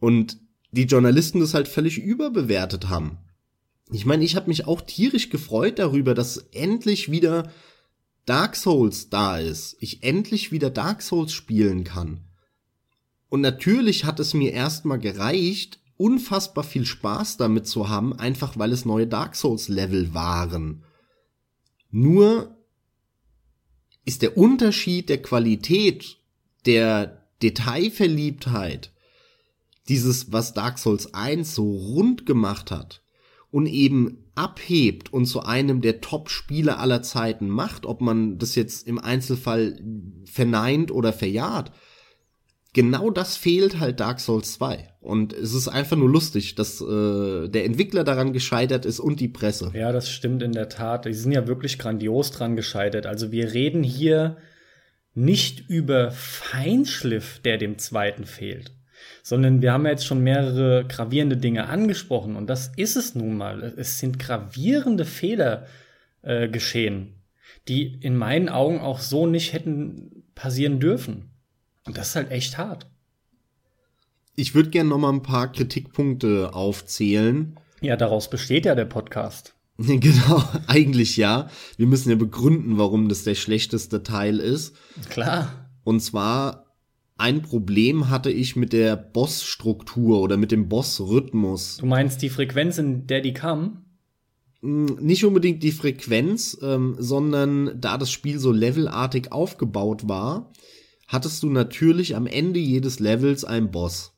Und 0.00 0.38
die 0.72 0.84
Journalisten 0.84 1.38
das 1.38 1.54
halt 1.54 1.68
völlig 1.68 1.98
überbewertet 1.98 2.88
haben. 2.88 3.18
Ich 3.92 4.06
meine, 4.06 4.24
ich 4.24 4.34
habe 4.34 4.48
mich 4.48 4.66
auch 4.66 4.80
tierisch 4.80 5.30
gefreut 5.30 5.78
darüber, 5.78 6.14
dass 6.14 6.38
endlich 6.52 7.10
wieder 7.10 7.52
Dark 8.26 8.56
Souls 8.56 9.10
da 9.10 9.38
ist, 9.38 9.76
ich 9.80 10.02
endlich 10.02 10.52
wieder 10.52 10.70
Dark 10.70 11.02
Souls 11.02 11.32
spielen 11.32 11.84
kann. 11.84 12.20
Und 13.28 13.40
natürlich 13.40 14.04
hat 14.04 14.20
es 14.20 14.34
mir 14.34 14.52
erstmal 14.52 14.98
gereicht, 14.98 15.80
unfassbar 15.96 16.64
viel 16.64 16.84
Spaß 16.84 17.36
damit 17.36 17.66
zu 17.66 17.88
haben, 17.88 18.12
einfach 18.12 18.58
weil 18.58 18.72
es 18.72 18.84
neue 18.84 19.06
Dark 19.06 19.36
Souls 19.36 19.68
Level 19.68 20.14
waren. 20.14 20.82
Nur 21.90 22.56
ist 24.04 24.22
der 24.22 24.36
Unterschied 24.36 25.08
der 25.08 25.22
Qualität, 25.22 26.18
der 26.66 27.26
Detailverliebtheit, 27.42 28.92
dieses, 29.88 30.32
was 30.32 30.54
Dark 30.54 30.78
Souls 30.78 31.14
1 31.14 31.54
so 31.54 31.70
rund 31.70 32.26
gemacht 32.26 32.70
hat 32.70 33.02
und 33.50 33.66
eben 33.66 34.29
abhebt 34.40 35.12
und 35.12 35.26
zu 35.26 35.42
einem 35.42 35.82
der 35.82 36.00
Top-Spiele 36.00 36.78
aller 36.78 37.02
Zeiten 37.02 37.48
macht, 37.48 37.84
ob 37.84 38.00
man 38.00 38.38
das 38.38 38.54
jetzt 38.54 38.88
im 38.88 38.98
Einzelfall 38.98 39.78
verneint 40.24 40.90
oder 40.90 41.12
verjaht, 41.12 41.72
genau 42.72 43.10
das 43.10 43.36
fehlt 43.36 43.78
halt 43.78 44.00
Dark 44.00 44.18
Souls 44.18 44.54
2. 44.54 44.94
Und 45.00 45.34
es 45.34 45.52
ist 45.52 45.68
einfach 45.68 45.98
nur 45.98 46.08
lustig, 46.08 46.54
dass 46.54 46.80
äh, 46.80 47.48
der 47.48 47.66
Entwickler 47.66 48.02
daran 48.02 48.32
gescheitert 48.32 48.86
ist 48.86 48.98
und 48.98 49.20
die 49.20 49.28
Presse. 49.28 49.72
Ja, 49.74 49.92
das 49.92 50.08
stimmt 50.08 50.42
in 50.42 50.52
der 50.52 50.70
Tat. 50.70 51.04
Die 51.04 51.12
sind 51.12 51.32
ja 51.32 51.46
wirklich 51.46 51.78
grandios 51.78 52.30
dran 52.30 52.56
gescheitert. 52.56 53.04
Also 53.04 53.32
wir 53.32 53.52
reden 53.52 53.82
hier 53.82 54.38
nicht 55.12 55.68
über 55.68 56.12
Feinschliff, 56.12 57.40
der 57.40 57.58
dem 57.58 57.76
zweiten 57.76 58.24
fehlt 58.24 58.72
sondern 59.30 59.62
wir 59.62 59.72
haben 59.72 59.86
jetzt 59.86 60.06
schon 60.06 60.24
mehrere 60.24 60.84
gravierende 60.88 61.36
Dinge 61.36 61.68
angesprochen 61.68 62.34
und 62.34 62.50
das 62.50 62.72
ist 62.74 62.96
es 62.96 63.14
nun 63.14 63.36
mal. 63.36 63.62
Es 63.62 64.00
sind 64.00 64.18
gravierende 64.18 65.04
Fehler 65.04 65.68
äh, 66.22 66.48
geschehen, 66.48 67.14
die 67.68 68.00
in 68.00 68.16
meinen 68.16 68.48
Augen 68.48 68.80
auch 68.80 68.98
so 68.98 69.28
nicht 69.28 69.52
hätten 69.52 70.24
passieren 70.34 70.80
dürfen. 70.80 71.30
Und 71.86 71.96
das 71.96 72.08
ist 72.08 72.16
halt 72.16 72.32
echt 72.32 72.58
hart. 72.58 72.90
Ich 74.34 74.56
würde 74.56 74.70
gerne 74.70 74.90
noch 74.90 74.98
mal 74.98 75.12
ein 75.12 75.22
paar 75.22 75.52
Kritikpunkte 75.52 76.52
aufzählen. 76.52 77.56
Ja, 77.80 77.96
daraus 77.96 78.30
besteht 78.30 78.66
ja 78.66 78.74
der 78.74 78.86
Podcast. 78.86 79.54
Genau, 79.78 80.42
eigentlich 80.66 81.16
ja. 81.16 81.48
Wir 81.76 81.86
müssen 81.86 82.10
ja 82.10 82.16
begründen, 82.16 82.78
warum 82.78 83.08
das 83.08 83.22
der 83.22 83.36
schlechteste 83.36 84.02
Teil 84.02 84.40
ist. 84.40 84.74
Klar. 85.08 85.70
Und 85.84 86.00
zwar 86.00 86.69
ein 87.20 87.42
Problem 87.42 88.08
hatte 88.08 88.30
ich 88.30 88.56
mit 88.56 88.72
der 88.72 88.96
Boss-Struktur 88.96 90.20
oder 90.20 90.36
mit 90.36 90.50
dem 90.52 90.68
Boss-Rhythmus. 90.68 91.76
Du 91.76 91.86
meinst 91.86 92.22
die 92.22 92.30
Frequenz, 92.30 92.78
in 92.78 93.06
der 93.06 93.20
die 93.20 93.34
kam? 93.34 93.84
Hm, 94.62 94.86
nicht 95.00 95.24
unbedingt 95.24 95.62
die 95.62 95.72
Frequenz, 95.72 96.58
ähm, 96.62 96.96
sondern 96.98 97.78
da 97.80 97.98
das 97.98 98.10
Spiel 98.10 98.38
so 98.38 98.52
levelartig 98.52 99.32
aufgebaut 99.32 100.08
war, 100.08 100.50
hattest 101.08 101.42
du 101.42 101.50
natürlich 101.50 102.16
am 102.16 102.26
Ende 102.26 102.58
jedes 102.58 103.00
Levels 103.00 103.44
einen 103.44 103.70
Boss. 103.70 104.16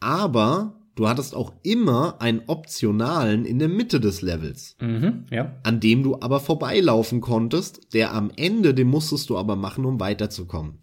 Aber 0.00 0.80
du 0.94 1.08
hattest 1.08 1.34
auch 1.34 1.52
immer 1.62 2.20
einen 2.20 2.42
optionalen 2.46 3.44
in 3.44 3.58
der 3.58 3.68
Mitte 3.68 4.00
des 4.00 4.22
Levels, 4.22 4.76
Mhm, 4.80 5.26
ja. 5.30 5.54
an 5.62 5.80
dem 5.80 6.02
du 6.02 6.16
aber 6.20 6.40
vorbeilaufen 6.40 7.20
konntest, 7.20 7.94
der 7.94 8.12
am 8.14 8.30
Ende, 8.36 8.74
den 8.74 8.88
musstest 8.88 9.30
du 9.30 9.38
aber 9.38 9.56
machen, 9.56 9.84
um 9.84 10.00
weiterzukommen. 10.00 10.80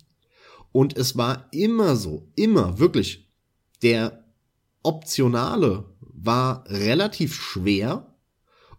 Und 0.74 0.98
es 0.98 1.16
war 1.16 1.48
immer 1.52 1.96
so, 1.96 2.28
immer, 2.36 2.80
wirklich, 2.80 3.30
der 3.82 4.26
optionale 4.82 5.86
war 6.02 6.66
relativ 6.68 7.34
schwer 7.36 8.14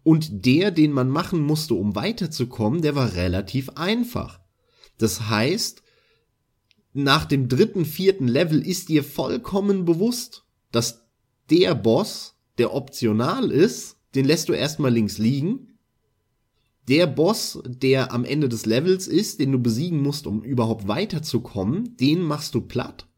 und 0.02 0.44
der, 0.44 0.70
den 0.70 0.92
man 0.92 1.08
machen 1.08 1.40
musste, 1.40 1.74
um 1.74 1.94
weiterzukommen, 1.94 2.82
der 2.82 2.94
war 2.94 3.14
relativ 3.14 3.70
einfach. 3.70 4.40
Das 4.98 5.28
heißt, 5.28 5.82
nach 6.92 7.24
dem 7.24 7.48
dritten, 7.48 7.84
vierten 7.84 8.28
Level 8.28 8.60
ist 8.64 8.88
dir 8.88 9.02
vollkommen 9.02 9.84
bewusst, 9.84 10.44
dass 10.70 11.06
der 11.50 11.74
Boss, 11.74 12.36
der 12.58 12.74
optional 12.74 13.50
ist, 13.50 13.96
den 14.14 14.24
lässt 14.24 14.48
du 14.48 14.52
erstmal 14.52 14.92
links 14.92 15.18
liegen. 15.18 15.73
Der 16.88 17.06
Boss, 17.06 17.60
der 17.66 18.12
am 18.12 18.24
Ende 18.24 18.48
des 18.48 18.66
Levels 18.66 19.06
ist, 19.06 19.40
den 19.40 19.52
du 19.52 19.58
besiegen 19.58 20.02
musst, 20.02 20.26
um 20.26 20.42
überhaupt 20.42 20.86
weiterzukommen, 20.86 21.96
den 21.96 22.22
machst 22.22 22.54
du 22.54 22.60
platt. 22.60 23.08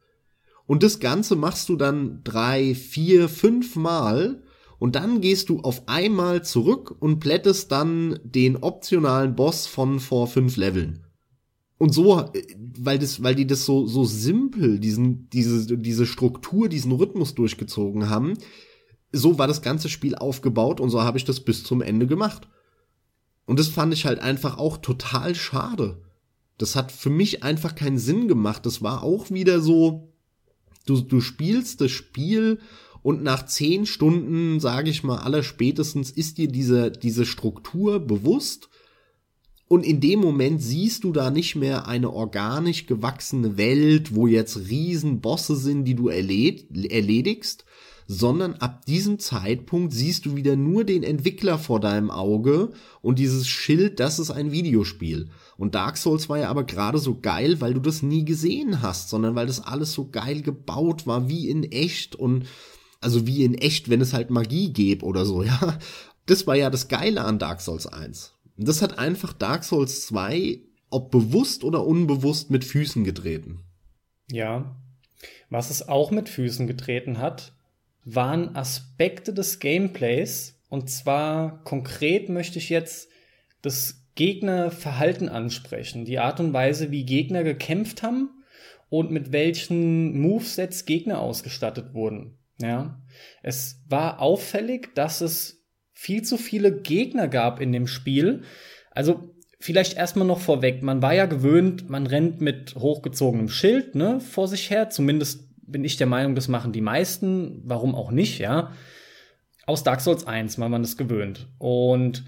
Und 0.67 0.83
das 0.83 1.01
Ganze 1.01 1.37
machst 1.37 1.69
du 1.69 1.77
dann 1.77 2.21
drei, 2.25 2.75
vier, 2.75 3.29
fünf 3.29 3.77
Mal 3.77 4.43
und 4.79 4.95
dann 4.95 5.21
gehst 5.21 5.49
du 5.49 5.61
auf 5.61 5.89
einmal 5.89 6.45
zurück 6.45 6.95
und 6.99 7.21
plättest 7.21 7.73
dann 7.73 8.19
den 8.25 8.57
optionalen 8.57 9.35
Boss 9.35 9.67
von 9.67 10.01
vor 10.01 10.27
fünf 10.27 10.57
Leveln. 10.57 11.05
Und 11.79 11.93
so, 11.93 12.21
äh, 12.21 12.43
weil 12.79 12.99
das, 12.99 13.23
weil 13.23 13.35
die 13.35 13.47
das 13.47 13.65
so, 13.65 13.87
so 13.87 14.05
simpel, 14.05 14.79
diesen, 14.79 15.29
diese, 15.31 15.77
diese 15.77 16.07
Struktur, 16.07 16.69
diesen 16.69 16.93
Rhythmus 16.93 17.35
durchgezogen 17.35 18.09
haben, 18.09 18.35
so 19.13 19.39
war 19.39 19.47
das 19.47 19.63
ganze 19.63 19.89
Spiel 19.89 20.15
aufgebaut 20.15 20.81
und 20.81 20.91
so 20.91 21.03
habe 21.03 21.19
ich 21.19 21.25
das 21.25 21.41
bis 21.41 21.65
zum 21.65 21.81
Ende 21.81 22.07
gemacht. 22.07 22.49
Und 23.47 23.59
das 23.59 23.69
fand 23.69 23.95
ich 23.95 24.05
halt 24.05 24.19
einfach 24.19 24.59
auch 24.59 24.77
total 24.77 25.35
schade. 25.35 26.03
Das 26.59 26.75
hat 26.75 26.93
für 26.93 27.11
mich 27.11 27.43
einfach 27.43 27.75
keinen 27.75 27.99
Sinn 27.99 28.29
gemacht. 28.29 28.67
Das 28.67 28.83
war 28.83 29.03
auch 29.03 29.31
wieder 29.31 29.61
so, 29.61 30.13
du, 30.87 31.01
du 31.01 31.21
spielst 31.21 31.81
das 31.81 31.91
Spiel 31.91 32.59
und 33.03 33.23
nach 33.23 33.47
zehn 33.47 33.87
Stunden, 33.87 34.59
sage 34.59 34.91
ich 34.91 35.05
mal, 35.05 35.19
aller 35.19 35.43
spätestens 35.43 36.11
ist 36.11 36.39
dir 36.39 36.49
diese, 36.49 36.91
diese 36.91 37.25
Struktur 37.25 38.01
bewusst. 38.01 38.69
Und 39.69 39.85
in 39.85 40.01
dem 40.01 40.21
Moment 40.21 40.63
siehst 40.63 41.05
du 41.05 41.13
da 41.13 41.31
nicht 41.31 41.57
mehr 41.57 41.87
eine 41.87 42.11
organisch 42.11 42.87
gewachsene 42.87 43.57
Welt, 43.57 44.15
wo 44.15 44.27
jetzt 44.27 44.69
Riesenbosse 44.69 45.57
sind, 45.57 45.85
die 45.85 45.95
du 45.95 46.09
erled 46.09 46.67
erledigst, 46.91 47.65
sondern 48.07 48.55
ab 48.55 48.85
diesem 48.87 49.19
Zeitpunkt 49.19 49.93
siehst 49.93 50.27
du 50.27 50.37
wieder 50.37 50.57
nur 50.57 50.85
den 50.85 51.03
Entwickler 51.03 51.59
vor 51.59 51.81
deinem 51.81 52.11
Auge 52.11 52.73
und 53.03 53.19
dieses 53.19 53.49
Schild, 53.49 53.99
das 54.01 54.19
ist 54.19 54.31
ein 54.31 54.53
Videospiel. 54.53 55.31
Und 55.57 55.75
Dark 55.75 55.97
Souls 55.97 56.29
war 56.29 56.39
ja 56.39 56.49
aber 56.49 56.65
gerade 56.65 56.99
so 56.99 57.19
geil, 57.19 57.61
weil 57.61 57.75
du 57.75 57.81
das 57.81 58.03
nie 58.03 58.25
gesehen 58.25 58.83
hast, 58.83 59.09
sondern 59.09 59.35
weil 59.35 59.47
das 59.47 59.61
alles 59.61 59.93
so 59.93 60.09
geil 60.09 60.43
gebaut 60.43 61.07
war, 61.07 61.29
wie 61.29 61.49
in 61.49 61.65
echt 61.65 62.15
und 62.15 62.47
also 63.01 63.27
wie 63.27 63.45
in 63.45 63.55
echt, 63.55 63.89
wenn 63.89 64.01
es 64.01 64.13
halt 64.13 64.31
Magie 64.31 64.73
gäbe 64.73 65.05
oder 65.05 65.27
so, 65.27 65.43
ja. 65.45 65.79
Das 66.27 66.47
war 66.47 66.57
ja 66.57 66.71
das 66.71 66.89
Geile 66.89 67.23
an 67.23 67.39
Dark 67.39 67.61
Souls 67.61 67.87
1. 67.87 68.33
Und 68.57 68.67
das 68.67 68.83
hat 68.83 68.99
einfach 68.99 69.33
Dark 69.33 69.63
Souls 69.63 70.07
2, 70.07 70.61
ob 70.91 71.11
bewusst 71.11 71.63
oder 71.63 71.87
unbewusst, 71.87 72.51
mit 72.51 72.65
Füßen 72.65 73.05
getreten. 73.05 73.61
Ja. 74.31 74.77
Was 75.51 75.71
es 75.71 75.89
auch 75.89 76.11
mit 76.11 76.29
Füßen 76.29 76.67
getreten 76.67 77.19
hat, 77.19 77.53
waren 78.07 78.57
Aspekte 78.57 79.35
des 79.35 79.59
Gameplays. 79.59 80.59
Und 80.69 80.89
zwar 80.89 81.63
konkret 81.65 82.29
möchte 82.29 82.59
ich 82.59 82.71
jetzt 82.71 83.11
das 83.61 84.07
Gegnerverhalten 84.15 85.29
ansprechen. 85.29 86.07
Die 86.07 86.19
Art 86.19 86.41
und 86.41 86.53
Weise, 86.53 86.91
wie 86.91 87.05
Gegner 87.05 87.45
gekämpft 87.45 88.03
haben 88.03 88.31
und 88.89 89.11
mit 89.11 89.33
welchen 89.33 90.19
Movesets 90.19 90.87
Gegner 90.87 91.21
ausgestattet 91.21 91.93
wurden. 91.93 92.39
Ja. 92.59 93.03
Es 93.43 93.83
war 93.89 94.21
auffällig, 94.21 94.95
dass 94.95 95.21
es 95.21 95.65
viel 95.93 96.23
zu 96.23 96.39
viele 96.39 96.81
Gegner 96.81 97.29
gab 97.29 97.61
in 97.61 97.73
dem 97.73 97.87
Spiel. 97.87 98.43
Also 98.91 99.35
vielleicht 99.59 99.97
erstmal 99.97 100.27
noch 100.27 100.41
vorweg, 100.41 100.83
man 100.83 101.03
war 101.03 101.15
ja 101.15 101.27
gewöhnt, 101.27 101.91
man 101.91 102.07
rennt 102.07 102.41
mit 102.41 102.75
hochgezogenem 102.77 103.49
Schild, 103.49 103.95
ne, 103.95 104.21
vor 104.21 104.49
sich 104.49 104.71
her, 104.71 104.91
zumindest 104.91 105.46
bin 105.67 105.85
ich 105.85 105.97
der 105.97 106.07
Meinung, 106.07 106.35
das 106.35 106.49
machen 106.49 106.73
die 106.73 106.81
meisten, 106.81 107.63
warum 107.65 107.95
auch 107.95 108.11
nicht, 108.11 108.39
ja. 108.39 108.73
Aus 109.67 109.83
Dark 109.83 110.01
Souls 110.01 110.27
1 110.27 110.59
war 110.59 110.69
man 110.69 110.83
das 110.83 110.97
gewöhnt. 110.97 111.49
Und 111.59 112.25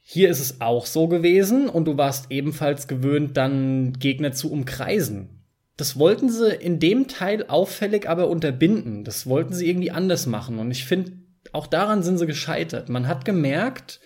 hier 0.00 0.28
ist 0.28 0.40
es 0.40 0.60
auch 0.60 0.84
so 0.84 1.08
gewesen 1.08 1.68
und 1.68 1.86
du 1.86 1.96
warst 1.96 2.30
ebenfalls 2.30 2.88
gewöhnt, 2.88 3.36
dann 3.36 3.94
Gegner 3.94 4.32
zu 4.32 4.50
umkreisen. 4.52 5.42
Das 5.76 5.98
wollten 5.98 6.28
sie 6.28 6.54
in 6.54 6.80
dem 6.80 7.08
Teil 7.08 7.46
auffällig 7.46 8.08
aber 8.08 8.28
unterbinden. 8.28 9.04
Das 9.04 9.26
wollten 9.26 9.54
sie 9.54 9.68
irgendwie 9.68 9.90
anders 9.90 10.26
machen. 10.26 10.58
Und 10.58 10.70
ich 10.70 10.84
finde, 10.84 11.12
auch 11.52 11.66
daran 11.66 12.02
sind 12.02 12.18
sie 12.18 12.26
gescheitert. 12.26 12.88
Man 12.88 13.08
hat 13.08 13.24
gemerkt, 13.24 14.00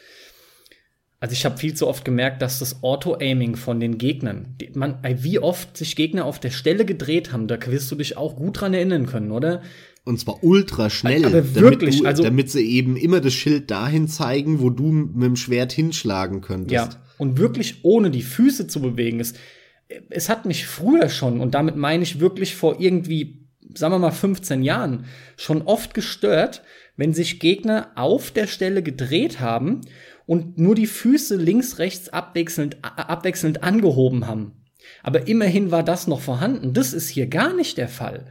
also 1.19 1.33
ich 1.33 1.45
habe 1.45 1.57
viel 1.57 1.75
zu 1.75 1.87
oft 1.87 2.05
gemerkt, 2.05 2.43
dass 2.43 2.59
das 2.59 2.83
Auto-Aiming 2.83 3.57
von 3.57 3.81
den 3.81 3.97
Gegnern, 3.97 4.57
man, 4.75 4.99
wie 5.03 5.39
oft 5.39 5.77
sich 5.77 5.97
Gegner 5.97 6.27
auf 6.27 6.39
der 6.39 6.51
Stelle 6.51 6.85
gedreht 6.85 7.33
haben, 7.33 7.49
da 7.49 7.59
wirst 7.67 7.91
du 7.91 7.97
dich 7.97 8.17
auch 8.17 8.37
gut 8.37 8.61
dran 8.61 8.75
erinnern 8.75 9.07
können, 9.07 9.31
oder? 9.31 9.63
Und 10.05 10.21
zwar 10.21 10.45
ultra 10.45 10.91
schnell. 10.91 11.25
Aber 11.25 11.55
wirklich, 11.55 11.97
damit 11.97 12.01
du, 12.01 12.07
also 12.07 12.23
damit 12.23 12.51
sie 12.51 12.71
eben 12.71 12.97
immer 12.97 13.21
das 13.21 13.33
Schild 13.33 13.71
dahin 13.71 14.09
zeigen, 14.09 14.61
wo 14.61 14.71
du 14.71 14.93
mit 14.93 15.23
dem 15.23 15.37
Schwert 15.37 15.73
hinschlagen 15.73 16.43
könntest. 16.43 16.73
Ja, 16.73 16.89
und 17.19 17.39
wirklich 17.39 17.81
ohne 17.83 18.11
die 18.11 18.23
Füße 18.23 18.67
zu 18.67 18.81
bewegen. 18.81 19.19
Es, 19.19 19.35
es 20.11 20.29
hat 20.29 20.45
mich 20.45 20.67
früher 20.67 21.09
schon, 21.09 21.41
und 21.41 21.55
damit 21.55 21.77
meine 21.77 22.03
ich 22.03 22.21
wirklich 22.21 22.55
vor 22.55 22.79
irgendwie, 22.79 23.47
sagen 23.75 23.95
wir 23.95 23.99
mal, 23.99 24.11
15 24.11 24.63
Jahren, 24.63 25.07
schon 25.37 25.63
oft 25.63 25.95
gestört, 25.95 26.63
wenn 26.97 27.15
sich 27.15 27.41
Gegner 27.41 27.91
auf 27.95 28.31
der 28.31 28.47
Stelle 28.47 28.83
gedreht 28.83 29.41
haben 29.41 29.81
und 30.27 30.59
nur 30.59 30.75
die 30.75 30.89
Füße 30.89 31.37
links, 31.37 31.79
rechts 31.79 32.09
abwechselnd, 32.09 32.79
abwechselnd 32.83 33.63
angehoben 33.63 34.27
haben. 34.27 34.53
Aber 35.03 35.27
immerhin 35.29 35.71
war 35.71 35.83
das 35.83 36.07
noch 36.07 36.21
vorhanden. 36.21 36.75
Das 36.75 36.93
ist 36.93 37.09
hier 37.09 37.29
gar 37.29 37.55
nicht 37.55 37.79
der 37.79 37.89
Fall. 37.89 38.27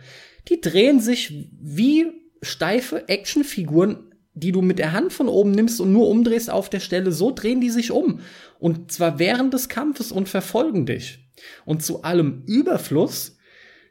Die 0.50 0.62
drehen 0.62 1.00
sich 1.00 1.50
wie 1.60 2.08
steife 2.42 3.08
Actionfiguren, 3.10 4.12
die 4.34 4.52
du 4.52 4.62
mit 4.62 4.80
der 4.80 4.92
Hand 4.92 5.14
von 5.14 5.30
oben 5.30 5.52
nimmst 5.52 5.80
und 5.80 5.94
nur 5.94 6.10
umdrehst 6.10 6.50
auf 6.50 6.70
der 6.70 6.82
Stelle. 6.82 7.12
So 7.12 7.32
drehen 7.32 7.62
die 7.62 7.70
sich 7.70 7.92
um. 7.92 8.20
Und 8.60 8.92
zwar 8.92 9.18
während 9.18 9.54
des 9.54 9.70
Kampfes 9.70 10.12
und 10.12 10.30
verfolgen 10.30 10.86
dich. 10.86 11.20
Und 11.66 11.84
zu 11.84 12.04
allem 12.04 12.44
Überfluss 12.46 13.38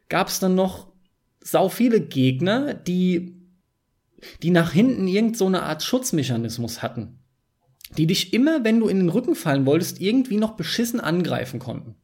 gab 0.08 0.28
es 0.28 0.38
dann 0.38 0.54
noch 0.54 0.92
sau 1.40 1.68
viele 1.68 2.00
Gegner, 2.00 2.74
die, 2.74 3.36
die 4.42 4.50
nach 4.50 4.72
hinten 4.72 5.08
irgend 5.08 5.36
so 5.36 5.46
eine 5.46 5.62
Art 5.62 5.82
Schutzmechanismus 5.82 6.82
hatten 6.82 7.18
die 7.96 8.06
dich 8.06 8.32
immer, 8.32 8.64
wenn 8.64 8.80
du 8.80 8.88
in 8.88 8.98
den 8.98 9.08
Rücken 9.08 9.34
fallen 9.34 9.66
wolltest, 9.66 10.00
irgendwie 10.00 10.36
noch 10.36 10.56
beschissen 10.56 11.00
angreifen 11.00 11.58
konnten. 11.58 11.94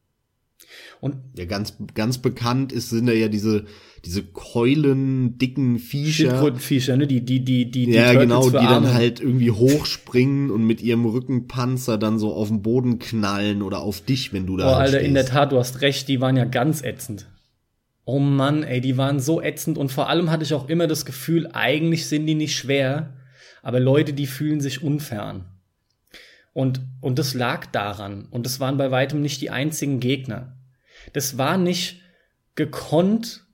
Und 1.01 1.17
ja, 1.37 1.47
ganz, 1.47 1.75
ganz 1.95 2.19
bekannt 2.19 2.73
ist, 2.73 2.91
sind 2.91 3.07
da 3.07 3.13
ja 3.13 3.29
diese, 3.29 3.65
diese 4.05 4.23
Keulen, 4.23 5.39
dicken 5.39 5.79
Viecher. 5.79 6.13
Schildkrötenviecher, 6.13 6.97
ne? 6.99 7.07
Die, 7.07 7.25
die, 7.25 7.43
die, 7.43 7.71
die, 7.71 7.91
ja, 7.91 8.13
die 8.13 8.19
genau, 8.19 8.51
die 8.51 8.53
dann 8.57 8.93
halt 8.93 9.19
irgendwie 9.21 9.51
hochspringen 9.51 10.51
und 10.51 10.67
mit 10.67 10.83
ihrem 10.83 11.07
Rückenpanzer 11.07 11.97
dann 11.97 12.19
so 12.19 12.35
auf 12.35 12.49
den 12.49 12.61
Boden 12.61 12.99
knallen 12.99 13.63
oder 13.63 13.81
auf 13.81 14.03
dich, 14.03 14.35
wenn 14.35 14.47
du 14.47 14.59
da 14.59 14.71
Oh, 14.73 14.75
Alter, 14.75 14.99
stehst. 14.99 15.07
in 15.07 15.15
der 15.15 15.25
Tat, 15.27 15.53
du 15.53 15.59
hast 15.59 15.81
recht, 15.81 16.07
die 16.09 16.21
waren 16.21 16.37
ja 16.37 16.45
ganz 16.45 16.83
ätzend. 16.83 17.27
Oh 18.05 18.19
Mann, 18.19 18.63
ey, 18.63 18.81
die 18.83 18.99
waren 18.99 19.21
so 19.21 19.41
ätzend 19.41 19.79
und 19.79 19.91
vor 19.91 20.11
allem 20.11 20.31
hatte 20.31 20.43
ich 20.45 20.53
auch 20.53 20.69
immer 20.69 20.87
das 20.87 21.07
Gefühl, 21.07 21.49
eigentlich 21.53 22.07
sind 22.07 22.27
die 22.27 22.35
nicht 22.35 22.57
schwer, 22.57 23.15
aber 23.63 23.81
Leute, 23.81 24.13
die 24.13 24.27
fühlen 24.27 24.61
sich 24.61 24.83
unfern. 24.83 25.45
Und, 26.53 26.81
und 27.01 27.19
das 27.19 27.35
lag 27.35 27.67
daran. 27.67 28.27
Und 28.31 28.45
das 28.45 28.61
waren 28.61 28.77
bei 28.77 28.91
weitem 28.91 29.23
nicht 29.23 29.41
die 29.41 29.51
einzigen 29.51 30.01
Gegner. 30.01 30.57
Das 31.13 31.39
war 31.39 31.57
nicht 31.57 32.01
gekonnt 32.55 33.45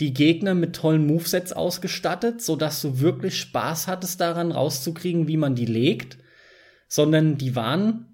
die 0.00 0.14
Gegner 0.14 0.54
mit 0.54 0.74
tollen 0.74 1.06
Movesets 1.06 1.52
ausgestattet, 1.52 2.40
so 2.40 2.56
dass 2.56 2.80
du 2.80 3.00
wirklich 3.00 3.38
Spaß 3.38 3.86
hattest 3.86 4.20
daran 4.20 4.50
rauszukriegen, 4.50 5.28
wie 5.28 5.36
man 5.36 5.54
die 5.54 5.66
legt, 5.66 6.18
sondern 6.88 7.36
die 7.38 7.54
waren 7.54 8.06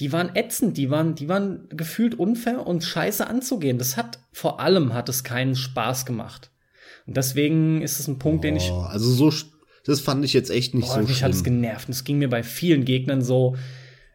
die 0.00 0.12
waren 0.12 0.34
ätzend, 0.34 0.76
die 0.76 0.90
waren 0.90 1.14
die 1.14 1.28
waren 1.28 1.68
gefühlt 1.70 2.18
unfair 2.18 2.66
und 2.66 2.84
scheiße 2.84 3.26
anzugehen. 3.26 3.78
Das 3.78 3.96
hat 3.96 4.18
vor 4.32 4.60
allem 4.60 4.94
hat 4.94 5.08
es 5.08 5.24
keinen 5.24 5.54
Spaß 5.54 6.06
gemacht. 6.06 6.50
Und 7.06 7.16
deswegen 7.16 7.82
ist 7.82 8.00
es 8.00 8.08
ein 8.08 8.18
Punkt, 8.18 8.44
den 8.44 8.56
ich 8.56 8.70
Oh, 8.70 8.80
also 8.80 9.10
so, 9.10 9.32
das 9.86 10.00
fand 10.00 10.24
ich 10.24 10.32
jetzt 10.32 10.50
echt 10.50 10.74
nicht 10.74 10.88
Boah, 10.88 11.00
so 11.00 11.08
mich 11.08 11.22
hat 11.22 11.30
es 11.30 11.40
schlimm. 11.40 11.62
genervt. 11.62 11.88
Es 11.88 12.04
ging 12.04 12.18
mir 12.18 12.28
bei 12.28 12.42
vielen 12.42 12.84
Gegnern 12.84 13.22
so. 13.22 13.56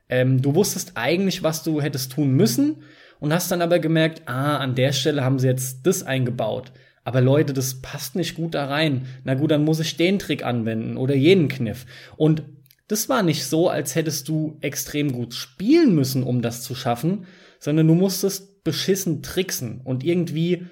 Ähm, 0.10 0.42
du 0.42 0.54
wusstest 0.54 0.94
eigentlich, 0.96 1.44
was 1.44 1.64
du 1.64 1.82
hättest 1.82 2.12
tun 2.12 2.34
müssen 2.34 2.84
und 3.20 3.34
hast 3.34 3.52
dann 3.52 3.62
aber 3.62 3.80
gemerkt, 3.80 4.24
ah, 4.26 4.58
an 4.58 4.76
der 4.76 4.92
Stelle 4.92 5.24
haben 5.24 5.40
sie 5.40 5.48
jetzt 5.48 5.88
das 5.88 6.04
eingebaut. 6.04 6.72
Aber 7.04 7.22
Leute, 7.22 7.54
das 7.54 7.82
passt 7.82 8.16
nicht 8.16 8.36
gut 8.36 8.54
da 8.54 8.66
rein. 8.66 9.08
Na 9.24 9.34
gut, 9.34 9.52
dann 9.52 9.64
muss 9.64 9.80
ich 9.80 9.98
den 9.98 10.20
Trick 10.20 10.44
anwenden 10.44 10.98
oder 10.98 11.16
jenen 11.16 11.48
Kniff. 11.48 11.86
Und 12.18 12.44
das 12.88 13.08
war 13.08 13.24
nicht 13.24 13.46
so, 13.46 13.70
als 13.70 13.96
hättest 13.96 14.28
du 14.28 14.58
extrem 14.60 15.14
gut 15.14 15.34
spielen 15.34 15.96
müssen, 15.96 16.24
um 16.24 16.42
das 16.42 16.62
zu 16.62 16.76
schaffen, 16.76 17.26
sondern 17.60 17.88
du 17.88 17.96
musstest 17.96 18.64
beschissen 18.64 19.24
tricksen 19.24 19.80
und 19.82 20.04
irgendwie, 20.04 20.66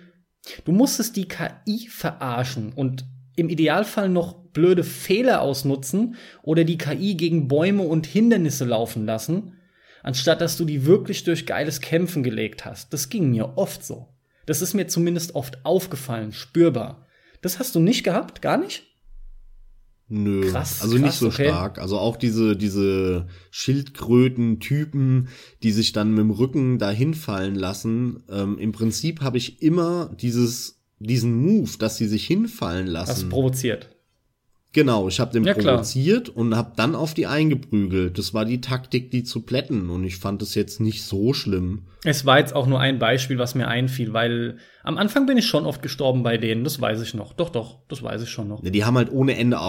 du 0.66 0.74
musstest 0.74 1.16
die 1.16 1.28
KI 1.28 1.88
verarschen 1.90 2.74
und 2.74 3.06
im 3.36 3.50
Idealfall 3.50 4.10
noch 4.10 4.39
blöde 4.54 4.84
Fehler 4.84 5.42
ausnutzen 5.42 6.16
oder 6.42 6.64
die 6.64 6.78
KI 6.78 7.16
gegen 7.16 7.48
Bäume 7.48 7.84
und 7.84 8.06
Hindernisse 8.06 8.66
laufen 8.66 9.06
lassen, 9.06 9.54
anstatt 10.04 10.42
dass 10.42 10.58
du 10.58 10.66
die 10.66 10.86
wirklich 10.86 11.24
durch 11.24 11.46
geiles 11.46 11.82
Kämpfen 11.82 12.24
gelegt 12.24 12.66
hast. 12.66 12.94
Das 12.94 13.10
ging 13.10 13.32
mir 13.32 13.58
oft 13.58 13.84
so. 13.84 14.08
Das 14.46 14.62
ist 14.62 14.74
mir 14.74 14.88
zumindest 14.88 15.36
oft 15.36 15.64
aufgefallen, 15.66 16.32
spürbar. 16.32 17.06
Das 17.42 17.60
hast 17.60 17.76
du 17.76 17.80
nicht 17.80 18.04
gehabt? 18.04 18.42
Gar 18.42 18.58
nicht? 18.58 18.84
Nö, 20.12 20.50
krass, 20.50 20.82
also 20.82 20.96
krass, 20.96 21.06
nicht 21.06 21.18
so 21.20 21.28
okay. 21.28 21.50
stark. 21.50 21.78
Also 21.78 22.00
auch 22.00 22.18
diese, 22.18 22.58
diese 22.58 23.28
Schildkröten-Typen, 23.52 25.28
die 25.62 25.72
sich 25.72 25.92
dann 25.92 26.10
mit 26.10 26.20
dem 26.20 26.32
Rücken 26.32 26.80
dahin 26.80 27.14
fallen 27.14 27.54
lassen. 27.54 28.24
Ähm, 28.28 28.58
Im 28.58 28.72
Prinzip 28.72 29.22
habe 29.22 29.38
ich 29.38 29.62
immer 29.62 30.10
dieses, 30.20 30.82
diesen 30.98 31.36
Move, 31.36 31.78
dass 31.78 31.98
sie 31.98 32.08
sich 32.08 32.26
hinfallen 32.26 32.88
lassen. 32.88 33.12
Hast 33.12 33.30
provoziert. 33.30 33.96
Genau, 34.72 35.08
ich 35.08 35.20
habe 35.20 35.32
den 35.32 35.44
ja, 35.46 35.56
provoziert 35.56 36.26
klar. 36.26 36.38
und 36.38 36.56
habe 36.56 36.74
dann 36.76 36.94
auf 36.94 37.16
die 37.16 37.26
eingeprügelt. 37.26 38.20
Das 38.20 38.36
war 38.36 38.46
die 38.46 38.62
Taktik, 38.62 39.10
die 39.10 39.24
zu 39.24 39.42
plätten 39.42 39.90
und 39.90 40.04
ich 40.04 40.18
fand 40.18 40.44
es 40.44 40.54
jetzt 40.54 40.80
nicht 40.80 41.04
so 41.04 41.34
schlimm. 41.34 41.88
Es 42.04 42.24
war 42.26 42.38
jetzt 42.38 42.56
auch 42.56 42.68
nur 42.68 42.80
ein 42.80 43.00
Beispiel, 43.00 43.40
was 43.40 43.56
mir 43.56 43.68
einfiel, 43.68 44.14
weil 44.14 44.58
am 44.84 45.00
Anfang 45.00 45.26
bin 45.26 45.38
ich 45.38 45.48
schon 45.48 45.66
oft 45.66 45.82
gestorben 45.82 46.22
bei 46.22 46.38
denen, 46.38 46.64
das 46.64 46.80
weiß 46.80 47.02
ich 47.02 47.16
noch. 47.16 47.34
Doch, 47.34 47.50
doch, 47.50 47.80
das 47.88 48.04
weiß 48.04 48.22
ich 48.22 48.30
schon 48.30 48.48
noch. 48.48 48.62
Die 48.62 48.86
haben 48.86 48.96
halt 48.96 49.12
ohne 49.12 49.36
Ende 49.38 49.58
äh, 49.58 49.60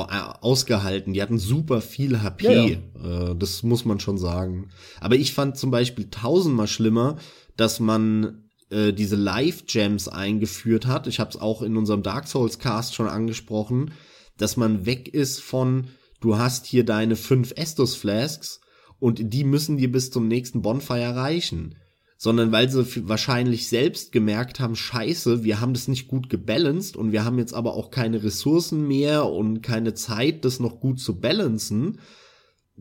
ausgehalten, 0.43 1.15
die 1.15 1.23
hatten 1.23 1.39
super 1.39 1.81
viel 1.81 2.23
HP, 2.23 2.45
ja. 2.45 3.31
Äh, 3.31 3.37
das 3.37 3.63
muss 3.63 3.87
man 3.87 4.01
schon 4.01 4.19
sagen. 4.19 4.69
Aber 5.01 5.17
ich 5.17 5.33
fand 5.33 5.57
zum 5.57 5.71
Beispiel 5.71 6.11
tausendmal 6.11 6.69
schlimmer, 6.69 7.17
dass 7.57 7.81
man 7.81 8.51
äh, 8.69 8.93
diese 8.93 9.17
Live-Gems 9.17 10.09
eingeführt 10.09 10.87
hat. 10.87 11.07
Ich 11.07 11.21
habe 11.21 11.31
es 11.31 11.41
auch 11.41 11.63
in 11.63 11.79
unserem 11.79 12.03
Dark 12.03 12.29
Souls 12.29 12.59
Cast 12.59 12.95
schon 12.95 13.09
angesprochen 13.09 13.93
dass 14.41 14.57
man 14.57 14.87
weg 14.87 15.09
ist 15.13 15.41
von, 15.41 15.89
du 16.21 16.39
hast 16.39 16.67
hier 16.67 16.85
deine 16.85 17.17
fünf 17.17 17.53
Estus 17.57 17.95
Flasks 17.95 18.61
und 18.99 19.33
die 19.33 19.45
müssen 19.45 19.77
dir 19.77 19.91
bis 19.91 20.11
zum 20.11 20.29
nächsten 20.29 20.63
Bonfire 20.63 21.17
reichen. 21.17 21.77
Sondern 22.17 22.53
weil 22.53 22.69
sie 22.69 23.09
wahrscheinlich 23.09 23.69
selbst 23.69 24.13
gemerkt 24.13 24.61
haben, 24.61 24.77
scheiße, 24.77 25.43
wir 25.43 25.61
haben 25.61 25.73
das 25.73 25.89
nicht 25.89 26.07
gut 26.07 26.29
gebalanced 26.29 26.97
und 26.97 27.13
wir 27.13 27.25
haben 27.25 27.39
jetzt 27.39 27.55
aber 27.55 27.75
auch 27.75 27.91
keine 27.91 28.23
Ressourcen 28.23 28.87
mehr 28.87 29.27
und 29.27 29.63
keine 29.63 29.95
Zeit, 29.95 30.45
das 30.45 30.61
noch 30.61 30.81
gut 30.81 31.01
zu 31.01 31.19
balancen, 31.19 31.99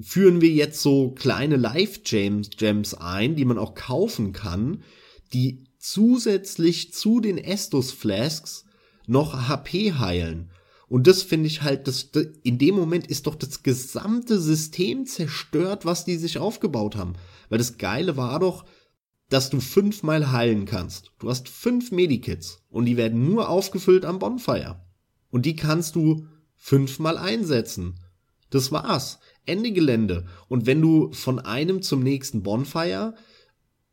führen 0.01 0.41
wir 0.41 0.49
jetzt 0.49 0.81
so 0.81 1.11
kleine 1.11 1.55
Life-Gems 1.55 2.51
Gems 2.57 2.93
ein, 2.93 3.35
die 3.35 3.45
man 3.45 3.57
auch 3.57 3.75
kaufen 3.75 4.33
kann, 4.33 4.83
die 5.33 5.65
zusätzlich 5.77 6.93
zu 6.93 7.21
den 7.21 7.37
Estus 7.37 7.91
Flasks 7.91 8.65
noch 9.07 9.47
HP 9.47 9.93
heilen. 9.93 10.51
Und 10.89 11.05
das 11.05 11.21
finde 11.21 11.47
ich 11.47 11.61
halt, 11.61 11.87
das, 11.87 12.09
in 12.43 12.57
dem 12.57 12.75
Moment 12.75 13.07
ist 13.07 13.27
doch 13.27 13.35
das 13.35 13.61
gesamte 13.61 14.39
System 14.39 15.05
zerstört, 15.05 15.85
was 15.85 16.03
die 16.03 16.17
sich 16.17 16.39
aufgebaut 16.39 16.95
haben. 16.95 17.13
Weil 17.49 17.59
das 17.59 17.77
Geile 17.77 18.17
war 18.17 18.39
doch, 18.39 18.65
dass 19.29 19.51
du 19.51 19.59
fünfmal 19.59 20.31
heilen 20.31 20.65
kannst. 20.65 21.11
Du 21.19 21.29
hast 21.29 21.47
fünf 21.47 21.91
Medikits 21.91 22.63
und 22.69 22.85
die 22.85 22.97
werden 22.97 23.29
nur 23.29 23.49
aufgefüllt 23.49 24.03
am 24.03 24.17
Bonfire. 24.17 24.83
Und 25.29 25.45
die 25.45 25.55
kannst 25.55 25.95
du 25.95 26.25
fünfmal 26.55 27.19
einsetzen. 27.19 27.99
Das 28.49 28.71
war's. 28.71 29.19
Ende 29.45 29.71
Gelände. 29.71 30.25
Und 30.47 30.65
wenn 30.65 30.81
du 30.81 31.11
von 31.13 31.39
einem 31.39 31.83
zum 31.83 32.01
nächsten 32.01 32.41
Bonfire 32.41 33.13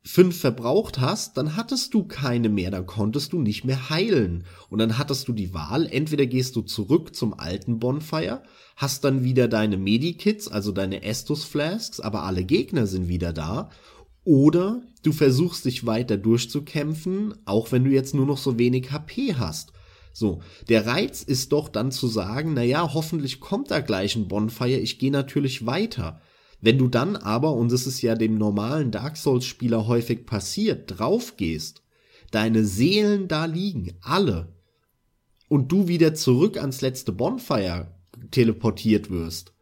fünf 0.06 0.38
verbraucht 0.38 1.00
hast, 1.00 1.36
dann 1.36 1.56
hattest 1.56 1.92
du 1.92 2.04
keine 2.04 2.48
mehr, 2.48 2.70
dann 2.70 2.86
konntest 2.86 3.32
du 3.32 3.40
nicht 3.40 3.64
mehr 3.64 3.90
heilen. 3.90 4.44
Und 4.70 4.78
dann 4.78 4.98
hattest 4.98 5.26
du 5.26 5.32
die 5.32 5.52
Wahl, 5.52 5.86
entweder 5.86 6.26
gehst 6.26 6.54
du 6.54 6.62
zurück 6.62 7.16
zum 7.16 7.34
alten 7.34 7.80
Bonfire, 7.80 8.42
hast 8.76 9.02
dann 9.02 9.24
wieder 9.24 9.48
deine 9.48 9.76
Medikits, 9.76 10.46
also 10.46 10.70
deine 10.70 11.02
Estus 11.02 11.42
Flasks, 11.42 11.98
aber 11.98 12.22
alle 12.22 12.44
Gegner 12.44 12.86
sind 12.86 13.08
wieder 13.08 13.32
da, 13.32 13.70
oder 14.22 14.80
du 15.02 15.10
versuchst 15.10 15.64
dich 15.64 15.86
weiter 15.86 16.16
durchzukämpfen, 16.16 17.34
auch 17.44 17.72
wenn 17.72 17.84
du 17.84 17.90
jetzt 17.90 18.14
nur 18.14 18.26
noch 18.26 18.38
so 18.38 18.58
wenig 18.58 18.92
HP 18.92 19.34
hast. 19.34 19.72
So, 20.12 20.40
der 20.68 20.86
Reiz 20.86 21.24
ist 21.24 21.50
doch 21.50 21.68
dann 21.68 21.90
zu 21.90 22.06
sagen, 22.06 22.54
na 22.54 22.62
ja, 22.62 22.94
hoffentlich 22.94 23.40
kommt 23.40 23.72
da 23.72 23.80
gleich 23.80 24.14
ein 24.14 24.28
Bonfire, 24.28 24.78
ich 24.78 25.00
gehe 25.00 25.10
natürlich 25.10 25.66
weiter. 25.66 26.20
Wenn 26.60 26.78
du 26.78 26.88
dann 26.88 27.16
aber, 27.16 27.52
und 27.52 27.70
das 27.70 27.86
ist 27.86 28.02
ja 28.02 28.14
dem 28.14 28.36
normalen 28.36 28.90
Dark 28.90 29.16
Souls-Spieler 29.16 29.86
häufig 29.86 30.26
passiert, 30.26 30.98
draufgehst, 30.98 31.82
deine 32.30 32.64
Seelen 32.64 33.28
da 33.28 33.44
liegen, 33.44 33.94
alle, 34.00 34.54
und 35.48 35.70
du 35.70 35.86
wieder 35.86 36.14
zurück 36.14 36.56
ans 36.56 36.80
letzte 36.80 37.12
Bonfire 37.12 37.94
teleportiert 38.30 39.10
wirst, 39.10 39.52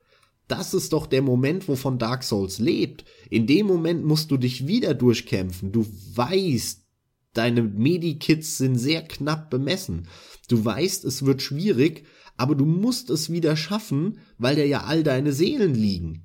das 0.49 0.75
ist 0.75 0.93
doch 0.93 1.07
der 1.07 1.23
Moment, 1.23 1.69
wovon 1.69 1.99
Dark 1.99 2.23
Souls 2.23 2.59
lebt. 2.59 3.05
In 3.31 3.47
dem 3.47 3.67
Moment 3.67 4.05
musst 4.05 4.31
du 4.31 4.37
dich 4.37 4.67
wieder 4.67 4.93
durchkämpfen. 4.93 5.73
Du 5.73 5.87
weißt, 6.15 6.85
deine 7.33 7.63
Medikits 7.63 8.59
sind 8.59 8.77
sehr 8.77 9.03
knapp 9.03 9.49
bemessen. 9.49 10.09
Du 10.49 10.63
weißt, 10.63 11.05
es 11.07 11.25
wird 11.25 11.41
schwierig, 11.41 12.05
aber 12.37 12.55
du 12.55 12.67
musst 12.67 13.09
es 13.09 13.31
wieder 13.31 13.57
schaffen, 13.57 14.19
weil 14.37 14.57
da 14.57 14.63
ja 14.65 14.85
all 14.85 15.03
deine 15.03 15.33
Seelen 15.33 15.75
liegen. 15.75 16.24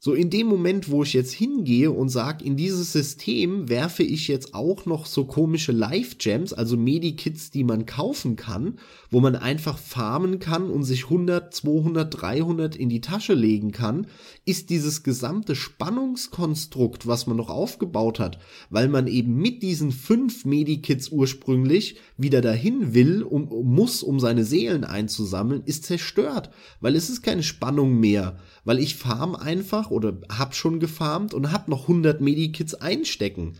So 0.00 0.14
in 0.14 0.30
dem 0.30 0.46
Moment, 0.46 0.90
wo 0.90 1.02
ich 1.02 1.12
jetzt 1.12 1.32
hingehe 1.32 1.90
und 1.90 2.08
sage, 2.08 2.44
in 2.44 2.56
dieses 2.56 2.92
System 2.92 3.68
werfe 3.68 4.04
ich 4.04 4.28
jetzt 4.28 4.54
auch 4.54 4.86
noch 4.86 5.06
so 5.06 5.24
komische 5.24 5.72
Life-Gems, 5.72 6.52
also 6.52 6.76
Medikits, 6.76 7.50
die 7.50 7.64
man 7.64 7.84
kaufen 7.84 8.36
kann, 8.36 8.78
wo 9.10 9.18
man 9.18 9.34
einfach 9.34 9.76
farmen 9.76 10.38
kann 10.38 10.70
und 10.70 10.84
sich 10.84 11.04
100, 11.04 11.52
200, 11.52 12.22
300 12.22 12.76
in 12.76 12.88
die 12.88 13.00
Tasche 13.00 13.34
legen 13.34 13.72
kann, 13.72 14.06
ist 14.44 14.70
dieses 14.70 15.02
gesamte 15.02 15.56
Spannungskonstrukt, 15.56 17.08
was 17.08 17.26
man 17.26 17.36
noch 17.36 17.50
aufgebaut 17.50 18.20
hat, 18.20 18.38
weil 18.70 18.88
man 18.88 19.08
eben 19.08 19.34
mit 19.34 19.64
diesen 19.64 19.90
fünf 19.90 20.44
Medikits 20.44 21.08
ursprünglich 21.08 21.96
wieder 22.16 22.40
dahin 22.40 22.94
will, 22.94 23.24
um, 23.24 23.48
muss, 23.64 24.04
um 24.04 24.20
seine 24.20 24.44
Seelen 24.44 24.84
einzusammeln, 24.84 25.64
ist 25.64 25.86
zerstört, 25.86 26.50
weil 26.80 26.94
es 26.94 27.10
ist 27.10 27.22
keine 27.22 27.42
Spannung 27.42 27.98
mehr, 27.98 28.38
weil 28.68 28.80
ich 28.80 28.96
farm 28.96 29.34
einfach 29.34 29.90
oder 29.90 30.18
hab 30.28 30.54
schon 30.54 30.78
gefarmt 30.78 31.32
und 31.32 31.52
hab 31.52 31.68
noch 31.68 31.88
100 31.88 32.20
Medikits 32.20 32.74
einstecken. 32.74 33.54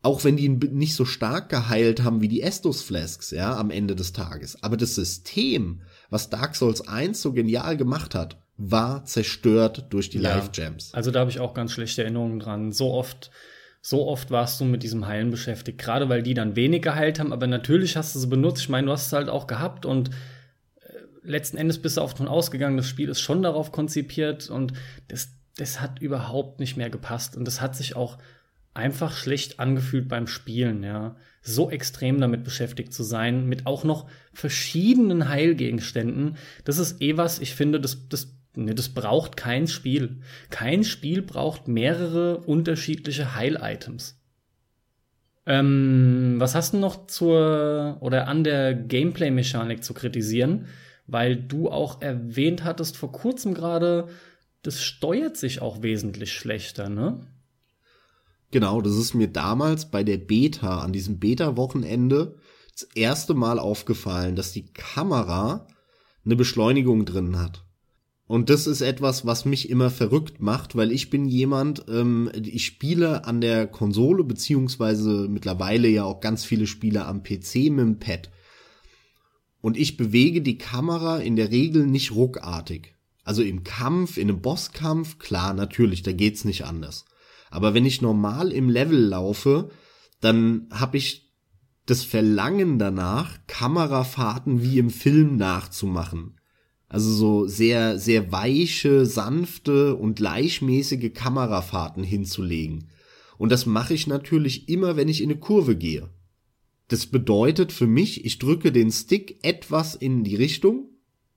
Auch 0.00 0.24
wenn 0.24 0.38
die 0.38 0.48
nicht 0.48 0.94
so 0.94 1.04
stark 1.04 1.50
geheilt 1.50 2.02
haben 2.02 2.22
wie 2.22 2.28
die 2.28 2.40
Estus 2.40 2.80
Flasks, 2.80 3.32
ja, 3.32 3.54
am 3.54 3.70
Ende 3.70 3.94
des 3.94 4.14
Tages. 4.14 4.62
Aber 4.62 4.78
das 4.78 4.94
System, 4.94 5.82
was 6.08 6.30
Dark 6.30 6.56
Souls 6.56 6.88
1 6.88 7.20
so 7.20 7.34
genial 7.34 7.76
gemacht 7.76 8.14
hat, 8.14 8.38
war 8.56 9.04
zerstört 9.04 9.88
durch 9.90 10.08
die 10.08 10.20
ja, 10.20 10.36
Life 10.36 10.52
Gems. 10.52 10.94
Also 10.94 11.10
da 11.10 11.20
habe 11.20 11.30
ich 11.30 11.40
auch 11.40 11.52
ganz 11.52 11.72
schlechte 11.72 12.00
Erinnerungen 12.02 12.40
dran. 12.40 12.72
So 12.72 12.94
oft, 12.94 13.30
so 13.82 14.08
oft 14.08 14.30
warst 14.30 14.58
du 14.58 14.64
mit 14.64 14.82
diesem 14.82 15.06
Heilen 15.06 15.32
beschäftigt, 15.32 15.76
gerade 15.76 16.08
weil 16.08 16.22
die 16.22 16.32
dann 16.32 16.56
wenig 16.56 16.80
geheilt 16.80 17.20
haben, 17.20 17.34
aber 17.34 17.46
natürlich 17.46 17.98
hast 17.98 18.14
du 18.14 18.20
sie 18.20 18.28
benutzt. 18.28 18.62
Ich 18.62 18.68
meine, 18.70 18.86
du 18.86 18.92
hast 18.94 19.08
es 19.08 19.12
halt 19.12 19.28
auch 19.28 19.46
gehabt 19.46 19.84
und 19.84 20.08
letzten 21.24 21.56
Endes 21.56 21.80
bist 21.80 21.96
du 21.96 22.02
auch 22.02 22.12
davon 22.12 22.28
ausgegangen, 22.28 22.76
das 22.76 22.88
Spiel 22.88 23.08
ist 23.08 23.20
schon 23.20 23.42
darauf 23.42 23.72
konzipiert 23.72 24.50
und 24.50 24.72
das, 25.08 25.30
das 25.56 25.80
hat 25.80 26.00
überhaupt 26.00 26.60
nicht 26.60 26.76
mehr 26.76 26.90
gepasst. 26.90 27.36
Und 27.36 27.46
das 27.46 27.60
hat 27.60 27.74
sich 27.74 27.96
auch 27.96 28.18
einfach 28.74 29.16
schlecht 29.16 29.60
angefühlt 29.60 30.08
beim 30.08 30.26
Spielen, 30.26 30.82
ja. 30.82 31.16
So 31.42 31.70
extrem 31.70 32.20
damit 32.20 32.42
beschäftigt 32.42 32.92
zu 32.92 33.02
sein, 33.02 33.46
mit 33.46 33.66
auch 33.66 33.84
noch 33.84 34.08
verschiedenen 34.32 35.28
Heilgegenständen. 35.28 36.36
Das 36.64 36.78
ist 36.78 37.02
eh 37.02 37.16
was, 37.16 37.38
ich 37.38 37.54
finde, 37.54 37.80
das, 37.80 38.08
das, 38.08 38.34
ne, 38.56 38.74
das 38.74 38.88
braucht 38.88 39.36
kein 39.36 39.66
Spiel. 39.68 40.20
Kein 40.50 40.84
Spiel 40.84 41.22
braucht 41.22 41.68
mehrere 41.68 42.38
unterschiedliche 42.38 43.34
Heil-Items. 43.34 44.18
Ähm, 45.46 46.36
was 46.38 46.54
hast 46.54 46.72
du 46.72 46.78
noch 46.78 47.06
zur 47.06 47.98
oder 48.00 48.26
an 48.28 48.42
der 48.42 48.74
Gameplay-Mechanik 48.74 49.84
zu 49.84 49.92
kritisieren? 49.92 50.66
Weil 51.06 51.36
du 51.36 51.70
auch 51.70 52.00
erwähnt 52.00 52.64
hattest 52.64 52.96
vor 52.96 53.12
kurzem 53.12 53.54
gerade, 53.54 54.08
das 54.62 54.82
steuert 54.82 55.36
sich 55.36 55.60
auch 55.60 55.82
wesentlich 55.82 56.32
schlechter, 56.32 56.88
ne? 56.88 57.26
Genau, 58.50 58.80
das 58.80 58.96
ist 58.96 59.14
mir 59.14 59.28
damals 59.28 59.90
bei 59.90 60.04
der 60.04 60.16
Beta, 60.16 60.78
an 60.78 60.92
diesem 60.92 61.18
Beta-Wochenende, 61.18 62.36
das 62.72 62.84
erste 62.94 63.34
Mal 63.34 63.58
aufgefallen, 63.58 64.36
dass 64.36 64.52
die 64.52 64.72
Kamera 64.72 65.66
eine 66.24 66.36
Beschleunigung 66.36 67.04
drin 67.04 67.38
hat. 67.38 67.64
Und 68.26 68.48
das 68.48 68.66
ist 68.66 68.80
etwas, 68.80 69.26
was 69.26 69.44
mich 69.44 69.68
immer 69.68 69.90
verrückt 69.90 70.40
macht, 70.40 70.76
weil 70.76 70.92
ich 70.92 71.10
bin 71.10 71.26
jemand, 71.26 71.84
ähm, 71.88 72.30
ich 72.42 72.64
spiele 72.64 73.26
an 73.26 73.40
der 73.40 73.66
Konsole, 73.66 74.24
beziehungsweise 74.24 75.28
mittlerweile 75.28 75.88
ja 75.88 76.04
auch 76.04 76.20
ganz 76.20 76.44
viele 76.44 76.66
Spiele 76.66 77.04
am 77.04 77.22
PC 77.22 77.70
mit 77.70 77.80
dem 77.80 77.98
Pad. 77.98 78.30
Und 79.64 79.78
ich 79.78 79.96
bewege 79.96 80.42
die 80.42 80.58
Kamera 80.58 81.20
in 81.20 81.36
der 81.36 81.50
Regel 81.50 81.86
nicht 81.86 82.14
ruckartig. 82.14 82.96
Also 83.22 83.40
im 83.40 83.64
Kampf, 83.64 84.18
in 84.18 84.28
einem 84.28 84.42
Bosskampf, 84.42 85.18
klar, 85.18 85.54
natürlich, 85.54 86.02
da 86.02 86.12
geht's 86.12 86.44
nicht 86.44 86.66
anders. 86.66 87.06
Aber 87.50 87.72
wenn 87.72 87.86
ich 87.86 88.02
normal 88.02 88.52
im 88.52 88.68
Level 88.68 89.00
laufe, 89.00 89.70
dann 90.20 90.68
habe 90.70 90.98
ich 90.98 91.32
das 91.86 92.04
Verlangen 92.04 92.78
danach, 92.78 93.38
Kamerafahrten 93.46 94.62
wie 94.62 94.78
im 94.78 94.90
Film 94.90 95.38
nachzumachen. 95.38 96.38
Also 96.86 97.10
so 97.10 97.46
sehr, 97.46 97.98
sehr 97.98 98.32
weiche, 98.32 99.06
sanfte 99.06 99.96
und 99.96 100.16
gleichmäßige 100.16 101.10
Kamerafahrten 101.14 102.04
hinzulegen. 102.04 102.90
Und 103.38 103.50
das 103.50 103.64
mache 103.64 103.94
ich 103.94 104.08
natürlich 104.08 104.68
immer, 104.68 104.96
wenn 104.96 105.08
ich 105.08 105.22
in 105.22 105.30
eine 105.30 105.40
Kurve 105.40 105.74
gehe. 105.74 106.10
Das 106.88 107.06
bedeutet 107.06 107.72
für 107.72 107.86
mich, 107.86 108.24
ich 108.24 108.38
drücke 108.38 108.70
den 108.70 108.90
Stick 108.90 109.38
etwas 109.42 109.94
in 109.94 110.24
die 110.24 110.36
Richtung 110.36 110.90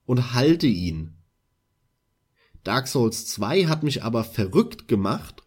und 0.05 0.33
halte 0.33 0.67
ihn. 0.67 1.13
Dark 2.63 2.87
Souls 2.87 3.27
2 3.27 3.67
hat 3.67 3.83
mich 3.83 4.03
aber 4.03 4.23
verrückt 4.23 4.87
gemacht, 4.87 5.43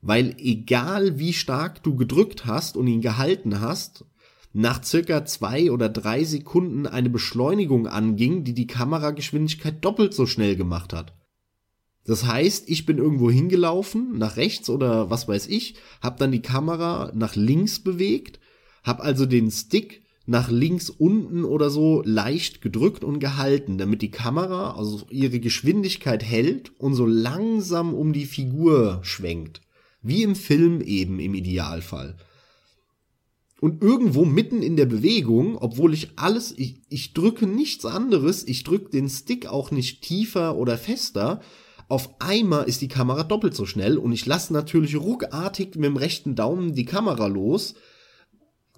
weil 0.00 0.36
egal 0.38 1.18
wie 1.18 1.32
stark 1.32 1.82
du 1.82 1.96
gedrückt 1.96 2.46
hast 2.46 2.76
und 2.76 2.86
ihn 2.86 3.00
gehalten 3.00 3.60
hast, 3.60 4.04
nach 4.52 4.84
circa 4.84 5.24
zwei 5.24 5.70
oder 5.72 5.88
drei 5.88 6.24
Sekunden 6.24 6.86
eine 6.86 7.08
Beschleunigung 7.08 7.86
anging, 7.86 8.44
die 8.44 8.52
die 8.52 8.66
Kamerageschwindigkeit 8.66 9.82
doppelt 9.84 10.12
so 10.12 10.26
schnell 10.26 10.56
gemacht 10.56 10.92
hat. 10.92 11.14
Das 12.04 12.26
heißt, 12.26 12.68
ich 12.68 12.84
bin 12.84 12.98
irgendwo 12.98 13.30
hingelaufen, 13.30 14.18
nach 14.18 14.36
rechts 14.36 14.68
oder 14.68 15.08
was 15.08 15.28
weiß 15.28 15.46
ich, 15.46 15.76
hab 16.00 16.18
dann 16.18 16.32
die 16.32 16.42
Kamera 16.42 17.12
nach 17.14 17.36
links 17.36 17.78
bewegt, 17.78 18.40
hab 18.82 19.00
also 19.00 19.26
den 19.26 19.50
Stick 19.50 20.02
nach 20.26 20.50
links 20.50 20.88
unten 20.88 21.44
oder 21.44 21.70
so 21.70 22.02
leicht 22.04 22.60
gedrückt 22.60 23.02
und 23.04 23.18
gehalten, 23.18 23.78
damit 23.78 24.02
die 24.02 24.10
Kamera 24.10 24.72
also 24.76 25.06
ihre 25.10 25.40
Geschwindigkeit 25.40 26.22
hält 26.22 26.72
und 26.78 26.94
so 26.94 27.06
langsam 27.06 27.92
um 27.94 28.12
die 28.12 28.26
Figur 28.26 29.00
schwenkt. 29.02 29.62
Wie 30.00 30.22
im 30.22 30.34
Film 30.34 30.80
eben 30.80 31.20
im 31.20 31.34
Idealfall. 31.34 32.16
Und 33.60 33.80
irgendwo 33.80 34.24
mitten 34.24 34.60
in 34.60 34.76
der 34.76 34.86
Bewegung, 34.86 35.56
obwohl 35.56 35.94
ich 35.94 36.10
alles, 36.16 36.52
ich, 36.56 36.80
ich 36.88 37.14
drücke 37.14 37.46
nichts 37.46 37.84
anderes, 37.84 38.44
ich 38.44 38.64
drücke 38.64 38.90
den 38.90 39.08
Stick 39.08 39.46
auch 39.46 39.70
nicht 39.70 40.02
tiefer 40.02 40.56
oder 40.56 40.76
fester, 40.76 41.40
auf 41.88 42.20
einmal 42.20 42.64
ist 42.64 42.80
die 42.80 42.88
Kamera 42.88 43.22
doppelt 43.22 43.54
so 43.54 43.66
schnell 43.66 43.98
und 43.98 44.12
ich 44.12 44.26
lasse 44.26 44.52
natürlich 44.52 44.96
ruckartig 44.96 45.76
mit 45.76 45.84
dem 45.84 45.96
rechten 45.96 46.34
Daumen 46.34 46.74
die 46.74 46.86
Kamera 46.86 47.26
los. 47.26 47.74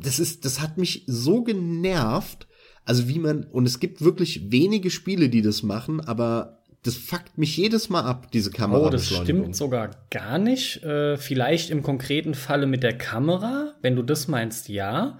Das 0.00 0.18
ist, 0.18 0.44
das 0.44 0.60
hat 0.60 0.78
mich 0.78 1.04
so 1.06 1.42
genervt. 1.42 2.46
Also 2.84 3.08
wie 3.08 3.18
man, 3.18 3.44
und 3.44 3.66
es 3.66 3.80
gibt 3.80 4.02
wirklich 4.02 4.50
wenige 4.50 4.90
Spiele, 4.90 5.28
die 5.28 5.42
das 5.42 5.62
machen, 5.62 6.00
aber 6.00 6.62
das 6.82 6.96
fuckt 6.96 7.38
mich 7.38 7.56
jedes 7.56 7.88
Mal 7.88 8.02
ab, 8.02 8.30
diese 8.30 8.50
Kamera. 8.50 8.86
Oh, 8.86 8.90
das 8.90 9.08
stimmt 9.08 9.56
sogar 9.56 9.90
gar 10.10 10.38
nicht. 10.38 10.82
Äh, 10.82 11.16
vielleicht 11.16 11.70
im 11.70 11.82
konkreten 11.82 12.34
Falle 12.34 12.66
mit 12.66 12.82
der 12.82 12.96
Kamera, 12.96 13.74
wenn 13.80 13.96
du 13.96 14.02
das 14.02 14.28
meinst, 14.28 14.68
ja. 14.68 15.18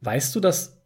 Weißt 0.00 0.34
du, 0.34 0.40
dass 0.40 0.77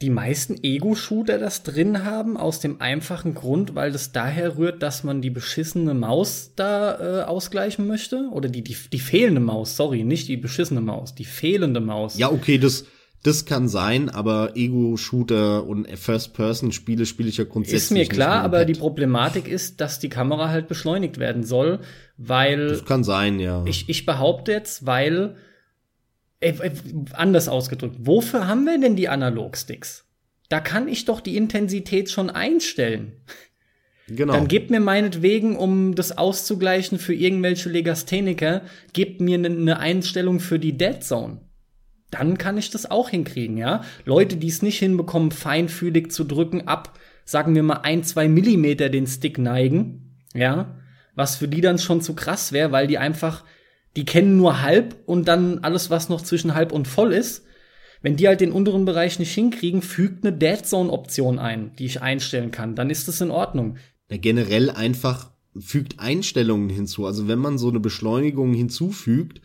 die 0.00 0.10
meisten 0.10 0.56
Ego-Shooter 0.62 1.38
das 1.38 1.64
drin 1.64 2.04
haben, 2.04 2.36
aus 2.36 2.60
dem 2.60 2.80
einfachen 2.80 3.34
Grund, 3.34 3.74
weil 3.74 3.90
das 3.90 4.12
daher 4.12 4.56
rührt, 4.56 4.80
dass 4.80 5.02
man 5.02 5.20
die 5.20 5.30
beschissene 5.30 5.92
Maus 5.92 6.52
da 6.54 7.22
äh, 7.22 7.24
ausgleichen 7.24 7.86
möchte? 7.86 8.28
Oder 8.30 8.48
die, 8.48 8.62
die, 8.62 8.76
die 8.92 9.00
fehlende 9.00 9.40
Maus, 9.40 9.76
sorry, 9.76 10.04
nicht 10.04 10.28
die 10.28 10.36
beschissene 10.36 10.80
Maus, 10.80 11.16
die 11.16 11.24
fehlende 11.24 11.80
Maus. 11.80 12.16
Ja, 12.16 12.30
okay, 12.30 12.58
das, 12.58 12.84
das 13.24 13.44
kann 13.44 13.66
sein, 13.66 14.08
aber 14.08 14.52
Ego-Shooter 14.54 15.66
und 15.66 15.88
First-Person-Spiele 15.90 17.04
spiele 17.04 17.28
ich 17.28 17.38
ja 17.38 17.44
grundsätzlich. 17.44 17.82
Ist 17.82 17.90
mir 17.90 18.06
klar, 18.06 18.44
aber 18.44 18.64
die 18.64 18.74
Problematik 18.74 19.48
ist, 19.48 19.80
dass 19.80 19.98
die 19.98 20.08
Kamera 20.08 20.48
halt 20.48 20.68
beschleunigt 20.68 21.18
werden 21.18 21.42
soll, 21.42 21.80
weil. 22.16 22.68
Das 22.68 22.84
kann 22.84 23.02
sein, 23.02 23.40
ja. 23.40 23.64
Ich, 23.66 23.88
ich 23.88 24.06
behaupte 24.06 24.52
jetzt, 24.52 24.86
weil 24.86 25.34
äh, 26.40 26.50
äh, 26.50 26.72
anders 27.12 27.48
ausgedrückt, 27.48 27.96
wofür 27.98 28.46
haben 28.46 28.64
wir 28.64 28.78
denn 28.78 28.96
die 28.96 29.08
Analogsticks? 29.08 30.06
Da 30.48 30.60
kann 30.60 30.88
ich 30.88 31.04
doch 31.04 31.20
die 31.20 31.36
Intensität 31.36 32.10
schon 32.10 32.30
einstellen. 32.30 33.12
Genau. 34.06 34.32
Dann 34.32 34.48
gebt 34.48 34.70
mir 34.70 34.80
meinetwegen, 34.80 35.56
um 35.56 35.94
das 35.94 36.16
auszugleichen 36.16 36.98
für 36.98 37.12
irgendwelche 37.12 37.68
Legastheniker, 37.68 38.62
gebt 38.94 39.20
mir 39.20 39.36
eine 39.36 39.50
ne 39.50 39.78
Einstellung 39.78 40.40
für 40.40 40.58
die 40.58 40.78
Dead 40.78 41.02
Zone. 41.02 41.42
Dann 42.10 42.38
kann 42.38 42.56
ich 42.56 42.70
das 42.70 42.90
auch 42.90 43.10
hinkriegen, 43.10 43.58
ja. 43.58 43.82
Leute, 44.06 44.36
die 44.36 44.48
es 44.48 44.62
nicht 44.62 44.78
hinbekommen, 44.78 45.30
feinfühlig 45.30 46.10
zu 46.10 46.24
drücken, 46.24 46.66
ab, 46.66 46.98
sagen 47.26 47.54
wir 47.54 47.62
mal, 47.62 47.80
ein, 47.82 48.02
zwei 48.02 48.28
Millimeter 48.28 48.88
den 48.88 49.06
Stick 49.06 49.36
neigen, 49.36 50.16
ja. 50.34 50.78
Was 51.14 51.36
für 51.36 51.48
die 51.48 51.60
dann 51.60 51.78
schon 51.78 52.00
zu 52.00 52.14
krass 52.14 52.52
wäre, 52.52 52.72
weil 52.72 52.86
die 52.86 52.96
einfach 52.96 53.44
die 53.98 54.04
kennen 54.04 54.36
nur 54.36 54.62
halb 54.62 54.94
und 55.06 55.26
dann 55.26 55.58
alles, 55.58 55.90
was 55.90 56.08
noch 56.08 56.20
zwischen 56.20 56.54
halb 56.54 56.70
und 56.70 56.86
voll 56.86 57.12
ist. 57.12 57.44
Wenn 58.00 58.14
die 58.14 58.28
halt 58.28 58.40
den 58.40 58.52
unteren 58.52 58.84
Bereich 58.84 59.18
nicht 59.18 59.34
hinkriegen, 59.34 59.82
fügt 59.82 60.24
eine 60.24 60.36
Dead 60.36 60.64
Zone 60.64 60.92
Option 60.92 61.40
ein, 61.40 61.72
die 61.80 61.86
ich 61.86 62.00
einstellen 62.00 62.52
kann. 62.52 62.76
Dann 62.76 62.90
ist 62.90 63.08
das 63.08 63.20
in 63.20 63.32
Ordnung. 63.32 63.76
Ja, 64.08 64.16
generell 64.16 64.70
einfach 64.70 65.32
fügt 65.58 65.98
Einstellungen 65.98 66.70
hinzu. 66.70 67.06
Also 67.06 67.26
wenn 67.26 67.40
man 67.40 67.58
so 67.58 67.70
eine 67.70 67.80
Beschleunigung 67.80 68.54
hinzufügt, 68.54 69.40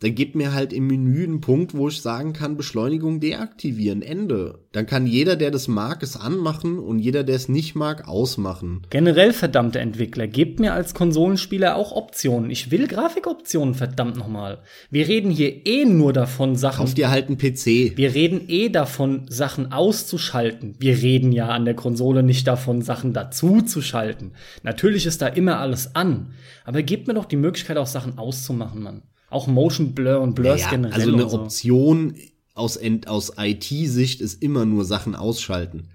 dann 0.00 0.14
gibt 0.14 0.34
mir 0.34 0.52
halt 0.52 0.74
im 0.74 0.86
Menü 0.86 1.24
einen 1.24 1.40
Punkt, 1.40 1.74
wo 1.74 1.88
ich 1.88 2.02
sagen 2.02 2.34
kann, 2.34 2.58
Beschleunigung 2.58 3.18
deaktivieren, 3.18 4.02
Ende. 4.02 4.58
Dann 4.72 4.84
kann 4.84 5.06
jeder, 5.06 5.36
der 5.36 5.50
das 5.50 5.68
mag, 5.68 6.02
es 6.02 6.18
anmachen 6.18 6.78
und 6.78 6.98
jeder, 6.98 7.24
der 7.24 7.36
es 7.36 7.48
nicht 7.48 7.74
mag, 7.74 8.06
ausmachen. 8.06 8.82
Generell, 8.90 9.32
verdammte 9.32 9.78
Entwickler, 9.78 10.26
gebt 10.26 10.60
mir 10.60 10.74
als 10.74 10.92
Konsolenspieler 10.92 11.76
auch 11.76 11.92
Optionen. 11.92 12.50
Ich 12.50 12.70
will 12.70 12.86
Grafikoptionen, 12.88 13.74
verdammt 13.74 14.18
nochmal. 14.18 14.58
Wir 14.90 15.08
reden 15.08 15.30
hier 15.30 15.66
eh 15.66 15.86
nur 15.86 16.12
davon, 16.12 16.56
Sachen. 16.56 16.84
Kauf 16.84 16.92
dir 16.92 17.10
halt 17.10 17.28
einen 17.28 17.38
PC. 17.38 17.96
Wir 17.96 18.14
reden 18.14 18.42
eh 18.48 18.68
davon, 18.68 19.24
Sachen 19.30 19.72
auszuschalten. 19.72 20.74
Wir 20.78 21.00
reden 21.00 21.32
ja 21.32 21.48
an 21.48 21.64
der 21.64 21.74
Konsole 21.74 22.22
nicht 22.22 22.46
davon, 22.46 22.82
Sachen 22.82 23.14
dazu 23.14 23.62
zu 23.62 23.80
schalten. 23.80 24.32
Natürlich 24.62 25.06
ist 25.06 25.22
da 25.22 25.28
immer 25.28 25.58
alles 25.58 25.94
an. 25.94 26.34
Aber 26.64 26.82
gebt 26.82 27.06
mir 27.06 27.14
doch 27.14 27.24
die 27.24 27.36
Möglichkeit, 27.36 27.78
auch 27.78 27.86
Sachen 27.86 28.18
auszumachen, 28.18 28.82
Mann. 28.82 29.02
Auch 29.28 29.46
Motion 29.46 29.94
Blur 29.94 30.20
und 30.20 30.34
Blurs 30.34 30.62
ja, 30.62 30.70
generell. 30.70 30.94
Also 30.94 31.12
eine 31.12 31.28
so. 31.28 31.40
Option 31.40 32.16
aus, 32.54 32.78
aus 33.06 33.32
IT-Sicht 33.36 34.20
ist 34.20 34.42
immer 34.42 34.64
nur 34.64 34.84
Sachen 34.84 35.14
ausschalten. 35.14 35.90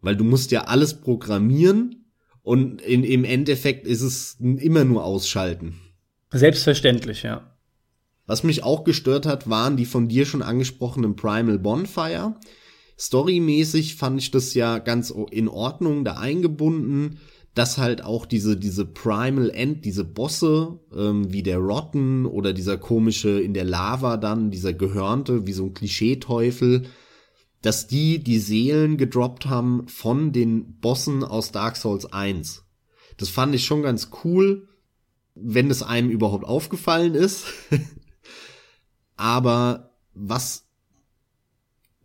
Weil 0.00 0.16
du 0.16 0.24
musst 0.24 0.50
ja 0.50 0.64
alles 0.64 1.00
programmieren 1.00 2.06
und 2.42 2.80
in, 2.82 3.02
im 3.02 3.24
Endeffekt 3.24 3.86
ist 3.86 4.02
es 4.02 4.36
immer 4.38 4.84
nur 4.84 5.04
ausschalten. 5.04 5.80
Selbstverständlich, 6.30 7.22
ja. 7.22 7.56
Was 8.26 8.42
mich 8.42 8.62
auch 8.62 8.84
gestört 8.84 9.24
hat, 9.24 9.48
waren 9.48 9.76
die 9.76 9.86
von 9.86 10.08
dir 10.08 10.26
schon 10.26 10.42
angesprochenen 10.42 11.16
Primal 11.16 11.58
Bonfire. 11.58 12.34
Storymäßig 12.98 13.96
fand 13.96 14.20
ich 14.20 14.30
das 14.30 14.54
ja 14.54 14.78
ganz 14.78 15.12
in 15.30 15.48
Ordnung 15.48 16.04
da 16.04 16.14
eingebunden 16.14 17.20
dass 17.56 17.78
halt 17.78 18.04
auch 18.04 18.26
diese, 18.26 18.58
diese 18.58 18.84
Primal 18.84 19.48
End, 19.48 19.86
diese 19.86 20.04
Bosse, 20.04 20.78
ähm, 20.94 21.32
wie 21.32 21.42
der 21.42 21.56
Rotten 21.56 22.26
oder 22.26 22.52
dieser 22.52 22.76
komische 22.76 23.40
in 23.40 23.54
der 23.54 23.64
Lava 23.64 24.18
dann, 24.18 24.50
dieser 24.50 24.74
Gehörnte, 24.74 25.46
wie 25.46 25.54
so 25.54 25.64
ein 25.64 25.74
Klischeeteufel, 25.74 26.82
dass 27.62 27.86
die 27.86 28.22
die 28.22 28.40
Seelen 28.40 28.98
gedroppt 28.98 29.46
haben 29.46 29.88
von 29.88 30.32
den 30.32 30.78
Bossen 30.80 31.24
aus 31.24 31.50
Dark 31.50 31.76
Souls 31.78 32.04
1. 32.12 32.62
Das 33.16 33.30
fand 33.30 33.54
ich 33.54 33.64
schon 33.64 33.80
ganz 33.80 34.10
cool, 34.22 34.68
wenn 35.34 35.70
es 35.70 35.82
einem 35.82 36.10
überhaupt 36.10 36.44
aufgefallen 36.44 37.14
ist. 37.14 37.46
Aber 39.16 39.94
was 40.12 40.66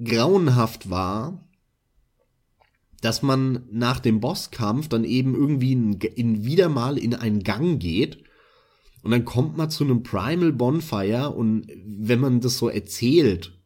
grauenhaft 0.02 0.90
war, 0.90 1.46
dass 3.02 3.22
man 3.22 3.64
nach 3.72 4.00
dem 4.00 4.20
Bosskampf 4.20 4.88
dann 4.88 5.04
eben 5.04 5.36
irgendwie 5.36 5.74
in, 5.74 6.00
in 6.00 6.46
wieder 6.46 6.70
mal 6.70 6.98
in 6.98 7.16
einen 7.16 7.44
Gang 7.44 7.80
geht 7.80 8.24
und 9.04 9.12
dann 9.12 9.26
kommt 9.26 9.58
man 9.58 9.70
zu 9.70 9.84
einem 9.84 10.04
Primal 10.04 10.54
Bonfire 10.54 11.32
und 11.32 11.68
wenn 11.86 12.20
man 12.20 12.40
das 12.40 12.58
so 12.58 12.70
erzählt, 12.70 13.58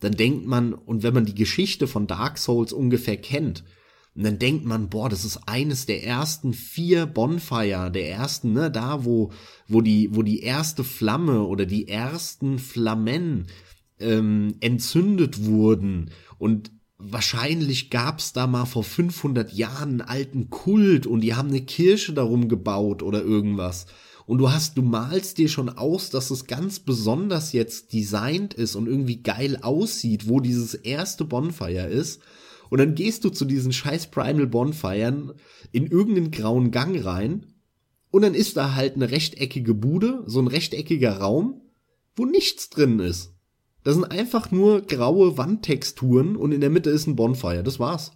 dann 0.00 0.12
denkt 0.12 0.46
man, 0.46 0.72
und 0.72 1.02
wenn 1.02 1.14
man 1.14 1.26
die 1.26 1.34
Geschichte 1.34 1.86
von 1.86 2.06
Dark 2.06 2.38
Souls 2.38 2.72
ungefähr 2.72 3.18
kennt, 3.18 3.64
und 4.16 4.24
dann 4.24 4.38
denkt 4.38 4.64
man, 4.64 4.88
boah, 4.88 5.08
das 5.08 5.24
ist 5.24 5.42
eines 5.46 5.86
der 5.86 6.02
ersten 6.04 6.52
vier 6.52 7.06
Bonfire, 7.06 7.92
der 7.92 8.10
ersten, 8.10 8.52
ne, 8.52 8.70
da 8.70 9.04
wo, 9.04 9.30
wo 9.68 9.82
die, 9.82 10.08
wo 10.12 10.22
die 10.22 10.40
erste 10.40 10.82
Flamme 10.82 11.44
oder 11.44 11.64
die 11.64 11.86
ersten 11.86 12.58
Flammen 12.58 13.46
ähm, 14.00 14.56
entzündet 14.60 15.44
wurden. 15.44 16.10
Und 16.38 16.72
wahrscheinlich 17.00 17.90
gab's 17.90 18.32
da 18.32 18.46
mal 18.46 18.66
vor 18.66 18.84
500 18.84 19.52
Jahren 19.52 19.88
einen 19.88 20.00
alten 20.00 20.50
Kult 20.50 21.06
und 21.06 21.20
die 21.20 21.34
haben 21.34 21.48
eine 21.48 21.62
Kirche 21.62 22.12
darum 22.12 22.48
gebaut 22.48 23.02
oder 23.02 23.22
irgendwas. 23.22 23.86
Und 24.26 24.38
du 24.38 24.52
hast, 24.52 24.76
du 24.76 24.82
malst 24.82 25.38
dir 25.38 25.48
schon 25.48 25.68
aus, 25.68 26.10
dass 26.10 26.30
es 26.30 26.46
ganz 26.46 26.78
besonders 26.78 27.52
jetzt 27.52 27.92
designt 27.92 28.54
ist 28.54 28.76
und 28.76 28.86
irgendwie 28.86 29.22
geil 29.22 29.58
aussieht, 29.62 30.28
wo 30.28 30.40
dieses 30.40 30.74
erste 30.74 31.24
Bonfire 31.24 31.88
ist. 31.88 32.20
Und 32.68 32.78
dann 32.78 32.94
gehst 32.94 33.24
du 33.24 33.30
zu 33.30 33.44
diesen 33.44 33.72
scheiß 33.72 34.12
Primal 34.12 34.46
Bonfiren 34.46 35.32
in 35.72 35.86
irgendeinen 35.86 36.30
grauen 36.30 36.70
Gang 36.70 37.04
rein 37.04 37.46
und 38.10 38.22
dann 38.22 38.34
ist 38.34 38.56
da 38.56 38.74
halt 38.74 38.94
eine 38.94 39.10
rechteckige 39.10 39.74
Bude, 39.74 40.22
so 40.26 40.40
ein 40.40 40.46
rechteckiger 40.46 41.18
Raum, 41.18 41.62
wo 42.16 42.24
nichts 42.24 42.70
drin 42.70 42.98
ist. 42.98 43.34
Das 43.82 43.94
sind 43.94 44.04
einfach 44.04 44.50
nur 44.50 44.82
graue 44.82 45.38
Wandtexturen 45.38 46.36
und 46.36 46.52
in 46.52 46.60
der 46.60 46.70
Mitte 46.70 46.90
ist 46.90 47.06
ein 47.06 47.16
Bonfire. 47.16 47.62
Das 47.62 47.80
war's. 47.80 48.12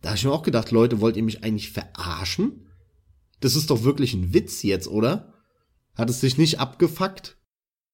Da 0.00 0.10
habe 0.10 0.18
ich 0.18 0.24
mir 0.24 0.32
auch 0.32 0.42
gedacht, 0.42 0.70
Leute, 0.70 1.00
wollt 1.00 1.16
ihr 1.16 1.22
mich 1.22 1.44
eigentlich 1.44 1.70
verarschen? 1.70 2.66
Das 3.40 3.56
ist 3.56 3.70
doch 3.70 3.84
wirklich 3.84 4.14
ein 4.14 4.32
Witz 4.32 4.62
jetzt, 4.62 4.88
oder? 4.88 5.34
Hat 5.94 6.08
es 6.10 6.20
dich 6.20 6.38
nicht 6.38 6.60
abgefuckt? 6.60 7.36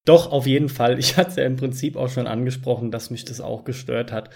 Doch, 0.05 0.31
auf 0.31 0.45
jeden 0.45 0.69
Fall. 0.69 0.99
Ich 0.99 1.17
hatte 1.17 1.31
es 1.31 1.35
ja 1.35 1.45
im 1.45 1.55
Prinzip 1.55 1.95
auch 1.95 2.09
schon 2.09 2.27
angesprochen, 2.27 2.91
dass 2.91 3.09
mich 3.09 3.25
das 3.25 3.41
auch 3.41 3.63
gestört 3.63 4.11
hat. 4.11 4.29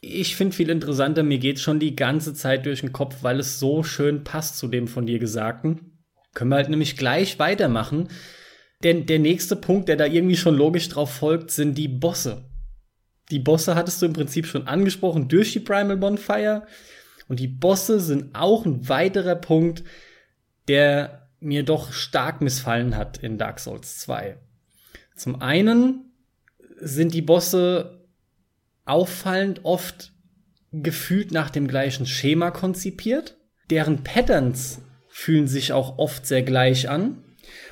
Ich 0.00 0.36
finde 0.36 0.54
viel 0.54 0.70
interessanter, 0.70 1.24
mir 1.24 1.38
geht 1.38 1.58
schon 1.58 1.80
die 1.80 1.96
ganze 1.96 2.32
Zeit 2.32 2.64
durch 2.64 2.80
den 2.80 2.92
Kopf, 2.92 3.22
weil 3.22 3.40
es 3.40 3.58
so 3.58 3.82
schön 3.82 4.22
passt 4.22 4.58
zu 4.58 4.68
dem 4.68 4.86
von 4.86 5.06
dir 5.06 5.18
Gesagten. 5.18 5.98
Können 6.32 6.50
wir 6.50 6.56
halt 6.56 6.68
nämlich 6.68 6.96
gleich 6.96 7.38
weitermachen. 7.38 8.08
Denn 8.82 9.06
der 9.06 9.18
nächste 9.18 9.56
Punkt, 9.56 9.88
der 9.88 9.96
da 9.96 10.06
irgendwie 10.06 10.36
schon 10.36 10.56
logisch 10.56 10.88
drauf 10.88 11.10
folgt, 11.10 11.50
sind 11.50 11.76
die 11.76 11.88
Bosse. 11.88 12.44
Die 13.30 13.38
Bosse 13.38 13.74
hattest 13.74 14.00
du 14.00 14.06
im 14.06 14.12
Prinzip 14.12 14.46
schon 14.46 14.66
angesprochen 14.66 15.28
durch 15.28 15.52
die 15.52 15.60
Primal 15.60 15.96
Bonfire. 15.96 16.66
Und 17.28 17.40
die 17.40 17.48
Bosse 17.48 17.98
sind 18.00 18.34
auch 18.34 18.64
ein 18.64 18.88
weiterer 18.88 19.34
Punkt, 19.34 19.82
der 20.68 21.28
mir 21.40 21.64
doch 21.64 21.92
stark 21.92 22.40
missfallen 22.40 22.96
hat 22.96 23.18
in 23.18 23.38
Dark 23.38 23.60
Souls 23.60 23.98
2. 23.98 24.38
Zum 25.16 25.40
einen 25.40 26.12
sind 26.78 27.14
die 27.14 27.22
Bosse 27.22 28.06
auffallend 28.84 29.64
oft 29.64 30.12
gefühlt 30.72 31.32
nach 31.32 31.50
dem 31.50 31.68
gleichen 31.68 32.06
Schema 32.06 32.50
konzipiert. 32.50 33.36
Deren 33.70 34.04
Patterns 34.04 34.80
fühlen 35.08 35.48
sich 35.48 35.72
auch 35.72 35.98
oft 35.98 36.26
sehr 36.26 36.42
gleich 36.42 36.88
an. 36.88 37.22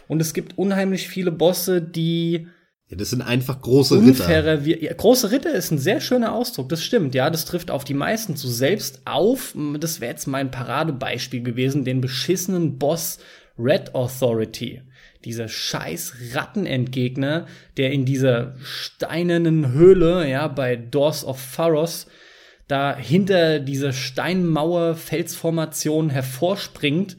Und 0.08 0.20
es 0.20 0.34
gibt 0.34 0.58
unheimlich 0.58 1.08
viele 1.08 1.32
Bosse, 1.32 1.80
die 1.80 2.46
ja, 2.88 2.98
das 2.98 3.10
sind 3.10 3.22
einfach 3.22 3.62
große 3.62 4.02
Ritter. 4.02 4.62
Ja, 4.66 4.92
große 4.92 5.30
Ritter 5.30 5.54
ist 5.54 5.70
ein 5.70 5.78
sehr 5.78 6.00
schöner 6.00 6.34
Ausdruck, 6.34 6.68
das 6.68 6.84
stimmt. 6.84 7.14
Ja, 7.14 7.30
das 7.30 7.46
trifft 7.46 7.70
auf 7.70 7.84
die 7.84 7.94
meisten 7.94 8.36
zu 8.36 8.48
selbst 8.48 9.02
auf. 9.06 9.54
Das 9.80 10.00
wäre 10.00 10.12
jetzt 10.12 10.26
mein 10.26 10.50
Paradebeispiel 10.50 11.42
gewesen, 11.42 11.84
den 11.84 12.02
beschissenen 12.02 12.78
Boss 12.78 13.18
Red 13.58 13.94
Authority. 13.94 14.82
Dieser 15.24 15.48
scheiß 15.48 16.14
Rattenentgegner, 16.34 17.46
der 17.78 17.92
in 17.92 18.04
dieser 18.04 18.54
steinernen 18.62 19.72
Höhle, 19.72 20.28
ja, 20.28 20.48
bei 20.48 20.76
Doors 20.76 21.24
of 21.24 21.40
Pharos, 21.40 22.06
da 22.68 22.94
hinter 22.96 23.60
dieser 23.60 23.94
Steinmauer 23.94 24.94
Felsformation 24.94 26.10
hervorspringt 26.10 27.16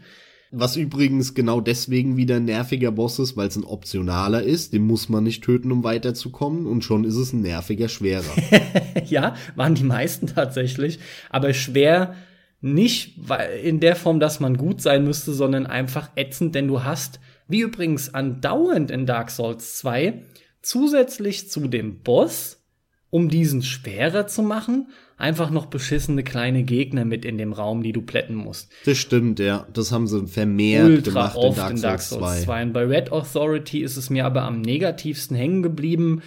was 0.58 0.78
übrigens 0.78 1.34
genau 1.34 1.60
deswegen 1.60 2.18
wieder 2.18 2.38
ein 2.38 2.46
nerviger 2.46 2.92
Boss 2.92 3.20
ist, 3.20 3.36
weil 3.36 3.48
es 3.48 3.56
ein 3.56 3.64
optionaler 3.64 4.42
ist. 4.42 4.74
Den 4.74 4.84
muss 4.84 5.10
man 5.10 5.24
nicht 5.24 5.44
töten, 5.44 5.72
um 5.72 5.84
weiterzukommen. 5.84 6.66
Und 6.66 6.84
schon 6.84 7.04
ist 7.04 7.16
es 7.16 7.34
ein 7.34 7.42
nerviger 7.42 7.90
Schwerer. 7.90 8.24
ja, 9.06 9.36
waren 9.56 9.76
die 9.76 9.84
meisten 9.84 10.28
tatsächlich. 10.28 11.00
Aber 11.30 11.54
schwer 11.54 12.16
nicht 12.62 13.20
in 13.64 13.80
der 13.80 13.96
Form, 13.96 14.20
dass 14.20 14.40
man 14.40 14.58
gut 14.58 14.82
sein 14.82 15.04
müsste, 15.04 15.34
sondern 15.34 15.68
einfach 15.68 16.10
ätzend, 16.16 16.56
denn 16.56 16.68
du 16.68 16.84
hast, 16.84 17.20
wie 17.48 17.62
übrigens 17.62 18.14
andauernd 18.14 18.90
in 18.90 19.06
Dark 19.06 19.30
Souls 19.30 19.78
2, 19.78 20.24
zusätzlich 20.62 21.50
zu 21.50 21.68
dem 21.68 22.00
Boss, 22.00 22.64
um 23.12 23.30
diesen 23.30 23.62
schwerer 23.62 24.26
zu 24.26 24.42
machen, 24.42 24.88
einfach 25.18 25.50
noch 25.50 25.68
beschissene 25.68 26.24
kleine 26.24 26.64
Gegner 26.64 27.06
mit 27.06 27.26
in 27.26 27.38
dem 27.38 27.54
Raum, 27.54 27.84
die 27.84 27.94
du 27.94 28.02
plätten 28.02 28.36
musst. 28.36 28.72
Das 28.86 28.98
stimmt, 28.98 29.40
ja. 29.40 29.68
Das 29.74 29.92
haben 29.92 30.08
sie 30.08 30.28
vermehrt 30.28 30.90
Ultra 30.90 31.12
gemacht 31.12 31.36
oft 31.38 31.48
in 31.48 31.56
Dark, 31.56 31.72
in 31.72 31.82
Dark 31.82 32.02
Souls 32.02 32.40
2. 32.40 32.44
2. 32.44 32.64
Und 32.64 32.74
bei 32.74 32.84
Red 32.86 33.12
Authority 33.12 33.82
ist 33.82 33.98
es 33.98 34.10
mir 34.10 34.26
aber 34.26 34.44
am 34.44 34.62
negativsten 34.62 35.38
hängen 35.38 35.64
geblieben. 35.64 36.22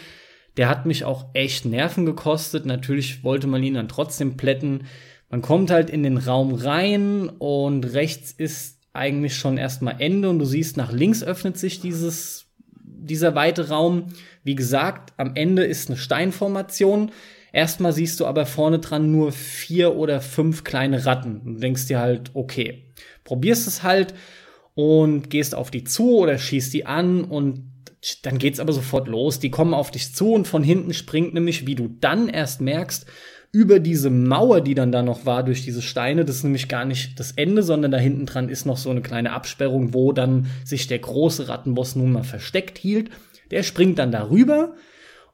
Der 0.57 0.69
hat 0.69 0.87
mich 0.87 1.05
auch 1.05 1.27
echt 1.35 1.67
Nerven 1.67 2.07
gekostet. 2.07 2.67
Natürlich 2.67 3.23
wollte 3.23 3.47
man 3.47 3.63
ihn 3.63 3.75
dann 3.75 3.89
trotzdem 3.89 4.37
plätten. 4.37 4.85
Man 5.31 5.43
kommt 5.43 5.71
halt 5.71 5.91
in 5.91 6.03
den 6.03 6.17
Raum 6.17 6.55
rein 6.55 7.29
und 7.29 7.93
rechts 7.93 8.33
ist 8.33 8.79
eigentlich 8.95 9.37
schon 9.37 9.59
erstmal 9.59 10.01
Ende 10.01 10.31
und 10.31 10.39
du 10.39 10.47
siehst, 10.47 10.77
nach 10.77 10.91
links 10.91 11.23
öffnet 11.23 11.59
sich 11.59 11.81
dieses, 11.81 12.47
dieser 12.83 13.35
weite 13.35 13.69
Raum. 13.69 14.07
Wie 14.43 14.55
gesagt, 14.55 15.13
am 15.19 15.33
Ende 15.37 15.65
ist 15.65 15.91
eine 15.91 15.99
Steinformation. 15.99 17.13
Erstmal 17.59 17.93
siehst 17.93 18.21
du 18.21 18.27
aber 18.27 18.47
vorne 18.47 18.79
dran 18.79 19.11
nur 19.11 19.33
vier 19.33 19.97
oder 19.97 20.21
fünf 20.21 20.63
kleine 20.63 21.07
Ratten 21.07 21.41
und 21.45 21.61
denkst 21.61 21.89
dir 21.89 21.99
halt, 21.99 22.31
okay, 22.35 22.85
probierst 23.25 23.67
es 23.67 23.83
halt 23.83 24.15
und 24.77 25.29
gehst 25.29 25.57
auf 25.57 25.73
die 25.73 25.83
zu 25.83 26.19
oder 26.19 26.39
schießt 26.39 26.73
die 26.73 26.87
an 26.87 27.25
und 27.25 27.65
dann 28.23 28.39
geht's 28.39 28.61
aber 28.61 28.73
sofort 28.73 29.09
los. 29.09 29.41
Die 29.41 29.51
kommen 29.51 29.75
auf 29.75 29.91
dich 29.91 30.15
zu 30.15 30.35
und 30.35 30.47
von 30.47 30.63
hinten 30.63 30.95
springt 30.95 31.35
nämlich, 31.35 31.67
wie 31.67 31.75
du 31.75 31.89
dann 31.89 32.29
erst 32.29 32.61
merkst, 32.61 33.07
über 33.51 33.81
diese 33.81 34.11
Mauer, 34.11 34.61
die 34.61 34.77
dann 34.77 34.93
da 34.93 35.03
noch 35.03 35.27
war 35.27 35.43
durch 35.43 35.65
diese 35.65 35.83
Steine. 35.83 36.25
Das 36.25 36.37
ist 36.37 36.45
nämlich 36.45 36.69
gar 36.69 36.85
nicht 36.85 37.19
das 37.19 37.33
Ende, 37.33 37.65
sondern 37.65 37.91
da 37.91 37.99
hinten 37.99 38.27
dran 38.27 38.51
ist 38.51 38.67
noch 38.67 38.77
so 38.77 38.91
eine 38.91 39.03
kleine 39.03 39.33
Absperrung, 39.33 39.95
wo 39.95 40.13
dann 40.13 40.47
sich 40.65 40.87
der 40.87 41.01
große 41.01 41.49
Rattenboss 41.49 41.97
nun 41.97 42.13
mal 42.13 42.23
versteckt 42.23 42.79
hielt. 42.79 43.11
Der 43.51 43.65
springt 43.65 43.99
dann 43.99 44.13
darüber 44.13 44.77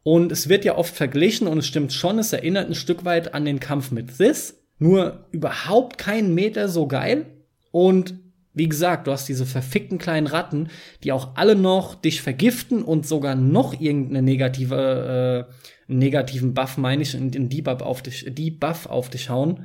und 0.05 0.31
es 0.31 0.51
wird 0.51 0.67
ja 0.67 0.77
oft 0.77 0.95
verglichen 0.95 1.49
und 1.49 1.59
es 1.59 1.67
stimmt 1.67 1.93
schon, 1.93 2.19
es 2.19 2.33
erinnert 2.33 2.69
ein 2.69 2.75
Stück 2.75 3.05
weit 3.07 3.35
an 3.35 3.47
den 3.47 3.59
Kampf 3.59 3.91
mit 3.91 4.19
This, 4.19 4.63
nur 4.79 5.27
überhaupt 5.33 5.97
keinen 5.97 6.35
Meter 6.35 6.69
so 6.69 6.87
geil. 6.87 7.27
Und 7.73 8.15
wie 8.53 8.69
gesagt, 8.69 9.07
du 9.07 9.13
hast 9.13 9.29
diese 9.29 9.47
verfickten 9.47 9.97
kleinen 9.97 10.27
Ratten, 10.27 10.69
die 11.03 11.11
auch 11.11 11.37
alle 11.37 11.57
noch 11.57 11.95
dich 11.95 12.21
vergiften 12.21 12.83
und 12.83 13.07
sogar 13.07 13.35
noch 13.35 13.81
irgendeine 13.81 14.21
negative, 14.21 15.49
äh, 15.49 15.93
negativen 15.93 16.53
Buff, 16.53 16.77
meine 16.77 17.03
ich, 17.03 17.15
in 17.15 17.31
den 17.31 17.49
Debuff 17.49 17.81
auf 17.81 18.03
dich, 18.03 18.27
Debuff 18.29 18.85
auf 18.87 19.09
dich 19.09 19.31
hauen. 19.31 19.65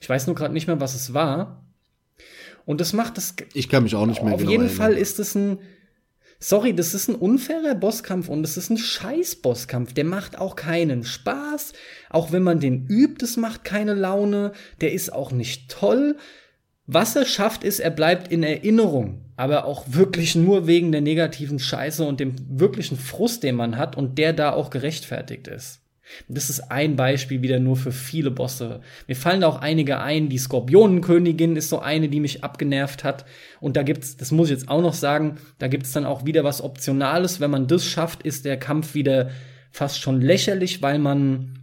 Ich 0.00 0.08
weiß 0.08 0.26
nur 0.26 0.34
gerade 0.34 0.54
nicht 0.54 0.66
mehr, 0.66 0.80
was 0.80 0.94
es 0.94 1.12
war. 1.12 1.66
Und 2.64 2.80
das 2.80 2.94
macht 2.94 3.18
das. 3.18 3.34
Ich 3.52 3.68
kann 3.68 3.82
mich 3.82 3.94
auch 3.94 4.06
nicht 4.06 4.22
mehr 4.22 4.32
Auf 4.32 4.40
genau 4.40 4.50
jeden 4.50 4.64
erinnern. 4.64 4.78
Fall 4.78 4.94
ist 4.94 5.18
es 5.18 5.34
ein 5.34 5.58
Sorry, 6.40 6.72
das 6.72 6.94
ist 6.94 7.08
ein 7.08 7.16
unfairer 7.16 7.74
Bosskampf 7.74 8.28
und 8.28 8.44
es 8.44 8.56
ist 8.56 8.70
ein 8.70 8.78
scheiß 8.78 9.36
Bosskampf. 9.36 9.92
Der 9.92 10.04
macht 10.04 10.38
auch 10.38 10.54
keinen 10.54 11.02
Spaß. 11.02 11.72
Auch 12.10 12.30
wenn 12.30 12.44
man 12.44 12.60
den 12.60 12.86
übt, 12.86 13.24
es 13.24 13.36
macht 13.36 13.64
keine 13.64 13.94
Laune. 13.94 14.52
Der 14.80 14.92
ist 14.92 15.12
auch 15.12 15.32
nicht 15.32 15.68
toll. 15.68 16.16
Was 16.86 17.16
er 17.16 17.26
schafft, 17.26 17.64
ist, 17.64 17.80
er 17.80 17.90
bleibt 17.90 18.30
in 18.30 18.44
Erinnerung. 18.44 19.24
Aber 19.36 19.64
auch 19.64 19.84
wirklich 19.88 20.36
nur 20.36 20.68
wegen 20.68 20.92
der 20.92 21.00
negativen 21.00 21.58
Scheiße 21.58 22.04
und 22.04 22.20
dem 22.20 22.36
wirklichen 22.48 22.96
Frust, 22.96 23.42
den 23.42 23.56
man 23.56 23.76
hat 23.76 23.96
und 23.96 24.16
der 24.16 24.32
da 24.32 24.52
auch 24.52 24.70
gerechtfertigt 24.70 25.48
ist. 25.48 25.80
Das 26.28 26.50
ist 26.50 26.70
ein 26.70 26.96
Beispiel 26.96 27.42
wieder 27.42 27.58
nur 27.58 27.76
für 27.76 27.92
viele 27.92 28.30
Bosse. 28.30 28.80
Mir 29.06 29.16
fallen 29.16 29.40
da 29.40 29.48
auch 29.48 29.60
einige 29.60 30.00
ein. 30.00 30.28
Die 30.28 30.38
Skorpionenkönigin 30.38 31.56
ist 31.56 31.68
so 31.68 31.80
eine, 31.80 32.08
die 32.08 32.20
mich 32.20 32.44
abgenervt 32.44 33.04
hat. 33.04 33.24
Und 33.60 33.76
da 33.76 33.82
gibt's, 33.82 34.16
das 34.16 34.30
muss 34.30 34.48
ich 34.48 34.56
jetzt 34.56 34.68
auch 34.68 34.82
noch 34.82 34.94
sagen, 34.94 35.38
da 35.58 35.68
gibt's 35.68 35.92
dann 35.92 36.04
auch 36.04 36.24
wieder 36.24 36.44
was 36.44 36.62
Optionales. 36.62 37.40
Wenn 37.40 37.50
man 37.50 37.66
das 37.66 37.84
schafft, 37.84 38.22
ist 38.22 38.44
der 38.44 38.58
Kampf 38.58 38.94
wieder 38.94 39.30
fast 39.70 40.00
schon 40.00 40.20
lächerlich, 40.20 40.82
weil 40.82 40.98
man 40.98 41.58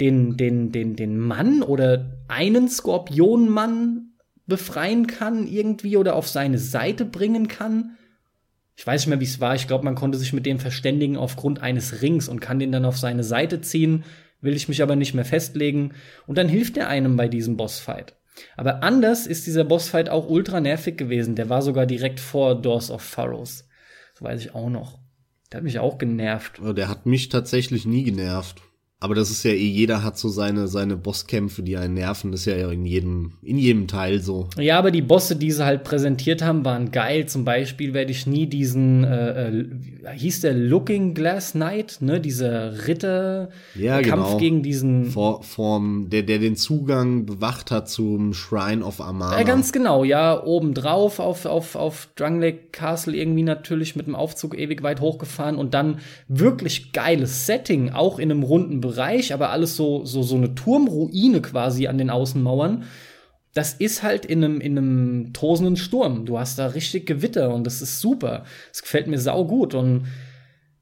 den, 0.00 0.36
den, 0.36 0.72
den, 0.72 0.96
den 0.96 1.18
Mann 1.18 1.62
oder 1.62 2.18
einen 2.28 2.68
Skorpionmann 2.68 4.12
befreien 4.46 5.06
kann 5.06 5.46
irgendwie 5.46 5.96
oder 5.96 6.14
auf 6.14 6.28
seine 6.28 6.58
Seite 6.58 7.04
bringen 7.04 7.48
kann 7.48 7.95
ich 8.76 8.86
weiß 8.86 9.02
nicht 9.02 9.08
mehr, 9.08 9.20
wie 9.20 9.24
es 9.24 9.40
war. 9.40 9.54
Ich 9.54 9.66
glaube, 9.66 9.84
man 9.84 9.94
konnte 9.94 10.18
sich 10.18 10.34
mit 10.34 10.44
dem 10.44 10.58
verständigen 10.58 11.16
aufgrund 11.16 11.62
eines 11.62 12.02
Rings 12.02 12.28
und 12.28 12.40
kann 12.40 12.58
den 12.58 12.72
dann 12.72 12.84
auf 12.84 12.98
seine 12.98 13.24
Seite 13.24 13.62
ziehen. 13.62 14.04
Will 14.42 14.54
ich 14.54 14.68
mich 14.68 14.82
aber 14.82 14.96
nicht 14.96 15.14
mehr 15.14 15.24
festlegen. 15.24 15.94
Und 16.26 16.36
dann 16.36 16.48
hilft 16.48 16.76
er 16.76 16.88
einem 16.88 17.16
bei 17.16 17.26
diesem 17.26 17.56
Bossfight. 17.56 18.14
Aber 18.54 18.82
anders 18.82 19.26
ist 19.26 19.46
dieser 19.46 19.64
Bossfight 19.64 20.10
auch 20.10 20.28
ultra 20.28 20.60
nervig 20.60 20.98
gewesen. 20.98 21.36
Der 21.36 21.48
war 21.48 21.62
sogar 21.62 21.86
direkt 21.86 22.20
vor 22.20 22.60
Doors 22.60 22.90
of 22.90 23.00
Pharaohs. 23.00 23.66
Das 24.12 24.22
weiß 24.22 24.40
ich 24.40 24.54
auch 24.54 24.68
noch. 24.68 24.98
Der 25.50 25.58
hat 25.58 25.64
mich 25.64 25.78
auch 25.78 25.96
genervt. 25.96 26.60
Der 26.62 26.88
hat 26.88 27.06
mich 27.06 27.30
tatsächlich 27.30 27.86
nie 27.86 28.02
genervt. 28.02 28.60
Aber 28.98 29.14
das 29.14 29.30
ist 29.30 29.44
ja 29.44 29.50
eh, 29.50 29.56
jeder 29.56 30.02
hat 30.02 30.16
so 30.16 30.30
seine, 30.30 30.68
seine 30.68 30.96
Bosskämpfe, 30.96 31.62
die 31.62 31.76
einen 31.76 31.94
nerven. 31.94 32.32
Das 32.32 32.40
ist 32.40 32.46
ja 32.46 32.70
in 32.70 32.86
jedem, 32.86 33.32
in 33.42 33.58
jedem 33.58 33.88
Teil 33.88 34.22
so. 34.22 34.48
Ja, 34.58 34.78
aber 34.78 34.90
die 34.90 35.02
Bosse, 35.02 35.36
die 35.36 35.52
sie 35.52 35.66
halt 35.66 35.84
präsentiert 35.84 36.40
haben, 36.40 36.64
waren 36.64 36.92
geil. 36.92 37.26
Zum 37.26 37.44
Beispiel 37.44 37.92
werde 37.92 38.10
ich 38.10 38.26
nie 38.26 38.46
diesen, 38.46 39.04
äh, 39.04 39.50
äh, 39.50 39.66
hieß 40.16 40.40
der 40.40 40.54
Looking 40.54 41.12
Glass 41.12 41.52
Knight, 41.52 41.98
ne? 42.00 42.22
Dieser 42.22 42.86
Ritter. 42.88 43.50
Ja, 43.74 44.00
Kampf 44.00 44.28
genau. 44.28 44.38
gegen 44.38 44.62
diesen. 44.62 45.10
Vor, 45.10 45.42
vorm, 45.42 46.08
der, 46.08 46.22
der 46.22 46.38
den 46.38 46.56
Zugang 46.56 47.26
bewacht 47.26 47.70
hat 47.70 47.90
zum 47.90 48.32
Shrine 48.32 48.82
of 48.82 49.02
Amana. 49.02 49.36
Ja, 49.36 49.44
ganz 49.44 49.72
genau, 49.72 50.04
ja. 50.04 50.42
Obendrauf 50.42 51.18
auf, 51.18 51.44
auf, 51.44 51.76
auf 51.76 52.08
Drunglake 52.16 52.70
Castle 52.72 53.14
irgendwie 53.14 53.42
natürlich 53.42 53.94
mit 53.94 54.06
dem 54.06 54.14
Aufzug 54.14 54.58
ewig 54.58 54.82
weit 54.82 55.02
hochgefahren 55.02 55.56
und 55.56 55.74
dann 55.74 55.98
wirklich 56.28 56.92
geiles 56.92 57.44
Setting, 57.44 57.90
auch 57.90 58.18
in 58.18 58.30
einem 58.30 58.42
runden 58.42 58.85
Bereich, 58.86 59.32
aber 59.32 59.50
alles 59.50 59.76
so, 59.76 60.04
so, 60.04 60.22
so 60.22 60.36
eine 60.36 60.54
Turmruine 60.54 61.42
quasi 61.42 61.86
an 61.86 61.98
den 61.98 62.10
Außenmauern. 62.10 62.84
Das 63.54 63.74
ist 63.74 64.02
halt 64.02 64.26
in 64.26 64.44
einem, 64.44 64.60
in 64.60 64.76
einem 64.76 65.32
tosenden 65.32 65.76
Sturm. 65.76 66.26
Du 66.26 66.38
hast 66.38 66.58
da 66.58 66.68
richtig 66.68 67.06
Gewitter 67.06 67.54
und 67.54 67.64
das 67.64 67.80
ist 67.80 68.00
super. 68.00 68.44
Es 68.72 68.82
gefällt 68.82 69.06
mir 69.06 69.18
sau 69.18 69.44
gut 69.46 69.74
und 69.74 70.06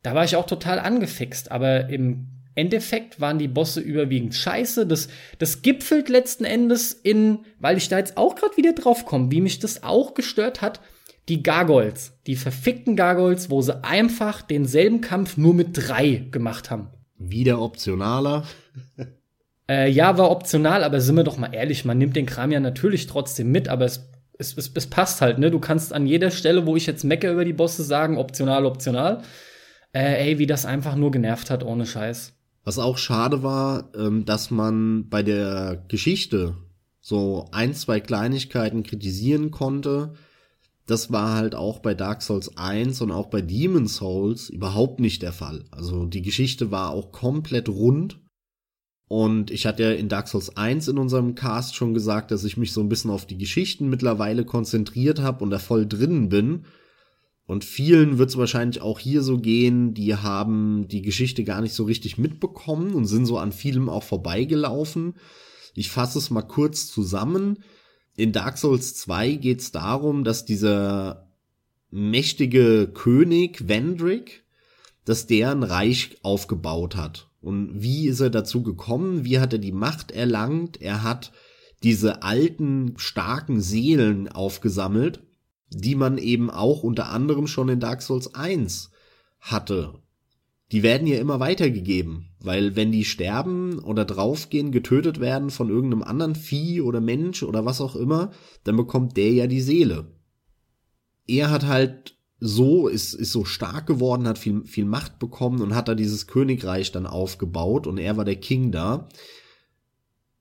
da 0.02 0.14
war 0.14 0.24
ich 0.24 0.36
auch 0.36 0.46
total 0.46 0.78
angefixt. 0.78 1.52
Aber 1.52 1.88
im 1.88 2.26
Endeffekt 2.54 3.20
waren 3.20 3.38
die 3.38 3.48
Bosse 3.48 3.80
überwiegend 3.80 4.34
scheiße. 4.34 4.86
Das, 4.86 5.08
das 5.38 5.62
gipfelt 5.62 6.08
letzten 6.08 6.44
Endes 6.44 6.92
in, 6.92 7.40
weil 7.58 7.76
ich 7.76 7.88
da 7.88 7.98
jetzt 7.98 8.16
auch 8.16 8.36
gerade 8.36 8.56
wieder 8.56 8.72
drauf 8.72 9.06
komme, 9.06 9.30
wie 9.30 9.40
mich 9.40 9.58
das 9.58 9.82
auch 9.82 10.14
gestört 10.14 10.60
hat, 10.62 10.80
die 11.28 11.42
Gargoyles, 11.42 12.12
die 12.26 12.36
verfickten 12.36 12.96
Gargoyles, 12.96 13.50
wo 13.50 13.62
sie 13.62 13.82
einfach 13.82 14.42
denselben 14.42 15.00
Kampf 15.00 15.36
nur 15.36 15.54
mit 15.54 15.68
drei 15.72 16.26
gemacht 16.30 16.70
haben. 16.70 16.88
Wieder 17.18 17.60
optionaler. 17.60 18.44
äh, 19.68 19.90
ja, 19.90 20.18
war 20.18 20.30
optional, 20.30 20.84
aber 20.84 21.00
sind 21.00 21.16
wir 21.16 21.24
doch 21.24 21.36
mal 21.36 21.54
ehrlich, 21.54 21.84
man 21.84 21.98
nimmt 21.98 22.16
den 22.16 22.26
Kram 22.26 22.50
ja 22.50 22.60
natürlich 22.60 23.06
trotzdem 23.06 23.50
mit, 23.52 23.68
aber 23.68 23.84
es, 23.84 24.08
es, 24.38 24.56
es, 24.56 24.70
es 24.74 24.86
passt 24.88 25.20
halt, 25.20 25.38
ne? 25.38 25.50
Du 25.50 25.60
kannst 25.60 25.92
an 25.92 26.06
jeder 26.06 26.30
Stelle, 26.30 26.66
wo 26.66 26.76
ich 26.76 26.86
jetzt 26.86 27.04
mecke 27.04 27.30
über 27.30 27.44
die 27.44 27.52
Bosse, 27.52 27.84
sagen, 27.84 28.18
optional, 28.18 28.66
optional. 28.66 29.22
Äh, 29.92 30.28
ey, 30.28 30.38
wie 30.38 30.46
das 30.46 30.66
einfach 30.66 30.96
nur 30.96 31.12
genervt 31.12 31.50
hat, 31.50 31.64
ohne 31.64 31.86
Scheiß. 31.86 32.32
Was 32.64 32.78
auch 32.78 32.98
schade 32.98 33.42
war, 33.42 33.90
ähm, 33.96 34.24
dass 34.24 34.50
man 34.50 35.08
bei 35.08 35.22
der 35.22 35.84
Geschichte 35.86 36.56
so 37.00 37.48
ein, 37.52 37.74
zwei 37.74 38.00
Kleinigkeiten 38.00 38.82
kritisieren 38.82 39.50
konnte. 39.50 40.14
Das 40.86 41.10
war 41.10 41.34
halt 41.34 41.54
auch 41.54 41.78
bei 41.78 41.94
Dark 41.94 42.22
Souls 42.22 42.56
1 42.58 43.00
und 43.00 43.10
auch 43.10 43.26
bei 43.26 43.40
Demon 43.40 43.86
Souls 43.86 44.50
überhaupt 44.50 45.00
nicht 45.00 45.22
der 45.22 45.32
Fall. 45.32 45.64
Also 45.70 46.04
die 46.04 46.22
Geschichte 46.22 46.70
war 46.70 46.90
auch 46.90 47.10
komplett 47.10 47.68
rund. 47.68 48.20
Und 49.06 49.50
ich 49.50 49.66
hatte 49.66 49.82
ja 49.82 49.92
in 49.92 50.08
Dark 50.08 50.28
Souls 50.28 50.56
1 50.56 50.88
in 50.88 50.98
unserem 50.98 51.34
Cast 51.34 51.74
schon 51.74 51.94
gesagt, 51.94 52.30
dass 52.30 52.44
ich 52.44 52.56
mich 52.56 52.72
so 52.72 52.80
ein 52.80 52.88
bisschen 52.88 53.10
auf 53.10 53.26
die 53.26 53.38
Geschichten 53.38 53.88
mittlerweile 53.88 54.44
konzentriert 54.44 55.20
habe 55.20 55.44
und 55.44 55.50
da 55.50 55.58
voll 55.58 55.86
drinnen 55.86 56.28
bin. 56.28 56.64
Und 57.46 57.64
vielen 57.64 58.16
wird 58.18 58.30
es 58.30 58.38
wahrscheinlich 58.38 58.80
auch 58.80 58.98
hier 58.98 59.22
so 59.22 59.38
gehen, 59.38 59.92
die 59.92 60.16
haben 60.16 60.88
die 60.88 61.02
Geschichte 61.02 61.44
gar 61.44 61.60
nicht 61.60 61.74
so 61.74 61.84
richtig 61.84 62.16
mitbekommen 62.16 62.94
und 62.94 63.04
sind 63.04 63.26
so 63.26 63.36
an 63.36 63.52
vielem 63.52 63.90
auch 63.90 64.02
vorbeigelaufen. 64.02 65.14
Ich 65.74 65.90
fasse 65.90 66.18
es 66.18 66.30
mal 66.30 66.42
kurz 66.42 66.86
zusammen. 66.86 67.58
In 68.16 68.32
Dark 68.32 68.58
Souls 68.58 68.94
2 68.96 69.32
geht 69.32 69.60
es 69.60 69.72
darum, 69.72 70.24
dass 70.24 70.44
dieser 70.44 71.28
mächtige 71.90 72.90
König 72.92 73.68
Vendrick, 73.68 74.44
dass 75.04 75.26
der 75.26 75.50
ein 75.50 75.62
Reich 75.62 76.18
aufgebaut 76.22 76.96
hat. 76.96 77.28
Und 77.40 77.82
wie 77.82 78.08
ist 78.08 78.20
er 78.20 78.30
dazu 78.30 78.62
gekommen? 78.62 79.24
Wie 79.24 79.38
hat 79.38 79.52
er 79.52 79.58
die 79.58 79.72
Macht 79.72 80.10
erlangt? 80.10 80.80
Er 80.80 81.02
hat 81.02 81.32
diese 81.82 82.22
alten, 82.22 82.94
starken 82.96 83.60
Seelen 83.60 84.28
aufgesammelt 84.28 85.20
die 85.74 85.94
man 85.94 86.18
eben 86.18 86.50
auch 86.50 86.82
unter 86.82 87.08
anderem 87.10 87.46
schon 87.46 87.68
in 87.68 87.80
Dark 87.80 88.02
Souls 88.02 88.34
1 88.34 88.90
hatte. 89.40 89.94
Die 90.72 90.82
werden 90.82 91.06
ja 91.06 91.18
immer 91.18 91.40
weitergegeben, 91.40 92.30
weil 92.44 92.76
wenn 92.76 92.92
die 92.92 93.04
sterben 93.04 93.78
oder 93.78 94.04
draufgehen, 94.04 94.72
getötet 94.72 95.20
werden 95.20 95.50
von 95.50 95.68
irgendeinem 95.68 96.02
anderen 96.02 96.34
Vieh 96.34 96.80
oder 96.80 97.00
Mensch 97.00 97.42
oder 97.42 97.64
was 97.64 97.80
auch 97.80 97.96
immer, 97.96 98.30
dann 98.64 98.76
bekommt 98.76 99.16
der 99.16 99.32
ja 99.32 99.46
die 99.46 99.60
Seele. 99.60 100.12
Er 101.26 101.50
hat 101.50 101.66
halt 101.66 102.16
so, 102.40 102.88
ist, 102.88 103.14
ist 103.14 103.32
so 103.32 103.44
stark 103.44 103.86
geworden, 103.86 104.28
hat 104.28 104.38
viel, 104.38 104.64
viel 104.64 104.84
Macht 104.84 105.18
bekommen 105.18 105.62
und 105.62 105.74
hat 105.74 105.88
da 105.88 105.94
dieses 105.94 106.26
Königreich 106.26 106.92
dann 106.92 107.06
aufgebaut 107.06 107.86
und 107.86 107.98
er 107.98 108.16
war 108.16 108.24
der 108.24 108.36
King 108.36 108.70
da. 108.70 109.08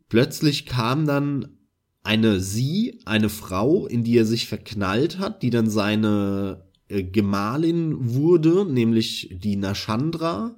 Plötzlich 0.10 0.66
kam 0.66 1.08
dann 1.08 1.58
eine 2.04 2.42
sie, 2.42 3.00
eine 3.06 3.30
Frau, 3.30 3.88
in 3.88 4.04
die 4.04 4.18
er 4.18 4.26
sich 4.26 4.48
verknallt 4.48 5.20
hat, 5.20 5.42
die 5.42 5.50
dann 5.50 5.70
seine 5.70 6.66
äh, 6.90 7.04
Gemahlin 7.04 8.14
wurde, 8.14 8.66
nämlich 8.66 9.30
die 9.42 9.56
Nashandra. 9.56 10.56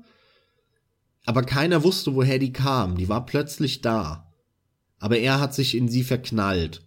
Aber 1.25 1.43
keiner 1.43 1.83
wusste, 1.83 2.15
woher 2.15 2.39
die 2.39 2.53
kam. 2.53 2.97
Die 2.97 3.09
war 3.09 3.25
plötzlich 3.25 3.81
da. 3.81 4.31
Aber 4.99 5.17
er 5.17 5.39
hat 5.39 5.53
sich 5.53 5.75
in 5.75 5.89
sie 5.89 6.03
verknallt. 6.03 6.85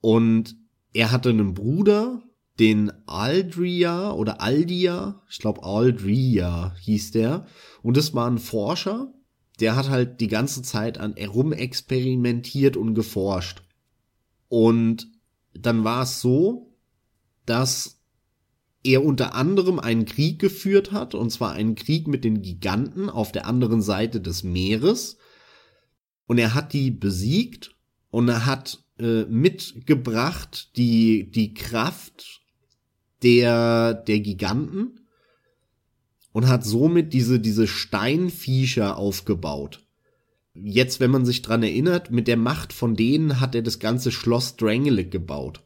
Und 0.00 0.56
er 0.92 1.12
hatte 1.12 1.30
einen 1.30 1.54
Bruder, 1.54 2.22
den 2.58 2.92
Aldria 3.06 4.12
oder 4.12 4.40
Aldia, 4.40 5.22
ich 5.30 5.38
glaube 5.38 5.62
Aldria 5.62 6.74
hieß 6.80 7.12
der. 7.12 7.46
Und 7.82 7.96
es 7.96 8.14
war 8.14 8.30
ein 8.30 8.38
Forscher, 8.38 9.12
der 9.60 9.76
hat 9.76 9.88
halt 9.88 10.20
die 10.20 10.28
ganze 10.28 10.62
Zeit 10.62 10.98
an 10.98 11.14
herumexperimentiert 11.16 12.76
und 12.76 12.94
geforscht. 12.94 13.62
Und 14.48 15.08
dann 15.54 15.84
war 15.84 16.02
es 16.02 16.20
so, 16.20 16.74
dass 17.46 17.99
er 18.82 19.04
unter 19.04 19.34
anderem 19.34 19.78
einen 19.78 20.04
Krieg 20.04 20.38
geführt 20.38 20.92
hat, 20.92 21.14
und 21.14 21.30
zwar 21.30 21.52
einen 21.52 21.74
Krieg 21.74 22.08
mit 22.08 22.24
den 22.24 22.42
Giganten 22.42 23.10
auf 23.10 23.32
der 23.32 23.46
anderen 23.46 23.82
Seite 23.82 24.20
des 24.20 24.42
Meeres. 24.42 25.18
Und 26.26 26.38
er 26.38 26.54
hat 26.54 26.72
die 26.72 26.90
besiegt 26.90 27.74
und 28.10 28.28
er 28.28 28.46
hat 28.46 28.84
äh, 28.98 29.24
mitgebracht 29.24 30.76
die, 30.76 31.30
die 31.30 31.54
Kraft 31.54 32.40
der, 33.22 33.94
der 33.94 34.20
Giganten 34.20 35.00
und 36.32 36.48
hat 36.48 36.64
somit 36.64 37.12
diese, 37.12 37.40
diese 37.40 37.66
Steinviecher 37.66 38.96
aufgebaut 38.96 39.84
jetzt, 40.54 41.00
wenn 41.00 41.10
man 41.10 41.24
sich 41.24 41.42
dran 41.42 41.62
erinnert, 41.62 42.10
mit 42.10 42.28
der 42.28 42.36
Macht 42.36 42.72
von 42.72 42.94
denen 42.94 43.40
hat 43.40 43.54
er 43.54 43.62
das 43.62 43.78
ganze 43.78 44.12
Schloss 44.12 44.56
Drangelic 44.56 45.10
gebaut. 45.10 45.62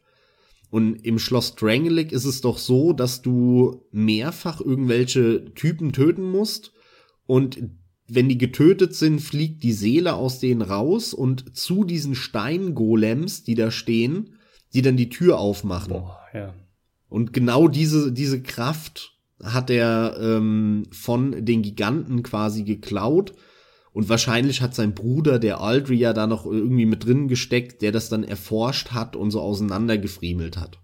Und 0.75 1.07
im 1.07 1.21
Schloss 1.21 1.55
Drangelic 1.55 2.11
ist 2.11 2.25
es 2.25 2.41
doch 2.41 2.59
so, 2.59 2.93
dass 2.93 3.23
du 3.23 3.87
mehrfach 3.93 4.61
irgendwelche 4.61 5.55
Typen 5.55 5.93
töten 5.93 6.29
musst 6.29 6.73
und 7.27 7.61
wenn 8.09 8.29
die 8.29 8.39
getötet 8.39 8.93
sind, 8.93 9.21
fliegt 9.21 9.63
die 9.63 9.73
Seele 9.73 10.15
aus 10.15 10.41
denen 10.41 10.63
raus 10.63 11.15
und 11.15 11.57
zu 11.57 11.85
diesen 11.85 12.17
Steingolems, 12.17 13.45
die 13.45 13.55
da 13.55 13.71
stehen, 13.71 14.35
die 14.73 14.83
dann 14.83 14.97
die 14.97 15.11
Tür 15.11 15.39
aufmachen. 15.39 15.93
Boah, 15.93 16.19
ja. 16.35 16.53
Und 17.09 17.33
genau 17.33 17.69
diese, 17.69 18.11
diese 18.11 18.43
Kraft 18.43 19.17
hat 19.41 19.71
er 19.71 20.17
ähm, 20.21 20.89
von 20.91 21.45
den 21.45 21.63
Giganten 21.63 22.25
quasi 22.25 22.65
geklaut 22.65 23.33
und 23.95 24.09
wahrscheinlich 24.09 24.61
hat 24.61 24.75
sein 24.75 24.93
Bruder, 24.93 25.39
der 25.39 25.61
Aldria, 25.61 26.13
da 26.13 26.27
noch 26.27 26.45
irgendwie 26.45 26.85
mit 26.85 27.07
drin 27.07 27.29
gesteckt, 27.29 27.81
der 27.81 27.93
das 27.93 28.09
dann 28.09 28.25
erforscht 28.25 28.91
hat 28.91 29.15
und 29.15 29.31
so 29.31 29.41
auseinandergefriemelt 29.41 30.57
hat. 30.57 30.81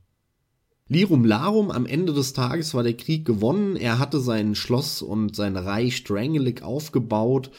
Lirum 0.86 1.24
Larum, 1.24 1.72
am 1.72 1.86
Ende 1.86 2.12
des 2.12 2.34
Tages 2.34 2.72
war 2.72 2.84
der 2.84 2.96
Krieg 2.96 3.24
gewonnen. 3.24 3.74
Er 3.74 3.98
hatte 3.98 4.20
sein 4.20 4.54
Schloss 4.54 5.02
und 5.02 5.34
sein 5.34 5.56
Reich 5.56 6.04
Drangelic 6.04 6.62
aufgebaut. 6.62 7.50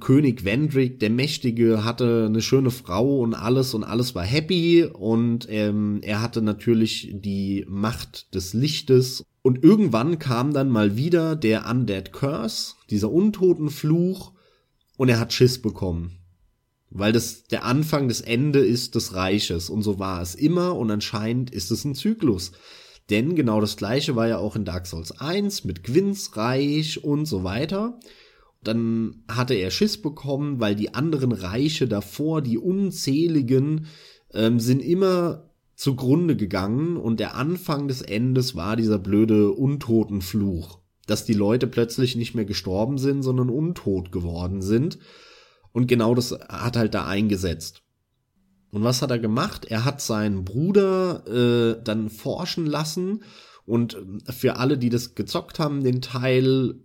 König 0.00 0.44
Vendrick, 0.44 1.00
der 1.00 1.10
Mächtige, 1.10 1.84
hatte 1.84 2.24
eine 2.26 2.40
schöne 2.40 2.70
Frau 2.70 3.20
und 3.20 3.34
alles 3.34 3.74
und 3.74 3.84
alles 3.84 4.14
war 4.14 4.24
happy 4.24 4.84
und 4.84 5.46
ähm, 5.50 6.00
er 6.02 6.22
hatte 6.22 6.40
natürlich 6.40 7.10
die 7.12 7.66
Macht 7.68 8.34
des 8.34 8.54
Lichtes. 8.54 9.22
Und 9.42 9.62
irgendwann 9.62 10.18
kam 10.18 10.54
dann 10.54 10.70
mal 10.70 10.96
wieder 10.96 11.36
der 11.36 11.68
Undead 11.70 12.12
Curse, 12.12 12.74
dieser 12.88 13.12
Untotenfluch, 13.12 14.33
und 14.96 15.08
er 15.08 15.18
hat 15.18 15.32
Schiss 15.32 15.60
bekommen. 15.60 16.18
Weil 16.90 17.12
das 17.12 17.44
der 17.44 17.64
Anfang 17.64 18.08
des 18.08 18.20
Ende 18.20 18.60
ist 18.60 18.94
des 18.94 19.14
Reiches 19.14 19.68
und 19.68 19.82
so 19.82 19.98
war 19.98 20.22
es 20.22 20.34
immer 20.34 20.76
und 20.76 20.90
anscheinend 20.90 21.50
ist 21.50 21.70
es 21.70 21.84
ein 21.84 21.94
Zyklus. 21.94 22.52
Denn 23.10 23.34
genau 23.34 23.60
das 23.60 23.76
gleiche 23.76 24.16
war 24.16 24.28
ja 24.28 24.38
auch 24.38 24.56
in 24.56 24.64
Dark 24.64 24.86
Souls 24.86 25.12
1 25.12 25.64
mit 25.64 25.82
Gwyn's 25.82 26.36
Reich 26.36 27.02
und 27.02 27.26
so 27.26 27.44
weiter. 27.44 27.98
Dann 28.62 29.24
hatte 29.28 29.54
er 29.54 29.70
Schiss 29.70 30.00
bekommen, 30.00 30.60
weil 30.60 30.74
die 30.74 30.94
anderen 30.94 31.32
Reiche 31.32 31.86
davor, 31.86 32.40
die 32.40 32.56
unzähligen, 32.56 33.86
ähm, 34.32 34.58
sind 34.58 34.80
immer 34.80 35.50
zugrunde 35.74 36.36
gegangen 36.36 36.96
und 36.96 37.20
der 37.20 37.34
Anfang 37.34 37.88
des 37.88 38.00
Endes 38.00 38.54
war 38.54 38.76
dieser 38.76 38.98
blöde 38.98 39.50
Untotenfluch 39.50 40.83
dass 41.06 41.24
die 41.24 41.34
Leute 41.34 41.66
plötzlich 41.66 42.16
nicht 42.16 42.34
mehr 42.34 42.44
gestorben 42.44 42.98
sind, 42.98 43.22
sondern 43.22 43.50
untot 43.50 44.12
geworden 44.12 44.62
sind. 44.62 44.98
Und 45.72 45.86
genau 45.86 46.14
das 46.14 46.32
hat 46.32 46.76
halt 46.76 46.94
da 46.94 47.06
eingesetzt. 47.06 47.82
Und 48.70 48.82
was 48.82 49.02
hat 49.02 49.10
er 49.10 49.18
gemacht? 49.18 49.66
Er 49.66 49.84
hat 49.84 50.00
seinen 50.00 50.44
Bruder 50.44 51.24
äh, 51.26 51.82
dann 51.84 52.10
forschen 52.10 52.66
lassen 52.66 53.22
und 53.66 53.96
für 54.28 54.56
alle, 54.56 54.78
die 54.78 54.90
das 54.90 55.14
gezockt 55.14 55.58
haben, 55.58 55.84
den 55.84 56.02
Teil, 56.02 56.80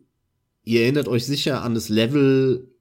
ihr 0.63 0.81
erinnert 0.83 1.07
euch 1.07 1.25
sicher 1.25 1.63
an 1.63 1.73
das 1.73 1.89
Level, 1.89 2.71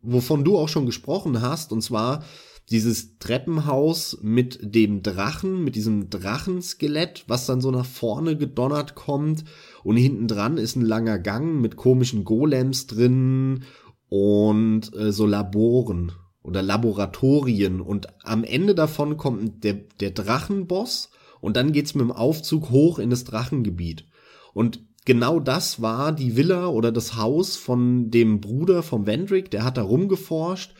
wovon 0.00 0.44
du 0.44 0.56
auch 0.58 0.68
schon 0.68 0.86
gesprochen 0.86 1.40
hast, 1.40 1.72
und 1.72 1.82
zwar 1.82 2.24
dieses 2.70 3.18
Treppenhaus 3.18 4.18
mit 4.22 4.58
dem 4.62 5.02
Drachen, 5.02 5.62
mit 5.64 5.74
diesem 5.76 6.08
Drachenskelett, 6.08 7.24
was 7.26 7.46
dann 7.46 7.60
so 7.60 7.70
nach 7.70 7.84
vorne 7.84 8.36
gedonnert 8.36 8.94
kommt. 8.94 9.44
Und 9.82 9.96
hinten 9.96 10.28
dran 10.28 10.56
ist 10.56 10.76
ein 10.76 10.84
langer 10.84 11.18
Gang 11.18 11.60
mit 11.60 11.76
komischen 11.76 12.24
Golems 12.24 12.86
drin 12.86 13.64
und 14.08 14.94
äh, 14.96 15.12
so 15.12 15.26
Laboren 15.26 16.12
oder 16.42 16.62
Laboratorien. 16.62 17.80
Und 17.82 18.08
am 18.24 18.44
Ende 18.44 18.74
davon 18.74 19.18
kommt 19.18 19.62
der, 19.62 19.74
der 20.00 20.12
Drachenboss 20.12 21.10
und 21.40 21.56
dann 21.58 21.72
geht's 21.72 21.94
mit 21.94 22.02
dem 22.02 22.12
Aufzug 22.12 22.70
hoch 22.70 22.98
in 22.98 23.10
das 23.10 23.24
Drachengebiet. 23.24 24.06
Und 24.54 24.82
genau 25.04 25.38
das 25.38 25.82
war 25.82 26.12
die 26.12 26.36
Villa 26.36 26.68
oder 26.68 26.92
das 26.92 27.16
Haus 27.16 27.56
von 27.56 28.10
dem 28.10 28.40
Bruder 28.40 28.82
vom 28.82 29.06
Vendrick, 29.06 29.50
der 29.50 29.64
hat 29.64 29.76
da 29.76 29.82
rumgeforscht 29.82 30.74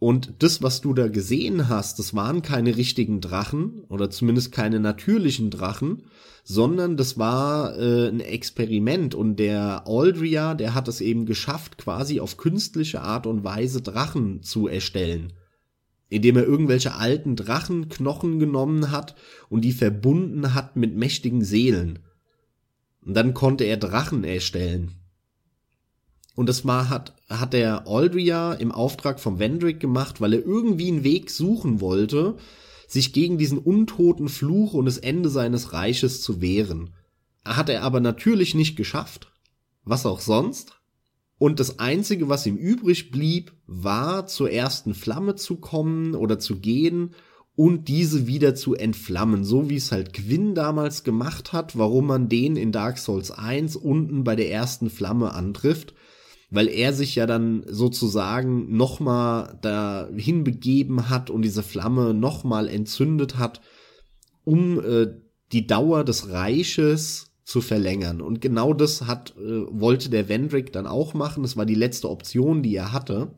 und 0.00 0.32
das, 0.38 0.62
was 0.62 0.80
du 0.80 0.94
da 0.94 1.08
gesehen 1.08 1.68
hast, 1.68 1.98
das 1.98 2.14
waren 2.14 2.40
keine 2.40 2.78
richtigen 2.78 3.20
Drachen 3.20 3.84
oder 3.90 4.08
zumindest 4.08 4.50
keine 4.50 4.80
natürlichen 4.80 5.50
Drachen, 5.50 6.04
sondern 6.42 6.96
das 6.96 7.18
war 7.18 7.78
äh, 7.78 8.08
ein 8.08 8.20
Experiment 8.20 9.14
und 9.14 9.36
der 9.36 9.86
Aldria, 9.86 10.54
der 10.54 10.74
hat 10.74 10.88
es 10.88 11.02
eben 11.02 11.26
geschafft, 11.26 11.76
quasi 11.76 12.18
auf 12.18 12.38
künstliche 12.38 13.02
Art 13.02 13.26
und 13.26 13.44
Weise 13.44 13.82
Drachen 13.82 14.42
zu 14.42 14.68
erstellen. 14.68 15.34
Indem 16.08 16.38
er 16.38 16.44
irgendwelche 16.44 16.94
alten 16.94 17.36
Drachenknochen 17.36 18.38
genommen 18.38 18.90
hat 18.90 19.16
und 19.50 19.66
die 19.66 19.72
verbunden 19.72 20.54
hat 20.54 20.76
mit 20.76 20.96
mächtigen 20.96 21.44
Seelen. 21.44 21.98
Und 23.04 23.12
dann 23.12 23.34
konnte 23.34 23.64
er 23.64 23.76
Drachen 23.76 24.24
erstellen. 24.24 24.99
Und 26.40 26.48
das 26.48 26.64
war, 26.64 26.88
hat, 26.88 27.12
hat 27.28 27.52
der 27.52 27.86
Aldria 27.86 28.54
im 28.54 28.72
Auftrag 28.72 29.20
vom 29.20 29.38
Vendrick 29.38 29.78
gemacht, 29.78 30.22
weil 30.22 30.32
er 30.32 30.42
irgendwie 30.42 30.88
einen 30.88 31.04
Weg 31.04 31.30
suchen 31.30 31.82
wollte, 31.82 32.36
sich 32.88 33.12
gegen 33.12 33.36
diesen 33.36 33.58
untoten 33.58 34.30
Fluch 34.30 34.72
und 34.72 34.86
das 34.86 34.96
Ende 34.96 35.28
seines 35.28 35.74
Reiches 35.74 36.22
zu 36.22 36.40
wehren. 36.40 36.94
Hat 37.44 37.68
er 37.68 37.82
aber 37.82 38.00
natürlich 38.00 38.54
nicht 38.54 38.74
geschafft. 38.74 39.30
Was 39.84 40.06
auch 40.06 40.20
sonst. 40.20 40.80
Und 41.36 41.60
das 41.60 41.78
einzige, 41.78 42.30
was 42.30 42.46
ihm 42.46 42.56
übrig 42.56 43.10
blieb, 43.10 43.52
war 43.66 44.26
zur 44.26 44.50
ersten 44.50 44.94
Flamme 44.94 45.34
zu 45.34 45.56
kommen 45.56 46.14
oder 46.14 46.38
zu 46.38 46.58
gehen 46.58 47.10
und 47.54 47.88
diese 47.88 48.26
wieder 48.26 48.54
zu 48.54 48.74
entflammen, 48.74 49.44
so 49.44 49.68
wie 49.68 49.76
es 49.76 49.92
halt 49.92 50.14
Quinn 50.14 50.54
damals 50.54 51.04
gemacht 51.04 51.52
hat, 51.52 51.76
warum 51.76 52.06
man 52.06 52.30
den 52.30 52.56
in 52.56 52.72
Dark 52.72 52.96
Souls 52.96 53.30
1 53.30 53.76
unten 53.76 54.24
bei 54.24 54.36
der 54.36 54.50
ersten 54.50 54.88
Flamme 54.88 55.34
antrifft 55.34 55.92
weil 56.50 56.68
er 56.68 56.92
sich 56.92 57.14
ja 57.14 57.26
dann 57.26 57.64
sozusagen 57.66 58.76
nochmal 58.76 59.58
dahin 59.62 60.44
begeben 60.44 61.08
hat 61.08 61.30
und 61.30 61.42
diese 61.42 61.62
Flamme 61.62 62.12
nochmal 62.12 62.68
entzündet 62.68 63.38
hat, 63.38 63.60
um 64.44 64.80
äh, 64.80 65.14
die 65.52 65.66
Dauer 65.66 66.04
des 66.04 66.30
Reiches 66.30 67.32
zu 67.44 67.60
verlängern. 67.60 68.20
Und 68.20 68.40
genau 68.40 68.74
das 68.74 69.02
hat, 69.02 69.34
äh, 69.36 69.64
wollte 69.70 70.10
der 70.10 70.28
Vendrick 70.28 70.72
dann 70.72 70.86
auch 70.86 71.14
machen. 71.14 71.42
Das 71.42 71.56
war 71.56 71.66
die 71.66 71.74
letzte 71.74 72.10
Option, 72.10 72.62
die 72.62 72.74
er 72.74 72.92
hatte. 72.92 73.32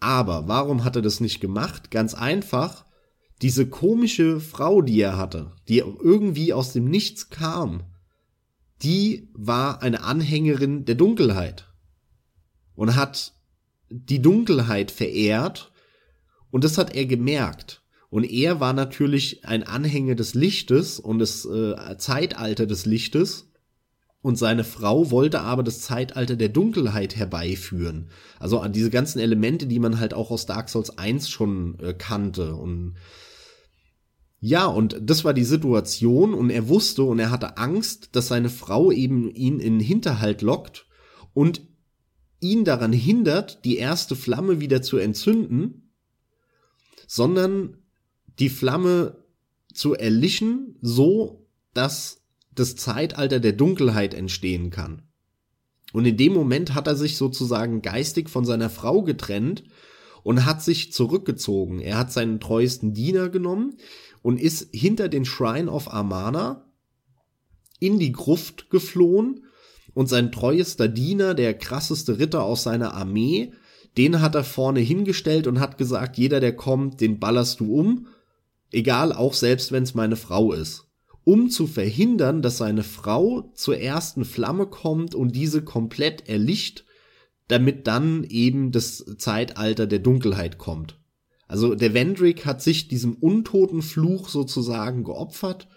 Aber 0.00 0.48
warum 0.48 0.84
hat 0.84 0.96
er 0.96 1.02
das 1.02 1.20
nicht 1.20 1.40
gemacht? 1.40 1.90
Ganz 1.90 2.14
einfach, 2.14 2.86
diese 3.42 3.68
komische 3.68 4.40
Frau, 4.40 4.80
die 4.80 5.00
er 5.00 5.16
hatte, 5.18 5.52
die 5.68 5.78
irgendwie 5.78 6.52
aus 6.52 6.72
dem 6.72 6.86
Nichts 6.86 7.28
kam, 7.28 7.82
die 8.82 9.28
war 9.34 9.82
eine 9.82 10.04
Anhängerin 10.04 10.84
der 10.84 10.94
Dunkelheit 10.94 11.65
und 12.76 12.94
hat 12.94 13.32
die 13.88 14.22
Dunkelheit 14.22 14.90
verehrt 14.90 15.72
und 16.50 16.64
das 16.64 16.78
hat 16.78 16.94
er 16.94 17.06
gemerkt. 17.06 17.82
Und 18.08 18.24
er 18.24 18.60
war 18.60 18.72
natürlich 18.72 19.44
ein 19.44 19.64
Anhänger 19.64 20.14
des 20.14 20.34
Lichtes 20.34 21.00
und 21.00 21.18
des 21.18 21.44
äh, 21.44 21.98
Zeitalter 21.98 22.66
des 22.66 22.86
Lichtes. 22.86 23.50
Und 24.22 24.36
seine 24.36 24.64
Frau 24.64 25.10
wollte 25.10 25.40
aber 25.40 25.62
das 25.62 25.80
Zeitalter 25.80 26.36
der 26.36 26.48
Dunkelheit 26.48 27.14
herbeiführen. 27.14 28.10
Also 28.38 28.66
diese 28.68 28.90
ganzen 28.90 29.18
Elemente, 29.18 29.66
die 29.66 29.78
man 29.78 30.00
halt 30.00 30.14
auch 30.14 30.30
aus 30.30 30.46
Dark 30.46 30.68
Souls 30.68 30.96
1 30.98 31.28
schon 31.28 31.78
äh, 31.80 31.94
kannte. 31.94 32.54
Und 32.54 32.96
ja, 34.40 34.66
und 34.66 34.96
das 35.00 35.24
war 35.24 35.34
die 35.34 35.44
Situation 35.44 36.34
und 36.34 36.50
er 36.50 36.68
wusste 36.68 37.02
und 37.02 37.18
er 37.18 37.30
hatte 37.30 37.56
Angst, 37.58 38.10
dass 38.12 38.28
seine 38.28 38.48
Frau 38.48 38.90
eben 38.92 39.30
ihn 39.30 39.60
in 39.60 39.80
Hinterhalt 39.80 40.42
lockt 40.42 40.86
und 41.34 41.62
ihn 42.40 42.64
daran 42.64 42.92
hindert, 42.92 43.64
die 43.64 43.76
erste 43.76 44.16
Flamme 44.16 44.60
wieder 44.60 44.82
zu 44.82 44.98
entzünden, 44.98 45.92
sondern 47.06 47.78
die 48.38 48.48
Flamme 48.48 49.24
zu 49.72 49.94
erlichen, 49.94 50.76
so 50.80 51.46
dass 51.74 52.22
das 52.54 52.76
Zeitalter 52.76 53.40
der 53.40 53.52
Dunkelheit 53.52 54.14
entstehen 54.14 54.70
kann. 54.70 55.02
Und 55.92 56.04
in 56.04 56.16
dem 56.16 56.32
Moment 56.32 56.74
hat 56.74 56.86
er 56.86 56.96
sich 56.96 57.16
sozusagen 57.16 57.82
geistig 57.82 58.28
von 58.28 58.44
seiner 58.44 58.70
Frau 58.70 59.02
getrennt 59.02 59.64
und 60.22 60.44
hat 60.44 60.62
sich 60.62 60.92
zurückgezogen. 60.92 61.80
Er 61.80 61.98
hat 61.98 62.12
seinen 62.12 62.40
treuesten 62.40 62.92
Diener 62.92 63.28
genommen 63.28 63.76
und 64.22 64.40
ist 64.40 64.74
hinter 64.74 65.08
den 65.08 65.24
Shrine 65.24 65.70
of 65.70 65.92
Amana 65.92 66.66
in 67.78 67.98
die 67.98 68.12
Gruft 68.12 68.70
geflohen 68.70 69.45
und 69.96 70.10
sein 70.10 70.30
treuester 70.30 70.88
Diener, 70.88 71.32
der 71.32 71.54
krasseste 71.54 72.18
Ritter 72.18 72.44
aus 72.44 72.64
seiner 72.64 72.92
Armee, 72.92 73.52
den 73.96 74.20
hat 74.20 74.34
er 74.34 74.44
vorne 74.44 74.80
hingestellt 74.80 75.46
und 75.46 75.58
hat 75.58 75.78
gesagt, 75.78 76.18
jeder, 76.18 76.38
der 76.38 76.54
kommt, 76.54 77.00
den 77.00 77.18
ballerst 77.18 77.60
du 77.60 77.74
um, 77.74 78.06
egal, 78.70 79.14
auch 79.14 79.32
selbst 79.32 79.72
wenn 79.72 79.84
es 79.84 79.94
meine 79.94 80.16
Frau 80.16 80.52
ist. 80.52 80.84
Um 81.24 81.48
zu 81.48 81.66
verhindern, 81.66 82.42
dass 82.42 82.58
seine 82.58 82.82
Frau 82.82 83.50
zur 83.54 83.78
ersten 83.78 84.26
Flamme 84.26 84.66
kommt 84.66 85.14
und 85.14 85.34
diese 85.34 85.62
komplett 85.62 86.28
erlicht, 86.28 86.84
damit 87.48 87.86
dann 87.86 88.22
eben 88.24 88.72
das 88.72 89.02
Zeitalter 89.16 89.86
der 89.86 90.00
Dunkelheit 90.00 90.58
kommt. 90.58 91.00
Also 91.48 91.74
der 91.74 91.94
Vendrick 91.94 92.44
hat 92.44 92.60
sich 92.60 92.88
diesem 92.88 93.14
untoten 93.14 93.80
Fluch 93.80 94.28
sozusagen 94.28 95.04
geopfert 95.04 95.68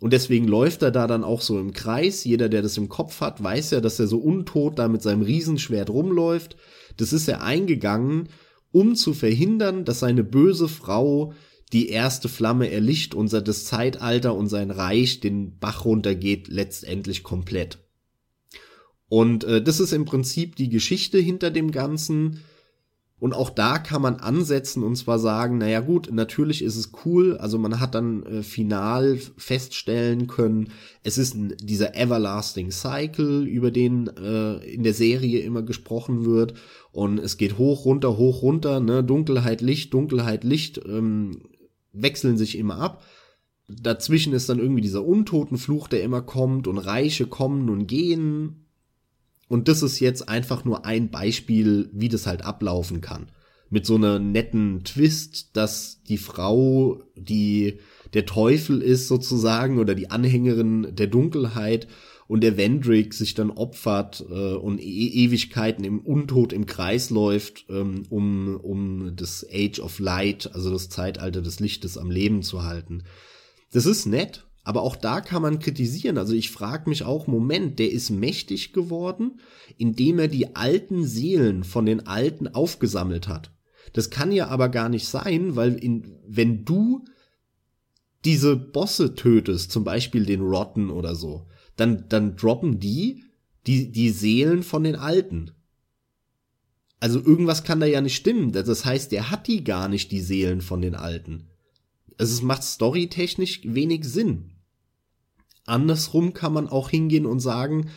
und 0.00 0.12
deswegen 0.12 0.46
läuft 0.46 0.82
er 0.82 0.90
da 0.90 1.06
dann 1.06 1.24
auch 1.24 1.40
so 1.40 1.58
im 1.58 1.72
Kreis. 1.72 2.24
Jeder, 2.24 2.48
der 2.48 2.62
das 2.62 2.76
im 2.76 2.88
Kopf 2.88 3.20
hat, 3.20 3.42
weiß 3.42 3.72
ja, 3.72 3.80
dass 3.80 3.98
er 3.98 4.06
so 4.06 4.18
untot 4.18 4.78
da 4.78 4.88
mit 4.88 5.02
seinem 5.02 5.22
Riesenschwert 5.22 5.90
rumläuft. 5.90 6.56
Das 6.96 7.12
ist 7.12 7.26
er 7.26 7.42
eingegangen, 7.42 8.28
um 8.70 8.94
zu 8.94 9.12
verhindern, 9.12 9.84
dass 9.84 10.00
seine 10.00 10.22
böse 10.22 10.68
Frau 10.68 11.32
die 11.72 11.88
erste 11.88 12.28
Flamme 12.28 12.70
erlicht 12.70 13.14
und 13.14 13.32
das 13.32 13.64
Zeitalter 13.64 14.34
und 14.34 14.48
sein 14.48 14.70
Reich 14.70 15.20
den 15.20 15.58
Bach 15.58 15.84
runtergeht 15.84 16.48
letztendlich 16.48 17.22
komplett. 17.22 17.78
Und 19.08 19.44
äh, 19.44 19.62
das 19.62 19.80
ist 19.80 19.92
im 19.92 20.04
Prinzip 20.04 20.56
die 20.56 20.68
Geschichte 20.68 21.18
hinter 21.18 21.50
dem 21.50 21.72
Ganzen. 21.72 22.44
Und 23.20 23.34
auch 23.34 23.50
da 23.50 23.78
kann 23.78 24.00
man 24.00 24.16
ansetzen 24.16 24.84
und 24.84 24.94
zwar 24.94 25.18
sagen, 25.18 25.58
naja 25.58 25.80
gut, 25.80 26.08
natürlich 26.12 26.62
ist 26.62 26.76
es 26.76 26.92
cool, 27.04 27.36
also 27.36 27.58
man 27.58 27.80
hat 27.80 27.96
dann 27.96 28.22
äh, 28.22 28.42
final 28.44 29.18
feststellen 29.36 30.28
können, 30.28 30.70
es 31.02 31.18
ist 31.18 31.34
ein, 31.34 31.54
dieser 31.60 31.96
Everlasting 31.96 32.70
Cycle, 32.70 33.44
über 33.44 33.72
den 33.72 34.06
äh, 34.06 34.58
in 34.72 34.84
der 34.84 34.94
Serie 34.94 35.40
immer 35.40 35.62
gesprochen 35.62 36.24
wird. 36.24 36.54
Und 36.92 37.18
es 37.18 37.36
geht 37.36 37.58
hoch, 37.58 37.84
runter, 37.84 38.16
hoch, 38.16 38.42
runter, 38.42 38.78
ne, 38.80 39.02
Dunkelheit, 39.02 39.62
Licht, 39.62 39.94
Dunkelheit, 39.94 40.44
Licht, 40.44 40.80
ähm, 40.86 41.42
wechseln 41.92 42.38
sich 42.38 42.56
immer 42.56 42.78
ab. 42.78 43.02
Dazwischen 43.68 44.32
ist 44.32 44.48
dann 44.48 44.60
irgendwie 44.60 44.80
dieser 44.80 45.04
Untotenfluch, 45.04 45.88
der 45.88 46.02
immer 46.02 46.22
kommt 46.22 46.68
und 46.68 46.78
Reiche 46.78 47.26
kommen 47.26 47.68
und 47.68 47.86
gehen 47.86 48.67
und 49.48 49.68
das 49.68 49.82
ist 49.82 49.98
jetzt 50.00 50.28
einfach 50.28 50.64
nur 50.64 50.84
ein 50.84 51.10
Beispiel, 51.10 51.88
wie 51.92 52.08
das 52.08 52.26
halt 52.26 52.44
ablaufen 52.44 53.00
kann. 53.00 53.30
Mit 53.70 53.84
so 53.84 53.96
einer 53.96 54.18
netten 54.18 54.84
Twist, 54.84 55.50
dass 55.56 56.02
die 56.04 56.18
Frau, 56.18 57.02
die 57.16 57.80
der 58.14 58.24
Teufel 58.24 58.80
ist 58.80 59.08
sozusagen 59.08 59.78
oder 59.78 59.94
die 59.94 60.10
Anhängerin 60.10 60.88
der 60.94 61.06
Dunkelheit 61.06 61.86
und 62.28 62.42
der 62.42 62.56
Vendrick 62.56 63.14
sich 63.14 63.34
dann 63.34 63.50
opfert 63.50 64.24
äh, 64.30 64.54
und 64.54 64.80
e 64.80 65.24
Ewigkeiten 65.24 65.84
im 65.84 66.00
Untod 66.00 66.52
im 66.52 66.66
Kreis 66.66 67.10
läuft, 67.10 67.66
ähm, 67.68 68.04
um, 68.10 68.56
um 68.56 69.16
das 69.16 69.46
Age 69.50 69.80
of 69.80 69.98
Light, 69.98 70.50
also 70.54 70.70
das 70.70 70.90
Zeitalter 70.90 71.42
des 71.42 71.58
Lichtes 71.60 71.96
am 71.98 72.10
Leben 72.10 72.42
zu 72.42 72.64
halten. 72.64 73.04
Das 73.72 73.86
ist 73.86 74.06
nett, 74.06 74.47
aber 74.68 74.82
auch 74.82 74.96
da 74.96 75.22
kann 75.22 75.40
man 75.40 75.60
kritisieren. 75.60 76.18
Also 76.18 76.34
ich 76.34 76.50
frage 76.50 76.90
mich 76.90 77.02
auch, 77.02 77.26
Moment, 77.26 77.78
der 77.78 77.90
ist 77.90 78.10
mächtig 78.10 78.74
geworden, 78.74 79.40
indem 79.78 80.18
er 80.18 80.28
die 80.28 80.56
alten 80.56 81.06
Seelen 81.06 81.64
von 81.64 81.86
den 81.86 82.06
Alten 82.06 82.48
aufgesammelt 82.48 83.28
hat. 83.28 83.50
Das 83.94 84.10
kann 84.10 84.30
ja 84.30 84.48
aber 84.48 84.68
gar 84.68 84.90
nicht 84.90 85.08
sein, 85.08 85.56
weil 85.56 85.72
in, 85.76 86.18
wenn 86.26 86.66
du 86.66 87.06
diese 88.26 88.56
Bosse 88.56 89.14
tötest, 89.14 89.72
zum 89.72 89.84
Beispiel 89.84 90.26
den 90.26 90.42
Rotten 90.42 90.90
oder 90.90 91.14
so, 91.14 91.46
dann, 91.76 92.04
dann 92.10 92.36
droppen 92.36 92.78
die, 92.78 93.24
die 93.66 93.90
die 93.90 94.10
Seelen 94.10 94.62
von 94.62 94.84
den 94.84 94.96
Alten. 94.96 95.52
Also 97.00 97.20
irgendwas 97.24 97.64
kann 97.64 97.80
da 97.80 97.86
ja 97.86 98.02
nicht 98.02 98.16
stimmen. 98.16 98.52
Das 98.52 98.84
heißt, 98.84 99.12
der 99.12 99.30
hat 99.30 99.46
die 99.46 99.64
gar 99.64 99.88
nicht, 99.88 100.12
die 100.12 100.20
Seelen 100.20 100.60
von 100.60 100.82
den 100.82 100.94
Alten. 100.94 101.48
Also 102.18 102.34
es 102.34 102.42
macht 102.42 102.64
storytechnisch 102.64 103.62
wenig 103.64 104.04
Sinn. 104.04 104.57
Andersrum 105.68 106.34
kann 106.34 106.52
man 106.52 106.68
auch 106.68 106.90
hingehen 106.90 107.26
und 107.26 107.40
sagen, 107.40 107.90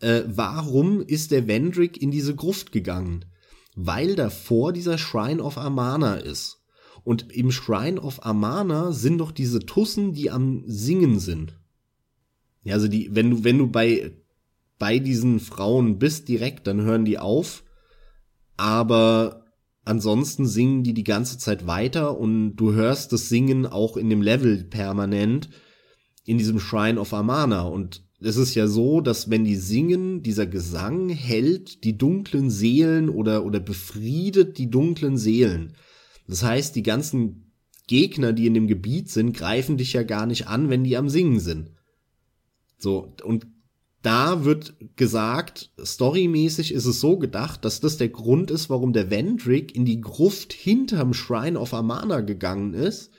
äh, 0.00 0.22
warum 0.26 1.00
ist 1.00 1.30
der 1.30 1.46
Vendrick 1.46 2.00
in 2.00 2.10
diese 2.10 2.34
Gruft 2.34 2.72
gegangen? 2.72 3.24
Weil 3.74 4.16
davor 4.16 4.72
dieser 4.72 4.98
Shrine 4.98 5.42
of 5.42 5.58
Amana 5.58 6.16
ist. 6.16 6.58
Und 7.04 7.32
im 7.32 7.50
Shrine 7.50 8.00
of 8.00 8.24
Amana 8.24 8.92
sind 8.92 9.18
doch 9.18 9.32
diese 9.32 9.60
Tussen, 9.60 10.12
die 10.12 10.30
am 10.30 10.64
Singen 10.66 11.18
sind. 11.18 11.58
Ja, 12.64 12.74
also 12.74 12.88
die, 12.88 13.14
wenn 13.14 13.30
du, 13.30 13.44
wenn 13.44 13.58
du 13.58 13.68
bei, 13.68 14.12
bei 14.78 14.98
diesen 14.98 15.40
Frauen 15.40 15.98
bist 15.98 16.28
direkt, 16.28 16.66
dann 16.66 16.82
hören 16.82 17.04
die 17.04 17.18
auf. 17.18 17.64
Aber 18.56 19.46
ansonsten 19.84 20.46
singen 20.46 20.82
die 20.82 20.92
die 20.92 21.04
ganze 21.04 21.38
Zeit 21.38 21.66
weiter 21.66 22.18
und 22.18 22.56
du 22.56 22.72
hörst 22.72 23.12
das 23.12 23.28
Singen 23.28 23.64
auch 23.64 23.96
in 23.96 24.10
dem 24.10 24.20
Level 24.20 24.64
permanent 24.64 25.48
in 26.28 26.36
diesem 26.36 26.60
Shrine 26.60 27.00
of 27.00 27.14
Amana. 27.14 27.62
Und 27.62 28.04
es 28.20 28.36
ist 28.36 28.54
ja 28.54 28.66
so, 28.68 29.00
dass 29.00 29.30
wenn 29.30 29.44
die 29.44 29.56
singen, 29.56 30.22
dieser 30.22 30.46
Gesang 30.46 31.08
hält 31.08 31.84
die 31.84 31.96
dunklen 31.96 32.50
Seelen 32.50 33.08
oder, 33.08 33.46
oder 33.46 33.60
befriedet 33.60 34.58
die 34.58 34.68
dunklen 34.68 35.16
Seelen. 35.16 35.74
Das 36.26 36.42
heißt, 36.42 36.76
die 36.76 36.82
ganzen 36.82 37.52
Gegner, 37.86 38.34
die 38.34 38.46
in 38.46 38.52
dem 38.52 38.66
Gebiet 38.66 39.08
sind, 39.10 39.32
greifen 39.32 39.78
dich 39.78 39.94
ja 39.94 40.02
gar 40.02 40.26
nicht 40.26 40.48
an, 40.48 40.68
wenn 40.68 40.84
die 40.84 40.98
am 40.98 41.08
Singen 41.08 41.40
sind. 41.40 41.70
So, 42.76 43.14
und 43.24 43.46
da 44.02 44.44
wird 44.44 44.74
gesagt, 44.96 45.72
storymäßig 45.82 46.72
ist 46.72 46.84
es 46.84 47.00
so 47.00 47.18
gedacht, 47.18 47.64
dass 47.64 47.80
das 47.80 47.96
der 47.96 48.10
Grund 48.10 48.50
ist, 48.50 48.68
warum 48.68 48.92
der 48.92 49.10
Vendrick 49.10 49.74
in 49.74 49.86
die 49.86 50.02
Gruft 50.02 50.52
hinterm 50.52 51.14
Shrine 51.14 51.58
of 51.58 51.72
Amana 51.72 52.20
gegangen 52.20 52.74
ist, 52.74 53.10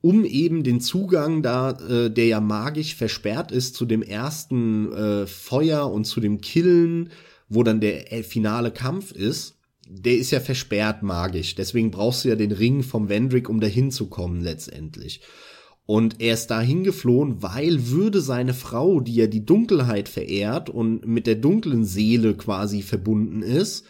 um 0.00 0.24
eben 0.24 0.62
den 0.62 0.80
Zugang 0.80 1.42
da, 1.42 1.70
äh, 1.70 2.10
der 2.10 2.26
ja 2.26 2.40
magisch 2.40 2.94
versperrt 2.94 3.50
ist, 3.50 3.74
zu 3.74 3.84
dem 3.84 4.02
ersten 4.02 4.92
äh, 4.92 5.26
Feuer 5.26 5.90
und 5.90 6.04
zu 6.04 6.20
dem 6.20 6.40
Killen, 6.40 7.10
wo 7.48 7.62
dann 7.62 7.80
der 7.80 8.12
äh, 8.12 8.22
finale 8.22 8.70
Kampf 8.70 9.12
ist, 9.12 9.56
der 9.88 10.16
ist 10.16 10.30
ja 10.30 10.40
versperrt 10.40 11.02
magisch. 11.02 11.54
Deswegen 11.54 11.90
brauchst 11.90 12.24
du 12.24 12.28
ja 12.28 12.36
den 12.36 12.52
Ring 12.52 12.82
vom 12.82 13.08
Vendrick, 13.08 13.48
um 13.48 13.60
dahin 13.60 13.90
zu 13.90 14.08
kommen 14.08 14.42
letztendlich. 14.42 15.22
Und 15.86 16.20
er 16.20 16.34
ist 16.34 16.48
dahin 16.48 16.84
geflohen, 16.84 17.42
weil 17.42 17.88
würde 17.88 18.20
seine 18.20 18.52
Frau, 18.52 19.00
die 19.00 19.14
ja 19.14 19.26
die 19.26 19.46
Dunkelheit 19.46 20.10
verehrt 20.10 20.68
und 20.68 21.06
mit 21.06 21.26
der 21.26 21.36
dunklen 21.36 21.86
Seele 21.86 22.34
quasi 22.34 22.82
verbunden 22.82 23.42
ist, 23.42 23.86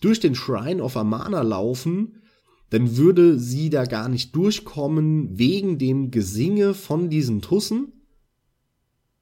durch 0.00 0.20
den 0.20 0.34
Shrine 0.34 0.82
of 0.82 0.96
Amana 0.96 1.42
laufen, 1.42 2.22
dann 2.70 2.96
würde 2.96 3.38
sie 3.38 3.70
da 3.70 3.84
gar 3.84 4.08
nicht 4.08 4.34
durchkommen 4.34 5.38
wegen 5.38 5.78
dem 5.78 6.10
Gesinge 6.10 6.74
von 6.74 7.10
diesen 7.10 7.40
Tussen, 7.40 7.92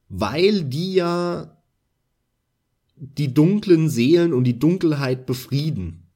weil 0.09 0.64
die 0.64 0.94
ja 0.94 1.62
die 2.97 3.35
dunklen 3.35 3.89
Seelen 3.89 4.32
und 4.32 4.44
die 4.44 4.59
Dunkelheit 4.59 5.27
befrieden. 5.27 6.06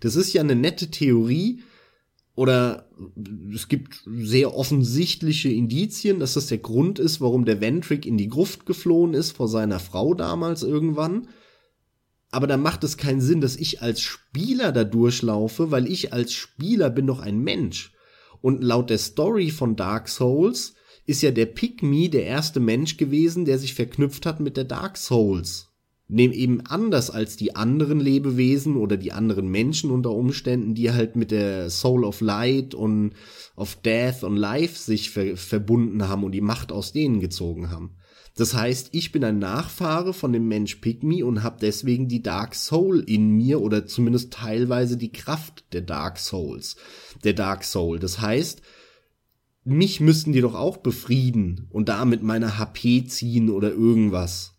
Das 0.00 0.16
ist 0.16 0.32
ja 0.32 0.40
eine 0.40 0.54
nette 0.54 0.90
Theorie, 0.90 1.62
oder 2.36 2.90
es 3.54 3.68
gibt 3.68 4.02
sehr 4.06 4.56
offensichtliche 4.56 5.50
Indizien, 5.50 6.18
dass 6.18 6.34
das 6.34 6.48
der 6.48 6.58
Grund 6.58 6.98
ist, 6.98 7.20
warum 7.20 7.44
der 7.44 7.60
Ventrick 7.60 8.06
in 8.06 8.16
die 8.16 8.28
Gruft 8.28 8.66
geflohen 8.66 9.14
ist 9.14 9.32
vor 9.32 9.46
seiner 9.46 9.78
Frau 9.78 10.14
damals 10.14 10.64
irgendwann. 10.64 11.28
Aber 12.34 12.46
da 12.46 12.56
macht 12.56 12.82
es 12.82 12.96
keinen 12.96 13.20
Sinn, 13.20 13.40
dass 13.40 13.56
ich 13.56 13.80
als 13.80 14.00
Spieler 14.00 14.72
da 14.72 14.84
durchlaufe, 14.84 15.70
weil 15.70 15.86
ich 15.86 16.12
als 16.12 16.32
Spieler 16.32 16.90
bin 16.90 17.06
doch 17.06 17.20
ein 17.20 17.38
Mensch. 17.38 17.92
Und 18.40 18.62
laut 18.62 18.90
der 18.90 18.98
Story 18.98 19.50
von 19.50 19.76
Dark 19.76 20.08
Souls 20.08 20.74
ist 21.06 21.22
ja 21.22 21.30
der 21.30 21.46
Pygmy 21.46 22.10
der 22.10 22.24
erste 22.24 22.60
Mensch 22.60 22.96
gewesen, 22.96 23.44
der 23.44 23.58
sich 23.58 23.74
verknüpft 23.74 24.26
hat 24.26 24.40
mit 24.40 24.56
der 24.56 24.64
Dark 24.64 24.96
Souls 24.96 25.74
nehmen 26.08 26.34
eben 26.34 26.60
anders 26.66 27.10
als 27.10 27.36
die 27.36 27.56
anderen 27.56 27.98
Lebewesen 27.98 28.76
oder 28.76 28.96
die 28.96 29.12
anderen 29.12 29.48
Menschen 29.48 29.90
unter 29.90 30.10
Umständen, 30.10 30.74
die 30.74 30.92
halt 30.92 31.16
mit 31.16 31.30
der 31.30 31.70
Soul 31.70 32.04
of 32.04 32.20
Light 32.20 32.74
und 32.74 33.12
of 33.56 33.76
Death 33.76 34.22
und 34.22 34.36
Life 34.36 34.78
sich 34.78 35.10
ver 35.10 35.36
verbunden 35.36 36.08
haben 36.08 36.24
und 36.24 36.32
die 36.32 36.40
Macht 36.40 36.72
aus 36.72 36.92
denen 36.92 37.20
gezogen 37.20 37.70
haben. 37.70 37.96
Das 38.36 38.54
heißt, 38.54 38.88
ich 38.92 39.12
bin 39.12 39.22
ein 39.22 39.38
Nachfahre 39.38 40.12
von 40.12 40.32
dem 40.32 40.48
Mensch 40.48 40.76
Pygmy 40.76 41.22
und 41.22 41.44
habe 41.44 41.58
deswegen 41.60 42.08
die 42.08 42.22
Dark 42.22 42.56
Soul 42.56 43.00
in 43.06 43.30
mir 43.30 43.60
oder 43.60 43.86
zumindest 43.86 44.32
teilweise 44.32 44.96
die 44.96 45.12
Kraft 45.12 45.64
der 45.72 45.82
Dark 45.82 46.18
Souls, 46.18 46.76
der 47.22 47.34
Dark 47.34 47.62
Soul. 47.62 48.00
Das 48.00 48.20
heißt, 48.20 48.60
mich 49.62 50.00
müssten 50.00 50.32
die 50.32 50.40
doch 50.40 50.54
auch 50.54 50.78
befrieden 50.78 51.68
und 51.70 51.88
damit 51.88 52.22
meine 52.22 52.58
HP 52.58 53.04
ziehen 53.06 53.50
oder 53.50 53.70
irgendwas 53.70 54.53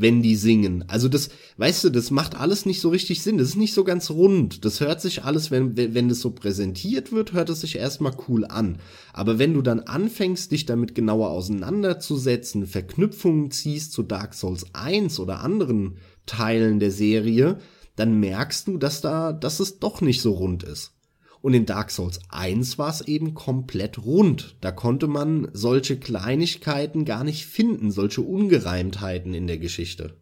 wenn 0.00 0.22
die 0.22 0.36
singen. 0.36 0.84
Also 0.86 1.08
das, 1.08 1.28
weißt 1.56 1.84
du, 1.84 1.90
das 1.90 2.10
macht 2.10 2.38
alles 2.38 2.66
nicht 2.66 2.80
so 2.80 2.88
richtig 2.88 3.22
Sinn. 3.22 3.38
Das 3.38 3.48
ist 3.48 3.56
nicht 3.56 3.74
so 3.74 3.84
ganz 3.84 4.10
rund. 4.10 4.64
Das 4.64 4.80
hört 4.80 5.00
sich 5.00 5.24
alles, 5.24 5.50
wenn, 5.50 5.76
wenn 5.76 6.08
das 6.08 6.20
so 6.20 6.30
präsentiert 6.30 7.12
wird, 7.12 7.32
hört 7.32 7.50
es 7.50 7.60
sich 7.60 7.76
erstmal 7.76 8.12
cool 8.28 8.44
an. 8.44 8.78
Aber 9.12 9.38
wenn 9.38 9.54
du 9.54 9.62
dann 9.62 9.80
anfängst, 9.80 10.52
dich 10.52 10.66
damit 10.66 10.94
genauer 10.94 11.30
auseinanderzusetzen, 11.30 12.66
Verknüpfungen 12.66 13.50
ziehst 13.50 13.92
zu 13.92 14.02
Dark 14.02 14.34
Souls 14.34 14.66
1 14.72 15.18
oder 15.18 15.40
anderen 15.40 15.96
Teilen 16.26 16.78
der 16.78 16.92
Serie, 16.92 17.58
dann 17.96 18.20
merkst 18.20 18.68
du, 18.68 18.78
dass 18.78 19.00
da, 19.00 19.32
dass 19.32 19.58
es 19.58 19.80
doch 19.80 20.00
nicht 20.00 20.22
so 20.22 20.32
rund 20.32 20.62
ist. 20.62 20.92
Und 21.40 21.54
in 21.54 21.66
Dark 21.66 21.90
Souls 21.90 22.20
1 22.30 22.78
war 22.78 22.90
es 22.90 23.00
eben 23.02 23.34
komplett 23.34 24.04
rund. 24.04 24.56
Da 24.60 24.72
konnte 24.72 25.06
man 25.06 25.48
solche 25.52 25.96
Kleinigkeiten 25.98 27.04
gar 27.04 27.24
nicht 27.24 27.46
finden, 27.46 27.90
solche 27.90 28.22
Ungereimtheiten 28.22 29.34
in 29.34 29.46
der 29.46 29.58
Geschichte. 29.58 30.16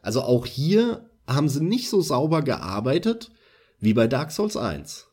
Also 0.00 0.22
auch 0.22 0.46
hier 0.46 1.10
haben 1.26 1.48
sie 1.48 1.62
nicht 1.62 1.90
so 1.90 2.00
sauber 2.00 2.42
gearbeitet 2.42 3.30
wie 3.78 3.92
bei 3.92 4.06
Dark 4.06 4.30
Souls 4.30 4.56
1. 4.56 5.06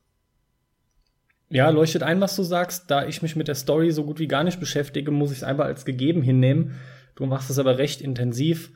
Ja, 1.49 1.69
leuchtet 1.69 2.01
ein, 2.01 2.21
was 2.21 2.35
du 2.35 2.43
sagst. 2.43 2.89
Da 2.89 3.05
ich 3.05 3.21
mich 3.21 3.35
mit 3.35 3.47
der 3.47 3.55
Story 3.55 3.91
so 3.91 4.03
gut 4.03 4.19
wie 4.19 4.27
gar 4.27 4.43
nicht 4.43 4.59
beschäftige, 4.59 5.11
muss 5.11 5.31
ich 5.31 5.37
es 5.37 5.43
einfach 5.43 5.65
als 5.65 5.85
gegeben 5.85 6.21
hinnehmen. 6.21 6.75
Du 7.15 7.25
machst 7.25 7.49
es 7.49 7.59
aber 7.59 7.77
recht 7.77 8.01
intensiv. 8.01 8.71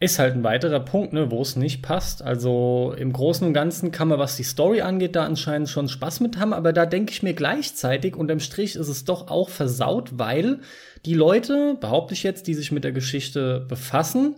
Ist 0.00 0.18
halt 0.18 0.34
ein 0.34 0.42
weiterer 0.42 0.80
Punkt, 0.80 1.12
ne, 1.12 1.30
wo 1.30 1.40
es 1.40 1.56
nicht 1.56 1.80
passt. 1.80 2.20
Also 2.20 2.94
im 2.98 3.12
Großen 3.12 3.46
und 3.46 3.54
Ganzen 3.54 3.92
kann 3.92 4.08
man, 4.08 4.18
was 4.18 4.36
die 4.36 4.42
Story 4.42 4.80
angeht, 4.80 5.14
da 5.14 5.24
anscheinend 5.24 5.68
schon 5.68 5.88
Spaß 5.88 6.20
mit 6.20 6.38
haben, 6.38 6.52
aber 6.52 6.72
da 6.72 6.84
denke 6.84 7.12
ich 7.12 7.22
mir 7.22 7.34
gleichzeitig, 7.34 8.16
unterm 8.16 8.40
Strich 8.40 8.74
ist 8.74 8.88
es 8.88 9.04
doch 9.04 9.28
auch 9.28 9.48
versaut, 9.48 10.18
weil 10.18 10.60
die 11.06 11.14
Leute, 11.14 11.76
behaupte 11.80 12.14
ich 12.14 12.22
jetzt, 12.22 12.46
die 12.48 12.54
sich 12.54 12.72
mit 12.72 12.84
der 12.84 12.92
Geschichte 12.92 13.64
befassen, 13.68 14.36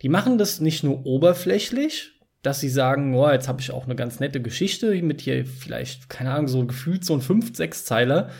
die 0.00 0.08
machen 0.08 0.38
das 0.38 0.60
nicht 0.60 0.84
nur 0.84 1.04
oberflächlich, 1.04 2.12
dass 2.42 2.60
sie 2.60 2.68
sagen, 2.68 3.14
oh, 3.14 3.28
jetzt 3.28 3.48
habe 3.48 3.60
ich 3.60 3.72
auch 3.72 3.84
eine 3.84 3.96
ganz 3.96 4.20
nette 4.20 4.40
Geschichte 4.40 4.94
mit 5.02 5.20
hier 5.20 5.44
vielleicht, 5.44 6.08
keine 6.08 6.32
Ahnung, 6.32 6.48
so 6.48 6.64
gefühlt 6.64 7.04
so 7.04 7.14
ein 7.14 7.20
5, 7.20 7.54
6 7.54 7.84
Zeiler, 7.84 8.30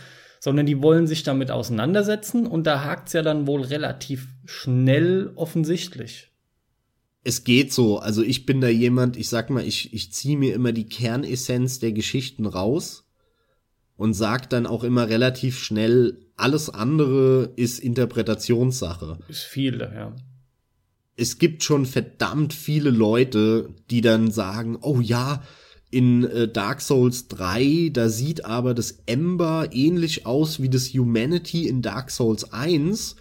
sondern 0.41 0.67
die 0.67 0.83
wollen 0.83 1.07
sich 1.07 1.25
damit 1.25 1.51
auseinandersetzen. 1.51 2.47
Und 2.47 2.67
da 2.67 2.85
hakt 2.85 3.09
es 3.09 3.15
ja 3.15 3.23
dann 3.23 3.47
wohl 3.49 3.63
relativ 3.63 4.29
schnell 4.45 5.33
offensichtlich 5.35 6.31
es 7.29 7.45
geht 7.45 7.75
so. 7.75 7.99
Also 7.99 8.23
ich 8.23 8.47
bin 8.47 8.63
da 8.63 8.69
jemand, 8.69 9.19
ich 9.19 9.29
sag 9.29 9.51
mal, 9.51 9.63
ich, 9.63 9.93
ich 9.93 10.11
ziehe 10.15 10.39
mir 10.39 10.55
immer 10.55 10.73
die 10.73 10.89
Kernessenz 10.89 11.79
der 11.79 11.93
Geschichten 11.93 12.47
raus 12.47 13.05
und 13.99 14.15
sag 14.15 14.49
dann 14.49 14.67
auch 14.67 14.83
immer 14.83 15.11
relativ 15.11 15.59
schnell, 15.59 16.17
alles 16.37 16.71
andere 16.71 17.53
ist 17.57 17.81
Interpretationssache. 17.81 19.19
Ist 19.29 19.43
viel, 19.43 19.79
ja. 19.79 20.17
Es 21.17 21.39
gibt 21.39 21.65
schon 21.65 21.85
verdammt 21.85 22.55
viele 22.55 22.91
Leute, 22.91 23.75
die 23.91 24.01
dann 24.01 24.31
sagen, 24.31 24.79
oh 24.81 25.01
ja, 25.01 25.43
in 25.91 26.25
äh, 26.25 26.49
Dark 26.49 26.81
Souls 26.81 27.29
3, 27.29 27.91
da 27.93 28.09
sieht 28.09 28.47
aber 28.47 28.73
das 28.73 29.01
Ember 29.05 29.69
ähnlich 29.73 30.25
aus 30.25 30.63
wie 30.63 30.71
das 30.71 30.95
Humanity 30.95 31.69
in 31.69 31.83
Dark 31.83 32.11
Souls 32.11 32.55
1 32.55 33.17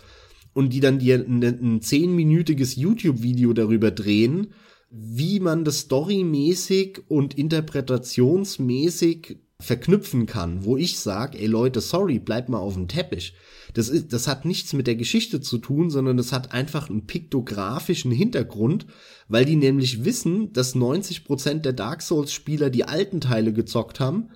und 0.58 0.74
die 0.74 0.80
dann 0.80 0.98
dir 0.98 1.20
ein, 1.20 1.82
zehnminütiges 1.84 2.78
YouTube-Video 2.78 3.54
darüber 3.54 3.92
drehen, 3.92 4.48
wie 4.90 5.40
man 5.40 5.64
das 5.64 5.82
storymäßig 5.82 7.02
und 7.08 7.38
interpretationsmäßig 7.38 9.38
verknüpfen 9.60 10.26
kann, 10.26 10.66
wo 10.66 10.76
ich 10.76 10.98
sage, 10.98 11.38
ey 11.38 11.46
Leute, 11.46 11.80
sorry, 11.80 12.18
bleibt 12.18 12.50
mal 12.50 12.58
auf 12.58 12.74
dem 12.74 12.88
Teppich. 12.88 13.36
Das, 13.76 13.88
ist, 13.88 14.14
das 14.14 14.28
hat 14.28 14.46
nichts 14.46 14.74
mit 14.74 14.88
der 14.88 14.96
Geschichte 14.96 15.42
zu 15.42 15.60
tun, 15.60 15.92
sondern 15.92 16.18
das 16.18 16.32
hat 16.32 16.54
einfach 16.54 16.90
einen 16.90 17.06
piktografischen 17.06 18.12
Hintergrund, 18.12 18.88
weil 19.28 19.46
die 19.46 19.58
nämlich 19.58 20.06
wissen, 20.06 20.54
dass 20.54 20.76
90% 20.76 21.60
der 21.60 21.74
Dark 21.74 22.02
Souls-Spieler 22.02 22.72
die 22.72 22.86
alten 22.86 23.22
Teile 23.22 23.54
gezockt 23.54 24.00
haben 24.00 24.30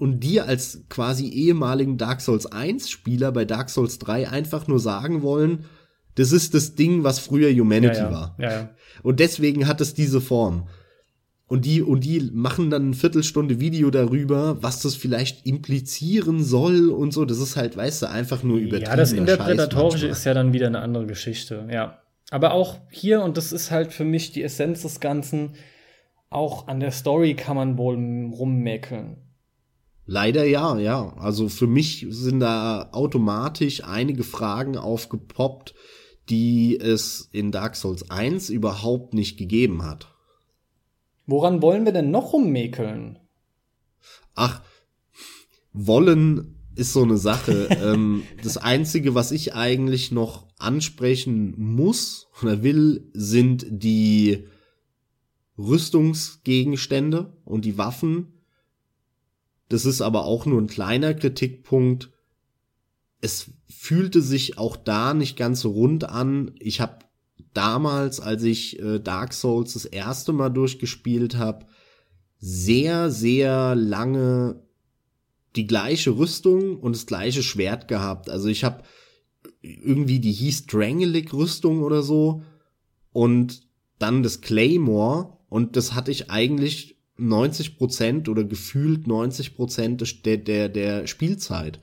und 0.00 0.20
dir 0.20 0.46
als 0.46 0.84
quasi 0.88 1.28
ehemaligen 1.28 1.98
Dark 1.98 2.22
Souls 2.22 2.46
1 2.46 2.88
Spieler 2.88 3.32
bei 3.32 3.44
Dark 3.44 3.68
Souls 3.68 3.98
3 3.98 4.30
einfach 4.30 4.66
nur 4.66 4.80
sagen 4.80 5.20
wollen, 5.20 5.66
das 6.14 6.32
ist 6.32 6.54
das 6.54 6.74
Ding, 6.74 7.04
was 7.04 7.18
früher 7.18 7.50
Humanity 7.52 7.98
ja, 7.98 8.04
ja. 8.04 8.10
war. 8.10 8.36
Ja, 8.38 8.70
und 9.02 9.20
deswegen 9.20 9.68
hat 9.68 9.82
es 9.82 9.92
diese 9.92 10.22
Form. 10.22 10.68
Und 11.48 11.66
die, 11.66 11.82
und 11.82 12.02
die 12.04 12.30
machen 12.32 12.70
dann 12.70 12.82
eine 12.82 12.94
Viertelstunde 12.94 13.60
Video 13.60 13.90
darüber, 13.90 14.62
was 14.62 14.80
das 14.80 14.94
vielleicht 14.94 15.44
implizieren 15.46 16.42
soll 16.42 16.88
und 16.88 17.12
so. 17.12 17.26
Das 17.26 17.38
ist 17.38 17.56
halt, 17.56 17.76
weißt 17.76 18.02
du, 18.02 18.08
einfach 18.08 18.42
nur 18.42 18.56
übertrieben. 18.56 18.90
Ja, 18.90 18.96
das 18.96 19.12
Interpretatorische 19.12 20.06
ist 20.06 20.24
ja 20.24 20.32
dann 20.32 20.54
wieder 20.54 20.68
eine 20.68 20.80
andere 20.80 21.06
Geschichte, 21.06 21.68
ja. 21.70 21.98
Aber 22.30 22.54
auch 22.54 22.78
hier, 22.90 23.22
und 23.22 23.36
das 23.36 23.52
ist 23.52 23.70
halt 23.70 23.92
für 23.92 24.04
mich 24.04 24.32
die 24.32 24.42
Essenz 24.44 24.82
des 24.82 25.00
Ganzen, 25.00 25.56
auch 26.30 26.68
an 26.68 26.80
der 26.80 26.92
Story 26.92 27.34
kann 27.34 27.56
man 27.56 27.76
wohl 27.76 27.96
rummäkeln. 27.96 29.18
Leider 30.12 30.44
ja, 30.44 30.76
ja. 30.76 31.14
Also 31.18 31.48
für 31.48 31.68
mich 31.68 32.04
sind 32.10 32.40
da 32.40 32.88
automatisch 32.90 33.84
einige 33.84 34.24
Fragen 34.24 34.76
aufgepoppt, 34.76 35.72
die 36.28 36.76
es 36.80 37.28
in 37.30 37.52
Dark 37.52 37.76
Souls 37.76 38.10
1 38.10 38.50
überhaupt 38.50 39.14
nicht 39.14 39.36
gegeben 39.36 39.84
hat. 39.84 40.12
Woran 41.26 41.62
wollen 41.62 41.84
wir 41.84 41.92
denn 41.92 42.10
noch 42.10 42.32
rummäkeln? 42.32 43.20
Ach, 44.34 44.62
wollen 45.72 46.56
ist 46.74 46.92
so 46.92 47.04
eine 47.04 47.16
Sache. 47.16 47.68
ähm, 47.80 48.24
das 48.42 48.56
Einzige, 48.56 49.14
was 49.14 49.30
ich 49.30 49.54
eigentlich 49.54 50.10
noch 50.10 50.48
ansprechen 50.58 51.54
muss 51.56 52.26
oder 52.42 52.64
will, 52.64 53.08
sind 53.12 53.64
die 53.70 54.48
Rüstungsgegenstände 55.56 57.32
und 57.44 57.64
die 57.64 57.78
Waffen. 57.78 58.39
Das 59.70 59.84
ist 59.86 60.02
aber 60.02 60.24
auch 60.24 60.46
nur 60.46 60.60
ein 60.60 60.66
kleiner 60.66 61.14
Kritikpunkt. 61.14 62.10
Es 63.20 63.52
fühlte 63.68 64.20
sich 64.20 64.58
auch 64.58 64.76
da 64.76 65.14
nicht 65.14 65.36
ganz 65.36 65.60
so 65.60 65.70
rund 65.70 66.04
an. 66.04 66.52
Ich 66.58 66.80
habe 66.80 66.98
damals, 67.54 68.18
als 68.18 68.42
ich 68.42 68.80
äh, 68.80 68.98
Dark 68.98 69.32
Souls 69.32 69.74
das 69.74 69.84
erste 69.84 70.32
Mal 70.32 70.50
durchgespielt 70.50 71.36
habe, 71.36 71.66
sehr, 72.38 73.12
sehr 73.12 73.76
lange 73.76 74.60
die 75.54 75.68
gleiche 75.68 76.16
Rüstung 76.16 76.76
und 76.76 76.96
das 76.96 77.06
gleiche 77.06 77.44
Schwert 77.44 77.86
gehabt. 77.86 78.28
Also 78.28 78.48
ich 78.48 78.64
habe 78.64 78.82
irgendwie, 79.62 80.18
die 80.18 80.32
hieß 80.32 80.66
Drangelic 80.66 81.32
Rüstung 81.32 81.82
oder 81.82 82.02
so 82.02 82.42
und 83.12 83.62
dann 84.00 84.24
das 84.24 84.40
Claymore 84.40 85.38
und 85.48 85.76
das 85.76 85.94
hatte 85.94 86.10
ich 86.10 86.28
eigentlich 86.28 86.99
90 87.20 87.76
Prozent 87.76 88.28
oder 88.28 88.44
gefühlt 88.44 89.06
90 89.06 89.54
Prozent 89.56 90.24
der, 90.26 90.36
der, 90.36 90.68
der 90.68 91.06
Spielzeit. 91.06 91.80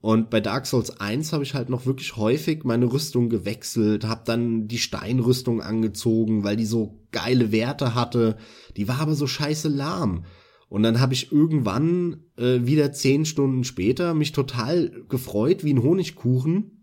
Und 0.00 0.30
bei 0.30 0.40
Dark 0.40 0.66
Souls 0.66 0.98
1 0.98 1.32
habe 1.32 1.44
ich 1.44 1.54
halt 1.54 1.68
noch 1.68 1.86
wirklich 1.86 2.16
häufig 2.16 2.64
meine 2.64 2.92
Rüstung 2.92 3.28
gewechselt, 3.28 4.04
habe 4.04 4.22
dann 4.24 4.66
die 4.66 4.78
Steinrüstung 4.78 5.62
angezogen, 5.62 6.42
weil 6.42 6.56
die 6.56 6.66
so 6.66 7.06
geile 7.12 7.52
Werte 7.52 7.94
hatte. 7.94 8.36
Die 8.76 8.88
war 8.88 8.98
aber 8.98 9.14
so 9.14 9.28
scheiße 9.28 9.68
lahm. 9.68 10.24
Und 10.68 10.82
dann 10.82 11.00
habe 11.00 11.14
ich 11.14 11.30
irgendwann 11.30 12.24
äh, 12.36 12.60
wieder 12.64 12.92
zehn 12.92 13.24
Stunden 13.24 13.62
später 13.62 14.14
mich 14.14 14.32
total 14.32 15.04
gefreut 15.08 15.62
wie 15.62 15.72
ein 15.72 15.82
Honigkuchen, 15.82 16.81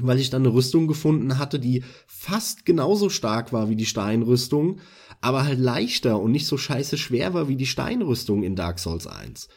weil 0.00 0.18
ich 0.18 0.30
dann 0.30 0.42
eine 0.42 0.54
Rüstung 0.54 0.86
gefunden 0.86 1.38
hatte, 1.38 1.58
die 1.58 1.84
fast 2.06 2.64
genauso 2.64 3.08
stark 3.08 3.52
war 3.52 3.68
wie 3.68 3.76
die 3.76 3.86
Steinrüstung, 3.86 4.78
aber 5.20 5.44
halt 5.44 5.58
leichter 5.58 6.20
und 6.20 6.32
nicht 6.32 6.46
so 6.46 6.56
scheiße 6.56 6.96
schwer 6.96 7.34
war 7.34 7.48
wie 7.48 7.56
die 7.56 7.66
Steinrüstung 7.66 8.42
in 8.42 8.56
Dark 8.56 8.78
Souls 8.78 9.06
1. 9.06 9.48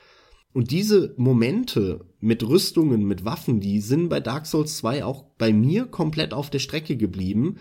Und 0.54 0.70
diese 0.70 1.14
Momente 1.18 2.06
mit 2.20 2.48
Rüstungen, 2.48 3.06
mit 3.06 3.26
Waffen, 3.26 3.60
die 3.60 3.80
sind 3.80 4.10
bei 4.10 4.20
Dark 4.20 4.46
Souls 4.46 4.78
2 4.78 5.04
auch 5.04 5.24
bei 5.38 5.52
mir 5.52 5.86
komplett 5.86 6.34
auf 6.34 6.50
der 6.50 6.60
Strecke 6.60 6.96
geblieben. 6.96 7.58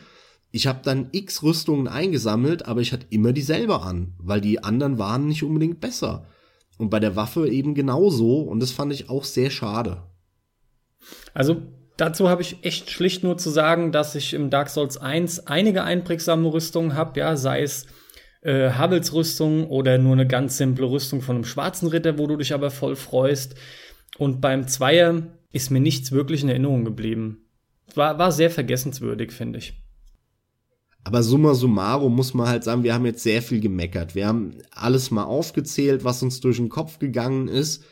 Ich 0.51 0.67
habe 0.67 0.81
dann 0.83 1.09
x 1.13 1.43
Rüstungen 1.43 1.89
eingesammelt, 1.89 2.67
aber 2.67 2.83
ich 2.83 2.93
hatte 2.93 3.07
immer 3.09 3.33
dieselbe 3.33 3.81
an, 3.81 4.15
weil 4.19 4.43
die 4.43 4.63
anderen 4.63 4.99
waren 4.99 5.27
nicht 5.27 5.43
unbedingt 5.43 5.81
besser. 5.81 6.27
Und 6.77 6.91
bei 6.91 7.01
der 7.01 7.17
Waffe 7.17 7.49
eben 7.49 7.75
genauso 7.75 8.41
und 8.41 8.61
das 8.61 8.73
fand 8.73 8.93
ich 8.93 9.09
auch 9.09 9.25
sehr 9.25 9.51
schade. 9.51 10.03
Also 11.33 11.63
dazu 11.97 12.29
habe 12.29 12.43
ich 12.43 12.59
echt 12.63 12.91
schlicht 12.91 13.23
nur 13.23 13.39
zu 13.39 13.51
sagen, 13.51 13.93
dass 13.93 14.15
ich 14.15 14.35
im 14.35 14.51
Dark 14.51 14.69
Souls 14.69 14.97
1 14.97 15.47
einige 15.47 15.85
einprägsame 15.85 16.53
Rüstungen 16.53 16.95
habe, 16.95 17.21
ja, 17.21 17.37
sei 17.37 17.63
es 17.63 17.87
äh, 18.43 18.71
Havels 18.71 19.13
Rüstung 19.13 19.67
oder 19.69 19.99
nur 19.99 20.13
eine 20.13 20.27
ganz 20.27 20.57
simple 20.57 20.91
Rüstung 20.91 21.23
von 21.23 21.37
einem 21.37 21.45
schwarzen 21.45 21.89
Ritter, 21.89 22.19
wo 22.19 22.27
du 22.27 22.37
dich 22.37 22.55
aber 22.55 22.71
voll 22.71 22.97
freust. 22.97 23.55
Und 24.19 24.41
beim 24.41 24.69
Zweier 24.69 25.23
ist 25.53 25.71
mir 25.71 25.81
nichts 25.81 26.13
wirklich 26.13 26.43
in 26.43 26.49
Erinnerung 26.49 26.85
geblieben. 26.85 27.47
War, 27.95 28.19
war 28.19 28.33
sehr 28.33 28.51
vergessenswürdig, 28.51 29.33
finde 29.33 29.59
ich. 29.59 29.75
Aber 31.05 31.23
summa 31.23 31.55
summarum 31.55 32.15
muss 32.15 32.33
man 32.33 32.49
halt 32.49 32.63
sagen, 32.65 32.85
wir 32.85 32.95
haben 32.95 33.07
jetzt 33.07 33.23
sehr 33.23 33.43
viel 33.43 33.61
gemeckert. 33.61 34.15
Wir 34.15 34.29
haben 34.29 34.59
alles 34.71 35.11
mal 35.11 35.25
aufgezählt, 35.25 36.05
was 36.05 36.23
uns 36.23 36.41
durch 36.41 36.59
den 36.59 36.69
Kopf 36.69 36.99
gegangen 36.99 37.49
ist. 37.49 37.85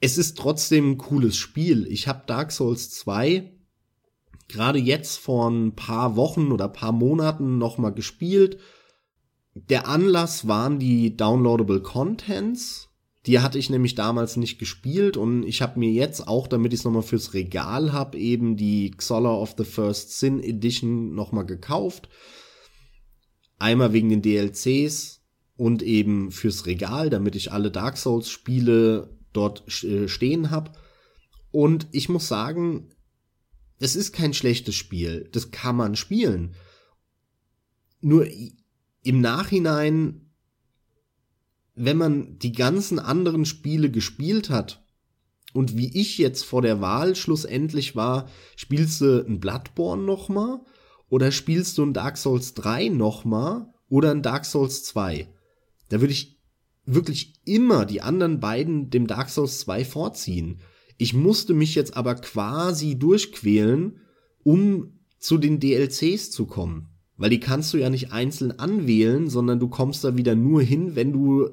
Es 0.00 0.18
ist 0.18 0.38
trotzdem 0.38 0.92
ein 0.92 0.98
cooles 0.98 1.36
Spiel. 1.36 1.86
Ich 1.86 2.08
habe 2.08 2.24
Dark 2.26 2.52
Souls 2.52 2.90
2 2.90 3.52
gerade 4.48 4.78
jetzt 4.80 5.18
vor 5.18 5.48
ein 5.48 5.76
paar 5.76 6.16
Wochen 6.16 6.50
oder 6.50 6.68
paar 6.68 6.92
Monaten 6.92 7.58
noch 7.58 7.78
mal 7.78 7.90
gespielt 7.90 8.58
der 9.54 9.88
Anlass 9.88 10.46
waren 10.46 10.78
die 10.78 11.16
Downloadable 11.16 11.80
Contents. 11.80 12.88
Die 13.26 13.40
hatte 13.40 13.58
ich 13.58 13.68
nämlich 13.68 13.94
damals 13.94 14.36
nicht 14.36 14.58
gespielt 14.58 15.16
und 15.16 15.42
ich 15.42 15.60
habe 15.60 15.78
mir 15.78 15.90
jetzt 15.90 16.26
auch, 16.26 16.46
damit 16.46 16.72
ich 16.72 16.80
es 16.80 16.84
nochmal 16.84 17.02
fürs 17.02 17.34
Regal 17.34 17.92
habe, 17.92 18.16
eben 18.16 18.56
die 18.56 18.92
Xoller 18.92 19.38
of 19.38 19.54
the 19.58 19.64
First 19.64 20.18
Sin 20.18 20.42
Edition 20.42 21.14
nochmal 21.14 21.44
gekauft. 21.44 22.08
Einmal 23.58 23.92
wegen 23.92 24.08
den 24.08 24.22
DLCs 24.22 25.20
und 25.56 25.82
eben 25.82 26.30
fürs 26.30 26.64
Regal, 26.64 27.10
damit 27.10 27.36
ich 27.36 27.52
alle 27.52 27.70
Dark 27.70 27.98
Souls 27.98 28.30
Spiele 28.30 29.18
dort 29.32 29.84
äh, 29.84 30.08
stehen 30.08 30.50
habe. 30.50 30.72
Und 31.50 31.88
ich 31.92 32.08
muss 32.08 32.28
sagen, 32.28 32.90
es 33.78 33.96
ist 33.96 34.12
kein 34.12 34.34
schlechtes 34.34 34.74
Spiel. 34.74 35.28
Das 35.32 35.50
kann 35.50 35.76
man 35.76 35.96
spielen. 35.96 36.54
Nur 38.00 38.26
im 39.02 39.20
Nachhinein, 39.20 40.30
wenn 41.74 41.96
man 41.96 42.38
die 42.38 42.52
ganzen 42.52 42.98
anderen 42.98 43.44
Spiele 43.44 43.90
gespielt 43.90 44.50
hat 44.50 44.84
und 45.52 45.76
wie 45.76 45.98
ich 45.98 46.18
jetzt 46.18 46.44
vor 46.44 46.62
der 46.62 46.80
Wahl 46.80 47.16
schlussendlich 47.16 47.96
war, 47.96 48.28
spielst 48.56 49.00
du 49.00 49.24
ein 49.26 49.40
Bloodborne 49.40 50.02
nochmal 50.02 50.60
oder 51.08 51.32
spielst 51.32 51.78
du 51.78 51.84
ein 51.84 51.94
Dark 51.94 52.18
Souls 52.18 52.54
3 52.54 52.88
nochmal 52.88 53.66
oder 53.88 54.10
ein 54.10 54.22
Dark 54.22 54.44
Souls 54.44 54.84
2? 54.84 55.32
Da 55.88 56.00
würde 56.00 56.12
ich 56.12 56.39
wirklich 56.94 57.34
immer 57.44 57.84
die 57.86 58.02
anderen 58.02 58.40
beiden 58.40 58.90
dem 58.90 59.06
Dark 59.06 59.30
Souls 59.30 59.60
2 59.60 59.84
vorziehen. 59.84 60.60
Ich 60.98 61.14
musste 61.14 61.54
mich 61.54 61.74
jetzt 61.74 61.96
aber 61.96 62.14
quasi 62.14 62.98
durchquälen, 62.98 64.00
um 64.42 65.00
zu 65.18 65.38
den 65.38 65.60
DLCs 65.60 66.30
zu 66.30 66.46
kommen. 66.46 66.88
Weil 67.16 67.30
die 67.30 67.40
kannst 67.40 67.72
du 67.72 67.78
ja 67.78 67.90
nicht 67.90 68.12
einzeln 68.12 68.58
anwählen, 68.58 69.28
sondern 69.28 69.60
du 69.60 69.68
kommst 69.68 70.04
da 70.04 70.16
wieder 70.16 70.34
nur 70.34 70.62
hin, 70.62 70.96
wenn 70.96 71.12
du 71.12 71.50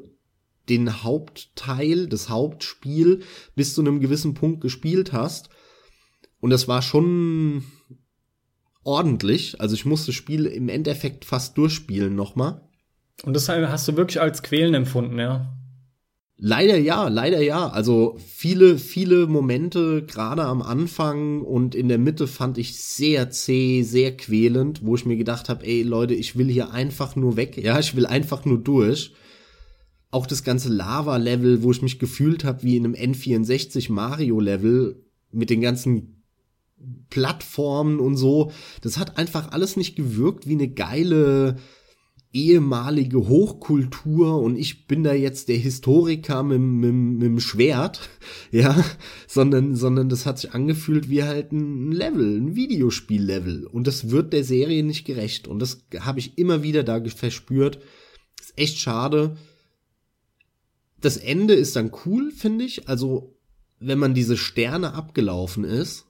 den 0.70 1.04
Hauptteil, 1.04 2.08
das 2.08 2.30
Hauptspiel 2.30 3.22
bis 3.56 3.74
zu 3.74 3.82
einem 3.82 4.00
gewissen 4.00 4.34
Punkt 4.34 4.62
gespielt 4.62 5.14
hast. 5.14 5.50
Und 6.40 6.50
das 6.50 6.68
war 6.68 6.82
schon 6.82 7.64
ordentlich. 8.84 9.60
Also 9.60 9.76
ich 9.76 9.86
musste 9.86 10.08
das 10.08 10.16
Spiel 10.16 10.46
im 10.46 10.70
Endeffekt 10.70 11.26
fast 11.26 11.58
durchspielen 11.58 12.16
nochmal. 12.16 12.67
Und 13.24 13.34
das 13.36 13.50
hast 13.50 13.88
du 13.88 13.98
wirklich 13.98 14.22
als 14.22 14.44
Quälen 14.44 14.74
empfunden, 14.74 15.20
ja? 15.20 15.54
Leider 16.40 16.78
ja, 16.78 17.08
leider 17.08 17.42
ja. 17.42 17.68
Also 17.70 18.16
viele, 18.20 18.78
viele 18.78 19.26
Momente, 19.26 20.04
gerade 20.06 20.44
am 20.44 20.62
Anfang 20.62 21.42
und 21.42 21.74
in 21.74 21.90
der 21.90 21.98
Mitte 21.98 22.28
fand 22.28 22.60
ich 22.60 22.80
sehr 22.80 23.32
zäh, 23.32 23.82
sehr 23.82 24.16
quälend, 24.16 24.86
wo 24.86 24.96
ich 24.96 25.06
mir 25.06 25.18
gedacht 25.18 25.50
habe, 25.50 25.66
ey 25.66 25.82
Leute, 25.82 26.14
ich 26.14 26.38
will 26.38 26.48
hier 26.48 26.72
einfach 26.72 27.16
nur 27.16 27.38
weg. 27.38 27.58
Ja, 27.58 27.80
ich 27.80 27.96
will 27.96 28.06
einfach 28.06 28.46
nur 28.46 28.60
durch. 28.60 29.14
Auch 30.12 30.28
das 30.28 30.44
ganze 30.44 30.70
Lava-Level, 30.70 31.64
wo 31.64 31.72
ich 31.72 31.82
mich 31.82 31.98
gefühlt 31.98 32.44
habe 32.44 32.62
wie 32.62 32.78
in 32.78 32.86
einem 32.86 32.94
N64 32.94 33.92
Mario-Level 33.92 35.04
mit 35.32 35.50
den 35.50 35.62
ganzen 35.62 36.24
Plattformen 37.10 38.00
und 38.00 38.16
so. 38.16 38.52
Das 38.82 39.00
hat 39.00 39.18
einfach 39.18 39.52
alles 39.52 39.76
nicht 39.76 39.96
gewirkt 39.96 40.48
wie 40.48 40.54
eine 40.54 40.70
geile 40.70 41.58
ehemalige 42.38 43.28
Hochkultur 43.28 44.40
und 44.40 44.58
ich 44.58 44.86
bin 44.86 45.04
da 45.04 45.14
jetzt 45.14 45.50
der 45.50 45.58
Historiker 45.58 46.44
mit, 46.44 46.60
mit, 46.60 46.94
mit 46.94 47.24
dem 47.24 47.40
Schwert, 47.40 48.10
ja, 48.52 48.86
sondern, 49.28 49.76
sondern 49.76 50.08
das 50.10 50.26
hat 50.26 50.40
sich 50.40 50.54
angefühlt 50.54 51.10
wie 51.10 51.24
halt 51.24 51.52
ein 51.52 51.92
Level, 51.92 52.38
ein 52.38 52.56
Videospiellevel 52.56 53.66
und 53.66 53.88
das 53.88 54.12
wird 54.12 54.34
der 54.34 54.44
Serie 54.44 54.84
nicht 54.84 55.06
gerecht 55.06 55.48
und 55.48 55.60
das 55.60 55.86
habe 56.00 56.20
ich 56.20 56.38
immer 56.38 56.62
wieder 56.62 56.84
da 56.84 57.04
verspürt. 57.04 57.80
Ist 58.40 58.58
echt 58.58 58.78
schade. 58.78 59.38
Das 61.02 61.18
Ende 61.18 61.56
ist 61.56 61.76
dann 61.76 61.92
cool, 62.06 62.32
finde 62.32 62.66
ich, 62.66 62.88
also 62.88 63.36
wenn 63.80 64.00
man 64.00 64.14
diese 64.14 64.38
Sterne 64.38 64.94
abgelaufen 64.94 65.64
ist 65.64 66.06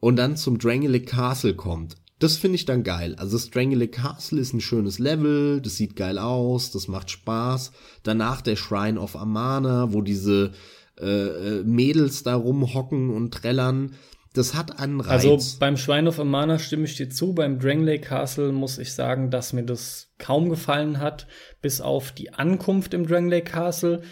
und 0.00 0.16
dann 0.16 0.36
zum 0.36 0.58
Drangelic 0.58 1.06
Castle 1.06 1.54
kommt 1.54 1.96
das 2.18 2.36
finde 2.36 2.56
ich 2.56 2.64
dann 2.64 2.82
geil. 2.82 3.14
Also 3.18 3.38
Strangling 3.38 3.90
Castle 3.90 4.40
ist 4.40 4.54
ein 4.54 4.60
schönes 4.60 4.98
Level, 4.98 5.60
das 5.60 5.76
sieht 5.76 5.96
geil 5.96 6.18
aus, 6.18 6.70
das 6.70 6.88
macht 6.88 7.10
Spaß. 7.10 7.72
Danach 8.02 8.40
der 8.40 8.56
Shrine 8.56 8.98
of 8.98 9.16
Amana, 9.16 9.92
wo 9.92 10.00
diese 10.00 10.52
äh, 10.98 11.04
äh 11.04 11.62
Mädels 11.64 12.22
da 12.22 12.34
rumhocken 12.34 13.10
und 13.10 13.34
trällern. 13.34 13.94
Das 14.32 14.54
hat 14.54 14.78
einen 14.80 15.00
Reiz. 15.00 15.24
Also 15.24 15.58
beim 15.58 15.76
Shrine 15.76 16.08
of 16.08 16.20
Amana 16.20 16.58
stimme 16.58 16.84
ich 16.84 16.96
dir 16.96 17.08
zu. 17.08 17.34
Beim 17.34 17.58
Drangley 17.58 17.98
Castle 17.98 18.52
muss 18.52 18.78
ich 18.78 18.92
sagen, 18.92 19.30
dass 19.30 19.52
mir 19.52 19.64
das 19.64 20.08
kaum 20.18 20.50
gefallen 20.50 21.00
hat, 21.00 21.26
bis 21.62 21.80
auf 21.80 22.12
die 22.12 22.32
Ankunft 22.32 22.92
im 22.92 23.06
Drangley 23.06 23.42
Castle. 23.42 24.02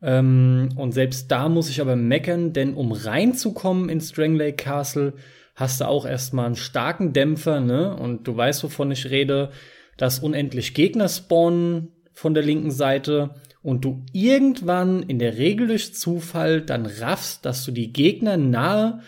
Ähm, 0.00 0.70
und 0.76 0.92
selbst 0.92 1.30
da 1.30 1.48
muss 1.48 1.68
ich 1.68 1.80
aber 1.80 1.94
meckern, 1.94 2.52
denn 2.52 2.74
um 2.74 2.92
reinzukommen 2.92 3.88
ins 3.88 4.12
Drangley 4.12 4.52
Castle, 4.52 5.14
hast 5.54 5.80
du 5.80 5.88
auch 5.88 6.06
erstmal 6.06 6.46
einen 6.46 6.56
starken 6.56 7.12
Dämpfer, 7.12 7.60
ne? 7.60 7.94
Und 7.96 8.26
du 8.26 8.36
weißt, 8.36 8.64
wovon 8.64 8.90
ich 8.90 9.10
rede, 9.10 9.50
dass 9.96 10.18
unendlich 10.18 10.74
Gegner 10.74 11.08
spawnen 11.08 11.88
von 12.14 12.34
der 12.34 12.42
linken 12.42 12.70
Seite 12.70 13.34
und 13.62 13.84
du 13.84 14.04
irgendwann 14.12 15.02
in 15.02 15.18
der 15.18 15.38
Regel 15.38 15.68
durch 15.68 15.94
Zufall 15.94 16.62
dann 16.62 16.86
raffst, 16.86 17.44
dass 17.44 17.64
du 17.64 17.70
die 17.70 17.92
Gegner 17.92 18.36
nahe 18.36 19.00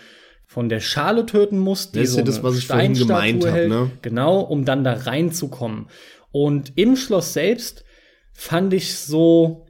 von 0.46 0.68
der 0.68 0.80
Schale 0.80 1.26
töten 1.26 1.58
musst, 1.58 1.94
die 1.94 2.00
das 2.00 2.08
ist 2.08 2.14
so 2.14 2.18
ja 2.20 2.24
das, 2.24 2.42
was 2.42 2.58
ich 2.58 2.66
vorhin 2.66 2.94
gemeint 2.94 3.44
habe, 3.44 3.68
ne? 3.68 3.90
Genau, 4.02 4.40
um 4.40 4.64
dann 4.64 4.84
da 4.84 4.92
reinzukommen. 4.92 5.86
Und 6.30 6.72
im 6.76 6.96
Schloss 6.96 7.32
selbst 7.32 7.84
fand 8.32 8.72
ich 8.72 8.96
so 8.96 9.63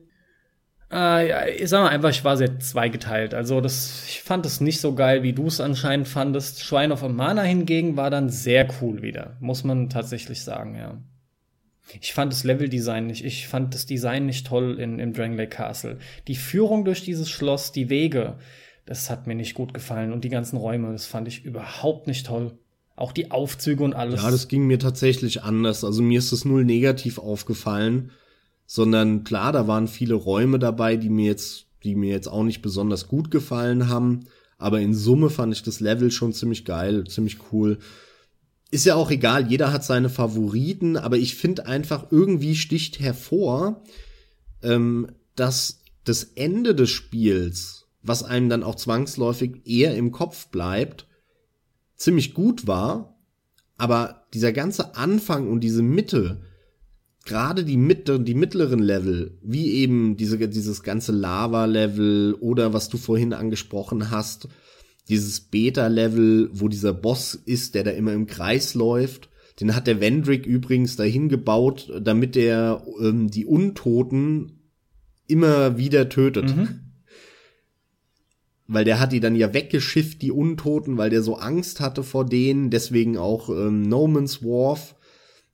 äh, 0.95 1.57
ich 1.57 1.69
sag 1.69 1.83
mal 1.83 1.89
einfach, 1.89 2.11
ich 2.11 2.25
war 2.25 2.37
sehr 2.37 2.59
zweigeteilt. 2.61 3.35
Also 3.35 3.61
das, 3.61 4.05
ich 4.07 4.23
fand 4.23 4.47
es 4.47 4.61
nicht 4.61 4.81
so 4.81 4.95
geil, 4.95 5.23
wie 5.23 5.33
du 5.33 5.47
es 5.49 5.61
anscheinend 5.61 6.07
fandest. 6.07 6.63
Shrine 6.63 6.93
of 6.93 7.03
Amana 7.03 7.43
hingegen 7.43 7.97
war 7.97 8.11
dann 8.11 8.31
sehr 8.31 8.69
cool 8.81 9.03
wieder, 9.03 9.37
muss 9.41 9.65
man 9.65 9.91
tatsächlich 9.91 10.43
sagen, 10.43 10.77
ja. 10.77 10.99
Ich 12.01 12.15
fand 12.15 12.33
das 12.33 12.45
Leveldesign 12.45 13.07
nicht, 13.07 13.25
ich 13.27 13.47
fand 13.47 13.75
das 13.75 13.85
Design 13.85 14.25
nicht 14.25 14.47
toll 14.47 14.79
in, 14.81 14.99
im 14.99 15.13
Drangley 15.13 15.47
Castle. 15.47 15.99
Die 16.29 16.35
Führung 16.35 16.87
durch 16.87 17.03
dieses 17.03 17.29
Schloss, 17.29 17.73
die 17.73 17.91
Wege, 17.91 18.39
das 18.87 19.11
hat 19.11 19.27
mir 19.27 19.35
nicht 19.35 19.55
gut 19.55 19.75
gefallen 19.75 20.13
und 20.13 20.25
die 20.25 20.31
ganzen 20.31 20.57
Räume, 20.57 20.93
das 20.93 21.05
fand 21.05 21.29
ich 21.29 21.45
überhaupt 21.45 22.07
nicht 22.07 22.27
toll. 22.27 22.59
Auch 22.97 23.13
die 23.13 23.33
Aufzüge 23.33 23.83
und 23.83 23.93
alles. 23.93 24.23
Ja, 24.23 24.31
das 24.31 24.49
ging 24.49 24.67
mir 24.67 24.79
tatsächlich 24.79 25.43
anders. 25.43 25.85
Also 25.85 26.01
mir 26.01 26.21
ist 26.21 26.33
das 26.33 26.45
null 26.45 26.65
negativ 26.65 27.19
aufgefallen 27.19 28.13
sondern 28.67 29.25
klar, 29.25 29.53
da 29.53 29.67
waren 29.67 29.89
viele 29.89 30.15
Räume 30.15 30.59
dabei, 30.59 30.97
die 30.97 31.11
mir 31.11 31.27
jetzt, 31.27 31.67
die 31.83 31.95
mir 31.95 32.11
jetzt 32.11 32.29
auch 32.29 32.43
nicht 32.43 32.63
besonders 32.63 33.09
gut 33.09 33.31
gefallen 33.31 33.89
haben. 33.89 34.27
Aber 34.59 34.81
in 34.81 34.95
Summe 34.95 35.31
fand 35.31 35.53
ich 35.53 35.63
das 35.63 35.81
Level 35.81 36.11
schon 36.11 36.33
ziemlich 36.33 36.65
geil, 36.65 37.05
ziemlich 37.07 37.39
cool. 37.53 37.79
Ist 38.71 38.87
ja 38.87 38.95
auch 38.95 39.11
egal, 39.11 39.51
jeder 39.51 39.73
hat 39.73 39.85
seine 39.85 40.09
Favoriten, 40.09 40.97
aber 40.97 41.17
ich 41.17 41.35
finde 41.37 41.67
einfach 41.67 42.11
irgendwie 42.11 42.57
sticht 42.57 42.99
hervor, 43.01 43.83
ähm, 44.63 45.09
dass 45.37 45.81
das 46.05 46.25
Ende 46.25 46.75
des 46.75 46.91
Spiels, 46.91 47.87
was 48.03 48.23
einem 48.23 48.49
dann 48.49 48.63
auch 48.63 48.75
zwangsläufig 48.75 49.63
eher 49.67 49.95
im 49.95 50.13
Kopf 50.13 50.49
bleibt, 50.49 51.07
ziemlich 51.97 52.35
gut 52.35 52.67
war, 52.67 53.17
aber 53.77 54.27
dieser 54.35 54.53
ganze 54.53 54.97
Anfang 54.97 55.49
und 55.49 55.61
diese 55.61 55.83
Mitte, 55.83 56.43
gerade 57.25 57.65
die, 57.65 57.77
mittleren, 57.77 58.25
die 58.25 58.35
mittleren 58.35 58.81
Level, 58.81 59.39
wie 59.43 59.73
eben 59.73 60.17
diese, 60.17 60.49
dieses 60.49 60.83
ganze 60.83 61.13
Lava-Level 61.13 62.35
oder 62.41 62.73
was 62.73 62.89
du 62.89 62.99
vorhin 62.99 63.33
angesprochen 63.33 64.11
hast, 64.11 64.49
dieses 65.09 65.41
Beta-Level, 65.41 66.51
wo 66.53 66.69
dieser 66.69 66.93
Boss 66.93 67.35
ist, 67.35 67.75
der 67.75 67.85
da 67.85 67.91
immer 67.91 68.13
im 68.13 68.27
Kreis 68.27 68.75
läuft, 68.75 69.31
den 69.61 69.75
hat 69.75 69.87
der 69.87 70.01
Vendrick 70.01 70.47
übrigens 70.47 70.97
dahin 70.97 71.29
gebaut, 71.29 71.93
damit 72.03 72.37
er 72.37 72.85
ähm, 73.01 73.31
die 73.31 73.47
Untoten 73.47 74.71
immer 75.27 75.79
wieder 75.79 76.09
tötet. 76.09 76.57
Mhm. 76.57 76.69
Weil 78.67 78.85
der 78.85 78.99
hat 78.99 79.13
die 79.13 79.21
dann 79.21 79.37
ja 79.37 79.53
weggeschifft, 79.53 80.23
die 80.23 80.33
Untoten, 80.33 80.97
weil 80.97 81.11
der 81.11 81.21
so 81.21 81.35
Angst 81.37 81.81
hatte 81.81 82.03
vor 82.03 82.25
denen, 82.25 82.71
deswegen 82.71 83.19
auch 83.19 83.51
ähm, 83.51 83.83
No 83.83 84.07
Man's 84.07 84.43
Wharf 84.43 84.97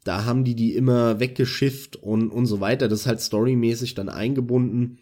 da 0.04 0.24
haben 0.24 0.44
die 0.44 0.54
die 0.54 0.74
immer 0.74 1.20
weggeschifft 1.20 1.96
und, 1.96 2.30
und 2.30 2.46
so 2.46 2.60
weiter. 2.60 2.88
Das 2.88 3.00
ist 3.00 3.06
halt 3.06 3.20
storymäßig 3.20 3.94
dann 3.94 4.08
eingebunden. 4.08 4.98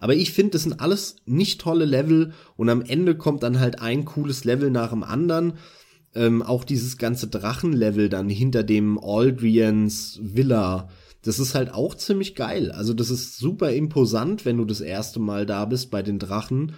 Aber 0.00 0.14
ich 0.14 0.32
finde, 0.32 0.52
das 0.52 0.62
sind 0.62 0.80
alles 0.80 1.16
nicht 1.26 1.60
tolle 1.60 1.84
Level 1.84 2.32
und 2.56 2.70
am 2.70 2.82
Ende 2.82 3.16
kommt 3.16 3.42
dann 3.42 3.60
halt 3.60 3.80
ein 3.80 4.04
cooles 4.04 4.44
Level 4.44 4.70
nach 4.70 4.90
dem 4.90 5.02
anderen. 5.02 5.54
Ähm, 6.14 6.42
auch 6.42 6.64
dieses 6.64 6.96
ganze 6.96 7.28
Drachenlevel 7.28 8.08
dann 8.08 8.30
hinter 8.30 8.62
dem 8.62 8.98
Aldrians 8.98 10.18
Villa. 10.22 10.88
Das 11.22 11.38
ist 11.38 11.54
halt 11.54 11.74
auch 11.74 11.94
ziemlich 11.94 12.34
geil. 12.34 12.72
Also 12.72 12.94
das 12.94 13.10
ist 13.10 13.36
super 13.36 13.72
imposant, 13.72 14.46
wenn 14.46 14.56
du 14.56 14.64
das 14.64 14.80
erste 14.80 15.20
Mal 15.20 15.44
da 15.44 15.66
bist 15.66 15.90
bei 15.90 16.02
den 16.02 16.18
Drachen. 16.18 16.74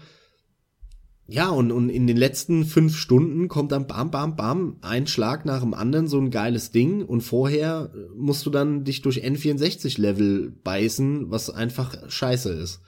Ja, 1.32 1.50
und, 1.50 1.70
und 1.70 1.90
in 1.90 2.08
den 2.08 2.16
letzten 2.16 2.64
fünf 2.64 2.96
Stunden 2.96 3.46
kommt 3.46 3.70
dann 3.70 3.86
bam, 3.86 4.10
bam, 4.10 4.34
bam, 4.34 4.78
ein 4.80 5.06
Schlag 5.06 5.44
nach 5.44 5.60
dem 5.60 5.74
anderen, 5.74 6.08
so 6.08 6.18
ein 6.18 6.32
geiles 6.32 6.72
Ding. 6.72 7.04
Und 7.04 7.20
vorher 7.20 7.92
musst 8.16 8.44
du 8.46 8.50
dann 8.50 8.82
dich 8.82 9.00
durch 9.02 9.24
N64-Level 9.24 10.50
beißen, 10.50 11.30
was 11.30 11.48
einfach 11.48 12.10
scheiße 12.10 12.52
ist. 12.52 12.82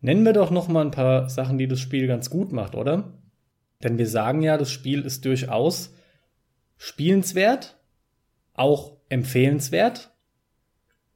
Nennen 0.00 0.24
wir 0.24 0.32
doch 0.32 0.50
noch 0.50 0.68
mal 0.68 0.82
ein 0.82 0.92
paar 0.92 1.28
Sachen, 1.28 1.58
die 1.58 1.68
das 1.68 1.80
Spiel 1.80 2.06
ganz 2.06 2.30
gut 2.30 2.52
macht, 2.52 2.74
oder? 2.74 3.12
Denn 3.82 3.98
wir 3.98 4.08
sagen 4.08 4.40
ja, 4.42 4.56
das 4.56 4.70
Spiel 4.70 5.02
ist 5.02 5.26
durchaus 5.26 5.92
spielenswert, 6.78 7.78
auch 8.54 8.96
empfehlenswert. 9.10 10.14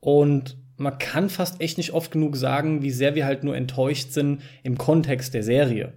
Und 0.01 0.59
man 0.78 0.96
kann 0.98 1.28
fast 1.28 1.60
echt 1.60 1.76
nicht 1.76 1.92
oft 1.92 2.10
genug 2.10 2.36
sagen, 2.36 2.82
wie 2.82 2.90
sehr 2.90 3.14
wir 3.14 3.26
halt 3.26 3.44
nur 3.44 3.56
enttäuscht 3.56 4.12
sind 4.12 4.42
im 4.62 4.78
Kontext 4.78 5.34
der 5.34 5.42
Serie. 5.42 5.92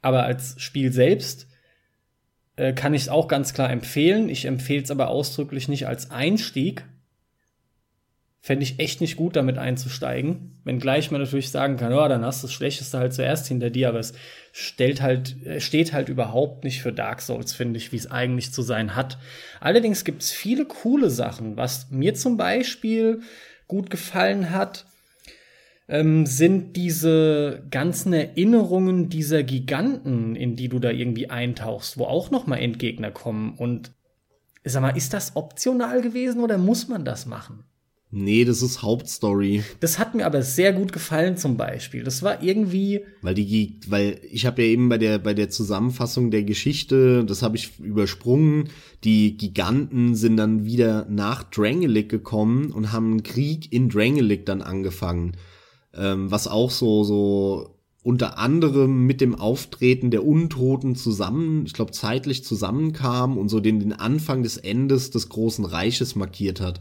Aber 0.00 0.22
als 0.22 0.54
Spiel 0.58 0.92
selbst 0.92 1.48
äh, 2.56 2.72
kann 2.72 2.94
ich 2.94 3.02
es 3.02 3.08
auch 3.08 3.26
ganz 3.26 3.52
klar 3.52 3.70
empfehlen. 3.70 4.28
Ich 4.28 4.44
empfehle 4.44 4.82
es 4.82 4.92
aber 4.92 5.08
ausdrücklich 5.08 5.66
nicht 5.66 5.88
als 5.88 6.12
Einstieg, 6.12 6.84
fände 8.40 8.62
ich 8.62 8.78
echt 8.78 9.00
nicht 9.00 9.16
gut, 9.16 9.34
damit 9.34 9.58
einzusteigen. 9.58 10.60
Wenngleich 10.62 11.10
man 11.10 11.20
natürlich 11.20 11.50
sagen 11.50 11.76
kann, 11.76 11.90
ja, 11.90 12.06
dann 12.06 12.24
hast 12.24 12.42
du 12.42 12.46
das 12.46 12.54
Schlechteste 12.54 12.98
halt 12.98 13.12
zuerst 13.12 13.48
hinter 13.48 13.70
dir, 13.70 13.88
aber 13.88 13.98
es 13.98 14.12
stellt 14.52 15.02
halt, 15.02 15.36
steht 15.58 15.92
halt 15.92 16.08
überhaupt 16.08 16.62
nicht 16.62 16.82
für 16.82 16.92
Dark 16.92 17.20
Souls, 17.20 17.52
finde 17.52 17.78
ich, 17.78 17.90
wie 17.90 17.96
es 17.96 18.08
eigentlich 18.08 18.52
zu 18.52 18.62
sein 18.62 18.94
hat. 18.94 19.18
Allerdings 19.58 20.04
gibt 20.04 20.22
es 20.22 20.30
viele 20.30 20.66
coole 20.66 21.10
Sachen, 21.10 21.56
was 21.56 21.90
mir 21.90 22.14
zum 22.14 22.36
Beispiel 22.36 23.22
gut 23.68 23.90
gefallen 23.90 24.50
hat, 24.50 24.86
ähm, 25.88 26.26
sind 26.26 26.76
diese 26.76 27.62
ganzen 27.70 28.12
Erinnerungen 28.12 29.08
dieser 29.08 29.42
Giganten, 29.42 30.36
in 30.36 30.56
die 30.56 30.68
du 30.68 30.78
da 30.78 30.90
irgendwie 30.90 31.30
eintauchst, 31.30 31.98
wo 31.98 32.04
auch 32.04 32.30
noch 32.30 32.46
mal 32.46 32.56
Endgegner 32.56 33.10
kommen. 33.10 33.54
Und 33.56 33.92
sag 34.64 34.82
mal, 34.82 34.96
ist 34.96 35.14
das 35.14 35.36
optional 35.36 36.02
gewesen 36.02 36.42
oder 36.42 36.58
muss 36.58 36.88
man 36.88 37.04
das 37.04 37.26
machen? 37.26 37.64
Nee, 38.10 38.46
das 38.46 38.62
ist 38.62 38.80
Hauptstory. 38.80 39.62
Das 39.80 39.98
hat 39.98 40.14
mir 40.14 40.24
aber 40.24 40.40
sehr 40.40 40.72
gut 40.72 40.92
gefallen 40.92 41.36
zum 41.36 41.58
Beispiel. 41.58 42.04
Das 42.04 42.22
war 42.22 42.42
irgendwie. 42.42 43.00
Weil 43.20 43.34
die, 43.34 43.80
weil 43.86 44.18
ich 44.30 44.46
habe 44.46 44.62
ja 44.62 44.68
eben 44.68 44.88
bei 44.88 44.96
der 44.96 45.18
bei 45.18 45.34
der 45.34 45.50
Zusammenfassung 45.50 46.30
der 46.30 46.42
Geschichte, 46.42 47.22
das 47.26 47.42
habe 47.42 47.56
ich 47.56 47.78
übersprungen. 47.78 48.70
Die 49.04 49.36
Giganten 49.36 50.14
sind 50.14 50.38
dann 50.38 50.64
wieder 50.64 51.06
nach 51.10 51.44
Drangelic 51.44 52.08
gekommen 52.08 52.72
und 52.72 52.92
haben 52.92 53.10
einen 53.10 53.22
Krieg 53.24 53.70
in 53.74 53.90
Drangelic 53.90 54.46
dann 54.46 54.62
angefangen, 54.62 55.36
ähm, 55.94 56.30
was 56.30 56.48
auch 56.48 56.70
so 56.70 57.04
so 57.04 57.74
unter 58.02 58.38
anderem 58.38 59.04
mit 59.04 59.20
dem 59.20 59.34
Auftreten 59.34 60.10
der 60.10 60.26
Untoten 60.26 60.96
zusammen, 60.96 61.66
ich 61.66 61.74
glaube 61.74 61.90
zeitlich 61.90 62.42
zusammenkam 62.42 63.36
und 63.36 63.50
so 63.50 63.60
den 63.60 63.80
den 63.80 63.92
Anfang 63.92 64.42
des 64.42 64.56
Endes 64.56 65.10
des 65.10 65.28
großen 65.28 65.66
Reiches 65.66 66.16
markiert 66.16 66.62
hat. 66.62 66.80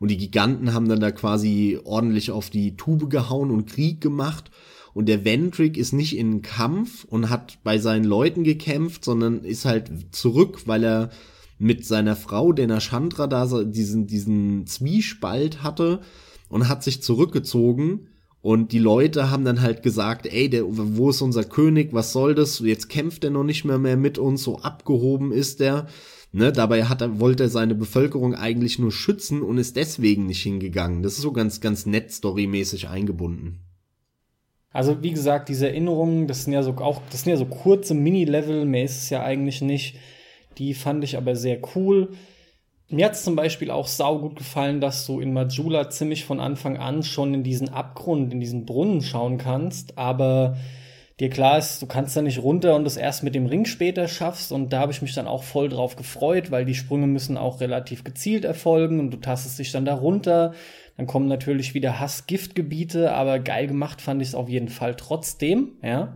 Und 0.00 0.10
die 0.10 0.16
Giganten 0.16 0.72
haben 0.74 0.88
dann 0.88 1.00
da 1.00 1.10
quasi 1.10 1.78
ordentlich 1.84 2.30
auf 2.30 2.50
die 2.50 2.76
Tube 2.76 3.10
gehauen 3.10 3.50
und 3.50 3.66
Krieg 3.66 4.00
gemacht. 4.00 4.50
Und 4.94 5.06
der 5.08 5.24
Vendrick 5.24 5.76
ist 5.76 5.92
nicht 5.92 6.16
in 6.16 6.42
Kampf 6.42 7.04
und 7.04 7.30
hat 7.30 7.58
bei 7.62 7.78
seinen 7.78 8.04
Leuten 8.04 8.44
gekämpft, 8.44 9.04
sondern 9.04 9.44
ist 9.44 9.64
halt 9.64 9.90
zurück, 10.12 10.62
weil 10.66 10.84
er 10.84 11.10
mit 11.58 11.84
seiner 11.84 12.16
Frau, 12.16 12.52
Dena 12.52 12.80
Chandra, 12.80 13.26
da 13.26 13.64
diesen, 13.64 14.06
diesen 14.06 14.66
Zwiespalt 14.66 15.62
hatte 15.62 16.00
und 16.48 16.68
hat 16.68 16.82
sich 16.84 17.02
zurückgezogen. 17.02 18.08
Und 18.40 18.70
die 18.72 18.78
Leute 18.78 19.30
haben 19.30 19.44
dann 19.44 19.60
halt 19.60 19.82
gesagt, 19.82 20.26
ey, 20.26 20.48
der, 20.48 20.64
wo 20.66 21.10
ist 21.10 21.20
unser 21.20 21.44
König? 21.44 21.92
Was 21.92 22.12
soll 22.12 22.34
das? 22.36 22.60
Jetzt 22.60 22.88
kämpft 22.88 23.24
er 23.24 23.30
noch 23.30 23.42
nicht 23.42 23.64
mehr 23.64 23.78
mehr 23.78 23.96
mit 23.96 24.16
uns, 24.16 24.44
so 24.44 24.60
abgehoben 24.60 25.32
ist 25.32 25.60
er. 25.60 25.88
Ne, 26.30 26.52
dabei 26.52 26.84
hat 26.84 27.00
er, 27.00 27.20
wollte 27.20 27.44
er 27.44 27.48
seine 27.48 27.74
Bevölkerung 27.74 28.34
eigentlich 28.34 28.78
nur 28.78 28.92
schützen 28.92 29.42
und 29.42 29.56
ist 29.56 29.76
deswegen 29.76 30.26
nicht 30.26 30.42
hingegangen. 30.42 31.02
Das 31.02 31.14
ist 31.14 31.22
so 31.22 31.32
ganz, 31.32 31.60
ganz 31.60 31.86
nett 31.86 32.12
storymäßig 32.12 32.88
eingebunden. 32.88 33.60
Also, 34.70 35.02
wie 35.02 35.12
gesagt, 35.12 35.48
diese 35.48 35.68
Erinnerungen, 35.68 36.26
das 36.26 36.44
sind 36.44 36.52
ja 36.52 36.62
so 36.62 36.72
auch, 36.76 37.00
das 37.10 37.22
sind 37.22 37.30
ja 37.30 37.38
so 37.38 37.46
kurze 37.46 37.94
Mini-Level, 37.94 38.66
mehr 38.66 38.84
ist 38.84 39.02
es 39.04 39.10
ja 39.10 39.22
eigentlich 39.22 39.62
nicht. 39.62 39.96
Die 40.58 40.74
fand 40.74 41.02
ich 41.02 41.16
aber 41.16 41.34
sehr 41.34 41.60
cool. 41.74 42.10
Mir 42.90 43.06
hat 43.06 43.12
es 43.12 43.24
zum 43.24 43.36
Beispiel 43.36 43.70
auch 43.70 43.86
saugut 43.86 44.36
gefallen, 44.36 44.80
dass 44.80 45.06
du 45.06 45.20
in 45.20 45.32
Majula 45.32 45.88
ziemlich 45.90 46.24
von 46.24 46.40
Anfang 46.40 46.76
an 46.76 47.02
schon 47.02 47.34
in 47.34 47.42
diesen 47.42 47.70
Abgrund, 47.70 48.32
in 48.32 48.40
diesen 48.40 48.66
Brunnen 48.66 49.02
schauen 49.02 49.38
kannst, 49.38 49.96
aber 49.96 50.56
dir 51.20 51.30
klar 51.30 51.58
ist, 51.58 51.82
du 51.82 51.86
kannst 51.86 52.16
da 52.16 52.22
nicht 52.22 52.42
runter 52.42 52.76
und 52.76 52.84
das 52.84 52.96
erst 52.96 53.22
mit 53.22 53.34
dem 53.34 53.46
Ring 53.46 53.64
später 53.64 54.06
schaffst. 54.08 54.52
Und 54.52 54.72
da 54.72 54.80
habe 54.80 54.92
ich 54.92 55.02
mich 55.02 55.14
dann 55.14 55.26
auch 55.26 55.42
voll 55.42 55.68
drauf 55.68 55.96
gefreut, 55.96 56.50
weil 56.50 56.64
die 56.64 56.74
Sprünge 56.74 57.06
müssen 57.06 57.36
auch 57.36 57.60
relativ 57.60 58.04
gezielt 58.04 58.44
erfolgen 58.44 59.00
und 59.00 59.10
du 59.10 59.16
tastest 59.16 59.58
dich 59.58 59.72
dann 59.72 59.84
da 59.84 59.94
runter. 59.94 60.54
Dann 60.96 61.06
kommen 61.06 61.28
natürlich 61.28 61.74
wieder 61.74 62.00
Hass-Giftgebiete, 62.00 63.12
aber 63.12 63.38
geil 63.38 63.66
gemacht 63.66 64.00
fand 64.00 64.20
ich 64.22 64.28
es 64.28 64.34
auf 64.34 64.48
jeden 64.48 64.68
Fall 64.68 64.94
trotzdem, 64.96 65.72
ja. 65.82 66.14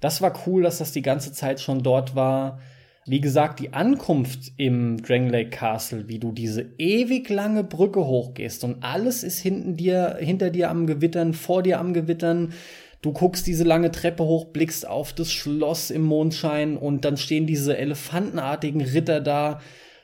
Das 0.00 0.22
war 0.22 0.32
cool, 0.46 0.62
dass 0.62 0.78
das 0.78 0.92
die 0.92 1.02
ganze 1.02 1.32
Zeit 1.32 1.60
schon 1.60 1.82
dort 1.82 2.14
war. 2.14 2.60
Wie 3.04 3.20
gesagt, 3.20 3.58
die 3.58 3.72
Ankunft 3.72 4.52
im 4.56 5.02
Dragon 5.02 5.28
Lake 5.28 5.50
Castle, 5.50 6.08
wie 6.08 6.18
du 6.18 6.30
diese 6.30 6.66
ewig 6.78 7.28
lange 7.28 7.64
Brücke 7.64 8.06
hochgehst 8.06 8.64
und 8.64 8.84
alles 8.84 9.24
ist 9.24 9.40
hinten 9.40 9.76
dir, 9.76 10.18
hinter 10.20 10.50
dir 10.50 10.70
am 10.70 10.86
Gewittern, 10.86 11.34
vor 11.34 11.62
dir 11.62 11.80
am 11.80 11.94
Gewittern. 11.94 12.52
Du 13.00 13.12
guckst 13.12 13.46
diese 13.46 13.64
lange 13.64 13.92
Treppe 13.92 14.24
hoch, 14.24 14.46
blickst 14.46 14.86
auf 14.86 15.12
das 15.12 15.30
Schloss 15.30 15.90
im 15.90 16.02
Mondschein 16.02 16.76
und 16.76 17.04
dann 17.04 17.16
stehen 17.16 17.46
diese 17.46 17.76
elefantenartigen 17.76 18.80
Ritter 18.80 19.20
da. 19.20 19.60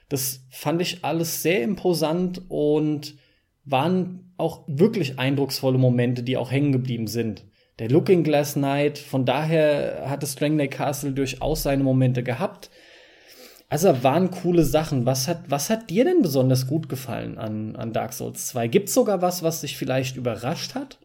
Das 0.08 0.44
fand 0.50 0.80
ich 0.80 1.04
alles 1.04 1.42
sehr 1.42 1.62
imposant 1.62 2.42
und 2.48 3.16
waren 3.64 4.32
auch 4.36 4.64
wirklich 4.68 5.18
eindrucksvolle 5.18 5.78
Momente, 5.78 6.22
die 6.22 6.36
auch 6.36 6.52
hängen 6.52 6.72
geblieben 6.72 7.08
sind. 7.08 7.44
Der 7.80 7.88
Looking 7.88 8.22
Glass 8.22 8.54
Night, 8.54 8.98
von 8.98 9.24
daher 9.24 10.04
hat 10.08 10.22
das 10.22 10.38
Lake 10.38 10.68
Castle 10.68 11.12
durchaus 11.12 11.64
seine 11.64 11.82
Momente 11.82 12.22
gehabt. 12.22 12.70
Also 13.68 14.04
waren 14.04 14.30
coole 14.30 14.62
Sachen. 14.62 15.06
Was 15.06 15.26
hat, 15.26 15.44
was 15.48 15.70
hat 15.70 15.90
dir 15.90 16.04
denn 16.04 16.22
besonders 16.22 16.68
gut 16.68 16.88
gefallen 16.88 17.38
an, 17.38 17.74
an 17.74 17.92
Dark 17.92 18.12
Souls 18.12 18.46
2? 18.48 18.68
Gibt 18.68 18.88
es 18.88 18.94
sogar 18.94 19.20
was, 19.22 19.42
was 19.42 19.62
dich 19.62 19.76
vielleicht 19.76 20.16
überrascht 20.16 20.76
hat? 20.76 20.98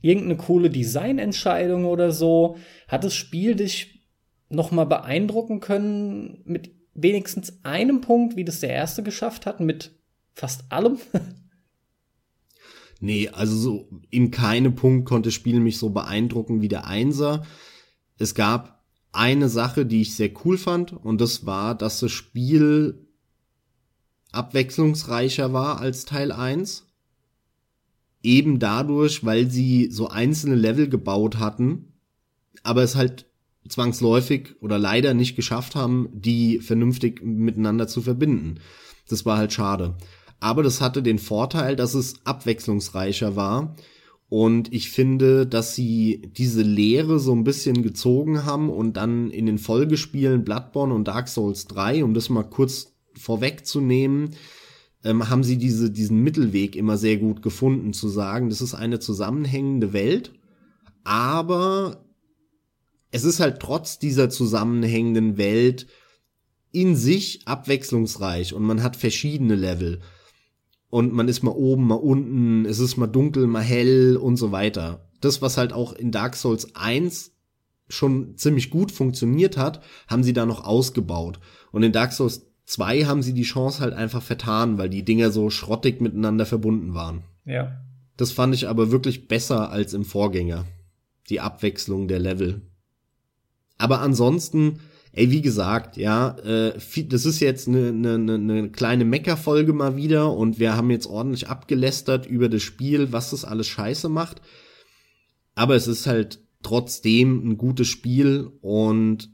Irgendeine 0.00 0.36
coole 0.36 0.70
Designentscheidung 0.70 1.84
oder 1.84 2.12
so? 2.12 2.56
Hat 2.86 3.04
das 3.04 3.14
Spiel 3.14 3.54
dich 3.54 4.04
nochmal 4.48 4.86
beeindrucken 4.86 5.60
können 5.60 6.40
mit 6.44 6.70
wenigstens 6.94 7.64
einem 7.64 8.00
Punkt, 8.00 8.36
wie 8.36 8.44
das 8.44 8.60
der 8.60 8.70
erste 8.70 9.02
geschafft 9.02 9.46
hat, 9.46 9.60
mit 9.60 9.92
fast 10.32 10.70
allem? 10.70 10.98
nee, 13.00 13.28
also 13.28 13.56
so 13.56 13.88
in 14.10 14.30
keinem 14.30 14.74
Punkt 14.74 15.08
konnte 15.08 15.28
das 15.28 15.34
Spiel 15.34 15.60
mich 15.60 15.78
so 15.78 15.90
beeindrucken 15.90 16.60
wie 16.60 16.68
der 16.68 16.86
Einser. 16.86 17.44
Es 18.18 18.34
gab 18.34 18.84
eine 19.12 19.48
Sache, 19.48 19.86
die 19.86 20.02
ich 20.02 20.16
sehr 20.16 20.30
cool 20.44 20.58
fand, 20.58 20.92
und 20.92 21.20
das 21.20 21.46
war, 21.46 21.74
dass 21.74 22.00
das 22.00 22.12
Spiel 22.12 23.06
abwechslungsreicher 24.32 25.52
war 25.52 25.80
als 25.80 26.04
Teil 26.04 26.32
1. 26.32 26.87
Eben 28.22 28.58
dadurch, 28.58 29.24
weil 29.24 29.50
sie 29.50 29.88
so 29.90 30.08
einzelne 30.08 30.56
Level 30.56 30.88
gebaut 30.88 31.38
hatten, 31.38 31.92
aber 32.62 32.82
es 32.82 32.96
halt 32.96 33.26
zwangsläufig 33.68 34.56
oder 34.60 34.78
leider 34.78 35.14
nicht 35.14 35.36
geschafft 35.36 35.74
haben, 35.74 36.08
die 36.12 36.60
vernünftig 36.60 37.22
miteinander 37.22 37.86
zu 37.86 38.00
verbinden. 38.00 38.60
Das 39.08 39.26
war 39.26 39.38
halt 39.38 39.52
schade. 39.52 39.96
Aber 40.40 40.62
das 40.62 40.80
hatte 40.80 41.02
den 41.02 41.18
Vorteil, 41.18 41.76
dass 41.76 41.94
es 41.94 42.24
abwechslungsreicher 42.24 43.36
war 43.36 43.76
und 44.28 44.72
ich 44.74 44.90
finde, 44.90 45.46
dass 45.46 45.74
sie 45.74 46.30
diese 46.36 46.62
Lehre 46.62 47.18
so 47.18 47.32
ein 47.32 47.44
bisschen 47.44 47.82
gezogen 47.82 48.44
haben 48.44 48.68
und 48.68 48.96
dann 48.96 49.30
in 49.30 49.46
den 49.46 49.58
Folgespielen 49.58 50.44
Bloodborne 50.44 50.92
und 50.94 51.08
Dark 51.08 51.28
Souls 51.28 51.66
3, 51.66 52.04
um 52.04 52.12
das 52.12 52.28
mal 52.28 52.42
kurz 52.42 52.94
vorwegzunehmen, 53.14 54.34
ähm, 55.04 55.28
haben 55.28 55.44
sie 55.44 55.58
diese, 55.58 55.90
diesen 55.90 56.22
Mittelweg 56.22 56.76
immer 56.76 56.96
sehr 56.96 57.16
gut 57.18 57.42
gefunden, 57.42 57.92
zu 57.92 58.08
sagen, 58.08 58.48
das 58.48 58.60
ist 58.60 58.74
eine 58.74 58.98
zusammenhängende 58.98 59.92
Welt, 59.92 60.32
aber 61.04 62.04
es 63.10 63.24
ist 63.24 63.40
halt 63.40 63.60
trotz 63.60 63.98
dieser 63.98 64.28
zusammenhängenden 64.30 65.38
Welt 65.38 65.86
in 66.72 66.96
sich 66.96 67.46
abwechslungsreich 67.46 68.52
und 68.54 68.62
man 68.62 68.82
hat 68.82 68.96
verschiedene 68.96 69.54
Level 69.54 70.00
und 70.90 71.12
man 71.12 71.28
ist 71.28 71.42
mal 71.42 71.52
oben, 71.52 71.86
mal 71.86 71.94
unten, 71.94 72.64
es 72.64 72.78
ist 72.78 72.96
mal 72.96 73.06
dunkel, 73.06 73.46
mal 73.46 73.62
hell 73.62 74.16
und 74.16 74.36
so 74.36 74.52
weiter. 74.52 75.08
Das, 75.20 75.42
was 75.42 75.56
halt 75.56 75.72
auch 75.72 75.92
in 75.92 76.12
Dark 76.12 76.36
Souls 76.36 76.74
1 76.74 77.32
schon 77.88 78.36
ziemlich 78.36 78.70
gut 78.70 78.92
funktioniert 78.92 79.56
hat, 79.56 79.82
haben 80.06 80.22
sie 80.22 80.32
da 80.32 80.46
noch 80.46 80.64
ausgebaut. 80.64 81.40
Und 81.72 81.82
in 81.82 81.92
Dark 81.92 82.12
Souls 82.12 82.47
2 82.68 83.04
haben 83.04 83.22
sie 83.22 83.34
die 83.34 83.42
Chance 83.42 83.80
halt 83.80 83.94
einfach 83.94 84.22
vertan, 84.22 84.78
weil 84.78 84.88
die 84.88 85.04
Dinger 85.04 85.30
so 85.30 85.50
schrottig 85.50 86.00
miteinander 86.00 86.46
verbunden 86.46 86.94
waren. 86.94 87.22
Ja. 87.44 87.80
Das 88.16 88.32
fand 88.32 88.54
ich 88.54 88.68
aber 88.68 88.90
wirklich 88.90 89.28
besser 89.28 89.70
als 89.70 89.94
im 89.94 90.04
Vorgänger. 90.04 90.64
Die 91.30 91.40
Abwechslung 91.40 92.08
der 92.08 92.18
Level. 92.18 92.62
Aber 93.78 94.00
ansonsten 94.00 94.80
ey, 95.12 95.30
wie 95.30 95.42
gesagt, 95.42 95.96
ja, 95.96 96.36
äh, 96.44 96.72
das 97.08 97.26
ist 97.26 97.40
jetzt 97.40 97.68
eine, 97.68 97.88
eine, 97.88 98.34
eine 98.34 98.70
kleine 98.70 99.04
Meckerfolge 99.04 99.72
mal 99.72 99.96
wieder 99.96 100.32
und 100.32 100.58
wir 100.58 100.76
haben 100.76 100.90
jetzt 100.90 101.06
ordentlich 101.06 101.48
abgelästert 101.48 102.26
über 102.26 102.48
das 102.48 102.62
Spiel, 102.62 103.12
was 103.12 103.30
das 103.30 103.44
alles 103.44 103.66
scheiße 103.66 104.08
macht. 104.08 104.40
Aber 105.54 105.74
es 105.74 105.88
ist 105.88 106.06
halt 106.06 106.40
trotzdem 106.62 107.48
ein 107.48 107.58
gutes 107.58 107.88
Spiel 107.88 108.50
und 108.60 109.30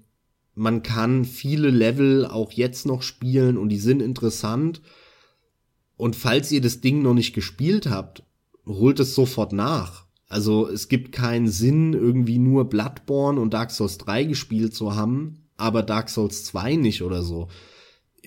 man 0.55 0.83
kann 0.83 1.25
viele 1.25 1.71
Level 1.71 2.27
auch 2.27 2.53
jetzt 2.53 2.87
noch 2.87 3.03
spielen 3.03 3.57
und 3.57 3.69
die 3.71 3.79
sind 3.79 4.01
interessant. 4.01 4.81
Und 5.97 6.17
falls 6.17 6.51
ihr 6.53 6.61
das 6.61 6.81
Ding 6.81 7.03
noch 7.03 7.15
nicht 7.15 7.35
gespielt 7.35 7.89
habt, 7.89 8.23
holt 8.67 9.01
es 9.01 9.15
sofort 9.15 9.53
nach. 9.53 10.05
Also 10.29 10.69
es 10.69 10.89
gibt 10.89 11.13
keinen 11.13 11.49
Sinn, 11.49 11.93
irgendwie 11.93 12.39
nur 12.39 12.69
Bloodborne 12.69 13.41
und 13.41 13.55
Dark 13.55 13.71
Souls 13.71 13.99
3 13.99 14.25
gespielt 14.25 14.75
zu 14.75 14.95
haben, 14.95 15.45
aber 15.57 15.83
Dark 15.83 16.09
Souls 16.09 16.45
2 16.45 16.77
nicht 16.77 17.03
oder 17.03 17.23
so, 17.23 17.49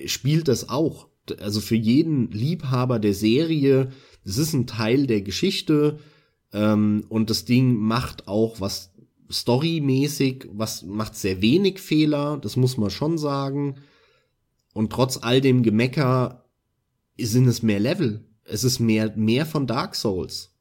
spielt 0.06 0.48
das 0.48 0.70
auch. 0.70 1.08
Also 1.40 1.60
für 1.60 1.76
jeden 1.76 2.32
Liebhaber 2.32 3.00
der 3.00 3.14
Serie, 3.14 3.92
es 4.24 4.38
ist 4.38 4.54
ein 4.54 4.68
Teil 4.68 5.08
der 5.08 5.22
Geschichte 5.22 6.00
ähm, 6.54 7.04
und 7.10 7.30
das 7.30 7.44
Ding 7.46 7.76
macht 7.76 8.28
auch 8.28 8.62
was 8.62 8.94
storymäßig, 9.32 10.48
was 10.52 10.84
macht 10.84 11.16
sehr 11.16 11.42
wenig 11.42 11.80
Fehler, 11.80 12.38
das 12.38 12.56
muss 12.56 12.78
man 12.78 12.90
schon 12.90 13.18
sagen. 13.18 13.76
Und 14.74 14.92
trotz 14.92 15.18
all 15.18 15.42
dem 15.42 15.64
Gemecker 15.64 16.46
sind 17.20 17.48
es 17.48 17.64
mehr 17.64 17.80
Level. 17.80 18.26
Es 18.44 18.64
ist 18.64 18.80
mehr, 18.80 19.14
mehr 19.16 19.46
von 19.46 19.68
Dark 19.68 19.96
Souls. 19.96 20.54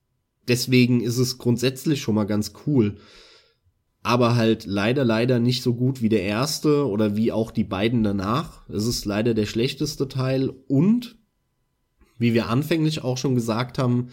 Deswegen 0.48 1.00
ist 1.00 1.18
es 1.18 1.38
grundsätzlich 1.38 2.00
schon 2.00 2.14
mal 2.14 2.24
ganz 2.24 2.52
cool 2.66 2.96
aber 4.06 4.36
halt 4.36 4.66
leider, 4.66 5.04
leider 5.04 5.40
nicht 5.40 5.64
so 5.64 5.74
gut 5.74 6.00
wie 6.00 6.08
der 6.08 6.22
erste 6.22 6.86
oder 6.86 7.16
wie 7.16 7.32
auch 7.32 7.50
die 7.50 7.64
beiden 7.64 8.04
danach. 8.04 8.62
Es 8.68 8.86
ist 8.86 9.04
leider 9.04 9.34
der 9.34 9.46
schlechteste 9.46 10.06
Teil 10.06 10.52
und, 10.68 11.16
wie 12.16 12.32
wir 12.32 12.48
anfänglich 12.48 13.02
auch 13.02 13.18
schon 13.18 13.34
gesagt 13.34 13.80
haben, 13.80 14.10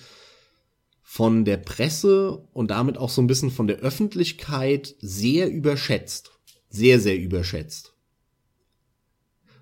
von 1.14 1.46
der 1.46 1.58
Presse 1.58 2.40
und 2.54 2.72
damit 2.72 2.98
auch 2.98 3.12
so 3.12 3.22
ein 3.22 3.28
bisschen 3.28 3.52
von 3.52 3.68
der 3.68 3.78
Öffentlichkeit 3.78 4.96
sehr 5.00 5.48
überschätzt. 5.48 6.32
Sehr, 6.70 7.00
sehr 7.00 7.20
überschätzt. 7.20 7.94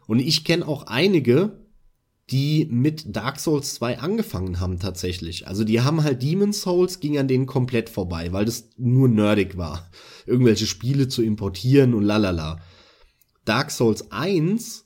Und 0.08 0.20
ich 0.20 0.46
kenne 0.46 0.66
auch 0.66 0.84
einige, 0.88 1.60
die 2.30 2.70
mit 2.72 3.14
Dark 3.14 3.38
Souls 3.38 3.74
2 3.74 4.00
angefangen 4.00 4.62
haben 4.62 4.80
tatsächlich. 4.80 5.46
Also 5.46 5.66
die 5.66 5.82
haben 5.82 6.04
halt 6.04 6.24
Demon's 6.24 6.62
Souls 6.62 7.02
ging 7.02 7.18
an 7.18 7.28
denen 7.28 7.48
komplett 7.48 7.90
vorbei, 7.90 8.32
weil 8.32 8.46
das 8.46 8.70
nur 8.78 9.10
nerdig 9.10 9.58
war. 9.58 9.92
Irgendwelche 10.26 10.68
Spiele 10.68 11.10
zu 11.10 11.22
importieren 11.22 11.94
und 11.94 12.04
lalala. 12.04 12.62
Dark 13.44 13.72
Souls 13.72 14.10
1 14.10 14.86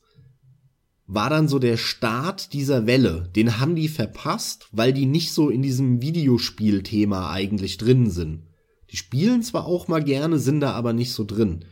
war 1.07 1.29
dann 1.29 1.47
so 1.47 1.59
der 1.59 1.77
Start 1.77 2.53
dieser 2.53 2.87
Welle. 2.87 3.29
Den 3.35 3.59
haben 3.59 3.75
die 3.75 3.87
verpasst, 3.87 4.67
weil 4.71 4.91
die 4.91 5.05
nicht 5.05 5.31
so 5.31 5.49
in 5.49 5.61
diesem 5.61 6.01
Videospielthema 6.01 7.31
eigentlich 7.31 7.77
drin 7.77 8.09
sind. 8.09 8.43
Die 8.91 8.97
spielen 8.97 9.43
zwar 9.43 9.65
auch 9.65 9.87
mal 9.87 10.03
gerne, 10.03 10.39
sind 10.39 10.61
da 10.61 10.71
aber 10.71 10.93
nicht 10.93 11.11
so 11.11 11.23
drin. 11.23 11.65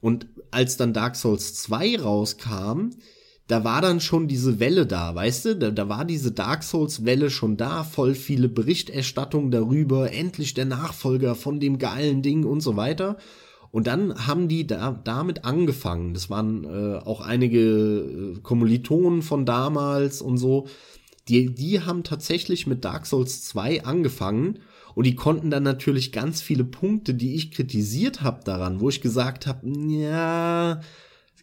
Und 0.00 0.26
als 0.50 0.76
dann 0.76 0.92
Dark 0.92 1.16
Souls 1.16 1.54
2 1.54 2.00
rauskam, 2.00 2.90
da 3.48 3.64
war 3.64 3.80
dann 3.80 4.00
schon 4.00 4.28
diese 4.28 4.60
Welle 4.60 4.86
da, 4.86 5.14
weißt 5.14 5.44
du? 5.46 5.56
Da, 5.56 5.70
da 5.70 5.88
war 5.88 6.04
diese 6.04 6.32
Dark 6.32 6.62
Souls-Welle 6.62 7.30
schon 7.30 7.56
da, 7.56 7.82
voll 7.82 8.14
viele 8.14 8.48
Berichterstattungen 8.48 9.50
darüber, 9.50 10.12
endlich 10.12 10.52
der 10.52 10.66
Nachfolger 10.66 11.34
von 11.34 11.58
dem 11.58 11.78
geilen 11.78 12.20
Ding 12.20 12.44
und 12.44 12.60
so 12.60 12.76
weiter. 12.76 13.16
Und 13.70 13.86
dann 13.86 14.26
haben 14.26 14.48
die 14.48 14.66
da, 14.66 14.92
damit 15.04 15.44
angefangen. 15.44 16.14
Das 16.14 16.30
waren 16.30 16.64
äh, 16.64 16.98
auch 16.98 17.20
einige 17.20 17.60
äh, 17.60 18.40
Kommilitonen 18.42 19.22
von 19.22 19.44
damals 19.44 20.22
und 20.22 20.38
so. 20.38 20.66
Die, 21.28 21.54
die 21.54 21.82
haben 21.82 22.04
tatsächlich 22.04 22.66
mit 22.66 22.84
Dark 22.84 23.04
Souls 23.04 23.42
2 23.44 23.84
angefangen 23.84 24.60
und 24.94 25.04
die 25.04 25.14
konnten 25.14 25.50
dann 25.50 25.62
natürlich 25.62 26.10
ganz 26.10 26.40
viele 26.40 26.64
Punkte, 26.64 27.14
die 27.14 27.34
ich 27.34 27.50
kritisiert 27.50 28.22
habe 28.22 28.42
daran, 28.44 28.80
wo 28.80 28.88
ich 28.88 29.02
gesagt 29.02 29.46
habe, 29.46 29.68
ja, 29.68 30.80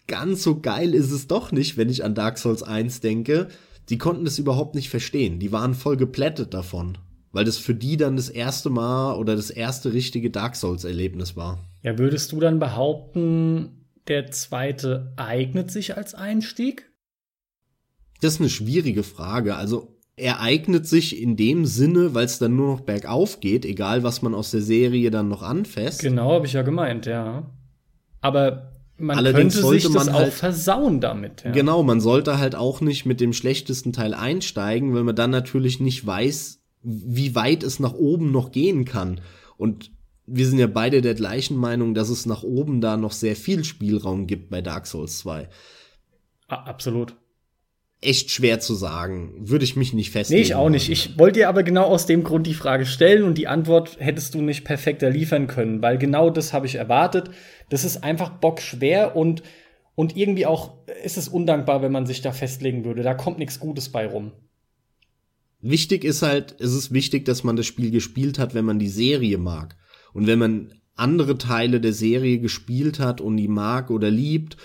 ganz 0.07 0.43
so 0.43 0.60
geil 0.60 0.93
ist 0.93 1.11
es 1.11 1.27
doch 1.27 1.52
nicht, 1.52 1.77
wenn 1.77 1.89
ich 1.89 2.03
an 2.03 2.15
Dark 2.15 2.38
Souls 2.38 2.64
1 2.64 3.02
denke. 3.02 3.47
Die 3.89 3.99
konnten 3.99 4.26
das 4.26 4.39
überhaupt 4.39 4.73
nicht 4.73 4.89
verstehen. 4.89 5.39
Die 5.39 5.52
waren 5.52 5.76
voll 5.76 5.97
geplättet 5.97 6.53
davon. 6.56 6.97
Weil 7.31 7.45
das 7.45 7.57
für 7.57 7.76
die 7.76 7.97
dann 7.97 8.15
das 8.15 8.30
erste 8.30 8.69
Mal 8.69 9.15
oder 9.15 9.35
das 9.35 9.52
erste 9.52 9.93
richtige 9.93 10.31
Dark 10.31 10.56
Souls-Erlebnis 10.56 11.35
war. 11.35 11.60
Ja, 11.86 11.99
würdest 11.99 12.32
du 12.32 12.40
dann 12.40 12.57
behaupten, 12.57 13.86
der 14.07 14.32
zweite 14.32 15.14
eignet 15.18 15.70
sich 15.70 15.95
als 15.95 16.16
Einstieg? 16.16 16.91
Das 18.22 18.34
ist 18.34 18.40
eine 18.40 18.49
schwierige 18.49 19.03
Frage. 19.03 19.56
Also 19.56 19.95
er 20.16 20.41
eignet 20.41 20.88
sich 20.88 21.22
in 21.22 21.38
dem 21.38 21.68
Sinne, 21.68 22.16
weil 22.16 22.26
es 22.26 22.40
dann 22.40 22.56
nur 22.56 22.72
noch 22.72 22.82
bergauf 22.82 23.40
geht, 23.40 23.66
egal 23.66 24.02
was 24.02 24.24
man 24.24 24.34
aus 24.34 24.49
der 24.49 24.62
Serie 24.62 25.12
dann 25.12 25.28
noch 25.28 25.44
anfasst. 25.44 26.02
Genau, 26.02 26.32
habe 26.32 26.48
ich 26.48 26.53
ja 26.53 26.64
gemeint, 26.64 27.06
ja. 27.06 27.52
Aber 28.20 28.72
man 28.98 29.18
Allerdings 29.18 29.53
könnte 29.53 29.70
sich 29.70 29.91
das 29.94 30.07
auch 30.07 30.14
halt, 30.14 30.34
versauen 30.34 31.02
damit. 31.02 31.44
Ja. 31.44 31.52
Genau, 31.52 31.84
man 31.84 32.02
sollte 32.02 32.40
halt 32.40 32.56
auch 32.56 32.82
nicht 32.82 33.06
mit 33.06 33.22
dem 33.22 33.32
schlechtesten 33.32 33.94
Teil 33.94 34.16
einsteigen, 34.16 34.95
weil 34.95 35.03
man 35.03 35.16
dann 35.16 35.30
natürlich 35.30 35.80
nicht 35.80 36.03
weiß, 36.03 36.64
wie 36.82 37.36
weit 37.36 37.62
es 37.62 37.80
nach 37.80 37.94
oben 37.94 38.32
noch 38.32 38.52
gehen 38.52 38.86
kann. 38.86 39.22
Und 39.57 39.91
wir 40.27 40.47
sind 40.47 40.60
ja 40.60 40.68
beide 40.68 41.02
der 41.02 41.14
gleichen 41.14 41.57
Meinung, 41.57 41.93
dass 41.93 42.10
es 42.10 42.26
nach 42.26 42.43
oben 42.43 42.81
da 42.81 42.97
noch 42.97 43.11
sehr 43.11 43.35
viel 43.35 43.64
Spielraum 43.64 44.27
gibt 44.27 44.49
bei 44.49 44.61
Dark 44.61 44.88
Souls 44.88 45.19
2. 45.19 45.49
Absolut 46.47 47.15
echt 48.06 48.31
schwer 48.31 48.60
zu 48.60 48.76
sagen. 48.76 49.34
Würde 49.38 49.65
ich 49.65 49.76
mich 49.76 49.93
nicht 49.93 50.11
festlegen. 50.11 50.39
Nee, 50.39 50.45
ich 50.45 50.56
auch 50.56 50.69
nicht. 50.69 50.89
Ich 50.89 51.18
wollte 51.18 51.39
dir 51.39 51.49
aber 51.49 51.64
genau 51.64 51.85
aus 51.85 52.06
dem 52.06 52.23
Grund 52.23 52.47
die 52.47 52.53
Frage 52.53 52.85
stellen 52.85 53.23
und 53.23 53.38
die 53.38 53.47
Antwort 53.47 53.97
hättest 53.99 54.34
du 54.34 54.41
nicht 54.41 54.64
perfekter 54.64 55.10
liefern 55.10 55.47
können, 55.47 55.81
weil 55.81 55.97
genau 55.97 56.30
das 56.30 56.53
habe 56.53 56.68
ich 56.68 56.76
erwartet. 56.76 57.30
Das 57.69 57.84
ist 57.84 58.03
einfach 58.03 58.30
bockschwer 58.30 59.15
und, 59.15 59.43
und 59.95 60.15
irgendwie 60.15 60.45
auch 60.45 60.73
ist 61.03 61.18
es 61.18 61.27
undankbar, 61.27 61.81
wenn 61.81 61.91
man 61.91 62.06
sich 62.06 62.22
da 62.22 62.31
festlegen 62.31 62.85
würde. 62.85 63.03
Da 63.03 63.14
kommt 63.14 63.39
nichts 63.39 63.60
Gutes 63.60 63.89
bei 63.89 64.06
rum. 64.07 64.31
Wichtig 65.61 66.03
ist 66.03 66.22
halt, 66.22 66.56
es 66.60 66.73
ist 66.73 66.93
wichtig, 66.93 67.26
dass 67.26 67.43
man 67.43 67.56
das 67.56 67.65
Spiel 67.65 67.89
gespielt 67.89 68.38
hat, 68.38 68.53
wenn 68.53 68.65
man 68.65 68.77
die 68.77 68.89
Serie 68.89 69.39
mag. 69.39 69.76
Und 70.15 70.27
wenn 70.27 70.39
man 70.39 70.73
andere 70.95 71.37
Teile 71.37 71.81
der 71.81 71.91
Serie 71.91 72.39
gespielt 72.39 72.99
hat 72.99 73.19
und 73.19 73.35
die 73.35 73.49
mag 73.49 73.91
oder 73.91 74.09
liebt 74.09 74.55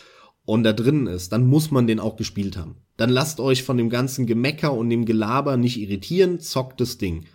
und 0.45 0.63
da 0.63 0.73
drin 0.73 1.09
ist, 1.09 1.33
dann 1.33 1.49
muss 1.49 1.73
man 1.73 1.89
den 1.89 1.99
auch 1.99 2.15
gespielt 2.15 2.57
haben. 2.57 2.77
Dann 2.97 3.11
lasst 3.11 3.41
euch 3.41 3.65
von 3.65 3.77
dem 3.77 3.91
ganzen 3.91 4.27
Gemecker 4.27 4.73
und 4.73 4.91
dem 4.91 5.05
Gelaber 5.05 5.57
nicht 5.57 5.81
irritieren, 5.81 6.39
zockt 6.39 6.81
das 6.81 6.99
Ding. 6.99 7.27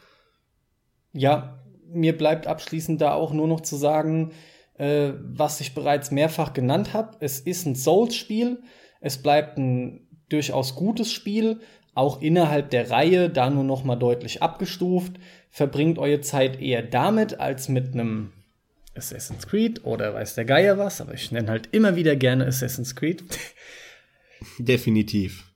Ja, 1.11 1.59
mir 1.91 2.17
bleibt 2.17 2.47
abschließend 2.47 3.01
da 3.01 3.13
auch 3.13 3.33
nur 3.33 3.49
noch 3.49 3.59
zu 3.59 3.75
sagen, 3.75 4.31
äh, 4.75 5.11
was 5.21 5.59
ich 5.59 5.75
bereits 5.75 6.09
mehrfach 6.09 6.53
genannt 6.53 6.93
habe. 6.93 7.17
Es 7.19 7.41
ist 7.41 7.65
ein 7.65 7.75
Souls-Spiel. 7.75 8.63
Es 9.01 9.21
bleibt 9.21 9.57
ein 9.57 10.07
durchaus 10.29 10.75
gutes 10.75 11.11
Spiel, 11.11 11.59
auch 11.95 12.21
innerhalb 12.21 12.69
der 12.69 12.91
Reihe, 12.91 13.29
da 13.29 13.49
nur 13.49 13.63
noch 13.63 13.83
mal 13.83 13.95
deutlich 13.95 14.43
abgestuft. 14.43 15.13
Verbringt 15.49 15.97
eure 15.97 16.21
Zeit 16.21 16.61
eher 16.61 16.83
damit 16.83 17.39
als 17.39 17.69
mit 17.69 17.93
einem 17.93 18.33
Assassin's 18.95 19.47
Creed 19.47 19.83
oder 19.83 20.13
weiß 20.13 20.35
der 20.35 20.45
Geier 20.45 20.77
was, 20.77 21.01
aber 21.01 21.13
ich 21.13 21.31
nenne 21.31 21.49
halt 21.49 21.69
immer 21.71 21.95
wieder 21.95 22.15
gerne 22.15 22.45
Assassin's 22.45 22.95
Creed. 22.95 23.23
Definitiv. 24.59 25.51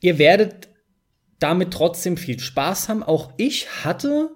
Ihr 0.00 0.18
werdet 0.18 0.68
damit 1.38 1.72
trotzdem 1.72 2.16
viel 2.16 2.38
Spaß 2.38 2.88
haben. 2.88 3.02
Auch 3.02 3.32
ich 3.36 3.84
hatte, 3.84 4.30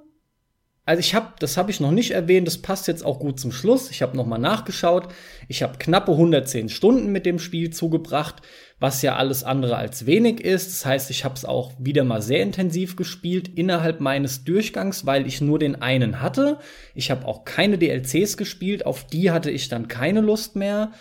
also 0.89 1.01
ich 1.01 1.15
habe, 1.15 1.35
das 1.39 1.57
habe 1.57 1.71
ich 1.71 1.81
noch 1.81 1.91
nicht 1.91 2.13
erwähnt, 2.13 2.47
das 2.47 2.59
passt 2.59 2.89
jetzt 2.89 3.05
auch 3.05 3.19
gut 3.19 3.39
zum 3.39 3.53
Schluss. 3.53 3.91
Ich 3.91 4.03
habe 4.03 4.17
noch 4.17 4.27
mal 4.27 4.39
nachgeschaut. 4.39 5.09
Ich 5.47 5.63
habe 5.63 5.79
knappe 5.79 6.13
110 6.13 6.69
Stunden 6.69 7.13
mit 7.13 7.27
dem 7.27 7.39
Spiel 7.39 7.71
zugebracht 7.71 8.43
was 8.81 9.03
ja 9.03 9.17
alles 9.17 9.43
andere 9.43 9.77
als 9.77 10.07
wenig 10.07 10.41
ist. 10.41 10.69
Das 10.69 10.87
heißt, 10.87 11.11
ich 11.11 11.25
habe 11.25 11.35
es 11.35 11.45
auch 11.45 11.73
wieder 11.79 12.05
mal 12.05 12.23
sehr 12.23 12.43
intensiv 12.43 12.97
gespielt 12.97 13.49
innerhalb 13.57 14.01
meines 14.01 14.45
Durchgangs, 14.45 15.05
weil 15.05 15.27
ich 15.27 15.41
nur 15.41 15.59
den 15.59 15.83
einen 15.83 16.21
hatte. 16.21 16.59
Ich 16.95 17.11
habe 17.11 17.27
auch 17.27 17.45
keine 17.45 17.79
DLCs 17.79 18.37
gespielt, 18.37 18.87
auf 18.87 19.05
die 19.05 19.31
hatte 19.31 19.51
ich 19.51 19.69
dann 19.69 19.89
keine 19.89 20.21
Lust 20.21 20.55
mehr. 20.55 20.93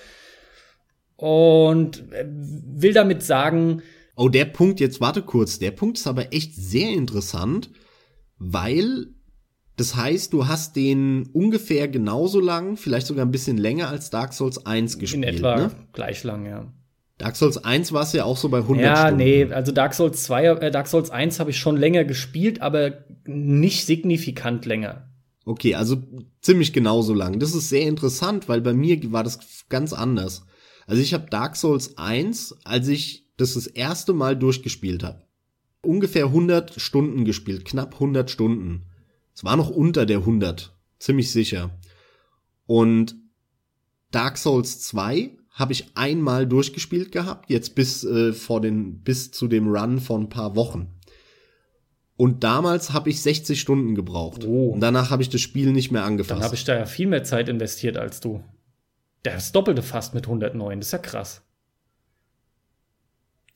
Und 1.18 2.12
äh, 2.12 2.26
will 2.28 2.94
damit 2.94 3.24
sagen. 3.24 3.82
Oh, 4.16 4.30
der 4.30 4.46
Punkt, 4.46 4.80
jetzt 4.80 5.00
warte 5.00 5.22
kurz, 5.22 5.60
der 5.60 5.72
Punkt 5.72 5.98
ist 5.98 6.08
aber 6.08 6.34
echt 6.34 6.56
sehr 6.56 6.90
interessant, 6.90 7.70
weil 8.40 9.08
das 9.78 9.96
heißt, 9.96 10.34
du 10.34 10.48
hast 10.48 10.76
den 10.76 11.30
ungefähr 11.34 11.88
genauso 11.88 12.40
lang, 12.40 12.78
vielleicht 12.78 13.06
sogar 13.08 13.26
ein 13.26 13.32
bisschen 13.32 13.58
länger 13.58 13.90
als 13.90 14.10
Dark 14.10 14.34
Souls 14.34 14.66
1 14.66 14.98
gespielt. 14.98 15.24
In 15.24 15.36
etwa 15.36 15.56
ne? 15.56 15.72
gleich 15.94 16.24
lang, 16.24 16.46
ja. 16.46 16.74
Dark 17.20 17.36
Souls 17.36 17.64
1 17.64 17.94
war 17.94 18.04
es 18.04 18.14
ja 18.14 18.26
auch 18.26 18.38
so 18.38 18.50
bei 18.50 18.60
100 18.60 18.84
ja, 18.84 18.96
Stunden. 18.96 19.20
Ja, 19.20 19.26
nee, 19.26 19.54
also 19.54 19.72
Dark 19.72 19.94
Souls 19.94 20.24
2, 20.24 20.46
äh, 20.46 20.72
Dark 20.72 20.88
Souls 20.88 21.12
1 21.12 21.40
habe 21.40 21.52
ich 21.52 21.60
schon 21.60 21.78
länger 21.78 22.06
gespielt, 22.06 22.62
aber 22.62 23.06
nicht 23.26 23.86
signifikant 23.86 24.66
länger. 24.66 25.10
Okay, 25.46 25.76
also 25.76 25.98
ziemlich 26.42 26.74
genauso 26.74 27.14
lang. 27.14 27.40
Das 27.40 27.56
ist 27.56 27.70
sehr 27.70 27.88
interessant, 27.88 28.50
weil 28.50 28.62
bei 28.62 28.74
mir 28.74 29.00
war 29.12 29.24
das 29.24 29.40
ganz 29.70 29.94
anders. 29.94 30.46
Also 30.88 31.02
ich 31.02 31.14
habe 31.14 31.30
Dark 31.30 31.56
Souls 31.56 31.98
1, 31.98 32.58
als 32.64 32.88
ich 32.88 33.28
das 33.38 33.54
das 33.54 33.68
erste 33.68 34.14
Mal 34.14 34.36
durchgespielt 34.36 35.04
habe, 35.04 35.22
ungefähr 35.82 36.26
100 36.26 36.82
Stunden 36.82 37.26
gespielt, 37.26 37.66
knapp 37.66 37.94
100 37.94 38.30
Stunden. 38.32 38.88
Es 39.38 39.44
war 39.44 39.56
noch 39.56 39.70
unter 39.70 40.08
der 40.08 40.18
100, 40.18 40.74
ziemlich 40.98 41.32
sicher. 41.32 41.70
Und 42.66 43.16
Dark 44.10 44.36
Souls 44.40 44.82
2 44.82 45.30
habe 45.52 45.74
ich 45.74 45.92
einmal 45.94 46.48
durchgespielt 46.48 47.12
gehabt, 47.12 47.48
jetzt 47.48 47.76
bis 47.76 48.04
äh, 48.04 48.34
vor 48.34 48.62
den 48.62 49.04
bis 49.04 49.30
zu 49.30 49.48
dem 49.48 49.68
Run 49.68 50.00
von 50.00 50.24
ein 50.24 50.30
paar 50.30 50.56
Wochen. 50.56 50.88
Und 52.16 52.44
damals 52.44 52.94
habe 52.94 53.12
ich 53.12 53.22
60 53.22 53.62
Stunden 53.62 53.94
gebraucht. 53.94 54.44
Oh. 54.44 54.70
Und 54.70 54.80
danach 54.80 55.12
habe 55.12 55.22
ich 55.22 55.30
das 55.30 55.42
Spiel 55.42 55.72
nicht 55.72 55.92
mehr 55.92 56.04
angefasst. 56.04 56.40
Dann 56.40 56.44
habe 56.44 56.56
ich 56.56 56.64
da 56.64 56.76
ja 56.76 56.88
viel 56.88 57.06
mehr 57.06 57.24
Zeit 57.24 57.48
investiert 57.48 57.96
als 57.96 58.20
du. 58.20 58.44
Der 59.24 59.38
ist 59.38 59.52
doppelte 59.56 59.84
fast 59.84 60.16
mit 60.16 60.26
109, 60.26 60.80
das 60.80 60.88
ist 60.88 60.94
ja 60.94 60.98
krass. 60.98 61.47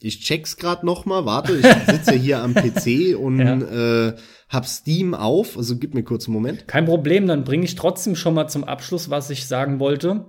Ich 0.03 0.21
check's 0.21 0.57
grad 0.57 0.83
noch 0.83 1.05
mal, 1.05 1.25
warte, 1.25 1.55
ich 1.55 1.65
sitze 1.93 2.13
hier 2.13 2.39
am 2.39 2.53
PC 2.55 3.15
und 3.17 3.39
ja. 3.39 4.07
äh, 4.07 4.15
hab 4.49 4.65
Steam 4.65 5.13
auf, 5.13 5.57
also 5.57 5.77
gib 5.77 5.93
mir 5.93 6.03
kurz 6.03 6.27
einen 6.27 6.33
Moment. 6.33 6.67
Kein 6.67 6.85
Problem, 6.85 7.27
dann 7.27 7.43
bringe 7.43 7.65
ich 7.65 7.75
trotzdem 7.75 8.15
schon 8.15 8.33
mal 8.33 8.47
zum 8.47 8.63
Abschluss, 8.63 9.09
was 9.09 9.29
ich 9.29 9.45
sagen 9.45 9.79
wollte. 9.79 10.25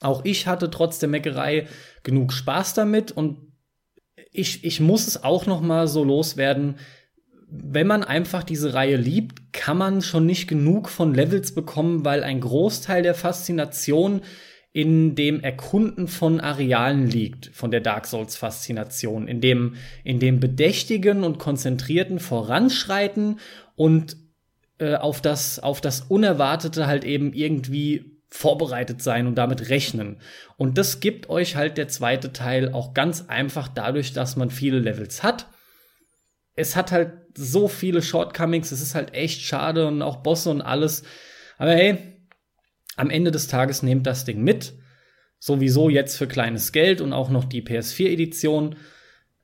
Auch 0.00 0.24
ich 0.24 0.46
hatte 0.46 0.70
trotz 0.70 0.98
der 0.98 1.08
Meckerei 1.08 1.66
genug 2.02 2.32
Spaß 2.32 2.74
damit 2.74 3.12
und 3.12 3.38
ich, 4.30 4.64
ich 4.64 4.80
muss 4.80 5.06
es 5.06 5.24
auch 5.24 5.46
noch 5.46 5.60
mal 5.60 5.88
so 5.88 6.04
loswerden. 6.04 6.76
Wenn 7.48 7.86
man 7.86 8.02
einfach 8.04 8.42
diese 8.42 8.74
Reihe 8.74 8.96
liebt, 8.96 9.52
kann 9.52 9.78
man 9.78 10.02
schon 10.02 10.26
nicht 10.26 10.48
genug 10.48 10.88
von 10.88 11.14
Levels 11.14 11.54
bekommen, 11.54 12.04
weil 12.04 12.24
ein 12.24 12.40
Großteil 12.40 13.02
der 13.02 13.14
Faszination 13.14 14.22
in 14.74 15.14
dem 15.14 15.40
Erkunden 15.40 16.08
von 16.08 16.40
Arealen 16.40 17.06
liegt, 17.06 17.46
von 17.54 17.70
der 17.70 17.80
Dark 17.80 18.06
Souls 18.06 18.36
Faszination, 18.36 19.28
in 19.28 19.40
dem, 19.40 19.76
in 20.02 20.18
dem 20.18 20.40
bedächtigen 20.40 21.22
und 21.22 21.38
konzentrierten 21.38 22.18
Voranschreiten 22.18 23.38
und 23.76 24.16
äh, 24.80 24.96
auf 24.96 25.20
das, 25.20 25.60
auf 25.60 25.80
das 25.80 26.00
Unerwartete 26.00 26.88
halt 26.88 27.04
eben 27.04 27.32
irgendwie 27.32 28.18
vorbereitet 28.28 29.00
sein 29.00 29.28
und 29.28 29.36
damit 29.36 29.68
rechnen. 29.68 30.16
Und 30.56 30.76
das 30.76 30.98
gibt 30.98 31.30
euch 31.30 31.54
halt 31.54 31.78
der 31.78 31.86
zweite 31.86 32.32
Teil 32.32 32.72
auch 32.72 32.94
ganz 32.94 33.26
einfach 33.28 33.68
dadurch, 33.68 34.12
dass 34.12 34.34
man 34.34 34.50
viele 34.50 34.80
Levels 34.80 35.22
hat. 35.22 35.46
Es 36.56 36.74
hat 36.74 36.90
halt 36.90 37.12
so 37.36 37.68
viele 37.68 38.02
Shortcomings, 38.02 38.72
es 38.72 38.82
ist 38.82 38.96
halt 38.96 39.14
echt 39.14 39.40
schade 39.42 39.86
und 39.86 40.02
auch 40.02 40.16
Bosse 40.16 40.50
und 40.50 40.62
alles. 40.62 41.04
Aber 41.58 41.74
hey, 41.74 42.13
am 42.96 43.10
Ende 43.10 43.30
des 43.30 43.48
Tages 43.48 43.82
nehmt 43.82 44.06
das 44.06 44.24
Ding 44.24 44.42
mit. 44.42 44.74
Sowieso 45.38 45.88
jetzt 45.88 46.16
für 46.16 46.26
kleines 46.26 46.72
Geld 46.72 47.00
und 47.00 47.12
auch 47.12 47.30
noch 47.30 47.44
die 47.44 47.62
PS4-Edition. 47.62 48.76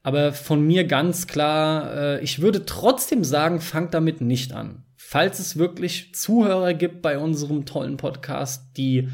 Aber 0.02 0.32
von 0.32 0.66
mir 0.66 0.85
ganz 0.85 1.27
klar, 1.27 1.94
äh, 1.94 2.20
ich 2.20 2.40
würde 2.40 2.64
trotzdem 2.64 3.22
sagen, 3.22 3.60
fangt 3.60 3.93
damit 3.93 4.20
nicht 4.20 4.52
an 4.52 4.85
falls 5.10 5.40
es 5.40 5.56
wirklich 5.56 6.14
Zuhörer 6.14 6.72
gibt 6.72 7.02
bei 7.02 7.18
unserem 7.18 7.66
tollen 7.66 7.97
Podcast, 7.97 8.77
die 8.77 9.09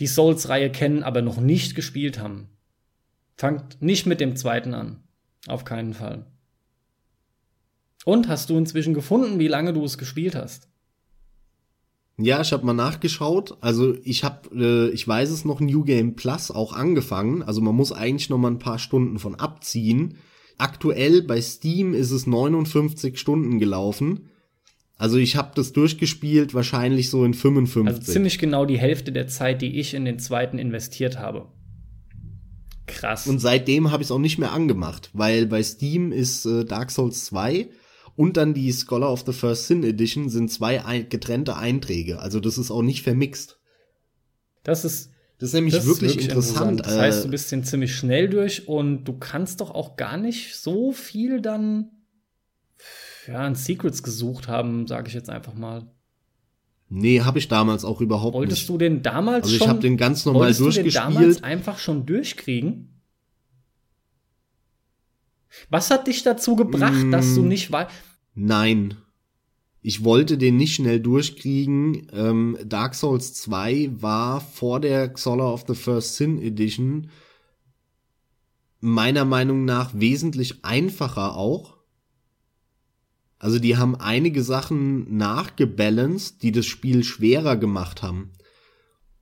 die 0.00 0.06
Souls-Reihe 0.06 0.70
kennen, 0.70 1.02
aber 1.02 1.20
noch 1.20 1.38
nicht 1.38 1.74
gespielt 1.74 2.18
haben, 2.18 2.48
fangt 3.36 3.82
nicht 3.82 4.06
mit 4.06 4.18
dem 4.18 4.34
zweiten 4.34 4.72
an. 4.72 5.02
Auf 5.46 5.66
keinen 5.66 5.92
Fall. 5.92 6.24
Und 8.06 8.28
hast 8.28 8.48
du 8.48 8.56
inzwischen 8.56 8.94
gefunden, 8.94 9.38
wie 9.38 9.46
lange 9.46 9.74
du 9.74 9.84
es 9.84 9.98
gespielt 9.98 10.34
hast? 10.34 10.70
Ja, 12.16 12.40
ich 12.40 12.52
habe 12.52 12.64
mal 12.64 12.74
nachgeschaut. 12.74 13.56
Also 13.60 13.94
ich 14.04 14.22
habe, 14.22 14.48
äh, 14.54 14.94
ich 14.94 15.06
weiß 15.06 15.30
es 15.30 15.44
noch, 15.44 15.60
New 15.60 15.82
Game 15.82 16.14
Plus 16.14 16.50
auch 16.50 16.72
angefangen. 16.72 17.42
Also 17.42 17.60
man 17.60 17.74
muss 17.74 17.92
eigentlich 17.92 18.30
noch 18.30 18.38
mal 18.38 18.50
ein 18.50 18.60
paar 18.60 18.78
Stunden 18.78 19.18
von 19.18 19.34
abziehen. 19.34 20.18
Aktuell 20.56 21.22
bei 21.22 21.40
Steam 21.40 21.92
ist 21.92 22.12
es 22.12 22.26
59 22.26 23.18
Stunden 23.18 23.58
gelaufen. 23.58 24.28
Also 24.96 25.18
ich 25.18 25.34
habe 25.34 25.50
das 25.56 25.72
durchgespielt 25.72 26.54
wahrscheinlich 26.54 27.10
so 27.10 27.24
in 27.24 27.34
55. 27.34 27.98
Also 27.98 28.12
ziemlich 28.12 28.38
genau 28.38 28.64
die 28.64 28.78
Hälfte 28.78 29.10
der 29.10 29.26
Zeit, 29.26 29.60
die 29.60 29.80
ich 29.80 29.94
in 29.94 30.04
den 30.04 30.20
zweiten 30.20 30.58
investiert 30.58 31.18
habe. 31.18 31.48
Krass. 32.86 33.26
Und 33.26 33.40
seitdem 33.40 33.90
habe 33.90 34.02
ich 34.02 34.08
es 34.08 34.12
auch 34.12 34.18
nicht 34.18 34.38
mehr 34.38 34.52
angemacht, 34.52 35.10
weil 35.14 35.46
bei 35.46 35.62
Steam 35.62 36.12
ist 36.12 36.46
äh, 36.46 36.64
Dark 36.64 36.90
Souls 36.90 37.24
2 37.24 37.68
und 38.16 38.36
dann 38.36 38.54
die 38.54 38.72
Scholar 38.72 39.10
of 39.12 39.24
the 39.26 39.32
First 39.32 39.66
Sin 39.66 39.82
Edition 39.82 40.28
sind 40.28 40.50
zwei 40.50 41.02
getrennte 41.08 41.56
Einträge. 41.56 42.20
Also 42.20 42.40
das 42.40 42.58
ist 42.58 42.70
auch 42.70 42.82
nicht 42.82 43.02
vermixt. 43.02 43.58
Das 44.62 44.84
ist 44.84 45.10
das 45.38 45.48
ist 45.50 45.54
nämlich 45.54 45.74
das 45.74 45.84
wirklich, 45.86 46.10
ist 46.12 46.16
wirklich 46.16 46.28
interessant. 46.30 46.80
Das 46.86 46.96
heißt, 46.96 47.24
du 47.24 47.28
Äh, 47.28 47.30
bist 47.32 47.50
den 47.52 47.64
ziemlich 47.64 47.94
schnell 47.94 48.28
durch 48.28 48.68
und 48.68 49.04
du 49.04 49.14
kannst 49.18 49.60
doch 49.60 49.72
auch 49.72 49.96
gar 49.96 50.16
nicht 50.16 50.56
so 50.56 50.92
viel 50.92 51.40
dann 51.40 51.90
ja, 53.26 53.40
an 53.40 53.54
Secrets 53.54 54.02
gesucht 54.02 54.48
haben, 54.48 54.86
sage 54.86 55.08
ich 55.08 55.14
jetzt 55.14 55.30
einfach 55.30 55.54
mal. 55.54 55.86
nee, 56.88 57.20
habe 57.22 57.38
ich 57.38 57.48
damals 57.48 57.84
auch 57.84 58.00
überhaupt 58.00 58.34
Wolltest 58.34 58.62
nicht. 58.62 58.68
du 58.68 58.78
den 58.78 59.02
damals 59.02 59.44
Also 59.44 59.56
ich 59.56 59.58
schon 59.58 59.68
habe 59.68 59.80
den 59.80 59.96
ganz 59.96 60.24
normal 60.24 60.42
wolltest 60.42 60.60
du 60.60 60.70
den 60.82 60.90
damals 60.92 61.14
durchgespielt. 61.16 61.44
einfach 61.44 61.78
schon 61.78 62.06
durchkriegen? 62.06 62.93
Was 65.70 65.90
hat 65.90 66.06
dich 66.06 66.22
dazu 66.22 66.56
gebracht, 66.56 67.04
Mm. 67.04 67.10
dass 67.10 67.34
du 67.34 67.42
nicht 67.42 67.70
weißt? 67.72 67.90
Nein. 68.34 68.96
Ich 69.80 70.02
wollte 70.02 70.38
den 70.38 70.56
nicht 70.56 70.74
schnell 70.76 70.98
durchkriegen. 71.00 72.06
Ähm, 72.12 72.56
Dark 72.64 72.94
Souls 72.94 73.34
2 73.34 73.90
war 74.00 74.40
vor 74.40 74.80
der 74.80 75.12
Xola 75.12 75.44
of 75.52 75.64
the 75.68 75.74
First 75.74 76.16
Sin 76.16 76.40
Edition 76.40 77.10
meiner 78.80 79.24
Meinung 79.24 79.64
nach 79.64 79.92
wesentlich 79.94 80.64
einfacher 80.64 81.36
auch. 81.36 81.76
Also 83.38 83.58
die 83.58 83.76
haben 83.76 83.94
einige 83.96 84.42
Sachen 84.42 85.16
nachgebalanced, 85.16 86.42
die 86.42 86.52
das 86.52 86.66
Spiel 86.66 87.04
schwerer 87.04 87.56
gemacht 87.56 88.02
haben. 88.02 88.32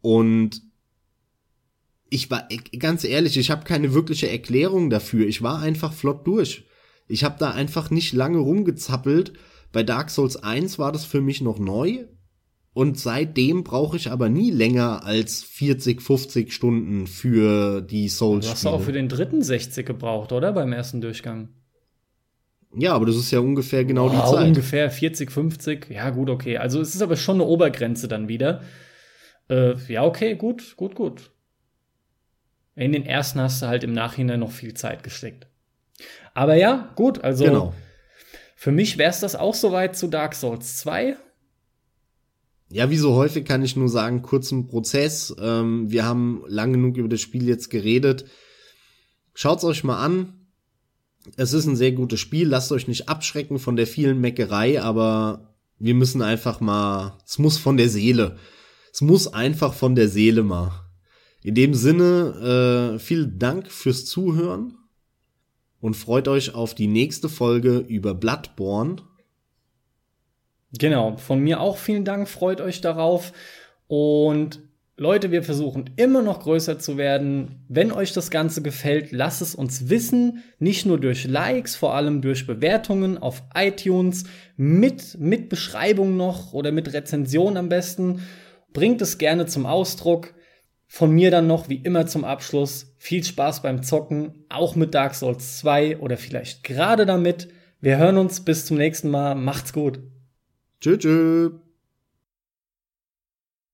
Und 0.00 0.62
ich 2.12 2.30
war 2.30 2.46
ganz 2.78 3.04
ehrlich, 3.04 3.38
ich 3.38 3.50
habe 3.50 3.64
keine 3.64 3.94
wirkliche 3.94 4.28
Erklärung 4.28 4.90
dafür. 4.90 5.26
Ich 5.26 5.42
war 5.42 5.60
einfach 5.60 5.94
flott 5.94 6.26
durch. 6.26 6.66
Ich 7.08 7.24
habe 7.24 7.36
da 7.38 7.52
einfach 7.52 7.90
nicht 7.90 8.12
lange 8.12 8.38
rumgezappelt. 8.38 9.32
Bei 9.72 9.82
Dark 9.82 10.10
Souls 10.10 10.36
1 10.36 10.78
war 10.78 10.92
das 10.92 11.06
für 11.06 11.22
mich 11.22 11.40
noch 11.40 11.58
neu. 11.58 12.04
Und 12.74 12.98
seitdem 12.98 13.64
brauche 13.64 13.96
ich 13.96 14.10
aber 14.10 14.28
nie 14.28 14.50
länger 14.50 15.04
als 15.04 15.42
40, 15.42 16.02
50 16.02 16.52
Stunden 16.52 17.06
für 17.06 17.80
die 17.80 18.08
Du 18.08 18.40
hast 18.42 18.66
auch 18.66 18.82
für 18.82 18.92
den 18.92 19.08
dritten 19.08 19.42
60 19.42 19.86
gebraucht, 19.86 20.32
oder? 20.32 20.52
Beim 20.52 20.72
ersten 20.72 21.00
Durchgang. 21.00 21.48
Ja, 22.74 22.92
aber 22.92 23.06
das 23.06 23.16
ist 23.16 23.30
ja 23.30 23.40
ungefähr 23.40 23.86
genau 23.86 24.10
die 24.10 24.16
Wow, 24.16 24.34
Zeit. 24.34 24.48
Ungefähr 24.48 24.90
40, 24.90 25.30
50. 25.30 25.90
Ja, 25.90 26.10
gut, 26.10 26.28
okay. 26.28 26.58
Also 26.58 26.80
es 26.80 26.94
ist 26.94 27.02
aber 27.02 27.16
schon 27.16 27.36
eine 27.36 27.44
Obergrenze 27.44 28.06
dann 28.06 28.28
wieder. 28.28 28.62
Äh, 29.48 29.74
ja, 29.88 30.04
okay, 30.04 30.34
gut, 30.36 30.76
gut, 30.76 30.94
gut. 30.94 31.31
In 32.74 32.92
den 32.92 33.04
ersten 33.04 33.40
hast 33.40 33.60
du 33.62 33.66
halt 33.66 33.84
im 33.84 33.92
Nachhinein 33.92 34.40
noch 34.40 34.50
viel 34.50 34.74
Zeit 34.74 35.02
gesteckt. 35.02 35.46
Aber 36.34 36.54
ja, 36.54 36.92
gut, 36.96 37.22
also 37.22 37.44
Genau. 37.44 37.74
für 38.56 38.72
mich 38.72 38.96
wäre 38.98 39.10
es 39.10 39.20
das 39.20 39.36
auch 39.36 39.54
soweit 39.54 39.96
zu 39.96 40.08
Dark 40.08 40.34
Souls 40.34 40.78
2. 40.78 41.16
Ja, 42.70 42.88
wie 42.88 42.96
so 42.96 43.14
häufig 43.14 43.44
kann 43.44 43.62
ich 43.62 43.76
nur 43.76 43.90
sagen, 43.90 44.22
kurzen 44.22 44.66
Prozess. 44.66 45.34
Ähm, 45.38 45.90
wir 45.90 46.06
haben 46.06 46.42
lang 46.48 46.72
genug 46.72 46.96
über 46.96 47.08
das 47.08 47.20
Spiel 47.20 47.46
jetzt 47.46 47.68
geredet. 47.68 48.24
Schaut's 49.34 49.64
euch 49.64 49.84
mal 49.84 50.02
an. 50.02 50.46
Es 51.36 51.52
ist 51.52 51.66
ein 51.66 51.76
sehr 51.76 51.92
gutes 51.92 52.18
Spiel. 52.20 52.48
Lasst 52.48 52.72
euch 52.72 52.88
nicht 52.88 53.10
abschrecken 53.10 53.58
von 53.58 53.76
der 53.76 53.86
vielen 53.86 54.20
Meckerei, 54.22 54.80
aber 54.80 55.54
wir 55.78 55.94
müssen 55.94 56.22
einfach 56.22 56.60
mal, 56.60 57.18
es 57.26 57.38
muss 57.38 57.58
von 57.58 57.76
der 57.76 57.90
Seele. 57.90 58.38
Es 58.90 59.02
muss 59.02 59.32
einfach 59.32 59.74
von 59.74 59.94
der 59.94 60.08
Seele 60.08 60.42
mal. 60.42 60.81
In 61.42 61.54
dem 61.54 61.74
Sinne, 61.74 62.94
äh, 62.94 62.98
vielen 62.98 63.38
Dank 63.38 63.70
fürs 63.70 64.04
Zuhören 64.04 64.78
und 65.80 65.94
freut 65.94 66.28
euch 66.28 66.54
auf 66.54 66.74
die 66.74 66.86
nächste 66.86 67.28
Folge 67.28 67.78
über 67.78 68.14
Bloodborne. 68.14 68.96
Genau, 70.78 71.16
von 71.16 71.40
mir 71.40 71.60
auch 71.60 71.76
vielen 71.76 72.04
Dank, 72.04 72.28
freut 72.28 72.60
euch 72.60 72.80
darauf. 72.80 73.32
Und 73.88 74.60
Leute, 74.96 75.32
wir 75.32 75.42
versuchen 75.42 75.90
immer 75.96 76.22
noch 76.22 76.40
größer 76.40 76.78
zu 76.78 76.96
werden. 76.96 77.64
Wenn 77.68 77.90
euch 77.90 78.12
das 78.12 78.30
Ganze 78.30 78.62
gefällt, 78.62 79.10
lasst 79.10 79.42
es 79.42 79.54
uns 79.56 79.88
wissen. 79.88 80.44
Nicht 80.60 80.86
nur 80.86 81.00
durch 81.00 81.24
Likes, 81.24 81.74
vor 81.74 81.94
allem 81.94 82.22
durch 82.22 82.46
Bewertungen 82.46 83.18
auf 83.18 83.42
iTunes, 83.54 84.24
mit, 84.56 85.18
mit 85.18 85.48
Beschreibung 85.48 86.16
noch 86.16 86.52
oder 86.52 86.70
mit 86.70 86.92
Rezension 86.92 87.56
am 87.56 87.68
besten. 87.68 88.20
Bringt 88.72 89.02
es 89.02 89.18
gerne 89.18 89.46
zum 89.46 89.66
Ausdruck. 89.66 90.34
Von 90.94 91.12
mir 91.12 91.30
dann 91.30 91.46
noch, 91.46 91.70
wie 91.70 91.76
immer 91.76 92.06
zum 92.06 92.22
Abschluss, 92.22 92.94
viel 92.98 93.24
Spaß 93.24 93.62
beim 93.62 93.82
Zocken, 93.82 94.44
auch 94.50 94.76
mit 94.76 94.94
Dark 94.94 95.14
Souls 95.14 95.56
2 95.56 96.00
oder 96.00 96.18
vielleicht 96.18 96.64
gerade 96.64 97.06
damit. 97.06 97.48
Wir 97.80 97.96
hören 97.96 98.18
uns 98.18 98.44
bis 98.44 98.66
zum 98.66 98.76
nächsten 98.76 99.08
Mal. 99.08 99.34
Macht's 99.34 99.72
gut. 99.72 100.00
Tschüss. 100.82 101.52